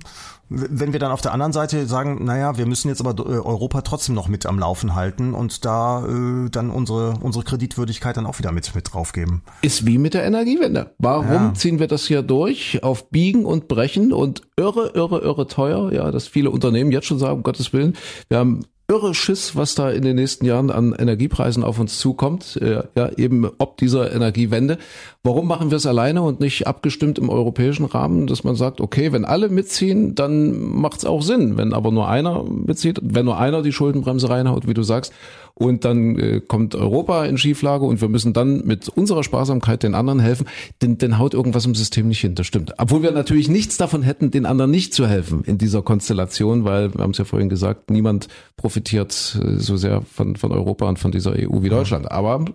wenn 0.50 0.94
wir 0.94 1.00
dann 1.00 1.12
auf 1.12 1.22
der 1.22 1.32
anderen 1.32 1.54
Seite 1.54 1.86
sagen, 1.88 2.24
naja, 2.26 2.58
wir 2.58 2.66
müssen 2.66 2.88
jetzt 2.88 3.02
aber 3.02 3.20
äh, 3.24 3.38
Europa 3.40 3.82
trotzdem 3.82 4.16
noch 4.16 4.28
mit 4.28 4.46
am 4.46 4.60
Laufen 4.60 4.96
halten 4.96 5.34
und 5.34 5.66
da 5.66 6.06
äh, 6.06 6.50
dann 6.50 6.70
unsere, 6.70 7.16
unsere 7.22 7.44
Kreditwürdigkeit 7.44 8.18
dann 8.18 8.26
auch 8.26 8.40
wieder 8.40 8.52
mit, 8.52 8.74
mit 8.76 8.94
draufgeben. 8.94 9.42
Ist 9.62 9.86
wie 9.86 9.98
mit 9.98 10.14
der 10.14 10.26
Energiewende. 10.26 10.94
Warum 10.98 11.32
ja. 11.32 11.54
ziehen 11.54 11.80
wir 11.80 11.88
das 11.88 12.06
hier 12.06 12.22
durch 12.22 12.84
auf 12.84 13.10
Biegen 13.10 13.46
und 13.46 13.68
Brechen 13.68 14.12
und 14.12 14.42
irre, 14.58 14.92
irre, 14.94 15.20
irre 15.20 15.48
teuer? 15.48 15.92
Ja, 15.92 16.12
dass 16.12 16.28
viele 16.28 16.52
Unternehmen 16.52 16.92
jetzt 16.92 17.08
schon 17.08 17.20
sagen, 17.20 17.38
um 17.38 17.44
Gottes 17.44 17.74
Willen, 17.74 17.96
wir 18.30 18.40
haben 18.40 18.62
irre 18.90 19.14
Schiss, 19.14 19.56
was 19.56 19.76
da 19.76 19.90
in 19.90 20.04
den 20.04 20.16
nächsten 20.16 20.46
Jahren 20.46 20.70
an 20.70 20.94
Energiepreisen 20.94 21.64
auf 21.64 21.80
uns 21.80 22.00
zukommt. 22.00 22.58
Äh, 22.62 22.84
ja, 22.96 23.10
eben 23.18 23.50
ob 23.58 23.78
dieser 23.78 24.14
Energiewende. 24.14 24.78
Warum 25.24 25.48
machen 25.48 25.72
wir 25.72 25.78
es 25.78 25.86
alleine 25.86 26.22
und 26.22 26.40
nicht 26.40 26.68
abgestimmt 26.68 27.18
im 27.18 27.30
europäischen 27.30 27.86
Rahmen, 27.86 28.28
dass 28.28 28.44
man 28.44 28.56
sagt, 28.56 28.82
okay, 28.82 29.12
wenn 29.12 29.26
alle 29.26 29.50
mitziehen, 29.50 30.16
dann 30.16 30.60
macht 30.76 31.00
es 31.00 31.06
auch 31.06 31.22
Sinn. 31.22 31.58
Wenn 31.58 31.74
aber 31.74 31.92
nur 31.92 32.08
einer 32.10 32.44
mitzieht, 32.44 33.00
wenn 33.02 33.26
nur 33.26 33.38
einer 33.38 33.62
die 33.62 33.72
Schuldenbremse 33.72 34.30
reinhaut, 34.30 34.68
wie 34.68 34.74
du 34.74 34.84
sagst, 34.84 35.14
und 35.56 35.86
dann 35.86 36.18
äh, 36.18 36.42
kommt 36.42 36.76
Europa 36.76 37.26
in 37.26 37.38
Schieflage 37.38 37.86
und 37.86 38.02
wir 38.02 38.10
müssen 38.10 38.34
dann 38.34 38.66
mit 38.66 38.90
unserer 38.90 39.24
Sparsamkeit 39.24 39.84
den 39.84 39.94
anderen 39.94 40.20
helfen, 40.20 40.48
denn 40.82 40.98
dann 40.98 41.20
haut 41.20 41.34
irgendwas 41.34 41.66
im 41.66 41.76
System 41.76 42.08
nicht 42.08 42.22
hin. 42.22 42.36
Das 42.36 42.48
stimmt. 42.48 42.74
Obwohl 42.78 43.04
wir 43.04 43.12
natürlich 43.12 43.50
nichts 43.50 43.78
davon 43.78 44.02
hätten, 44.02 44.32
den 44.32 44.46
anderen 44.46 44.72
nicht 44.72 44.94
zu 44.94 45.08
helfen 45.08 45.44
in 45.44 45.58
dieser 45.58 45.82
Konstellation, 45.82 46.64
weil 46.64 46.94
wir 46.94 47.04
haben 47.04 47.12
es 47.12 47.20
ja 47.20 47.26
vorhin 47.26 47.50
gesagt, 47.50 47.92
niemand 47.92 48.28
profitiert 48.58 49.40
äh, 49.44 49.58
so 49.58 49.78
sehr 49.78 50.02
von, 50.02 50.36
von 50.36 50.52
Europa 50.52 50.88
und 50.90 50.98
von 50.98 51.12
dieser 51.12 51.34
EU 51.34 51.62
wie 51.62 51.70
Deutschland. 51.70 52.12
Aber 52.12 52.46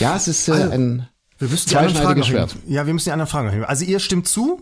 ja, 0.00 0.16
es 0.16 0.28
ist 0.28 0.48
äh, 0.48 0.52
also, 0.52 0.70
ein 0.70 1.08
wir 1.38 1.48
müssen 1.48 1.68
die 1.68 1.76
anderen 1.76 2.02
Fragen 2.02 2.22
Schwert. 2.22 2.56
Ja, 2.66 2.86
wir 2.86 2.94
müssen 2.94 3.08
die 3.08 3.12
anderen 3.12 3.30
Fragen. 3.30 3.64
Also 3.64 3.84
ihr 3.84 3.98
stimmt 3.98 4.28
zu? 4.28 4.60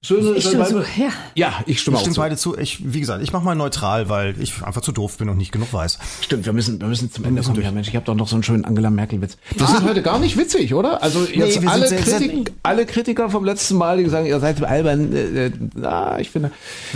Schön, 0.00 0.36
ich 0.36 0.46
stimme 0.46 0.64
zu, 0.64 0.78
ja. 0.78 1.10
Ja, 1.34 1.54
ich 1.66 1.80
stimme 1.80 1.96
ich 1.96 1.98
auch 1.98 2.00
stimme 2.02 2.14
zu. 2.14 2.20
beide 2.20 2.36
zu. 2.36 2.56
Ich, 2.56 2.92
wie 2.92 3.00
gesagt, 3.00 3.20
ich 3.20 3.32
mache 3.32 3.44
mal 3.44 3.56
neutral, 3.56 4.08
weil 4.08 4.40
ich 4.40 4.62
einfach 4.62 4.80
zu 4.80 4.92
doof 4.92 5.18
bin 5.18 5.28
und 5.28 5.36
nicht 5.36 5.50
genug 5.50 5.72
weiß. 5.72 5.98
Stimmt, 6.20 6.46
wir 6.46 6.52
müssen, 6.52 6.80
wir 6.80 6.86
müssen 6.86 7.10
zum 7.10 7.24
Ende 7.24 7.42
kommen. 7.42 7.60
Ja, 7.60 7.72
Mensch, 7.72 7.88
ich 7.88 7.96
habe 7.96 8.06
doch 8.06 8.14
noch 8.14 8.28
so 8.28 8.36
einen 8.36 8.44
schönen 8.44 8.64
Angela 8.64 8.90
Merkel-Witz. 8.90 9.38
Das 9.56 9.70
ah. 9.70 9.78
ist 9.78 9.82
heute 9.82 10.02
gar 10.02 10.20
nicht 10.20 10.36
witzig, 10.36 10.72
oder? 10.72 11.02
Also 11.02 11.24
jetzt 11.24 11.60
nee, 11.60 11.66
alle, 11.66 11.88
sehr, 11.88 11.98
Kritik, 11.98 12.30
sehr, 12.30 12.44
alle 12.62 12.86
Kritiker 12.86 13.28
vom 13.28 13.44
letzten 13.44 13.76
Mal, 13.76 13.98
die 13.98 14.08
sagen, 14.08 14.26
ihr 14.26 14.38
seid 14.38 14.62
albern. 14.62 15.12
Äh, 15.12 15.46
äh, 15.46 15.52
na, 15.74 16.20
ich 16.20 16.30
finde, 16.30 16.52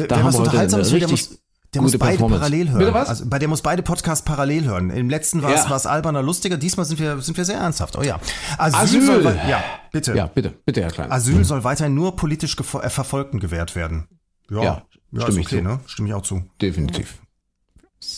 da 0.06 0.22
haben 0.22 0.32
wir 0.32 0.52
heute 0.52 0.76
eine 0.76 0.92
richtig 0.92 1.28
der 1.74 1.80
muss 1.80 1.96
beide 1.96 2.18
parallel 2.18 2.68
hören. 2.68 2.78
Bitte 2.78 2.94
was? 2.94 3.08
Also 3.08 3.28
bei 3.28 3.38
der 3.38 3.48
muss 3.48 3.62
beide 3.62 3.82
Podcasts 3.82 4.24
parallel 4.24 4.64
hören. 4.64 4.90
Im 4.90 5.08
letzten 5.08 5.42
war 5.42 5.54
es 5.54 5.64
ja. 5.64 5.70
was 5.70 5.86
alberner, 5.86 6.22
lustiger. 6.22 6.58
Diesmal 6.58 6.84
sind 6.84 7.00
wir 7.00 7.20
sind 7.20 7.36
wir 7.36 7.46
sehr 7.46 7.56
ernsthaft. 7.56 7.96
Oh 7.96 8.02
ja. 8.02 8.20
Asyl, 8.58 8.80
Asyl. 8.80 9.22
Soll, 9.22 9.40
ja, 9.48 9.64
bitte. 9.90 10.14
Ja, 10.14 10.26
bitte, 10.26 10.54
bitte, 10.66 10.82
Herr 10.82 10.90
Klein. 10.90 11.10
Asyl 11.10 11.36
mhm. 11.36 11.44
soll 11.44 11.64
weiterhin 11.64 11.94
nur 11.94 12.16
politisch 12.16 12.56
äh, 12.58 12.90
Verfolgten 12.90 13.40
gewährt 13.40 13.74
werden. 13.74 14.06
Ja, 14.50 14.62
ja, 14.62 14.82
ja 15.12 15.20
stimme 15.22 15.40
ich 15.40 15.46
okay, 15.46 15.58
zu. 15.58 15.62
Ne? 15.62 15.80
Stimme 15.86 16.08
ich 16.08 16.14
auch 16.14 16.22
zu. 16.22 16.42
Definitiv. 16.60 17.18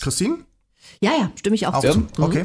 Christine? 0.01 0.39
Ja, 1.01 1.12
ja, 1.16 1.31
stimme 1.36 1.55
ich 1.55 1.66
auch, 1.68 1.74
auch 1.74 1.81
zu. 1.85 1.98
Mhm. 1.98 2.09
Okay. 2.18 2.44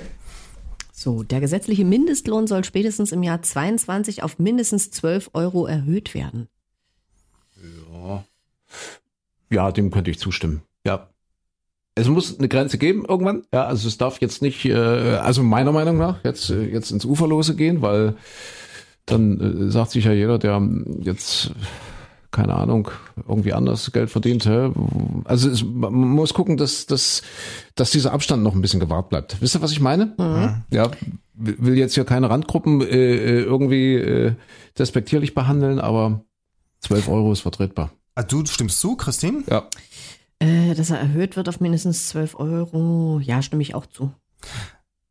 So, 0.92 1.24
der 1.24 1.40
gesetzliche 1.40 1.86
Mindestlohn 1.86 2.46
soll 2.46 2.64
spätestens 2.66 3.14
im 3.14 3.24
Jahr 3.24 3.42
22 3.42 4.22
auf 4.22 4.38
mindestens 4.38 4.92
12 4.92 5.32
Euro 5.34 5.66
erhöht 5.66 6.14
werden. 6.14 6.50
Ja. 7.92 8.26
Ja, 9.50 9.72
dem 9.72 9.90
könnte 9.90 10.12
ich 10.12 10.20
zustimmen. 10.20 10.62
Ja. 10.90 11.10
Es 11.96 12.08
muss 12.08 12.40
eine 12.40 12.48
Grenze 12.48 12.78
geben 12.78 13.06
irgendwann. 13.08 13.44
Ja, 13.54 13.66
also 13.66 13.88
es 13.88 13.98
darf 13.98 14.22
jetzt 14.22 14.42
nicht, 14.42 14.66
äh, 14.66 14.74
also 14.74 15.44
meiner 15.44 15.72
Meinung 15.72 15.98
nach, 15.98 16.24
jetzt, 16.24 16.50
äh, 16.50 16.66
jetzt 16.66 16.92
ins 16.92 17.06
Uferlose 17.06 17.56
gehen, 17.56 17.82
weil 17.82 18.16
dann 19.06 19.68
äh, 19.68 19.72
sagt 19.72 19.92
sich 19.92 20.06
ja 20.06 20.14
jeder, 20.14 20.40
der 20.40 20.62
jetzt 21.02 21.52
keine 22.32 22.54
Ahnung, 22.54 22.90
irgendwie 23.28 23.54
anders 23.54 23.92
Geld 23.92 24.12
verdient. 24.12 24.46
Hä? 24.46 24.72
Also 25.26 25.50
es, 25.50 25.64
man 25.64 25.94
muss 25.94 26.34
gucken, 26.34 26.58
dass, 26.58 26.86
dass, 26.86 27.24
dass 27.74 27.90
dieser 27.90 28.14
Abstand 28.14 28.44
noch 28.44 28.54
ein 28.54 28.62
bisschen 28.62 28.80
gewahrt 28.80 29.10
bleibt. 29.10 29.42
Wisst 29.42 29.56
ihr, 29.56 29.62
was 29.64 29.72
ich 29.72 29.80
meine? 29.80 30.14
Mhm. 30.18 30.64
Ja, 30.72 30.92
will 31.34 31.78
jetzt 31.78 31.96
hier 31.96 32.06
keine 32.06 32.30
Randgruppen 32.30 32.82
äh, 32.82 32.86
äh 32.86 33.42
irgendwie 33.42 33.96
äh, 33.96 34.34
despektierlich 34.78 35.34
behandeln, 35.34 35.80
aber 35.80 36.22
12 36.82 37.10
Euro 37.10 37.32
ist 37.32 37.42
vertretbar. 37.42 37.92
Ah, 38.14 38.24
du 38.24 38.46
stimmst 38.46 38.80
zu, 38.80 38.96
Christine? 38.96 39.44
Ja. 39.50 39.68
Äh, 40.40 40.74
dass 40.74 40.90
er 40.90 41.00
erhöht 41.00 41.36
wird 41.36 41.50
auf 41.50 41.60
mindestens 41.60 42.08
12 42.10 42.36
Euro. 42.36 43.20
Ja, 43.22 43.42
stimme 43.42 43.62
ich 43.62 43.76
auch 43.76 43.86
zu. 43.86 44.14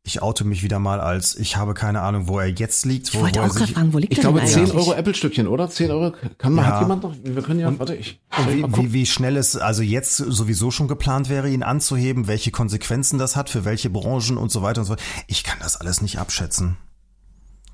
Ich 0.03 0.23
oute 0.23 0.43
mich 0.43 0.63
wieder 0.63 0.79
mal 0.79 0.99
als, 0.99 1.35
ich 1.35 1.55
habe 1.55 1.75
keine 1.75 2.01
Ahnung, 2.01 2.27
wo 2.27 2.39
er 2.39 2.47
jetzt 2.47 2.83
liegt. 2.83 3.13
Wo, 3.13 3.19
ich 3.19 3.23
wollte 3.25 3.41
wo 3.41 3.43
auch 3.43 3.53
gerade 3.53 3.71
fragen, 3.73 3.93
wo 3.93 3.99
liegt 3.99 4.11
ich 4.13 4.17
er 4.17 4.23
glaube, 4.23 4.43
10 4.43 4.71
Euro 4.71 4.93
Apple-Stückchen, 4.93 5.45
oder? 5.45 5.69
10 5.69 5.91
Euro, 5.91 6.15
kann 6.39 6.53
man, 6.53 6.65
ja. 6.65 6.71
hat 6.71 6.81
jemand 6.81 7.03
noch, 7.03 7.13
wir 7.21 7.41
können 7.43 7.59
ja, 7.59 7.67
und, 7.67 7.77
warte, 7.77 7.93
ich. 7.93 8.19
Wie, 8.47 8.63
wie, 8.63 8.93
wie 8.93 9.05
schnell 9.05 9.37
es 9.37 9.55
also 9.55 9.83
jetzt 9.83 10.17
sowieso 10.17 10.71
schon 10.71 10.87
geplant 10.87 11.29
wäre, 11.29 11.47
ihn 11.47 11.61
anzuheben, 11.61 12.25
welche 12.25 12.49
Konsequenzen 12.49 13.19
das 13.19 13.35
hat, 13.35 13.51
für 13.51 13.65
welche 13.65 13.91
Branchen 13.91 14.37
und 14.37 14.51
so 14.51 14.63
weiter 14.63 14.81
und 14.81 14.85
so 14.85 14.93
fort. 14.93 15.03
Ich 15.27 15.43
kann 15.43 15.59
das 15.61 15.79
alles 15.79 16.01
nicht 16.01 16.17
abschätzen. 16.17 16.77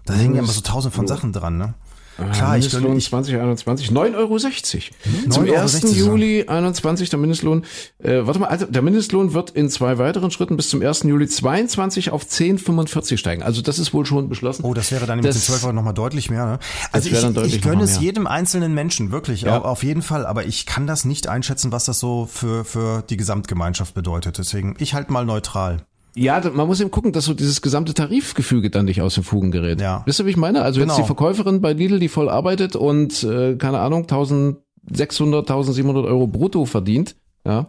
Da 0.06 0.14
hängen 0.14 0.36
ja 0.36 0.42
immer 0.42 0.52
so 0.52 0.62
tausend 0.62 0.94
von 0.94 1.08
Sachen 1.08 1.32
dran, 1.32 1.58
ne? 1.58 1.74
Klar, 2.18 2.54
Mindestlohn 2.54 2.98
ich 2.98 3.10
2021, 3.10 3.90
9,60 3.90 4.16
Euro. 4.16 4.38
Hm? 4.38 5.32
Zum 5.32 5.50
1. 5.50 5.98
Juli 5.98 6.46
21 6.48 7.10
der 7.10 7.20
Mindestlohn, 7.20 7.66
äh, 8.02 8.22
warte 8.22 8.40
mal, 8.40 8.48
also 8.48 8.66
der 8.66 8.82
Mindestlohn 8.82 9.34
wird 9.34 9.52
in 9.52 9.70
zwei 9.70 9.98
weiteren 9.98 10.32
Schritten 10.32 10.56
bis 10.56 10.70
zum 10.70 10.82
1. 10.82 11.04
Juli 11.04 11.28
22 11.28 12.12
auf 12.12 12.24
10,45 12.24 13.18
steigen. 13.18 13.44
Also 13.44 13.62
das 13.62 13.80
ist 13.80 13.94
wohl 13.94 14.06
schon 14.06 14.30
beschlossen. 14.30 14.64
Oh, 14.64 14.74
das 14.74 14.92
wäre 14.92 15.06
dann 15.06 15.18
mit 15.20 15.26
den 15.26 15.34
12 15.34 15.64
Euro 15.66 15.74
nochmal 15.74 15.94
deutlich 15.94 16.30
mehr. 16.30 16.46
Ne? 16.46 16.60
Also 16.92 17.10
ich, 17.10 17.54
ich 17.54 17.62
gönne 17.62 17.84
es 17.84 18.00
jedem 18.00 18.28
einzelnen 18.28 18.74
Menschen, 18.74 19.12
wirklich, 19.12 19.42
ja. 19.42 19.62
auf 19.62 19.84
jeden 19.84 20.02
Fall. 20.02 20.26
Aber 20.26 20.46
ich 20.46 20.66
kann 20.66 20.88
das 20.88 21.04
nicht 21.06 21.28
einschätzen, 21.28 21.72
was 21.72 21.86
das 21.86 22.00
so 22.00 22.28
für, 22.32 22.64
für 22.64 23.04
die 23.10 23.18
Gesamtgemeinschaft 23.18 23.94
bedeutet. 23.94 24.38
Deswegen, 24.38 24.76
ich 24.80 24.94
halt 24.94 25.10
mal 25.10 25.26
neutral. 25.26 25.86
Ja, 26.16 26.42
man 26.54 26.68
muss 26.68 26.80
eben 26.80 26.92
gucken, 26.92 27.12
dass 27.12 27.26
so 27.26 27.34
dieses 27.34 27.62
gesamte 27.62 27.94
Tarifgefüge 27.94 28.70
dann 28.70 28.86
nicht 28.86 29.02
aus 29.02 29.16
den 29.16 29.24
Fugen 29.24 29.52
gerät. 29.52 29.82
Ja. 29.82 30.04
Wisst 30.06 30.20
ihr, 30.20 30.26
wie 30.26 30.30
ich 30.30 30.38
meine? 30.38 30.62
Also 30.62 30.80
genau. 30.80 30.94
jetzt 30.94 31.02
die 31.02 31.06
Verkäuferin 31.06 31.60
bei 31.62 31.74
Lidl, 31.74 32.00
die 32.00 32.08
voll 32.08 32.30
arbeitet 32.30 32.76
und, 32.76 33.24
äh, 33.24 33.56
keine 33.56 33.80
Ahnung, 33.80 34.04
1600, 34.04 35.50
1700 35.50 36.06
Euro 36.06 36.28
brutto 36.28 36.66
verdient. 36.66 37.16
Ja. 37.46 37.68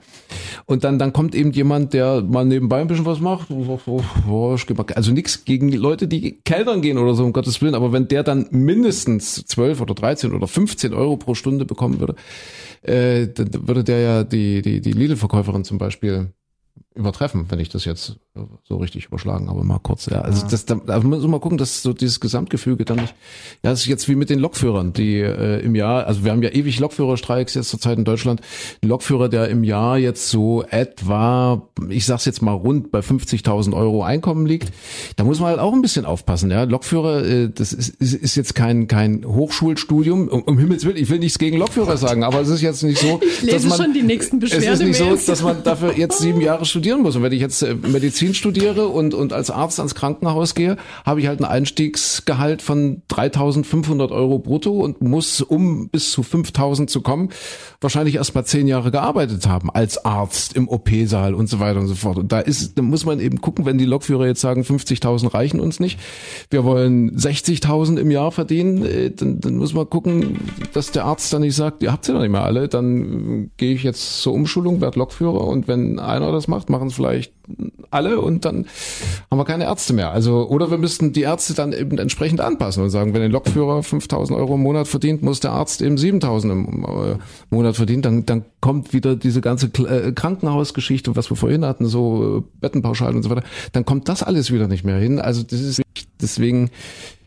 Und 0.64 0.85
dann, 0.85 0.98
dann 0.98 1.12
kommt 1.12 1.35
eben 1.35 1.52
jemand, 1.52 1.93
der 1.93 2.23
mal 2.23 2.47
nebenbei 2.47 2.81
ein 2.81 2.86
bisschen 2.86 3.05
was 3.05 3.20
macht. 3.20 3.48
Also 4.94 5.12
nichts 5.12 5.44
gegen 5.44 5.70
die 5.70 5.77
Leute, 5.77 6.09
die 6.09 6.40
Kellnern 6.44 6.81
gehen 6.81 6.97
oder 6.97 7.14
so, 7.14 7.24
um 7.24 7.32
Gottes 7.35 7.60
Willen. 7.60 7.74
Aber 7.74 7.93
wenn 7.93 8.09
der 8.09 8.23
dann 8.23 8.47
mindestens 8.52 9.44
12 9.44 9.82
oder 9.82 9.94
13 9.94 10.32
oder 10.32 10.47
15 10.47 10.94
Euro 10.94 11.18
pro 11.18 11.35
Stunde 11.35 11.66
bekommen 11.66 12.01
würde, 12.01 12.14
äh, 12.82 13.27
dann 13.27 13.68
würde 13.68 13.85
der 13.85 14.01
ja 14.01 14.24
die, 14.24 14.62
die, 14.62 14.81
die 14.81 14.93
Lidl-Verkäuferin 14.93 15.64
zum 15.64 15.77
Beispiel 15.77 16.32
übertreffen, 16.94 17.51
wenn 17.51 17.59
ich 17.59 17.68
das 17.68 17.85
jetzt 17.85 18.16
so 18.64 18.76
richtig 18.76 19.06
überschlagen, 19.06 19.48
aber 19.48 19.64
mal 19.64 19.78
kurz. 19.78 20.06
Ja, 20.06 20.22
also 20.22 20.46
das, 20.46 20.64
da, 20.64 20.74
da 20.74 21.00
muss 21.00 21.22
man 21.22 21.30
mal 21.30 21.40
gucken, 21.40 21.58
dass 21.58 21.82
so 21.82 21.92
dieses 21.92 22.20
Gesamtgefüge 22.20 22.84
dann 22.84 22.98
nicht. 22.98 23.14
Ja, 23.62 23.70
das 23.70 23.80
ist 23.80 23.86
jetzt 23.86 24.08
wie 24.08 24.14
mit 24.14 24.30
den 24.30 24.38
Lokführern, 24.38 24.92
die 24.92 25.20
äh, 25.20 25.60
im 25.60 25.74
Jahr, 25.74 26.06
also 26.06 26.24
wir 26.24 26.32
haben 26.32 26.42
ja 26.42 26.50
ewig 26.50 26.78
Lokführerstreiks 26.78 27.54
jetzt 27.54 27.68
zurzeit 27.68 27.98
in 27.98 28.04
Deutschland. 28.04 28.40
Ein 28.82 28.88
Lokführer, 28.88 29.28
der 29.28 29.48
im 29.48 29.64
Jahr 29.64 29.98
jetzt 29.98 30.30
so 30.30 30.62
etwa, 30.62 31.62
ich 31.88 32.06
sag's 32.06 32.24
jetzt 32.24 32.42
mal 32.42 32.52
rund 32.52 32.90
bei 32.90 33.00
50.000 33.00 33.74
Euro 33.74 34.02
Einkommen 34.02 34.46
liegt, 34.46 34.72
da 35.16 35.24
muss 35.24 35.40
man 35.40 35.50
halt 35.50 35.60
auch 35.60 35.72
ein 35.72 35.82
bisschen 35.82 36.04
aufpassen. 36.04 36.50
Ja, 36.50 36.64
Lokführer, 36.64 37.24
äh, 37.24 37.50
das 37.50 37.72
ist, 37.72 37.88
ist, 38.00 38.14
ist 38.14 38.36
jetzt 38.36 38.54
kein 38.54 38.86
kein 38.88 39.24
Hochschulstudium. 39.24 40.28
Um, 40.28 40.42
um 40.42 40.58
Himmels 40.58 40.84
willen, 40.84 40.96
ich 40.96 41.08
will 41.08 41.18
nichts 41.18 41.38
gegen 41.38 41.58
Lokführer 41.58 41.96
sagen, 41.96 42.24
aber 42.24 42.40
es 42.40 42.48
ist 42.48 42.62
jetzt 42.62 42.82
nicht 42.82 42.98
so, 42.98 43.20
Ich 43.22 43.42
lese 43.42 43.56
dass 43.56 43.64
man 43.66 43.86
schon 43.86 43.94
die 43.94 44.02
nächsten 44.02 44.42
es 44.42 44.52
ist 44.52 44.82
nicht 44.82 44.96
so, 44.96 45.16
dass 45.16 45.42
man 45.42 45.62
dafür 45.62 45.96
jetzt 45.96 46.18
sieben 46.18 46.40
Jahre 46.40 46.64
studieren 46.64 47.02
muss. 47.02 47.16
Und 47.16 47.22
wenn 47.22 47.32
ich 47.32 47.40
jetzt 47.40 47.62
äh, 47.62 47.74
Medizin 47.74 48.26
studiere 48.35 48.89
und, 48.89 49.15
und 49.15 49.32
als 49.32 49.51
Arzt 49.51 49.78
ans 49.78 49.94
Krankenhaus 49.94 50.55
gehe, 50.55 50.77
habe 51.05 51.20
ich 51.20 51.27
halt 51.27 51.40
ein 51.40 51.44
Einstiegsgehalt 51.44 52.62
von 52.62 53.03
3.500 53.11 54.11
Euro 54.11 54.39
brutto 54.39 54.73
und 54.73 55.03
muss, 55.03 55.40
um 55.40 55.89
bis 55.89 56.11
zu 56.11 56.23
5.000 56.23 56.86
zu 56.86 57.01
kommen, 57.03 57.31
wahrscheinlich 57.81 58.16
erst 58.16 58.35
mal 58.35 58.44
zehn 58.44 58.66
Jahre 58.66 58.90
gearbeitet 58.90 59.47
haben 59.47 59.70
als 59.70 60.05
Arzt 60.05 60.55
im 60.55 60.69
OP-Saal 60.69 61.35
und 61.35 61.48
so 61.48 61.61
weiter 61.61 61.81
und 61.81 61.86
so 61.86 61.94
fort. 61.94 62.19
Und 62.19 62.32
da 62.32 62.40
ist, 62.40 62.77
da 62.78 62.82
muss 62.82 63.05
man 63.05 63.20
eben 63.20 63.40
gucken, 63.40 63.66
wenn 63.66 63.78
die 63.78 63.85
Lokführer 63.85 64.27
jetzt 64.27 64.40
sagen, 64.40 64.62
50.000 64.62 65.35
reichen 65.35 65.61
uns 65.61 65.81
nicht, 65.81 65.98
wir 66.51 66.65
wollen 66.65 67.16
60.000 67.16 67.98
im 67.98 68.11
Jahr 68.11 68.32
verdienen, 68.32 68.85
äh, 68.85 69.11
dann, 69.11 69.40
dann 69.40 69.57
muss 69.57 69.74
man 69.74 69.89
gucken, 69.89 70.39
dass 70.73 70.93
der 70.93 71.05
Arzt 71.05 71.32
dann 71.32 71.43
nicht 71.43 71.57
sagt, 71.57 71.82
ihr 71.82 71.93
habt 71.93 72.05
sie 72.05 72.12
doch 72.12 72.20
nicht 72.20 72.31
mehr 72.31 72.44
alle, 72.44 72.69
dann 72.69 73.51
gehe 73.57 73.74
ich 73.74 73.82
jetzt 73.82 74.23
zur 74.23 74.32
Umschulung, 74.32 74.81
werde 74.81 74.98
Lokführer 74.98 75.47
und 75.47 75.69
wenn 75.69 75.98
einer 75.98 76.32
das 76.32 76.48
macht, 76.48 76.70
machen 76.70 76.89
es 76.89 76.94
vielleicht 76.94 77.32
alle 77.90 78.20
und 78.20 78.44
dann 78.44 78.66
haben 79.31 79.39
wir 79.39 79.44
keine 79.44 79.64
Ärzte 79.64 79.93
mehr. 79.93 80.10
Also, 80.10 80.48
oder 80.48 80.70
wir 80.70 80.78
müssten 80.78 81.12
die 81.12 81.23
Ärzte 81.23 81.55
dann 81.55 81.73
eben 81.73 81.98
entsprechend 81.98 82.40
anpassen 82.40 82.82
und 82.82 82.90
sagen, 82.90 83.14
wenn 83.14 83.23
ein 83.23 83.31
Lokführer 83.31 83.82
5000 83.82 84.39
Euro 84.39 84.55
im 84.55 84.62
Monat 84.62 84.89
verdient, 84.89 85.23
muss 85.23 85.40
der 85.40 85.52
Arzt 85.52 85.82
eben 85.82 85.98
7000 85.98 86.52
im 86.52 86.85
äh, 86.85 87.16
Monat 87.51 87.77
verdienen. 87.77 88.02
Dann, 88.02 88.27
dann 88.27 88.44
kommt 88.60 88.93
wieder 88.93 89.16
diese 89.16 89.40
ganze 89.40 89.66
äh, 89.66 90.12
Krankenhausgeschichte, 90.12 91.16
was 91.16 91.31
wir 91.31 91.36
vorhin 91.36 91.64
hatten, 91.64 91.86
so 91.86 92.39
äh, 92.39 92.43
Bettenpauschalen 92.60 93.16
und 93.16 93.23
so 93.23 93.31
weiter. 93.31 93.44
Dann 93.73 93.85
kommt 93.85 94.09
das 94.09 94.23
alles 94.23 94.52
wieder 94.52 94.68
nicht 94.68 94.85
mehr 94.85 94.98
hin. 94.98 95.20
Also, 95.20 95.43
das 95.43 95.60
ist 95.60 95.82
deswegen, 96.20 96.70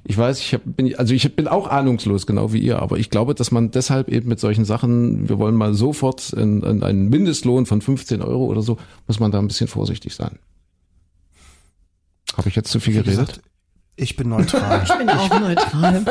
ich 0.04 0.18
weiß, 0.18 0.40
ich 0.40 0.54
hab, 0.54 0.62
bin, 0.66 0.96
also 0.96 1.14
ich 1.14 1.36
bin 1.36 1.48
auch 1.48 1.68
ahnungslos, 1.68 2.26
genau 2.26 2.54
wie 2.54 2.60
ihr, 2.60 2.80
aber 2.82 2.98
ich 2.98 3.10
glaube, 3.10 3.36
dass 3.36 3.52
man 3.52 3.72
deshalb 3.72 4.10
eben 4.10 4.30
mit 4.30 4.40
solchen 4.40 4.66
Sachen, 4.66 5.30
wir 5.30 5.38
wollen 5.40 5.56
mal 5.56 5.74
sofort 5.74 6.34
in, 6.34 6.64
in 6.64 6.84
einen 6.84 7.10
Mindestlohn 7.10 7.66
von 7.66 7.82
15 7.82 8.22
Euro 8.22 8.46
oder 8.46 8.62
so, 8.62 8.78
muss 9.08 9.20
man 9.20 9.32
da 9.32 9.40
ein 9.40 9.48
bisschen 9.48 9.68
vorsichtig 9.68 10.16
sein. 10.16 10.40
Habe 12.36 12.50
ich 12.50 12.56
jetzt 12.56 12.72
zu 12.72 12.80
viel 12.80 12.94
Wie 12.94 12.98
geredet? 13.00 13.28
gesagt, 13.28 13.42
ich 13.96 14.16
bin 14.16 14.30
neutral. 14.30 14.84
Ich 14.90 14.98
bin 14.98 15.10
auch 15.10 15.40
neutral. 15.40 16.06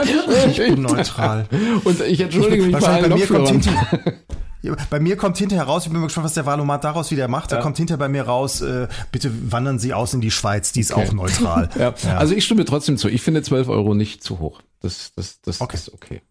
Ich 0.51 0.57
bin 0.59 0.83
neutral. 0.83 1.47
Und 1.85 2.01
ich 2.03 2.21
entschuldige 2.21 2.65
mich 2.65 2.77
bei 2.77 2.87
allen 2.87 3.11
bei 3.11 4.15
Ja, 4.63 4.75
bei 4.91 4.99
mir 4.99 5.17
kommt 5.17 5.39
hinterher 5.39 5.65
raus, 5.65 5.85
ich 5.85 5.91
bin 5.93 6.01
mal 6.01 6.07
gespannt, 6.07 6.25
was 6.25 6.35
der 6.35 6.47
Valomat 6.47 6.83
daraus 6.83 7.11
wieder 7.11 7.29
macht. 7.29 7.53
Da 7.53 7.61
kommt 7.61 7.77
hinterher 7.77 7.99
bei 7.99 8.09
mir 8.09 8.23
raus, 8.25 8.61
äh, 8.61 8.89
bitte 9.13 9.31
wandern 9.53 9.79
Sie 9.79 9.95
aus 9.95 10.15
in 10.15 10.21
die 10.21 10.31
Schweiz, 10.33 10.73
die 10.73 10.81
ist 10.81 10.93
auch 10.93 11.13
neutral. 11.13 11.69
Ja. 11.79 11.95
Also 12.17 12.35
ich 12.35 12.45
stimme 12.45 12.65
trotzdem 12.65 12.97
zu. 12.97 13.09
Ich 13.09 13.23
finde 13.23 13.43
12 13.43 13.69
Euro 13.69 13.95
nicht 13.95 14.25
zu 14.25 14.41
hoch. 14.41 14.61
Das, 14.81 15.13
das, 15.15 15.41
das 15.43 15.61
Okay. 15.61 15.77
ist 15.77 15.93
okay. 15.93 16.23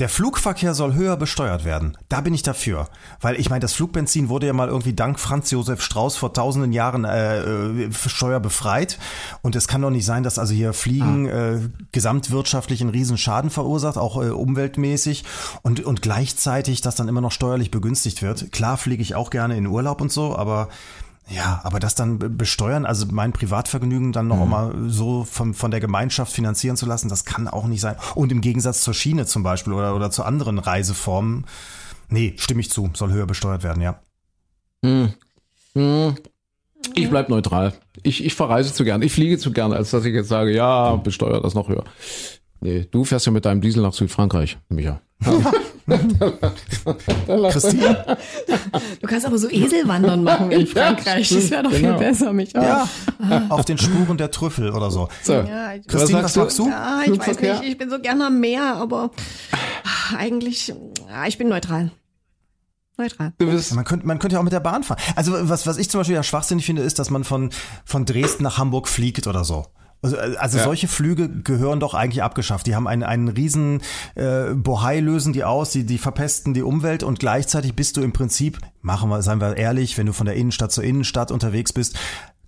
Der 0.00 0.08
Flugverkehr 0.08 0.74
soll 0.74 0.94
höher 0.94 1.16
besteuert 1.16 1.64
werden. 1.64 1.96
Da 2.08 2.20
bin 2.20 2.34
ich 2.34 2.42
dafür. 2.42 2.88
Weil 3.20 3.38
ich 3.38 3.48
meine, 3.48 3.60
das 3.60 3.74
Flugbenzin 3.74 4.28
wurde 4.28 4.48
ja 4.48 4.52
mal 4.52 4.68
irgendwie 4.68 4.92
dank 4.92 5.20
Franz 5.20 5.52
Josef 5.52 5.80
Strauß 5.82 6.16
vor 6.16 6.32
tausenden 6.32 6.72
Jahren 6.72 7.04
äh, 7.04 7.38
äh, 7.38 7.92
steuerbefreit. 7.92 8.98
Und 9.42 9.54
es 9.54 9.68
kann 9.68 9.82
doch 9.82 9.90
nicht 9.90 10.04
sein, 10.04 10.24
dass 10.24 10.40
also 10.40 10.52
hier 10.52 10.72
Fliegen 10.72 11.28
äh, 11.28 11.60
gesamtwirtschaftlich 11.92 12.80
einen 12.80 12.90
riesen 12.90 13.18
Schaden 13.18 13.50
verursacht, 13.50 13.96
auch 13.96 14.20
äh, 14.20 14.30
umweltmäßig. 14.30 15.24
Und, 15.62 15.84
und 15.84 16.02
gleichzeitig, 16.02 16.80
dass 16.80 16.96
dann 16.96 17.06
immer 17.06 17.20
noch 17.20 17.32
steuerlich 17.32 17.70
begünstigt 17.70 18.20
wird. 18.20 18.50
Klar 18.50 18.78
fliege 18.78 19.02
ich 19.02 19.14
auch 19.14 19.30
gerne 19.30 19.56
in 19.56 19.66
Urlaub 19.68 20.00
und 20.00 20.10
so, 20.10 20.36
aber 20.36 20.70
ja, 21.28 21.60
aber 21.64 21.80
das 21.80 21.94
dann 21.94 22.18
be- 22.18 22.28
besteuern, 22.28 22.84
also 22.84 23.06
mein 23.10 23.32
Privatvergnügen 23.32 24.12
dann 24.12 24.26
noch 24.28 24.44
mal 24.46 24.74
so 24.88 25.24
von, 25.24 25.54
von 25.54 25.70
der 25.70 25.80
Gemeinschaft 25.80 26.32
finanzieren 26.32 26.76
zu 26.76 26.86
lassen, 26.86 27.08
das 27.08 27.24
kann 27.24 27.48
auch 27.48 27.66
nicht 27.66 27.80
sein. 27.80 27.96
Und 28.14 28.30
im 28.32 28.40
Gegensatz 28.40 28.82
zur 28.82 28.94
Schiene 28.94 29.24
zum 29.26 29.42
Beispiel 29.42 29.72
oder, 29.72 29.96
oder 29.96 30.10
zu 30.10 30.22
anderen 30.24 30.58
Reiseformen, 30.58 31.46
nee, 32.08 32.34
stimme 32.36 32.60
ich 32.60 32.70
zu, 32.70 32.90
soll 32.94 33.12
höher 33.12 33.26
besteuert 33.26 33.62
werden, 33.62 33.82
ja. 33.82 34.00
Hm. 34.84 35.14
Hm. 35.74 36.14
Ich 36.94 37.08
bleib 37.08 37.30
neutral. 37.30 37.72
Ich, 38.02 38.22
ich 38.22 38.34
verreise 38.34 38.74
zu 38.74 38.84
gern. 38.84 39.00
Ich 39.00 39.12
fliege 39.12 39.38
zu 39.38 39.50
gern, 39.52 39.72
als 39.72 39.90
dass 39.90 40.04
ich 40.04 40.12
jetzt 40.14 40.28
sage, 40.28 40.52
ja, 40.54 40.96
besteuere 40.96 41.40
das 41.40 41.54
noch 41.54 41.68
höher. 41.68 41.84
Nee, 42.60 42.86
du 42.90 43.04
fährst 43.04 43.24
ja 43.24 43.32
mit 43.32 43.46
deinem 43.46 43.62
Diesel 43.62 43.82
nach 43.82 43.94
Südfrankreich, 43.94 44.58
Micha. 44.68 45.00
Christine? 47.50 48.16
Du 49.00 49.06
kannst 49.06 49.26
aber 49.26 49.38
so 49.38 49.48
Eselwandern 49.50 50.22
machen 50.24 50.50
in 50.50 50.66
Frankreich. 50.68 51.28
Das 51.28 51.50
wäre 51.50 51.62
doch 51.64 51.70
viel 51.72 51.82
Genau. 51.82 51.98
besser, 51.98 52.32
Micha. 52.32 52.62
Ja, 52.62 53.46
auf 53.50 53.64
den 53.64 53.78
Spuren 53.78 54.16
der 54.16 54.30
Trüffel 54.30 54.70
oder 54.70 54.90
so. 54.90 55.08
So. 55.22 55.34
Ja, 55.34 55.74
ich- 55.74 55.86
Christine, 55.86 56.22
was 56.22 56.36
magst 56.36 56.58
du? 56.58 56.68
Ja, 56.68 57.00
ich 57.04 57.18
weiß 57.18 57.40
nicht, 57.40 57.62
ich 57.64 57.78
bin 57.78 57.90
so 57.90 57.98
gerne 57.98 58.26
am 58.26 58.40
Meer, 58.40 58.76
aber 58.76 59.10
ah, 59.84 60.16
eigentlich, 60.16 60.68
ja, 60.68 61.26
ich 61.26 61.36
bin 61.38 61.48
neutral. 61.48 61.90
Neutral. 62.96 63.32
Man 63.74 63.84
könnte, 63.84 64.06
man 64.06 64.18
könnte 64.20 64.34
ja 64.34 64.40
auch 64.40 64.44
mit 64.44 64.52
der 64.52 64.60
Bahn 64.60 64.84
fahren. 64.84 65.00
Also 65.16 65.32
was, 65.48 65.66
was 65.66 65.78
ich 65.78 65.90
zum 65.90 65.98
Beispiel 66.00 66.14
ja 66.14 66.22
schwachsinnig 66.22 66.64
finde, 66.64 66.82
ist, 66.82 66.98
dass 67.00 67.10
man 67.10 67.24
von, 67.24 67.50
von 67.84 68.04
Dresden 68.04 68.44
nach 68.44 68.56
Hamburg 68.58 68.86
fliegt 68.88 69.26
oder 69.26 69.42
so. 69.42 69.66
Also, 70.04 70.18
also 70.18 70.58
Ja. 70.58 70.64
solche 70.64 70.86
Flüge 70.86 71.28
gehören 71.30 71.80
doch 71.80 71.94
eigentlich 71.94 72.22
abgeschafft. 72.22 72.66
Die 72.66 72.76
haben 72.76 72.86
einen, 72.86 73.02
einen 73.02 73.28
riesen 73.28 73.80
äh, 74.14 74.52
Bohai 74.54 75.00
lösen 75.00 75.32
die 75.32 75.44
aus, 75.44 75.70
die, 75.70 75.84
die 75.84 75.98
verpesten 75.98 76.52
die 76.52 76.62
Umwelt 76.62 77.02
und 77.02 77.18
gleichzeitig 77.18 77.74
bist 77.74 77.96
du 77.96 78.02
im 78.02 78.12
Prinzip, 78.12 78.58
machen 78.82 79.08
wir, 79.08 79.22
seien 79.22 79.40
wir 79.40 79.56
ehrlich, 79.56 79.96
wenn 79.96 80.06
du 80.06 80.12
von 80.12 80.26
der 80.26 80.36
Innenstadt 80.36 80.72
zur 80.72 80.84
Innenstadt 80.84 81.30
unterwegs 81.30 81.72
bist, 81.72 81.96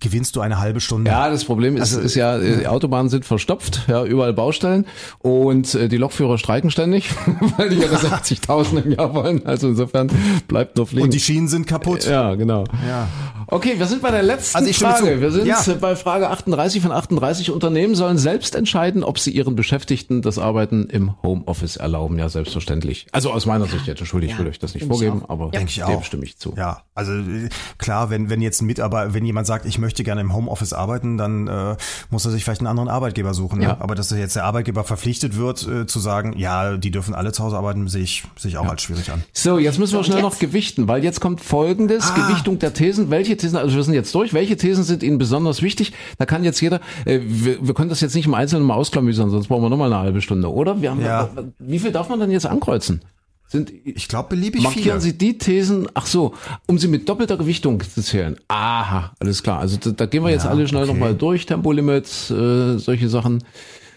gewinnst 0.01 0.36
du 0.36 0.40
eine 0.40 0.59
halbe 0.59 0.81
Stunde. 0.81 1.10
Ja, 1.10 1.31
das 1.31 1.44
Problem 1.44 1.77
ist, 1.77 1.82
Also, 1.94 2.01
ist 2.01 2.14
ja, 2.14 2.39
die 2.39 2.66
Autobahnen 2.66 3.09
sind 3.09 3.24
verstopft, 3.24 3.82
ja, 3.89 4.05
überall 4.05 4.32
Baustellen 4.32 4.86
und 5.20 5.74
äh, 5.74 5.89
die 5.89 5.97
Lokführer 5.97 6.39
streiken 6.39 6.70
ständig, 6.70 7.10
weil 7.56 7.70
die 7.70 7.77
ja 7.78 7.89
das 7.89 8.05
80.000 8.10 8.85
im 8.85 8.93
Jahr 8.93 9.14
wollen. 9.14 9.44
Also 9.47 9.68
insofern 9.68 10.10
bleibt 10.48 10.77
nur 10.77 10.86
fliegen. 10.86 11.05
Und 11.05 11.14
die 11.14 11.20
Schienen 11.20 11.48
sind 11.48 11.66
kaputt. 11.66 12.05
ja, 12.06 12.35
genau. 12.35 12.64
Ja. 12.86 13.09
Okay, 13.48 13.74
wir 13.78 13.86
sind 13.86 14.02
bei 14.02 14.10
der 14.10 14.23
letzten 14.24 14.56
Also 14.59 14.73
Frage. 14.73 15.20
Wir 15.20 15.31
sind 15.31 15.47
Ja. 15.47 15.62
bei 15.81 15.94
Frage 15.97 16.28
38 16.31 16.82
von 16.82 16.90
38. 16.93 17.51
Unternehmen 17.52 17.94
sollen 17.94 18.18
selbst 18.18 18.55
entscheiden, 18.56 19.05
ob 19.05 19.18
sie 19.20 19.31
ihren 19.31 19.55
Beschäftigten 19.55 20.20
das 20.20 20.39
Arbeiten 20.39 20.89
im 20.90 21.14
Homeoffice 21.23 21.77
erlauben. 21.77 22.18
Ja, 22.18 22.28
selbstverständlich. 22.28 23.06
Also 23.12 23.31
aus 23.31 23.47
meiner 23.47 23.66
Sicht 23.66 23.86
jetzt. 23.86 24.01
Entschuldigung, 24.01 24.35
ich 24.35 24.40
will 24.40 24.48
euch 24.48 24.59
das 24.59 24.74
nicht 24.74 24.86
vorgeben, 24.86 25.23
aber 25.28 25.51
dem 25.51 25.66
auch. 25.85 26.05
stimme 26.05 26.24
ich 26.24 26.36
zu. 26.39 26.55
Ja, 26.56 26.82
also 26.94 27.12
äh, 27.12 27.48
klar, 27.78 28.10
wenn, 28.10 28.28
wenn 28.31 28.43
jetzt 28.43 28.60
ein 28.62 28.66
Mitarbeiter, 28.66 29.14
wenn 29.14 29.24
jemand 29.24 29.47
sagt, 29.47 29.64
ich 29.64 29.78
möchte 29.78 29.85
gerne 29.94 30.20
im 30.20 30.34
Homeoffice 30.34 30.72
arbeiten, 30.72 31.18
dann 31.18 31.46
äh, 31.48 31.76
muss 32.10 32.24
er 32.24 32.30
sich 32.30 32.44
vielleicht 32.44 32.60
einen 32.60 32.68
anderen 32.68 32.88
Arbeitgeber 32.88 33.34
suchen. 33.34 33.60
Ja. 33.60 33.68
Ne? 33.68 33.80
Aber 33.80 33.94
dass 33.94 34.10
jetzt 34.10 34.36
der 34.36 34.44
Arbeitgeber 34.44 34.84
verpflichtet 34.84 35.36
wird, 35.36 35.66
äh, 35.66 35.86
zu 35.86 35.98
sagen, 36.00 36.34
ja, 36.36 36.76
die 36.76 36.90
dürfen 36.90 37.14
alle 37.14 37.32
zu 37.32 37.44
Hause 37.44 37.56
arbeiten, 37.56 37.88
sehe 37.88 38.02
ich, 38.02 38.24
sehe 38.36 38.50
ich 38.50 38.58
auch 38.58 38.68
als 38.68 38.82
schwierig 38.82 39.10
an. 39.10 39.22
So, 39.32 39.58
jetzt 39.58 39.78
müssen 39.78 39.96
wir 39.96 40.04
schnell 40.04 40.18
jetzt? 40.18 40.24
noch 40.24 40.38
gewichten, 40.38 40.88
weil 40.88 41.04
jetzt 41.04 41.20
kommt 41.20 41.40
folgendes, 41.40 42.14
Gewichtung 42.14 42.58
der 42.58 42.74
Thesen. 42.74 43.10
Welche 43.10 43.36
Thesen, 43.36 43.56
also 43.56 43.76
wir 43.76 43.82
sind 43.82 43.94
jetzt 43.94 44.14
durch, 44.14 44.32
welche 44.34 44.56
Thesen 44.56 44.84
sind 44.84 45.02
Ihnen 45.02 45.18
besonders 45.18 45.62
wichtig? 45.62 45.92
Da 46.18 46.26
kann 46.26 46.44
jetzt 46.44 46.60
jeder, 46.60 46.80
äh, 47.04 47.20
wir, 47.22 47.66
wir 47.66 47.74
können 47.74 47.90
das 47.90 48.00
jetzt 48.00 48.14
nicht 48.14 48.26
im 48.26 48.34
Einzelnen 48.34 48.64
mal 48.64 48.74
ausklamüsern, 48.74 49.30
sonst 49.30 49.48
brauchen 49.48 49.62
wir 49.62 49.70
nochmal 49.70 49.92
eine 49.92 50.02
halbe 50.02 50.20
Stunde, 50.20 50.52
oder? 50.52 50.80
Wir 50.80 50.90
haben, 50.90 51.00
Ja. 51.00 51.28
Wie 51.58 51.78
viel 51.78 51.92
darf 51.92 52.08
man 52.08 52.20
denn 52.20 52.30
jetzt 52.30 52.46
ankreuzen? 52.46 53.00
Sind, 53.48 53.70
Ich 53.85 54.09
glaube, 54.09 54.31
beliebig 54.31 54.62
Markieren 54.62 54.85
viele. 54.85 55.01
Sie 55.01 55.16
die 55.16 55.39
Thesen, 55.39 55.89
ach 55.94 56.06
so, 56.06 56.35
um 56.66 56.78
sie 56.78 56.89
mit 56.89 57.09
doppelter 57.09 57.36
Gewichtung 57.36 57.81
zu 57.81 58.02
zählen. 58.02 58.36
Aha, 58.48 59.12
alles 59.20 59.43
klar. 59.43 59.60
Also 59.60 59.77
da, 59.77 59.90
da 59.90 60.06
gehen 60.06 60.24
wir 60.24 60.31
jetzt 60.31 60.44
Ja, 60.44 60.51
alle 60.51 60.66
schnell 60.66 60.82
okay. 60.82 60.93
nochmal 60.93 61.14
durch, 61.14 61.47
Tempolimits, 61.47 62.31
äh, 62.31 62.78
solche 62.78 63.09
Sachen. 63.09 63.39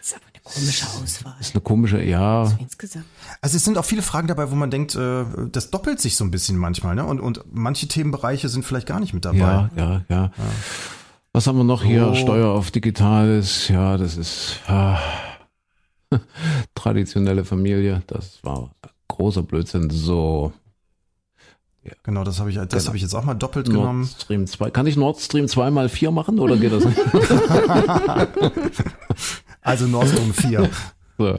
Das 0.02 0.12
ist 0.12 0.16
aber 0.16 0.26
eine 0.34 0.42
komische 0.44 0.86
Auswahl. 0.88 1.36
ist 1.40 1.56
eine 1.56 1.62
komische, 1.62 2.04
ja. 2.04 2.58
Also 3.42 3.58
es 3.58 3.64
sind 3.66 3.78
auch 3.78 3.86
viele 3.86 4.02
Fragen 4.04 4.28
dabei, 4.28 4.52
wo 4.52 4.56
man 4.56 4.70
denkt, 4.70 4.96
äh, 4.96 5.26
das 5.52 5.72
doppelt 5.72 6.00
sich 6.00 6.16
so 6.16 6.24
ein 6.24 6.32
bisschen 6.32 6.58
manchmal, 6.58 6.94
ne? 6.94 7.06
Und, 7.06 7.20
und 7.20 7.44
manche 7.52 7.88
Themenbereiche 7.88 8.50
sind 8.50 8.66
vielleicht 8.66 8.88
gar 8.88 9.00
nicht 9.00 9.14
mit 9.14 9.26
dabei. 9.26 9.38
Ja, 9.38 9.70
ja, 9.76 10.02
ja. 10.10 10.32
Was 11.34 11.48
haben 11.48 11.58
wir 11.58 11.64
noch 11.64 11.84
hier? 11.84 12.06
So. 12.06 12.16
Steuer 12.16 12.50
auf 12.50 12.70
Digitales, 12.72 13.68
ja, 13.68 13.98
das 13.98 14.18
ist 14.18 14.60
ah, 14.68 15.00
traditionelle 16.76 17.46
Familie, 17.46 18.02
das 18.08 18.40
war 18.44 18.72
großer 19.10 19.44
Blödsinn. 19.44 19.90
So, 19.90 20.54
Genau, 22.04 22.24
das 22.24 22.40
habe 22.40 22.50
ich, 22.52 22.56
das 22.58 22.68
Genau. 22.70 22.86
habe 22.88 22.98
ich 22.98 23.04
jetzt 23.04 23.16
auch 23.16 23.24
mal 23.24 23.34
doppelt 23.34 23.68
Nord 23.68 23.78
genommen. 23.80 24.06
Stream 24.06 24.46
2. 24.48 24.70
Kann 24.70 24.86
ich 24.86 24.96
Nord 24.96 25.20
Stream 25.20 25.48
2 25.48 25.72
mal 25.72 25.90
4 25.90 26.12
machen 26.12 26.38
oder 26.40 26.56
geht 26.58 26.72
das 26.72 26.86
nicht? 26.86 26.98
Also 29.62 29.88
Nord 29.88 30.08
Stream 30.08 30.34
4. 30.34 30.70
So, 31.20 31.38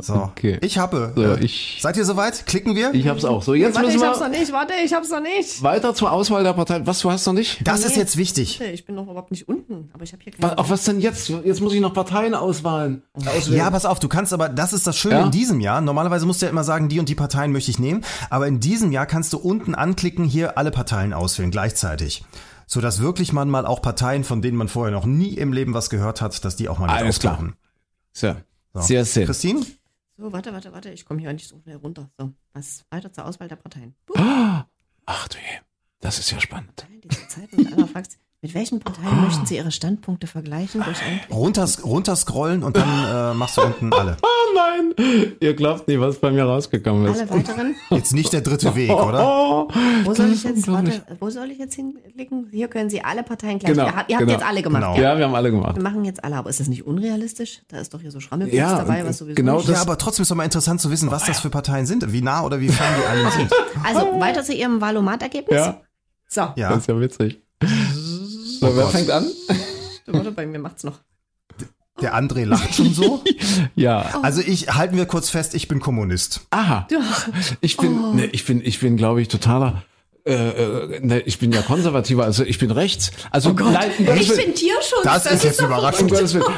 So, 0.00 0.14
Okay. 0.14 0.58
ich 0.62 0.78
habe. 0.78 1.12
So, 1.14 1.22
äh, 1.22 1.44
ich- 1.44 1.78
seid 1.82 1.96
ihr 1.98 2.04
soweit? 2.06 2.46
Klicken 2.46 2.74
wir? 2.74 2.94
ich 2.94 3.06
hab's 3.06 3.24
auch. 3.24 3.42
So, 3.42 3.52
jetzt 3.54 3.74
Warte, 3.74 3.88
müssen 3.88 3.98
ich 4.00 4.04
hab's 4.06 4.18
noch 4.20 4.30
wir 4.30 4.38
nicht, 4.38 4.52
warte, 4.52 4.72
ich 4.84 4.94
hab's 4.94 5.10
noch 5.10 5.20
nicht. 5.20 5.62
weiter 5.62 5.94
zur 5.94 6.10
Auswahl 6.10 6.42
der 6.42 6.54
Parteien. 6.54 6.86
Was, 6.86 7.00
du 7.00 7.10
hast 7.10 7.26
noch 7.26 7.34
nicht? 7.34 7.60
das 7.66 7.80
ist 7.84 7.92
Nee. 7.96 7.98
jetzt 8.02 8.16
wichtig. 8.16 8.60
Ich 8.60 8.86
bin 8.86 8.94
noch 8.94 9.04
überhaupt 9.04 9.30
nicht 9.30 9.46
unten, 9.46 9.90
aber 9.92 10.04
ich 10.04 10.12
habe 10.12 10.22
hier 10.22 10.32
keine. 10.32 10.56
Auf 10.56 10.70
was 10.70 10.84
denn 10.84 11.00
jetzt? 11.00 11.28
Jetzt 11.28 11.60
muss 11.60 11.74
ich 11.74 11.80
noch 11.80 11.92
Parteien 11.92 12.34
auswählen. 12.34 13.02
auswählen. 13.14 13.58
Ja, 13.58 13.70
pass 13.70 13.84
auf, 13.84 13.98
du 13.98 14.08
kannst 14.08 14.32
aber, 14.32 14.48
das 14.48 14.72
ist 14.72 14.86
das 14.86 14.96
Schöne 14.96 15.16
Ja? 15.16 15.24
in 15.26 15.30
diesem 15.32 15.60
Jahr. 15.60 15.80
Normalerweise 15.82 16.24
musst 16.24 16.40
du 16.40 16.46
ja 16.46 16.50
immer 16.50 16.64
sagen, 16.64 16.88
die 16.88 16.98
und 16.98 17.08
die 17.10 17.14
Parteien 17.14 17.52
möchte 17.52 17.70
ich 17.70 17.78
nehmen. 17.78 18.04
Aber 18.30 18.46
in 18.46 18.60
diesem 18.60 18.90
Jahr 18.92 19.04
kannst 19.06 19.32
du 19.34 19.38
unten 19.38 19.74
anklicken, 19.74 20.24
hier 20.24 20.56
alle 20.56 20.70
Parteien 20.70 21.12
auswählen 21.12 21.50
gleichzeitig. 21.50 22.24
Sodass 22.66 23.00
wirklich 23.00 23.32
man 23.32 23.50
mal 23.50 23.66
auch 23.66 23.82
Parteien, 23.82 24.24
von 24.24 24.40
denen 24.42 24.56
man 24.56 24.68
vorher 24.68 24.92
noch 24.94 25.06
nie 25.06 25.34
im 25.34 25.52
Leben 25.52 25.74
was 25.74 25.90
gehört 25.90 26.20
hat, 26.22 26.44
dass 26.44 26.56
die 26.56 26.68
auch 26.68 26.78
mal 26.78 26.86
mit 26.86 26.96
Alles 26.96 27.18
klar. 27.18 27.34
auftauchen. 27.34 27.56
So. 28.12 28.34
So. 28.82 28.86
Sehr 28.88 29.04
schön. 29.04 29.26
Christine? 29.26 29.66
So, 30.16 30.32
warte, 30.32 30.52
warte, 30.52 30.72
warte, 30.72 30.90
ich 30.90 31.04
komme 31.04 31.20
hier 31.20 31.32
nicht 31.32 31.48
so 31.48 31.60
schnell 31.60 31.76
runter. 31.76 32.10
So, 32.18 32.32
was 32.52 32.84
weiter 32.90 33.12
zur 33.12 33.26
Auswahl 33.26 33.48
der 33.48 33.56
Parteien. 33.56 33.94
Ach 35.06 35.28
du 35.28 35.38
je. 35.38 35.60
Das 36.00 36.18
ist 36.18 36.30
ja 36.30 36.40
spannend. 36.40 36.86
Dieser 37.04 37.28
Zeit 37.28 37.52
einer 37.52 37.88
fragst, 37.88 38.18
mit 38.40 38.54
welchen 38.54 38.78
Parteien 38.78 39.20
möchten 39.24 39.46
Sie 39.46 39.56
Ihre 39.56 39.72
Standpunkte 39.72 40.28
vergleichen 40.28 40.82
durch 40.84 40.98
Runters, 41.28 41.84
runterscrollen 41.84 42.62
und 42.62 42.76
dann 42.76 43.32
äh, 43.32 43.34
machst 43.34 43.56
du 43.56 43.62
unten 43.62 43.92
alle. 43.92 44.16
Oh 44.22 44.26
nein! 44.54 45.32
Ihr 45.40 45.54
glaubt 45.54 45.88
nicht, 45.88 45.98
was 45.98 46.18
bei 46.20 46.30
mir 46.30 46.44
rausgekommen 46.44 47.06
ist. 47.12 47.20
alle 47.20 47.30
weiteren? 47.30 47.74
Jetzt 47.90 48.12
nicht 48.14 48.32
der 48.32 48.40
dritte 48.42 48.76
Weg, 48.76 48.90
oder? 48.90 49.26
Oh, 49.26 49.68
Wo 50.04 50.14
soll 50.14 50.30
ich 50.32 50.44
jetzt, 50.44 50.68
warte, 50.68 51.02
wo 51.18 51.30
soll 51.30 51.50
ich 51.50 51.58
jetzt 51.58 51.74
hinklicken? 51.74 52.46
Hier 52.52 52.68
können 52.68 52.88
Sie 52.90 53.02
alle 53.02 53.24
Parteien 53.24 53.58
gleich. 53.58 53.72
Genau, 53.72 53.86
ihr 53.86 53.96
habt, 53.96 54.08
ihr 54.10 54.16
habt 54.16 54.26
genau. 54.26 54.38
jetzt 54.38 54.48
alle 54.48 54.62
gemacht. 54.62 54.82
Genau. 54.84 54.94
Ja. 54.96 55.02
Ja, 55.14 55.18
wir 55.18 55.24
haben 55.24 55.34
alle 55.34 55.50
gemacht. 55.50 55.74
Wir 55.76 55.82
machen 55.82 56.04
jetzt 56.04 56.22
alle, 56.22 56.36
aber 56.36 56.48
ist 56.50 56.60
das 56.60 56.68
nicht 56.68 56.86
unrealistisch? 56.86 57.62
Da 57.66 57.78
ist 57.78 57.92
doch 57.92 58.00
hier 58.00 58.12
so 58.12 58.20
Schrammelpilz 58.20 58.56
Ja, 58.56 58.78
dabei, 58.78 59.04
was 59.04 59.18
sowieso 59.18 59.34
genau 59.34 59.56
nicht. 59.56 59.68
das- 59.68 59.76
Ja, 59.76 59.82
aber 59.82 59.98
trotzdem 59.98 60.22
ist 60.22 60.30
doch 60.30 60.36
mal 60.36 60.44
interessant 60.44 60.80
zu 60.80 60.92
wissen, 60.92 61.10
was 61.10 61.24
das 61.24 61.40
für 61.40 61.50
Parteien 61.50 61.86
sind, 61.86 62.12
wie 62.12 62.22
nah 62.22 62.44
oder 62.44 62.60
wie 62.60 62.68
fern 62.68 62.94
die 63.00 63.04
alle 63.06 63.30
sind. 63.32 63.52
Also, 63.84 64.20
weiter 64.20 64.44
zu 64.44 64.54
Ihrem 64.54 64.80
Valomat-Ergebnis? 64.80 65.56
Ja, 65.58 65.80
So, 66.28 66.40
Ja. 66.54 66.68
das 66.70 66.78
ist 66.78 66.86
ja 66.88 67.00
witzig. 67.00 67.42
So, 68.70 68.76
wer 68.76 68.84
Gott. 68.84 68.92
fängt 68.92 69.10
an? 69.10 69.30
warte, 70.06 70.32
bei 70.32 70.46
mir 70.46 70.58
macht's 70.58 70.84
noch. 70.84 70.98
Der 72.00 72.14
André 72.16 72.44
lacht 72.44 72.74
schon 72.74 72.92
so. 72.94 73.22
Ja. 73.74 74.20
Also 74.22 74.40
ich, 74.40 74.74
halten 74.74 74.96
wir 74.96 75.06
kurz 75.06 75.30
fest, 75.30 75.54
ich 75.54 75.68
bin 75.68 75.80
Kommunist. 75.80 76.40
Aha. 76.50 76.86
Ich 77.60 77.76
bin, 77.76 78.16
ne, 78.16 78.26
ich 78.26 78.44
bin, 78.44 78.60
ich 78.64 78.80
bin, 78.80 78.96
glaube 78.96 79.20
ich, 79.22 79.28
totaler. 79.28 79.82
Äh, 80.24 80.34
äh, 80.34 81.00
ne, 81.00 81.20
ich 81.20 81.38
bin 81.38 81.52
ja 81.52 81.62
konservativer, 81.62 82.24
also 82.24 82.44
ich 82.44 82.58
bin 82.58 82.70
rechts. 82.70 83.12
Also 83.30 83.50
nein, 83.52 83.90
um 83.98 84.06
Gottes 84.06 84.22
Ich 84.22 84.36
bin 84.36 84.54
Tierschutz. 84.54 85.02
Das 85.02 85.26
ist 85.26 85.44
jetzt 85.44 85.60
überraschend. 85.60 86.12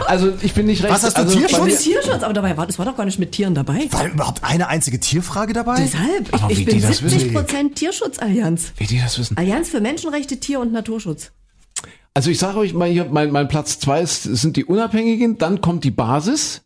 Also 0.07 0.33
ich 0.43 0.55
bin 0.55 0.67
nicht 0.67 0.83
rechts. 0.83 0.97
Was 0.97 1.05
hast 1.05 1.19
du, 1.19 1.23
also, 1.23 1.39
Tierschutz? 1.39 1.67
Ich 1.67 1.85
bin 1.85 1.95
Tierschutz, 1.95 2.23
aber 2.23 2.33
dabei 2.33 2.57
war, 2.57 2.67
das 2.67 2.79
war 2.79 2.87
doch 2.87 2.97
gar 2.97 3.05
nicht 3.05 3.19
mit 3.19 3.33
Tieren 3.33 3.55
dabei. 3.55 3.87
War 3.91 4.09
überhaupt 4.09 4.43
eine 4.43 4.69
einzige 4.69 4.99
Tierfrage 4.99 5.53
dabei? 5.53 5.77
Deshalb, 5.77 6.33
Aber 6.33 6.51
ich, 6.51 6.59
wie 6.59 6.63
ich 6.63 6.67
bin 6.67 6.77
die 6.77 6.83
das 6.83 7.03
wissen? 7.03 7.19
70 7.19 7.35
Prozent 7.35 7.77
Tierschutzallianz. 7.77 8.73
Wie 8.77 8.87
die 8.87 8.99
das 8.99 9.19
wissen. 9.19 9.37
Allianz 9.37 9.69
für 9.69 9.81
Menschenrechte, 9.81 10.41
Tier- 10.41 10.61
und 10.61 10.73
Naturschutz. 10.73 11.31
Also 12.21 12.31
ich 12.31 12.39
sage 12.39 12.59
euch 12.59 12.75
mal 12.75 12.87
hier, 12.87 13.07
mein, 13.11 13.31
mein 13.31 13.49
Platz 13.49 13.79
zwei 13.79 14.03
ist, 14.03 14.25
sind 14.25 14.59
die 14.59 14.67
Unabhängigen, 14.67 15.39
dann 15.39 15.63
kommt 15.63 15.85
die 15.85 15.91
Basis. 15.91 16.61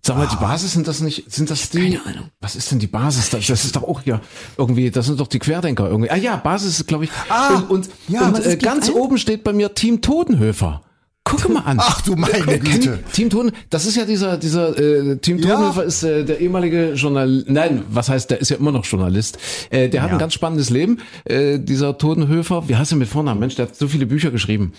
Sag 0.00 0.16
mal, 0.16 0.28
die 0.28 0.36
Basis 0.36 0.74
sind 0.74 0.86
das 0.86 1.00
nicht, 1.00 1.28
sind 1.32 1.50
das 1.50 1.70
die? 1.70 1.90
Keine 1.90 2.06
Ahnung. 2.06 2.28
Was 2.40 2.54
ist 2.54 2.70
denn 2.70 2.78
die 2.78 2.86
Basis? 2.86 3.30
Das, 3.30 3.44
das 3.48 3.64
ist 3.64 3.74
doch 3.74 3.82
auch 3.82 4.02
hier 4.02 4.20
irgendwie, 4.56 4.92
das 4.92 5.06
sind 5.06 5.18
doch 5.18 5.26
die 5.26 5.40
Querdenker 5.40 5.90
irgendwie. 5.90 6.08
Ah 6.08 6.14
ja, 6.14 6.36
Basis 6.36 6.78
ist, 6.78 6.86
glaube 6.86 7.02
ich. 7.02 7.10
Ah, 7.28 7.56
und 7.56 7.68
und, 7.68 7.90
ja, 8.06 8.28
und 8.28 8.46
äh, 8.46 8.56
ganz 8.56 8.86
gibt's 8.86 9.00
oben 9.00 9.18
steht 9.18 9.42
bei 9.42 9.52
mir 9.52 9.74
Team 9.74 10.02
Totenhöfer. 10.02 10.82
Guck 11.42 11.52
mal 11.52 11.60
an. 11.60 11.78
Ach 11.80 12.00
du 12.02 12.14
meine 12.16 12.58
Güte. 12.58 12.98
Team 13.12 13.30
Toten, 13.30 13.52
das 13.70 13.86
ist 13.86 13.96
ja 13.96 14.04
dieser, 14.04 14.36
dieser 14.36 14.78
äh, 14.78 15.16
Team 15.18 15.38
Ja. 15.38 15.50
Totenhöfer 15.54 15.84
ist 15.84 16.02
äh, 16.02 16.24
der 16.24 16.40
ehemalige 16.40 16.92
Journalist, 16.94 17.48
nein, 17.48 17.82
was 17.90 18.08
heißt, 18.08 18.30
der 18.30 18.40
ist 18.40 18.50
ja 18.50 18.56
immer 18.56 18.72
noch 18.72 18.84
Journalist. 18.84 19.38
Äh, 19.70 19.88
der 19.88 20.02
hat 20.02 20.10
Ja. 20.10 20.16
ein 20.16 20.18
ganz 20.20 20.34
spannendes 20.34 20.70
Leben, 20.70 20.98
äh, 21.24 21.58
dieser 21.58 21.98
Totenhöfer. 21.98 22.68
Wie 22.68 22.76
heißt 22.76 22.92
er 22.92 22.98
mit 22.98 23.08
Vornamen? 23.08 23.40
Mensch, 23.40 23.54
der 23.56 23.66
hat 23.66 23.76
so 23.76 23.88
viele 23.88 24.06
Bücher 24.06 24.30
geschrieben. 24.30 24.72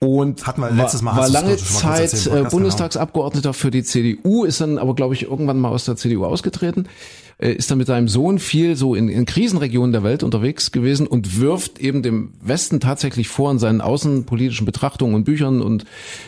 Und 0.00 0.46
Hatten 0.46 0.60
wir 0.60 0.70
letztes 0.70 1.02
Mal, 1.02 1.10
war, 1.12 1.22
war 1.22 1.28
lange 1.28 1.56
Zeit 1.56 2.02
erzählt 2.12 2.26
äh, 2.26 2.30
Podcast, 2.30 2.50
Bundestagsabgeordneter 2.52 3.52
für 3.52 3.72
die 3.72 3.82
CDU, 3.82 4.44
ist 4.44 4.60
dann 4.60 4.78
aber, 4.78 4.94
glaube 4.94 5.14
ich, 5.14 5.24
irgendwann 5.24 5.58
mal 5.58 5.70
aus 5.70 5.86
der 5.86 5.96
CDU 5.96 6.24
ausgetreten, 6.24 6.86
äh, 7.38 7.52
ist 7.52 7.70
dann 7.70 7.78
mit 7.78 7.86
seinem 7.86 8.08
Sohn 8.08 8.38
viel 8.38 8.76
so 8.76 8.94
in, 8.94 9.08
in 9.08 9.24
Krisenregionen 9.24 9.92
der 9.92 10.02
Welt 10.02 10.22
unterwegs 10.22 10.72
gewesen 10.72 11.06
und 11.06 11.40
wirft 11.40 11.78
eben 11.78 12.02
dem 12.02 12.32
Westen 12.42 12.80
tatsächlich 12.80 13.28
vor 13.28 13.50
in 13.50 13.58
seinen 13.58 13.80
außenpolitischen 13.80 14.66
Betrachtungen 14.66 15.14
und 15.14 15.24
Büchern 15.24 15.62
und 15.62 15.84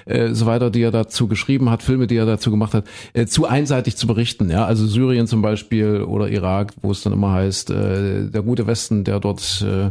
äh, 0.06 0.34
so 0.34 0.46
weiter, 0.46 0.70
die 0.70 0.82
er 0.82 0.90
dazu 0.90 1.28
geschrieben 1.28 1.70
hat, 1.70 1.82
Filme, 1.82 2.06
die 2.06 2.16
er 2.16 2.26
dazu 2.26 2.50
gemacht 2.50 2.74
hat, 2.74 2.84
äh, 3.12 3.26
zu 3.26 3.46
einseitig 3.46 3.96
zu 3.96 4.06
berichten. 4.06 4.50
Ja, 4.50 4.64
also 4.64 4.86
Syrien 4.86 5.26
zum 5.26 5.42
Beispiel 5.42 6.02
oder 6.02 6.28
Irak, 6.28 6.72
wo 6.82 6.90
es 6.90 7.02
dann 7.02 7.12
immer 7.12 7.32
heißt, 7.32 7.70
äh, 7.70 8.30
der 8.30 8.42
gute 8.42 8.66
Westen, 8.66 9.04
der 9.04 9.20
dort 9.20 9.64
äh, 9.66 9.90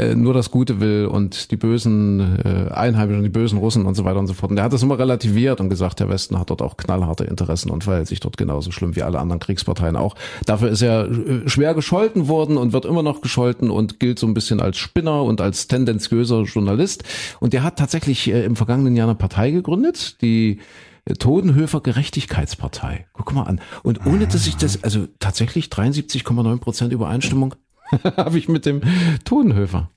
äh, 0.00 0.14
nur 0.14 0.34
das 0.34 0.50
Gute 0.50 0.80
will 0.80 1.06
und 1.06 1.50
die 1.50 1.56
bösen 1.56 2.38
äh, 2.44 2.72
Einheimischen, 2.72 3.22
die 3.22 3.28
bösen 3.28 3.58
Russen 3.58 3.84
und 3.84 3.94
so 3.94 4.04
weiter 4.04 4.18
und 4.18 4.26
so 4.26 4.34
fort. 4.34 4.50
Und 4.50 4.56
der 4.56 4.64
hat 4.64 4.72
das 4.72 4.82
immer 4.82 4.98
relativiert 4.98 5.60
und 5.60 5.68
gesagt, 5.68 6.00
der 6.00 6.08
Westen 6.08 6.38
hat 6.38 6.50
dort 6.50 6.62
auch 6.62 6.76
knallharte 6.76 7.24
Interessen 7.24 7.70
und 7.70 7.84
verhält 7.84 8.08
sich 8.08 8.20
dort 8.20 8.36
genauso 8.36 8.70
schlimm 8.70 8.96
wie 8.96 9.02
alle 9.02 9.18
anderen 9.18 9.40
Kriegsparteien 9.40 9.96
auch. 9.96 10.14
Dafür 10.52 10.68
ist 10.68 10.82
er 10.82 11.10
äh, 11.10 11.48
schwer 11.48 11.72
gescholten 11.72 12.28
worden 12.28 12.58
und 12.58 12.74
wird 12.74 12.84
immer 12.84 13.02
noch 13.02 13.22
gescholten 13.22 13.70
und 13.70 13.98
gilt 14.00 14.18
so 14.18 14.26
ein 14.26 14.34
bisschen 14.34 14.60
als 14.60 14.76
Spinner 14.76 15.22
und 15.22 15.40
als 15.40 15.66
tendenziöser 15.66 16.42
Journalist. 16.42 17.04
Und 17.40 17.54
der 17.54 17.62
hat 17.62 17.78
tatsächlich 17.78 18.28
äh, 18.28 18.44
im 18.44 18.54
vergangenen 18.54 18.94
Jahr 18.94 19.08
eine 19.08 19.14
Partei 19.14 19.50
gegründet, 19.50 20.20
die 20.20 20.60
äh, 21.06 21.14
Todenhöfer 21.14 21.80
Gerechtigkeitspartei. 21.80 23.06
Guck 23.14 23.32
mal 23.32 23.44
an. 23.44 23.62
Und 23.82 24.04
ohne 24.04 24.26
dass 24.26 24.46
ich 24.46 24.56
das, 24.58 24.84
also 24.84 25.08
tatsächlich 25.20 25.68
73,9 25.68 26.58
Prozent 26.58 26.92
Übereinstimmung 26.92 27.54
habe 28.04 28.36
ich 28.36 28.46
mit 28.50 28.66
dem 28.66 28.82
Todenhöfer. 29.24 29.88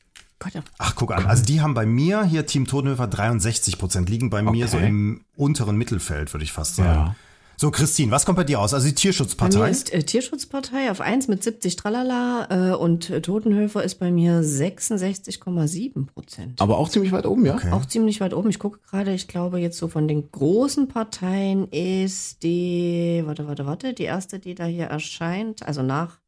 Ja. 0.53 0.61
Ach, 0.77 0.95
guck 0.95 1.13
an. 1.13 1.25
Also 1.25 1.43
die 1.43 1.59
haben 1.59 1.73
bei 1.73 1.85
mir 1.85 2.23
hier 2.23 2.45
Team 2.45 2.65
Totenhöfer 2.65 3.07
63 3.07 3.77
Prozent, 3.77 4.09
liegen 4.09 4.29
bei 4.29 4.41
mir 4.41 4.69
so 4.69 4.77
Okay. 4.77 4.87
im 4.87 5.25
unteren 5.35 5.75
Mittelfeld, 5.75 6.33
würde 6.33 6.45
ich 6.45 6.53
fast 6.53 6.77
sagen. 6.77 7.07
Ja. 7.07 7.15
So, 7.57 7.71
Christine, 7.71 8.11
was 8.11 8.25
kommt 8.25 8.35
bei 8.35 8.43
dir 8.43 8.59
aus? 8.59 8.73
Also 8.73 8.85
die 8.85 8.91
Bei 8.91 8.95
mir 8.95 9.01
Tierschutzpartei. 9.01 9.69
ist 9.69 9.93
äh, 9.93 10.03
Tierschutzpartei 10.03 10.91
auf 10.91 10.99
1 10.99 11.27
mit 11.29 11.43
70 11.43 11.75
Tralala 11.77 12.71
äh, 12.71 12.75
und 12.75 13.09
äh, 13.09 13.21
Totenhöfer 13.21 13.83
ist 13.83 13.95
bei 13.95 14.11
mir 14.11 14.41
66,7 14.41 16.05
Prozent. 16.07 16.61
Aber 16.61 16.77
auch 16.77 16.89
ziemlich 16.89 17.13
weit 17.13 17.25
oben, 17.25 17.45
ja? 17.45 17.55
Okay. 17.55 17.71
Auch 17.71 17.85
ziemlich 17.85 18.19
weit 18.19 18.33
oben. 18.33 18.49
Ich 18.49 18.59
gucke 18.59 18.79
gerade, 18.89 19.13
ich 19.13 19.27
glaube 19.27 19.59
jetzt 19.59 19.77
so 19.77 19.87
von 19.87 20.07
den 20.07 20.29
großen 20.31 20.89
Parteien 20.89 21.69
ist 21.69 22.43
die, 22.43 23.23
warte, 23.25 23.47
warte, 23.47 23.65
warte, 23.65 23.93
die 23.93 24.03
erste, 24.03 24.39
die 24.39 24.53
da 24.53 24.65
hier 24.65 24.85
erscheint, 24.85 25.65
also 25.65 25.81
nach 25.81 26.19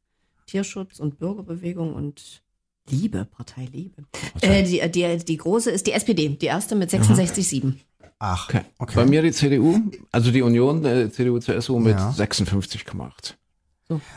Tierschutz 0.45 0.99
und 0.99 1.19
Bürgerbewegung 1.19 1.93
und 1.93 2.41
Liebe, 2.89 3.25
Partei 3.25 3.67
Liebe. 3.73 4.03
Äh, 4.39 4.63
die, 4.63 4.81
die, 4.89 5.17
die 5.17 5.37
große 5.37 5.69
ist 5.71 5.87
die 5.87 5.91
SPD, 5.91 6.29
die 6.29 6.45
erste 6.45 6.73
mit 6.75 6.89
66,7. 6.89 7.73
Ach, 8.19 8.49
Okay. 8.49 8.61
okay. 8.79 8.95
Bei 8.95 9.05
mir 9.05 9.21
die 9.21 9.31
CDU, 9.31 9.79
also 10.11 10.31
die 10.31 10.41
Union, 10.41 10.83
äh, 10.85 11.11
CDU, 11.11 11.39
CSU 11.39 11.79
mit 11.79 11.97
Ja. 11.97 12.11
56,8. 12.11 13.35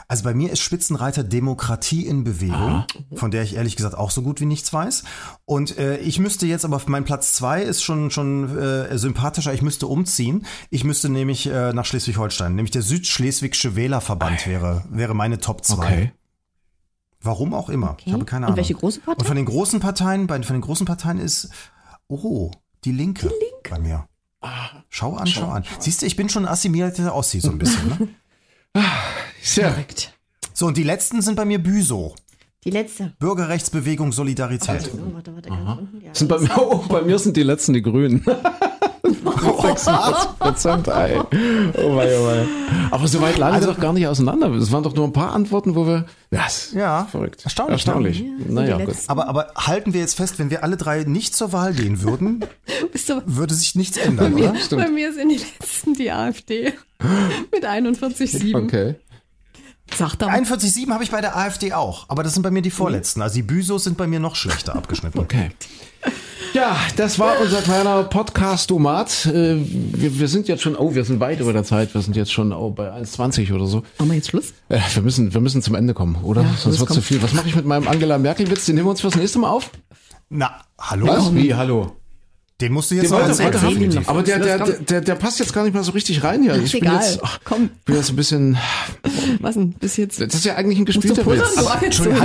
Also 0.09 0.24
bei 0.24 0.35
mir 0.35 0.51
ist 0.51 0.59
Spitzenreiter 0.59 1.22
Demokratie 1.22 2.05
in 2.05 2.24
Bewegung, 2.24 2.85
von 3.14 3.31
der 3.31 3.44
ich 3.44 3.55
ehrlich 3.55 3.77
gesagt 3.77 3.94
auch 3.94 4.10
so 4.10 4.20
gut 4.22 4.40
wie 4.40 4.44
nichts 4.47 4.72
weiß. 4.72 5.05
Und 5.44 5.78
äh, 5.78 5.98
ich 5.98 6.18
müsste 6.18 6.44
jetzt, 6.47 6.64
aber 6.64 6.82
mein 6.86 7.05
Platz 7.05 7.35
zwei 7.35 7.62
ist 7.62 7.85
schon 7.85 8.10
schon 8.10 8.59
äh, 8.59 8.98
sympathischer. 8.98 9.55
Ich 9.55 9.62
müsste 9.62 9.86
umziehen. 9.86 10.44
Ich 10.70 10.82
müsste 10.82 11.09
nämlich 11.09 11.47
äh, 11.47 11.72
nach 11.72 11.85
Schleswig-Holstein, 11.85 12.56
nämlich 12.56 12.72
der 12.72 12.82
Südschleswigsche 12.82 13.77
Wählerverband 13.77 14.44
wäre 14.48 14.82
wäre 14.90 15.14
meine 15.14 15.39
Top 15.39 15.64
zwei. 15.64 15.77
Okay. 15.86 16.12
Warum 17.22 17.55
auch 17.55 17.68
immer. 17.68 17.97
Ich 18.01 18.06
Okay. 18.06 18.12
habe 18.14 18.24
keine 18.24 18.47
Und 18.47 18.52
Ahnung. 18.52 18.56
welche 18.56 18.74
große 18.74 19.01
Partei? 19.01 19.20
Und 19.20 19.27
von 19.27 19.36
den 19.36 19.44
großen 19.47 19.78
Parteien, 19.78 20.27
bei 20.27 20.43
von 20.43 20.55
den 20.56 20.62
großen 20.62 20.85
Parteien 20.86 21.18
ist 21.18 21.48
oh 22.09 22.51
die 22.85 22.90
Linke. 22.93 23.28
Die 23.28 23.35
Linke. 23.35 23.49
Bei 23.69 23.78
mir. 23.78 24.07
Schau 24.89 25.16
an, 25.16 25.27
schau, 25.27 25.49
an. 25.49 25.65
Siehst 25.78 26.03
du, 26.03 26.07
ich 26.07 26.16
bin 26.16 26.28
schon 26.28 26.47
ein 26.47 26.53
assimilierter 26.53 27.15
Ossi 27.15 27.41
so 27.41 27.51
ein 27.51 27.59
bisschen. 27.59 27.89
Ne? 27.89 28.09
Ja. 29.55 29.70
Korrekt. 29.70 30.12
So 30.53 30.66
und 30.66 30.77
die 30.77 30.82
letzten 30.82 31.23
sind 31.23 31.35
bei 31.35 31.47
mir 31.47 31.59
Büso. 31.59 32.15
Die 32.65 32.70
letzte. 32.70 33.15
Bürgerrechtsbewegung 33.19 34.12
Solidarität. 34.12 34.82
So, 34.82 35.15
warte, 35.15 35.35
warte, 35.35 35.49
ganz 35.49 35.78
unten. 35.78 36.01
Die 36.01 36.11
Sind 36.12 36.28
bei, 36.28 36.39
mir, 36.39 36.51
oh, 36.59 36.85
bei 36.87 37.01
mir 37.01 37.19
sind 37.19 37.37
die 37.39 37.43
letzten 37.43 37.73
die 37.73 37.82
Grünen. 37.82 38.24
46 39.40 40.38
Prozent, 40.38 40.88
ey. 40.88 41.18
Oh 41.18 41.90
mein, 41.92 42.08
oh 42.18 42.24
mein. 42.24 42.48
Aber 42.90 43.06
so 43.08 43.20
weit 43.20 43.38
lagen 43.38 43.54
Also- 43.54 43.68
wir 43.68 43.74
doch 43.74 43.80
gar 43.80 43.92
nicht 43.92 44.06
auseinander. 44.06 44.50
Es 44.52 44.70
waren 44.72 44.82
doch 44.82 44.94
nur 44.94 45.06
ein 45.06 45.12
paar 45.12 45.32
Antworten, 45.32 45.74
wo 45.74 45.86
wir. 45.86 46.06
Das 46.30 46.72
Ja, 46.72 47.06
verrückt. 47.10 47.42
erstaunlich, 47.44 47.72
Erstaunlich. 47.74 48.20
ne? 48.22 48.68
Ja, 48.68 48.76
naja, 48.76 48.84
gut. 48.84 48.94
Aber, 49.08 49.26
aber 49.28 49.52
halten 49.56 49.92
wir 49.94 50.00
jetzt 50.00 50.14
fest, 50.14 50.38
wenn 50.38 50.50
wir 50.50 50.62
alle 50.62 50.76
drei 50.76 51.02
nicht 51.04 51.34
zur 51.34 51.52
Wahl 51.52 51.72
gehen 51.74 52.02
würden, 52.02 52.44
würde 53.26 53.54
sich 53.54 53.74
nichts 53.74 53.96
ändern, 53.96 54.32
bei, 54.34 54.40
mir, 54.40 54.50
oder? 54.50 54.76
bei 54.76 54.88
mir 54.88 55.12
sind 55.12 55.28
die 55.30 55.38
letzten 55.38 55.94
die 55.94 56.10
AfD 56.12 56.72
mit 57.52 57.66
41,7. 57.66 58.54
Okay. 58.64 58.94
Sagt 59.92 60.22
er. 60.22 60.28
41,7 60.28 60.88
habe 60.90 61.02
ich 61.02 61.10
bei 61.10 61.20
der 61.20 61.36
AfD 61.36 61.72
auch, 61.72 62.04
aber 62.08 62.22
das 62.22 62.34
sind 62.34 62.42
bei 62.44 62.52
mir 62.52 62.62
die 62.62 62.70
vorletzten. 62.70 63.22
Also 63.22 63.34
die 63.34 63.42
Büsos 63.42 63.82
sind 63.82 63.96
bei 63.96 64.06
mir 64.06 64.20
noch 64.20 64.36
schlechter 64.36 64.76
abgeschnitten. 64.76 65.18
Okay. 65.18 65.50
Ja, 66.61 66.77
das 66.97 67.19
war 67.19 67.41
unser 67.41 67.62
kleiner 67.62 68.03
Podcast-Domat. 68.03 69.27
Äh, 69.27 69.57
Wir, 69.65 70.19
wir 70.20 70.28
sind 70.28 70.47
jetzt 70.47 70.61
schon, 70.62 70.77
oh, 70.77 70.95
wir 70.95 71.05
sind 71.05 71.19
weit 71.19 71.41
über 71.41 71.55
der 71.55 71.65
Zeit. 71.65 71.95
Wir 71.95 72.03
sind 72.03 72.16
jetzt 72.16 72.31
schon 72.32 72.53
oh, 72.53 72.69
bei 72.69 72.93
1,20 72.93 73.55
oder 73.55 73.65
so. 73.66 73.78
Machen 73.99 74.11
wir 74.11 74.16
jetzt 74.16 74.28
Schluss? 74.28 74.53
Äh, 74.69 74.78
Wir 74.93 75.03
müssen, 75.03 75.32
wir 75.32 75.41
müssen 75.41 75.62
zum 75.62 75.74
Ende 75.74 75.95
kommen, 75.95 76.16
oder? 76.23 76.43
Sonst 76.59 76.78
los, 76.78 76.81
wird 76.81 76.93
zu 76.93 77.01
viel. 77.01 77.23
Was 77.23 77.32
mache 77.32 77.49
ich 77.49 77.57
mit 77.57 77.65
meinem 77.65 77.89
Angela 77.89 78.19
Merkel-Witz? 78.19 78.66
Den 78.66 78.74
nehmen 78.74 78.87
wir 78.89 78.91
uns 78.91 79.01
fürs 79.01 79.16
nächste 79.16 79.39
Mal 79.39 79.49
auf? 79.49 79.70
Na, 80.28 80.51
hallo? 80.78 81.07
Was? 81.07 81.35
Wie, 81.35 81.55
hallo? 81.55 81.97
Den 82.61 82.74
musst 82.74 82.91
du 82.91 82.97
jetzt 82.97 83.11
noch 83.11 83.23
haben. 83.23 83.89
noch. 83.95 84.09
Aber 84.09 84.23
der, 84.23 84.39
der, 84.39 84.59
der, 84.59 84.78
der, 84.81 85.01
der 85.01 85.15
passt 85.15 85.39
jetzt 85.39 85.55
gar 85.55 85.65
nicht 85.65 85.73
mal 85.73 85.82
so 85.82 85.93
richtig 85.93 86.23
rein 86.23 86.43
hier. 86.43 86.57
Ich 86.57 86.73
bin 86.73 86.82
egal. 86.82 86.97
jetzt, 86.97 87.20
ach, 87.23 87.39
Komm. 87.43 87.70
bin 87.87 87.97
jetzt 87.97 88.11
ein 88.11 88.16
bisschen, 88.16 88.59
Was 89.41 89.55
denn? 89.55 89.73
Bis 89.73 89.97
jetzt. 89.97 90.20
das 90.20 90.35
ist 90.35 90.45
ja 90.45 90.57
eigentlich 90.57 90.78
ein 90.78 90.85
gespielter? 90.85 91.24
Witz. 91.24 91.57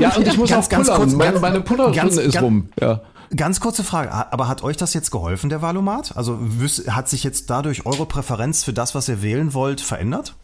Ja, 0.02 0.14
und 0.18 0.28
ich 0.28 0.38
muss 0.38 0.50
ganz, 0.50 0.66
auch 0.66 0.70
ganz 0.70 0.88
pullern. 0.88 1.00
kurz, 1.04 1.14
meine, 1.14 1.40
meine 1.40 1.62
Pullerstunde 1.62 2.22
ist 2.22 2.34
ganz- 2.34 2.44
rum. 2.44 2.68
Ja. 2.82 3.00
Ganz 3.36 3.60
kurze 3.60 3.84
Frage, 3.84 4.12
aber 4.12 4.48
hat 4.48 4.64
euch 4.64 4.78
das 4.78 4.94
jetzt 4.94 5.12
geholfen, 5.12 5.50
der 5.50 5.62
Valomat? 5.62 6.18
Also 6.18 6.40
hat 6.88 7.08
sich 7.10 7.24
jetzt 7.24 7.50
dadurch 7.50 7.86
eure 7.86 8.06
Präferenz 8.06 8.64
für 8.64 8.74
das, 8.74 8.96
was 8.96 9.08
ihr 9.08 9.22
wählen 9.22 9.54
wollt, 9.54 9.80
verändert? 9.82 10.36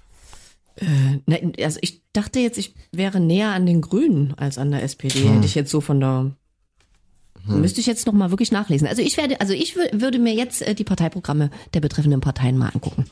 Na, 1.25 1.35
also 1.63 1.79
ich 1.81 2.01
dachte 2.13 2.39
jetzt, 2.39 2.57
ich 2.57 2.73
wäre 2.91 3.19
näher 3.19 3.49
an 3.51 3.65
den 3.65 3.81
Grünen 3.81 4.33
als 4.37 4.57
an 4.57 4.71
der 4.71 4.83
SPD. 4.83 5.23
Hm. 5.23 5.33
Hätte 5.35 5.45
ich 5.45 5.55
jetzt 5.55 5.69
so 5.69 5.81
von 5.81 5.99
der. 5.99 6.31
Müsste 7.45 7.81
ich 7.81 7.87
jetzt 7.87 8.05
noch 8.05 8.13
mal 8.13 8.29
wirklich 8.29 8.51
nachlesen. 8.51 8.87
Also 8.87 9.01
ich 9.01 9.17
werde, 9.17 9.41
also 9.41 9.53
ich 9.53 9.73
wür- 9.75 9.99
würde 9.99 10.19
mir 10.19 10.33
jetzt 10.33 10.61
äh, 10.61 10.75
die 10.75 10.83
Parteiprogramme 10.83 11.49
der 11.73 11.79
betreffenden 11.81 12.21
Parteien 12.21 12.55
mal 12.57 12.69
angucken. 12.69 13.05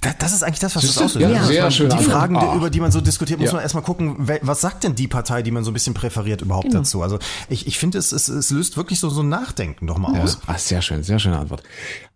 Da- 0.00 0.14
Das 0.18 0.32
ist 0.32 0.42
eigentlich 0.42 0.58
das, 0.60 0.74
was 0.74 0.82
Siehst 0.82 0.96
das 0.96 1.12
du? 1.12 1.18
auslöst. 1.18 1.30
Ja, 1.34 1.38
Also 1.40 1.52
sehr 1.52 1.62
man- 1.62 1.70
schön. 1.70 1.88
Die 1.90 2.02
Fragen, 2.04 2.36
Ah. 2.36 2.54
über 2.56 2.70
die 2.70 2.80
man 2.80 2.90
so 2.90 3.00
diskutiert, 3.00 3.38
muss 3.38 3.48
Ja. 3.48 3.54
man 3.54 3.62
erstmal 3.62 3.84
gucken, 3.84 4.16
was 4.42 4.60
sagt 4.62 4.84
denn 4.84 4.94
die 4.94 5.06
Partei, 5.06 5.42
die 5.42 5.50
man 5.50 5.64
so 5.64 5.70
ein 5.70 5.74
bisschen 5.74 5.92
präferiert 5.94 6.40
überhaupt 6.42 6.66
Genau. 6.68 6.78
dazu? 6.78 7.02
Also 7.02 7.18
ich, 7.50 7.66
ich 7.66 7.78
finde, 7.78 7.98
es, 7.98 8.10
es, 8.12 8.28
es 8.28 8.50
löst 8.50 8.76
wirklich 8.78 8.98
so, 9.00 9.10
so 9.10 9.22
ein 9.22 9.28
Nachdenken 9.28 9.86
doch 9.86 9.98
mal 9.98 10.14
Ja. 10.14 10.22
aus. 10.22 10.38
Ah, 10.46 10.56
sehr 10.58 10.80
schön, 10.82 11.02
sehr 11.02 11.18
schöne 11.18 11.38
Antwort. 11.38 11.62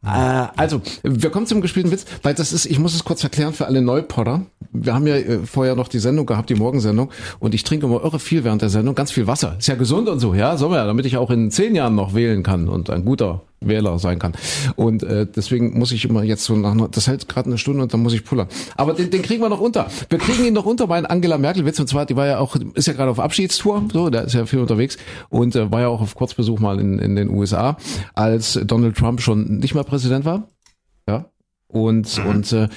Äh, 0.03 0.09
also, 0.57 0.81
wir 1.03 1.31
kommen 1.31 1.47
zum 1.47 1.61
gespielten 1.61 1.91
Witz, 1.91 2.07
weil 2.23 2.33
das 2.35 2.53
ist, 2.53 2.65
ich 2.65 2.79
muss 2.79 2.95
es 2.95 3.05
kurz 3.05 3.23
erklären 3.23 3.53
für 3.53 3.67
alle 3.67 3.83
Neupotter. 3.83 4.43
Wir 4.73 4.95
haben 4.95 5.07
ja 5.07 5.17
äh, 5.17 5.41
vorher 5.45 5.75
noch 5.77 5.89
die 5.89 5.99
Sendung 5.99 6.25
gehabt, 6.27 6.49
die 6.49 6.55
Morgensendung, 6.55 7.11
und 7.41 7.55
ich 7.55 7.63
trinke 7.65 7.85
immer 7.87 8.03
irre 8.03 8.19
viel 8.19 8.43
während 8.43 8.63
der 8.63 8.71
Sendung, 8.71 8.95
ganz 8.95 9.13
viel 9.13 9.27
Wasser. 9.27 9.57
Ist 9.59 9.69
ja 9.69 9.75
gesund 9.75 10.09
und 10.09 10.19
so, 10.21 10.33
ja, 10.35 10.57
soll 10.57 10.71
man 10.71 10.79
ja, 10.79 10.87
damit 10.87 11.05
ich 11.05 11.19
auch 11.19 11.31
in 11.31 11.51
zehn 11.51 11.75
Jahren 11.75 11.95
noch 11.95 12.15
wählen 12.15 12.43
kann 12.43 12.69
und 12.69 12.89
ein 12.89 13.05
guter 13.05 13.43
Wähler 13.61 13.99
sein 13.99 14.19
kann. 14.19 14.33
Und 14.77 15.03
äh, 15.03 15.27
deswegen 15.27 15.79
muss 15.79 15.93
ich 15.93 16.05
immer 16.07 16.23
jetzt 16.23 16.45
so 16.45 16.57
nach, 16.57 16.75
das 16.89 17.07
hält 17.07 17.29
gerade 17.29 17.49
eine 17.49 17.59
Stunde 17.59 17.83
und 17.83 17.93
dann 17.93 18.03
muss 18.03 18.15
ich 18.15 18.25
pullern. 18.25 18.49
Aber 18.77 18.95
den, 18.95 19.11
den 19.11 19.23
kriegen 19.23 19.43
wir 19.43 19.49
noch 19.49 19.61
unter. 19.61 19.89
Wir 20.09 20.19
kriegen 20.19 20.45
ihn 20.45 20.55
noch 20.55 20.65
unter 20.65 20.87
bei 20.87 21.05
Angela 21.05 21.39
Merkel 21.39 21.67
Witz 21.67 21.79
und 21.79 21.89
zwar, 21.89 22.07
die 22.07 22.17
war 22.17 22.27
ja 22.27 22.39
auch, 22.39 22.57
ist 22.75 22.87
ja 22.87 22.95
gerade 22.95 23.11
auf 23.11 23.21
Abschiedstour, 23.21 23.85
so, 23.93 24.09
da 24.11 24.21
ist 24.21 24.35
ja 24.35 24.47
viel 24.47 24.61
unterwegs 24.61 24.97
und 25.29 25.55
äh, 25.57 25.71
war 25.71 25.83
ja 25.83 25.89
auch 25.89 26.01
auf 26.01 26.15
Kurzbesuch 26.15 26.59
mal 26.59 26.81
in, 26.81 26.99
in 26.99 27.17
den 27.17 27.29
USA, 27.31 27.77
als 28.15 28.59
Donald 28.65 28.97
Trump 28.97 29.21
schon 29.21 29.59
nicht 29.59 29.75
mehr 29.75 29.85
Präsident 29.85 30.25
war. 30.25 30.49
Und, 31.73 32.19
und 32.27 32.53
äh, 32.53 32.69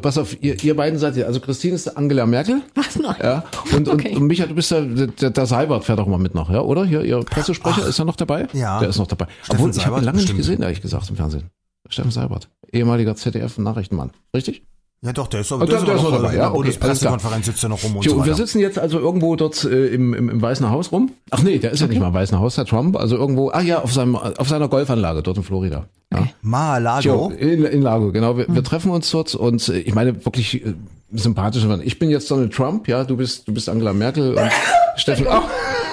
pass 0.00 0.18
auf, 0.18 0.36
ihr, 0.42 0.62
ihr 0.62 0.74
beiden 0.76 0.98
seid 0.98 1.16
ja, 1.16 1.26
also 1.26 1.40
Christine 1.40 1.74
ist 1.76 1.88
Angela 1.96 2.26
Merkel. 2.26 2.62
Was 2.74 2.96
noch? 2.98 3.18
Ja. 3.20 3.44
Und, 3.74 3.88
Okay. 3.88 4.10
und, 4.10 4.22
und 4.22 4.26
Micha, 4.26 4.46
du 4.46 4.54
bist 4.54 4.70
der, 4.70 4.82
der, 4.82 5.30
der 5.30 5.46
Seibert 5.46 5.84
fährt 5.84 6.00
auch 6.00 6.06
mal 6.06 6.18
mit 6.18 6.34
noch, 6.34 6.50
ja, 6.50 6.60
oder? 6.60 6.84
Hier, 6.84 7.02
ihr 7.04 7.20
Pressesprecher, 7.20 7.86
ist 7.86 7.98
er 7.98 8.04
noch 8.04 8.16
dabei? 8.16 8.48
ja. 8.52 8.80
Der 8.80 8.88
ist 8.88 8.98
noch 8.98 9.06
dabei. 9.06 9.26
Steffen 9.42 9.64
Obwohl, 9.64 9.70
ich 9.76 9.86
habe 9.86 9.98
ihn 9.98 10.04
lange 10.04 10.18
nicht 10.18 10.36
gesehen, 10.36 10.62
ehrlich 10.62 10.80
gesagt, 10.82 11.08
im 11.10 11.16
Fernsehen. 11.16 11.50
Steffen 11.88 12.10
Seibert. 12.10 12.48
Ehemaliger 12.72 13.16
ZDF-Nachrichtenmann. 13.16 14.10
Richtig? 14.34 14.62
Ja 15.02 15.14
doch, 15.14 15.28
der 15.28 15.40
ist, 15.40 15.50
Ah, 15.50 15.54
aber 15.54 15.64
der- 15.64 15.76
der 15.76 15.80
ist 15.80 15.86
der 15.88 15.96
ist 15.96 16.02
noch 16.02 16.10
dabei, 16.12 16.36
ja, 16.36 16.48
okay, 16.48 16.56
Bundespressekonferenz 16.56 17.46
sitzt 17.46 17.62
er 17.62 17.70
noch 17.70 17.82
rum 17.82 17.96
und 17.96 18.04
Jo, 18.04 18.10
so 18.12 18.16
und 18.18 18.26
wir 18.26 18.32
weiter. 18.32 18.42
sitzen 18.46 18.60
jetzt 18.60 18.78
also 18.78 18.98
irgendwo 18.98 19.34
dort 19.34 19.64
äh, 19.64 19.86
im, 19.86 20.12
im, 20.12 20.28
im 20.28 20.42
Weißen 20.42 20.68
Haus 20.68 20.92
rum. 20.92 21.12
Ach 21.30 21.42
nee, 21.42 21.58
der 21.58 21.70
ist 21.70 21.80
ja 21.80 21.86
nicht 21.86 21.98
mal 22.00 22.08
im 22.08 22.14
Weißen 22.14 22.38
Haus, 22.38 22.56
der 22.56 22.66
Trump. 22.66 22.96
Also 22.96 23.16
irgendwo, 23.16 23.48
ah 23.50 23.62
ja, 23.62 23.80
auf 23.82 23.94
seinem 23.94 24.14
auf 24.16 24.46
seiner 24.46 24.68
Golfanlage 24.68 25.22
dort 25.22 25.38
in 25.38 25.42
Florida. 25.42 25.86
Ja. 26.12 26.26
Mar-a-Lago. 26.42 27.02
Jo, 27.08 27.28
in, 27.30 27.64
in 27.64 27.80
Lago, 27.80 28.12
genau. 28.12 28.36
Wir, 28.36 28.46
wir 28.48 28.62
treffen 28.62 28.90
uns 28.90 29.10
dort 29.10 29.34
und 29.34 29.66
äh, 29.70 29.78
ich 29.78 29.94
meine 29.94 30.22
wirklich 30.26 30.66
äh, 30.66 30.74
sympathische 31.12 31.66
Mann. 31.66 31.80
Ich 31.82 31.98
bin 31.98 32.10
jetzt 32.10 32.30
Donald 32.30 32.52
Trump, 32.52 32.86
ja, 32.86 33.02
du 33.04 33.16
bist 33.16 33.48
du 33.48 33.54
bist 33.54 33.70
Angela 33.70 33.94
Merkel 33.94 34.34
und 34.34 34.50
Steffen. 34.96 35.26
Oh, 35.30 35.40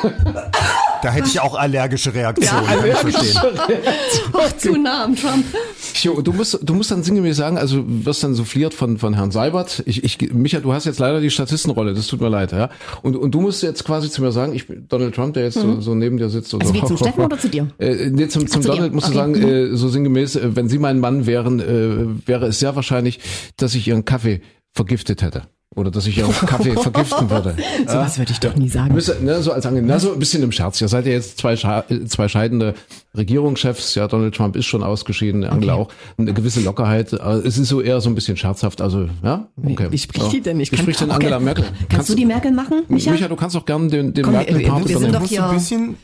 Da 1.03 1.11
hätte 1.11 1.27
ich 1.27 1.39
auch 1.39 1.55
allergische 1.55 2.13
Reaktionen. 2.13 2.65
kann 2.65 2.85
ich 2.87 2.95
verstehen. 2.95 3.41
Ach, 4.33 4.57
zu 4.57 4.77
nah 4.77 5.03
am 5.05 5.15
Trump. 5.15 5.45
Jo, 6.01 6.21
du 6.21 6.33
musst 6.33 6.59
du 6.61 6.73
musst 6.73 6.91
dann 6.91 7.03
sinngemäß 7.03 7.37
sagen, 7.37 7.57
also 7.57 7.77
du 7.81 8.05
wirst 8.05 8.23
dann 8.23 8.33
souffliert 8.33 8.73
von 8.73 8.97
von 8.97 9.13
Herrn 9.13 9.31
Seibert. 9.31 9.83
Ich, 9.85 10.03
ich 10.03 10.31
Micha, 10.33 10.59
du 10.59 10.73
hast 10.73 10.85
jetzt 10.85 10.99
leider 10.99 11.19
die 11.21 11.29
Statistenrolle, 11.29 11.93
das 11.93 12.07
tut 12.07 12.21
mir 12.21 12.29
leid, 12.29 12.51
ja. 12.51 12.69
Und 13.01 13.15
und 13.15 13.31
du 13.31 13.41
musst 13.41 13.63
jetzt 13.63 13.83
quasi 13.83 14.09
zu 14.09 14.21
mir 14.21 14.31
sagen, 14.31 14.53
ich 14.53 14.67
bin 14.67 14.85
Donald 14.87 15.15
Trump, 15.15 15.33
der 15.33 15.43
jetzt 15.43 15.55
so, 15.55 15.81
so 15.81 15.95
neben 15.95 16.17
dir 16.17 16.29
sitzt. 16.29 16.53
und 16.53 16.61
Also 16.61 16.73
so. 16.73 16.81
wie 16.81 16.85
zum 16.87 16.97
Steffen 17.07 17.23
oder 17.25 17.37
zu 17.39 17.49
dir? 17.49 17.67
Äh, 17.79 18.09
nee, 18.11 18.27
zum, 18.27 18.47
zum 18.47 18.61
zu 18.61 18.69
dir. 18.69 18.75
Donald 18.75 18.93
musst 18.93 19.07
Okay. 19.07 19.13
du 19.15 19.19
sagen, 19.19 19.35
äh, 19.73 19.75
so 19.75 19.89
sinngemäß, 19.89 20.35
äh, 20.35 20.55
wenn 20.55 20.67
Sie 20.69 20.79
mein 20.79 20.99
Mann 20.99 21.25
wären, 21.25 21.59
äh, 21.59 22.27
wäre 22.27 22.47
es 22.47 22.59
sehr 22.59 22.75
wahrscheinlich, 22.75 23.19
dass 23.57 23.73
ich 23.75 23.87
Ihren 23.87 24.05
Kaffee 24.05 24.41
vergiftet 24.73 25.21
hätte. 25.21 25.43
Oder 25.77 25.91
dass 25.91 26.07
ich 26.07 26.17
Ihren 26.17 26.31
Kaffee 26.33 26.71
vergiften 26.75 27.29
würde. 27.29 27.55
So 27.87 27.93
was 27.97 28.17
würde 28.17 28.31
ich 28.31 28.39
doch 28.39 28.55
nie 28.55 28.67
sagen. 28.67 28.93
Müsste, 28.95 29.23
ne, 29.23 29.41
so 29.43 29.51
als 29.51 29.65
Ange 29.67 29.83
na, 29.83 29.99
so 29.99 30.11
ein 30.11 30.17
bisschen 30.19 30.41
im 30.41 30.51
Scherz. 30.51 30.81
Ihr 30.81 30.87
seid 30.87 31.05
ja 31.05 31.11
jetzt 31.11 31.37
zwei, 31.37 31.55
Scha 31.55 31.83
äh, 31.89 32.03
zwei 32.05 32.27
scheidende 32.27 32.73
Regierungschefs. 33.15 33.93
Ja, 33.95 34.07
Donald 34.07 34.35
Trump 34.35 34.55
ist 34.55 34.65
schon 34.65 34.81
ausgeschieden, 34.83 35.43
Angela 35.43 35.75
auch. 35.75 35.89
Eine 36.17 36.33
gewisse 36.33 36.61
Lockerheit. 36.61 37.19
Aber 37.21 37.45
Es 37.45 37.57
ist 37.59 37.69
so 37.69 37.81
eher 37.81 38.01
so 38.01 38.09
ein 38.09 38.15
bisschen 38.15 38.37
scherzhaft. 38.37 38.81
Also, 38.81 39.07
ja, 39.23 39.47
okay. 39.63 39.87
Wie 39.91 39.97
spricht 39.97 40.31
die 40.31 40.41
denn? 40.41 40.59
Ich 40.59 40.71
Wie 40.71 40.75
kann- 40.77 40.83
spricht 40.83 41.01
denn 41.01 41.09
okay. 41.09 41.17
Angela 41.17 41.39
Merkel? 41.39 41.65
Kannst, 41.89 42.09
du 42.09 42.15
die 42.15 42.25
Merkel 42.25 42.51
machen, 42.51 42.81
Micha? 42.87 43.11
Micha, 43.11 43.27
du 43.27 43.35
kannst 43.35 43.55
auch 43.55 43.65
gerne 43.65 43.87
den, 43.87 44.13
den 44.13 44.23
Komm, 44.23 44.33
Merkel 44.33 44.57
wir- 44.59 44.87
wir 44.87 44.97
sind 44.99 45.13
doch 45.15 45.23
hier- 45.23 45.45
ein 45.47 45.55
bisschen, 45.55 45.95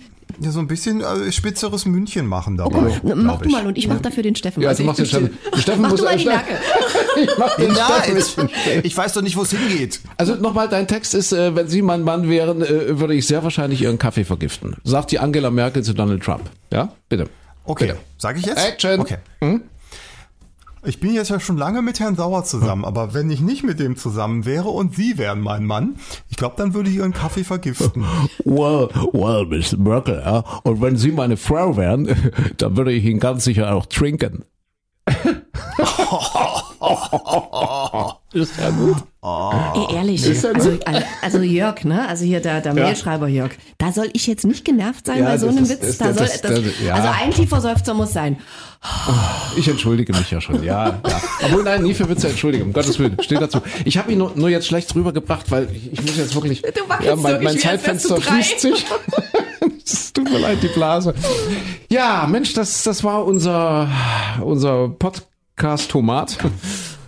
ja, 0.44 0.52
so 0.52 0.60
ein 0.60 0.68
bisschen 0.68 1.02
äh, 1.02 1.32
spitzeres 1.32 1.86
München 1.86 2.28
machen 2.28 2.60
Oh, 2.60 2.70
dabei. 2.70 2.99
guck, 3.02 3.15
mach 3.15 3.41
du 3.41 3.49
mal 3.49 3.65
und 3.68 3.78
ich 3.78 3.88
mach 3.88 3.99
dafür 4.02 4.24
den 4.24 4.36
Steffen. 4.36 4.61
Ja, 4.61 4.70
Also 4.70 4.84
du 4.84 4.88
machst 4.88 4.99
den 4.99 5.06
Steffen. 5.07 5.38
Steffen 5.57 5.82
Mach 5.82 5.90
muss 5.91 5.99
du 5.99 6.06
mal 6.06 6.18
die 6.18 6.26
Merkel. 6.26 6.56
ich 7.24 7.30
mach 7.38 7.56
den 7.56 7.76
Ja, 7.76 8.02
Steffen 8.03 8.49
ich 8.84 8.95
weiß 8.95 9.14
doch 9.14 9.22
nicht, 9.22 9.36
wo 9.38 9.41
es 9.44 9.52
hingeht. 9.52 9.99
Also 10.18 10.36
nochmal, 10.36 10.70
dein 10.70 10.88
Text 10.88 11.14
ist, 11.15 11.32
äh, 11.34 11.56
wenn 11.56 11.68
Sie 11.68 11.82
mein 11.82 12.02
Mann 12.03 12.30
wären, 12.30 12.61
äh, 12.61 12.99
würde 12.99 13.14
ich 13.15 13.26
sehr 13.28 13.44
wahrscheinlich 13.44 13.82
Ihren 13.82 13.98
Kaffee 13.98 14.24
vergiften. 14.26 14.76
Sagt 14.84 15.11
die 15.11 15.20
Angela 15.20 15.49
Merkel 15.49 15.84
zu 15.84 15.94
Donald 15.94 16.24
Trump. 16.24 16.49
Ja, 16.72 16.94
bitte. 17.10 17.28
Okay, 17.65 17.86
Bitte. 17.88 17.99
sage 18.18 18.40
ich 18.40 18.45
jetzt? 18.45 18.57
Action. 18.65 18.99
Okay. 18.99 19.18
Ich 20.85 20.99
bin 20.99 21.14
jetzt 21.14 21.30
ja 21.30 21.39
schon 21.39 21.55
lange 21.55 21.81
mit 21.81 22.01
Herrn 22.01 22.18
Sauer 22.18 22.43
zusammen, 22.43 22.84
aber 22.84 23.14
wenn 23.14 23.30
ich 23.30 23.39
nicht 23.39 23.64
mit 23.64 23.80
dem 23.80 23.95
zusammen 23.95 24.43
wäre 24.43 24.68
und 24.68 24.95
Sie 24.95 25.18
wären 25.18 25.39
mein 25.39 25.65
Mann, 25.65 25.95
ich 26.30 26.35
glaube, 26.35 26.55
dann 26.57 26.73
würde 26.73 26.89
ich 26.89 26.97
Ihren 26.97 27.14
Kaffee 27.14 27.45
vergiften. 27.45 28.03
Well, 28.45 28.89
well, 29.14 29.45
Miss 29.45 29.77
Merkel, 29.77 30.22
ja. 30.23 30.43
Und 30.64 30.81
wenn 30.81 30.97
Sie 30.97 31.11
meine 31.11 31.38
Frau 31.38 31.77
wären, 31.77 32.10
dann 32.57 32.76
würde 32.76 32.91
ich 32.91 33.05
ihn 33.05 33.19
ganz 33.19 33.45
sicher 33.45 33.73
auch 33.73 33.85
trinken. 33.85 34.43
ist 38.33 38.53
ja 38.59 38.69
gut. 38.71 38.97
Ey, 39.75 39.95
ehrlich. 39.95 40.25
Ist 40.25 40.43
ja 40.43 40.51
Also, 40.51 40.71
gut. 40.71 40.81
also 41.21 41.39
Jörg, 41.39 41.83
ne? 41.85 42.07
Also 42.07 42.25
hier 42.25 42.41
der, 42.41 42.61
der 42.61 42.73
Mailschreiber 42.73 43.27
Jörg. 43.27 43.51
Da 43.77 43.91
soll 43.91 44.09
ich 44.13 44.27
jetzt 44.27 44.45
nicht 44.45 44.65
genervt 44.65 45.05
sein 45.05 45.19
Ja, 45.19 45.25
bei 45.25 45.37
so 45.37 45.47
das 45.47 45.55
einem 45.55 45.65
ist- 45.65 45.71
Witz. 45.71 45.79
das- 45.81 45.97
Da 45.97 46.05
soll, 46.13 46.27
das- 46.27 46.41
das, 46.41 46.51
das- 46.61 46.63
ja. 46.85 46.95
Also 46.95 47.09
ein 47.23 47.31
tiefer 47.31 47.61
Seufzer 47.61 47.93
muss 47.93 48.13
sein. 48.13 48.37
Ich 49.55 49.67
entschuldige 49.67 50.13
mich 50.13 50.29
ja 50.29 50.41
schon, 50.41 50.61
ja. 50.63 50.89
ja. 50.89 50.99
Obwohl, 51.45 51.63
nein, 51.63 51.83
nie 51.83 51.93
für 51.93 52.09
Witze 52.09 52.27
entschuldigen, 52.29 52.65
um 52.65 52.73
Gottes 52.73 52.99
Willen, 52.99 53.17
steht 53.21 53.41
dazu. 53.41 53.59
Ich 53.85 53.97
habe 53.97 54.11
ihn 54.11 54.17
nur, 54.17 54.33
nur 54.35 54.49
jetzt 54.49 54.67
schlecht 54.67 54.93
rübergebracht, 54.93 55.49
weil 55.51 55.69
ich, 55.73 55.93
ich 55.93 56.01
muss 56.01 56.17
jetzt 56.17 56.35
wirklich, 56.35 56.61
Du 56.61 57.05
ja, 57.05 57.15
mein, 57.15 57.41
mein 57.43 57.57
Zeitfenster 57.57 58.21
schließt 58.21 58.59
sich. 58.59 58.85
Es 59.85 60.13
tut 60.13 60.29
mir 60.31 60.39
leid, 60.39 60.59
die 60.63 60.67
Blase. 60.69 61.13
Ja, 61.89 62.25
Mensch, 62.29 62.53
das, 62.53 62.83
das 62.83 63.03
war 63.03 63.25
unser, 63.25 63.89
unser 64.41 64.87
Podcast 64.89 65.27
Tomat. 65.55 66.38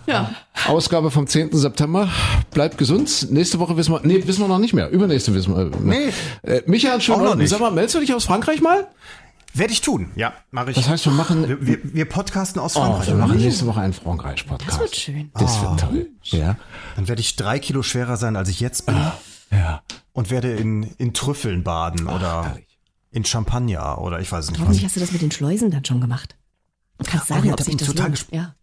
Ja. 0.06 0.30
Ausgabe 0.68 1.10
vom 1.10 1.26
10. 1.26 1.50
September. 1.52 2.08
Bleibt 2.52 2.78
gesund. 2.78 3.28
Nächste 3.30 3.58
Woche 3.58 3.76
wissen 3.76 3.92
wir, 3.92 4.00
nee, 4.04 4.22
wissen 4.26 4.40
wir 4.40 4.48
noch 4.48 4.58
nicht 4.58 4.72
mehr. 4.72 4.88
Übernächste 4.90 5.34
wissen 5.34 5.54
wir. 5.54 5.70
Nee. 5.80 6.12
Äh, 6.42 6.62
Michael, 6.66 7.00
Auch 7.00 7.22
noch 7.22 7.34
nicht. 7.34 7.50
sag 7.50 7.60
mal, 7.60 7.70
meldest 7.72 7.96
du 7.96 8.00
dich 8.00 8.14
aus 8.14 8.24
Frankreich 8.24 8.60
mal? 8.60 8.86
Werde 9.52 9.72
ich 9.72 9.80
tun. 9.80 10.10
Ja, 10.16 10.34
mache 10.50 10.70
ich. 10.70 10.76
Das 10.76 10.88
heißt, 10.88 11.06
wir 11.06 11.12
machen, 11.12 11.48
wir, 11.48 11.66
wir, 11.66 11.78
wir 11.82 12.04
podcasten 12.04 12.60
aus 12.60 12.76
oh, 12.76 12.80
Frankreich. 12.80 13.06
wir 13.06 13.14
oder? 13.14 13.26
machen 13.26 13.38
nächste 13.38 13.66
Woche 13.66 13.80
einen 13.80 13.94
Frankreich-Podcast. 13.94 14.70
Das 14.70 14.80
wird 14.80 14.96
schön. 14.96 15.30
Das 15.34 15.62
wird 15.62 15.80
toll. 15.80 16.10
Ja. 16.24 16.56
Dann 16.94 17.08
werde 17.08 17.20
ich 17.20 17.36
drei 17.36 17.58
Kilo 17.58 17.82
schwerer 17.82 18.16
sein, 18.16 18.36
als 18.36 18.50
ich 18.50 18.60
jetzt 18.60 18.84
bin. 18.86 18.96
Ja. 19.50 19.82
Und 20.12 20.30
werde 20.30 20.52
in, 20.52 20.82
in 20.98 21.14
Trüffeln 21.14 21.62
baden 21.64 22.06
oder 22.06 22.44
herrlich. 22.44 22.78
in 23.12 23.24
Champagner 23.24 23.98
oder 23.98 24.20
ich 24.20 24.30
weiß 24.30 24.50
nicht 24.50 24.58
was. 24.58 24.66
Hoffentlich 24.66 24.84
hast 24.84 24.96
du 24.96 25.00
das 25.00 25.12
mit 25.12 25.22
den 25.22 25.30
Schleusen 25.30 25.70
dann 25.70 25.84
schon 25.84 26.00
gemacht. 26.00 26.36
Du 26.98 27.04
kannst 27.04 27.28
sagen, 27.28 27.42
Oh 27.42 27.46
ja, 27.46 27.52
ob 27.52 27.56
da 27.58 27.64
sich 27.64 27.76
bin 27.76 27.80
ich 27.82 27.86
das 27.86 27.94
total 27.94 28.12
Ja. 28.30 28.54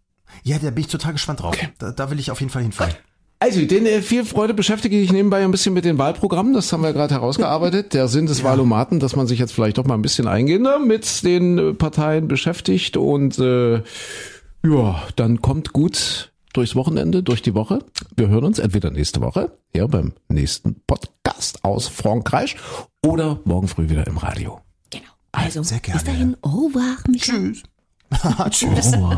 Ja, 0.43 0.57
da 0.57 0.71
bin 0.71 0.81
ich 0.81 0.87
total 0.87 1.13
gespannt 1.13 1.41
drauf. 1.41 1.55
Da, 1.77 1.91
da 1.91 2.09
will 2.09 2.19
ich 2.19 2.31
auf 2.31 2.39
jeden 2.39 2.51
Fall 2.51 2.63
hinfahren. 2.63 2.93
Also, 3.39 3.63
den 3.65 3.85
äh, 3.85 4.01
viel 4.01 4.23
Freude 4.23 4.53
beschäftige 4.53 4.97
ich 4.99 5.11
nebenbei 5.11 5.43
ein 5.43 5.51
bisschen 5.51 5.73
mit 5.73 5.83
den 5.83 5.97
Wahlprogrammen. 5.97 6.53
Das 6.53 6.71
haben 6.71 6.81
wir 6.81 6.93
gerade 6.93 7.13
herausgearbeitet. 7.13 7.93
Der 7.93 8.07
Sinn 8.07 8.25
des 8.25 8.43
Wahlomaten, 8.43 9.01
dass 9.01 9.15
man 9.17 9.27
sich 9.27 9.37
jetzt 9.37 9.51
vielleicht 9.53 9.77
doch 9.77 9.83
mal 9.85 9.95
ein 9.95 10.01
bisschen 10.01 10.27
eingehender 10.27 10.79
mit 10.79 11.23
den 11.23 11.57
äh, 11.57 11.73
Parteien 11.73 12.29
beschäftigt. 12.29 12.95
Und 12.95 13.37
äh, 13.39 13.83
ja, 14.65 15.03
dann 15.17 15.41
kommt 15.41 15.73
gut 15.73 16.31
durchs 16.53 16.75
Wochenende, 16.75 17.21
durch 17.21 17.41
die 17.41 17.53
Woche. 17.53 17.79
Wir 18.15 18.29
hören 18.29 18.45
uns 18.45 18.59
entweder 18.59 18.91
nächste 18.91 19.19
Woche, 19.19 19.51
hier 19.73 19.87
beim 19.89 20.13
nächsten 20.29 20.75
Podcast 20.87 21.65
aus 21.65 21.89
Frankreich 21.89 22.55
oder 23.05 23.39
morgen 23.43 23.67
früh 23.67 23.89
wieder 23.89 24.07
im 24.07 24.17
Radio. 24.17 24.61
Genau. 24.89 25.03
Also, 25.33 25.63
Sehr 25.63 25.79
gerne. 25.79 25.99
bis 25.99 26.09
dahin, 26.09 26.37
au 26.41 26.67
revoir, 26.67 26.95
Michael. 27.09 27.51
Tschüss. 27.53 27.63
Tschüss. 28.49 28.91
Oh. 28.95 29.15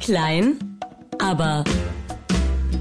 Klein, 0.00 0.78
aber 1.18 1.64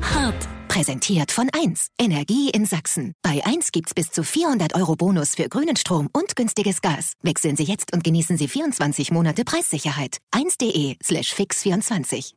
hart. 0.02 0.48
Präsentiert 0.68 1.32
von 1.32 1.50
1. 1.54 1.90
Energie 2.00 2.50
in 2.50 2.66
Sachsen. 2.66 3.14
Bei 3.22 3.46
1 3.46 3.72
gibt's 3.72 3.94
bis 3.94 4.10
zu 4.10 4.24
400 4.24 4.74
Euro 4.74 4.96
Bonus 4.96 5.36
für 5.36 5.48
grünen 5.48 5.76
Strom 5.76 6.10
und 6.14 6.36
günstiges 6.36 6.82
Gas. 6.82 7.14
Wechseln 7.22 7.56
Sie 7.56 7.64
jetzt 7.64 7.94
und 7.94 8.04
genießen 8.04 8.38
Sie 8.38 8.48
24 8.48 9.12
Monate 9.12 9.46
Preissicherheit. 9.46 10.18
1.de 10.34 10.96
slash 11.04 11.34
fix24. 11.34 12.34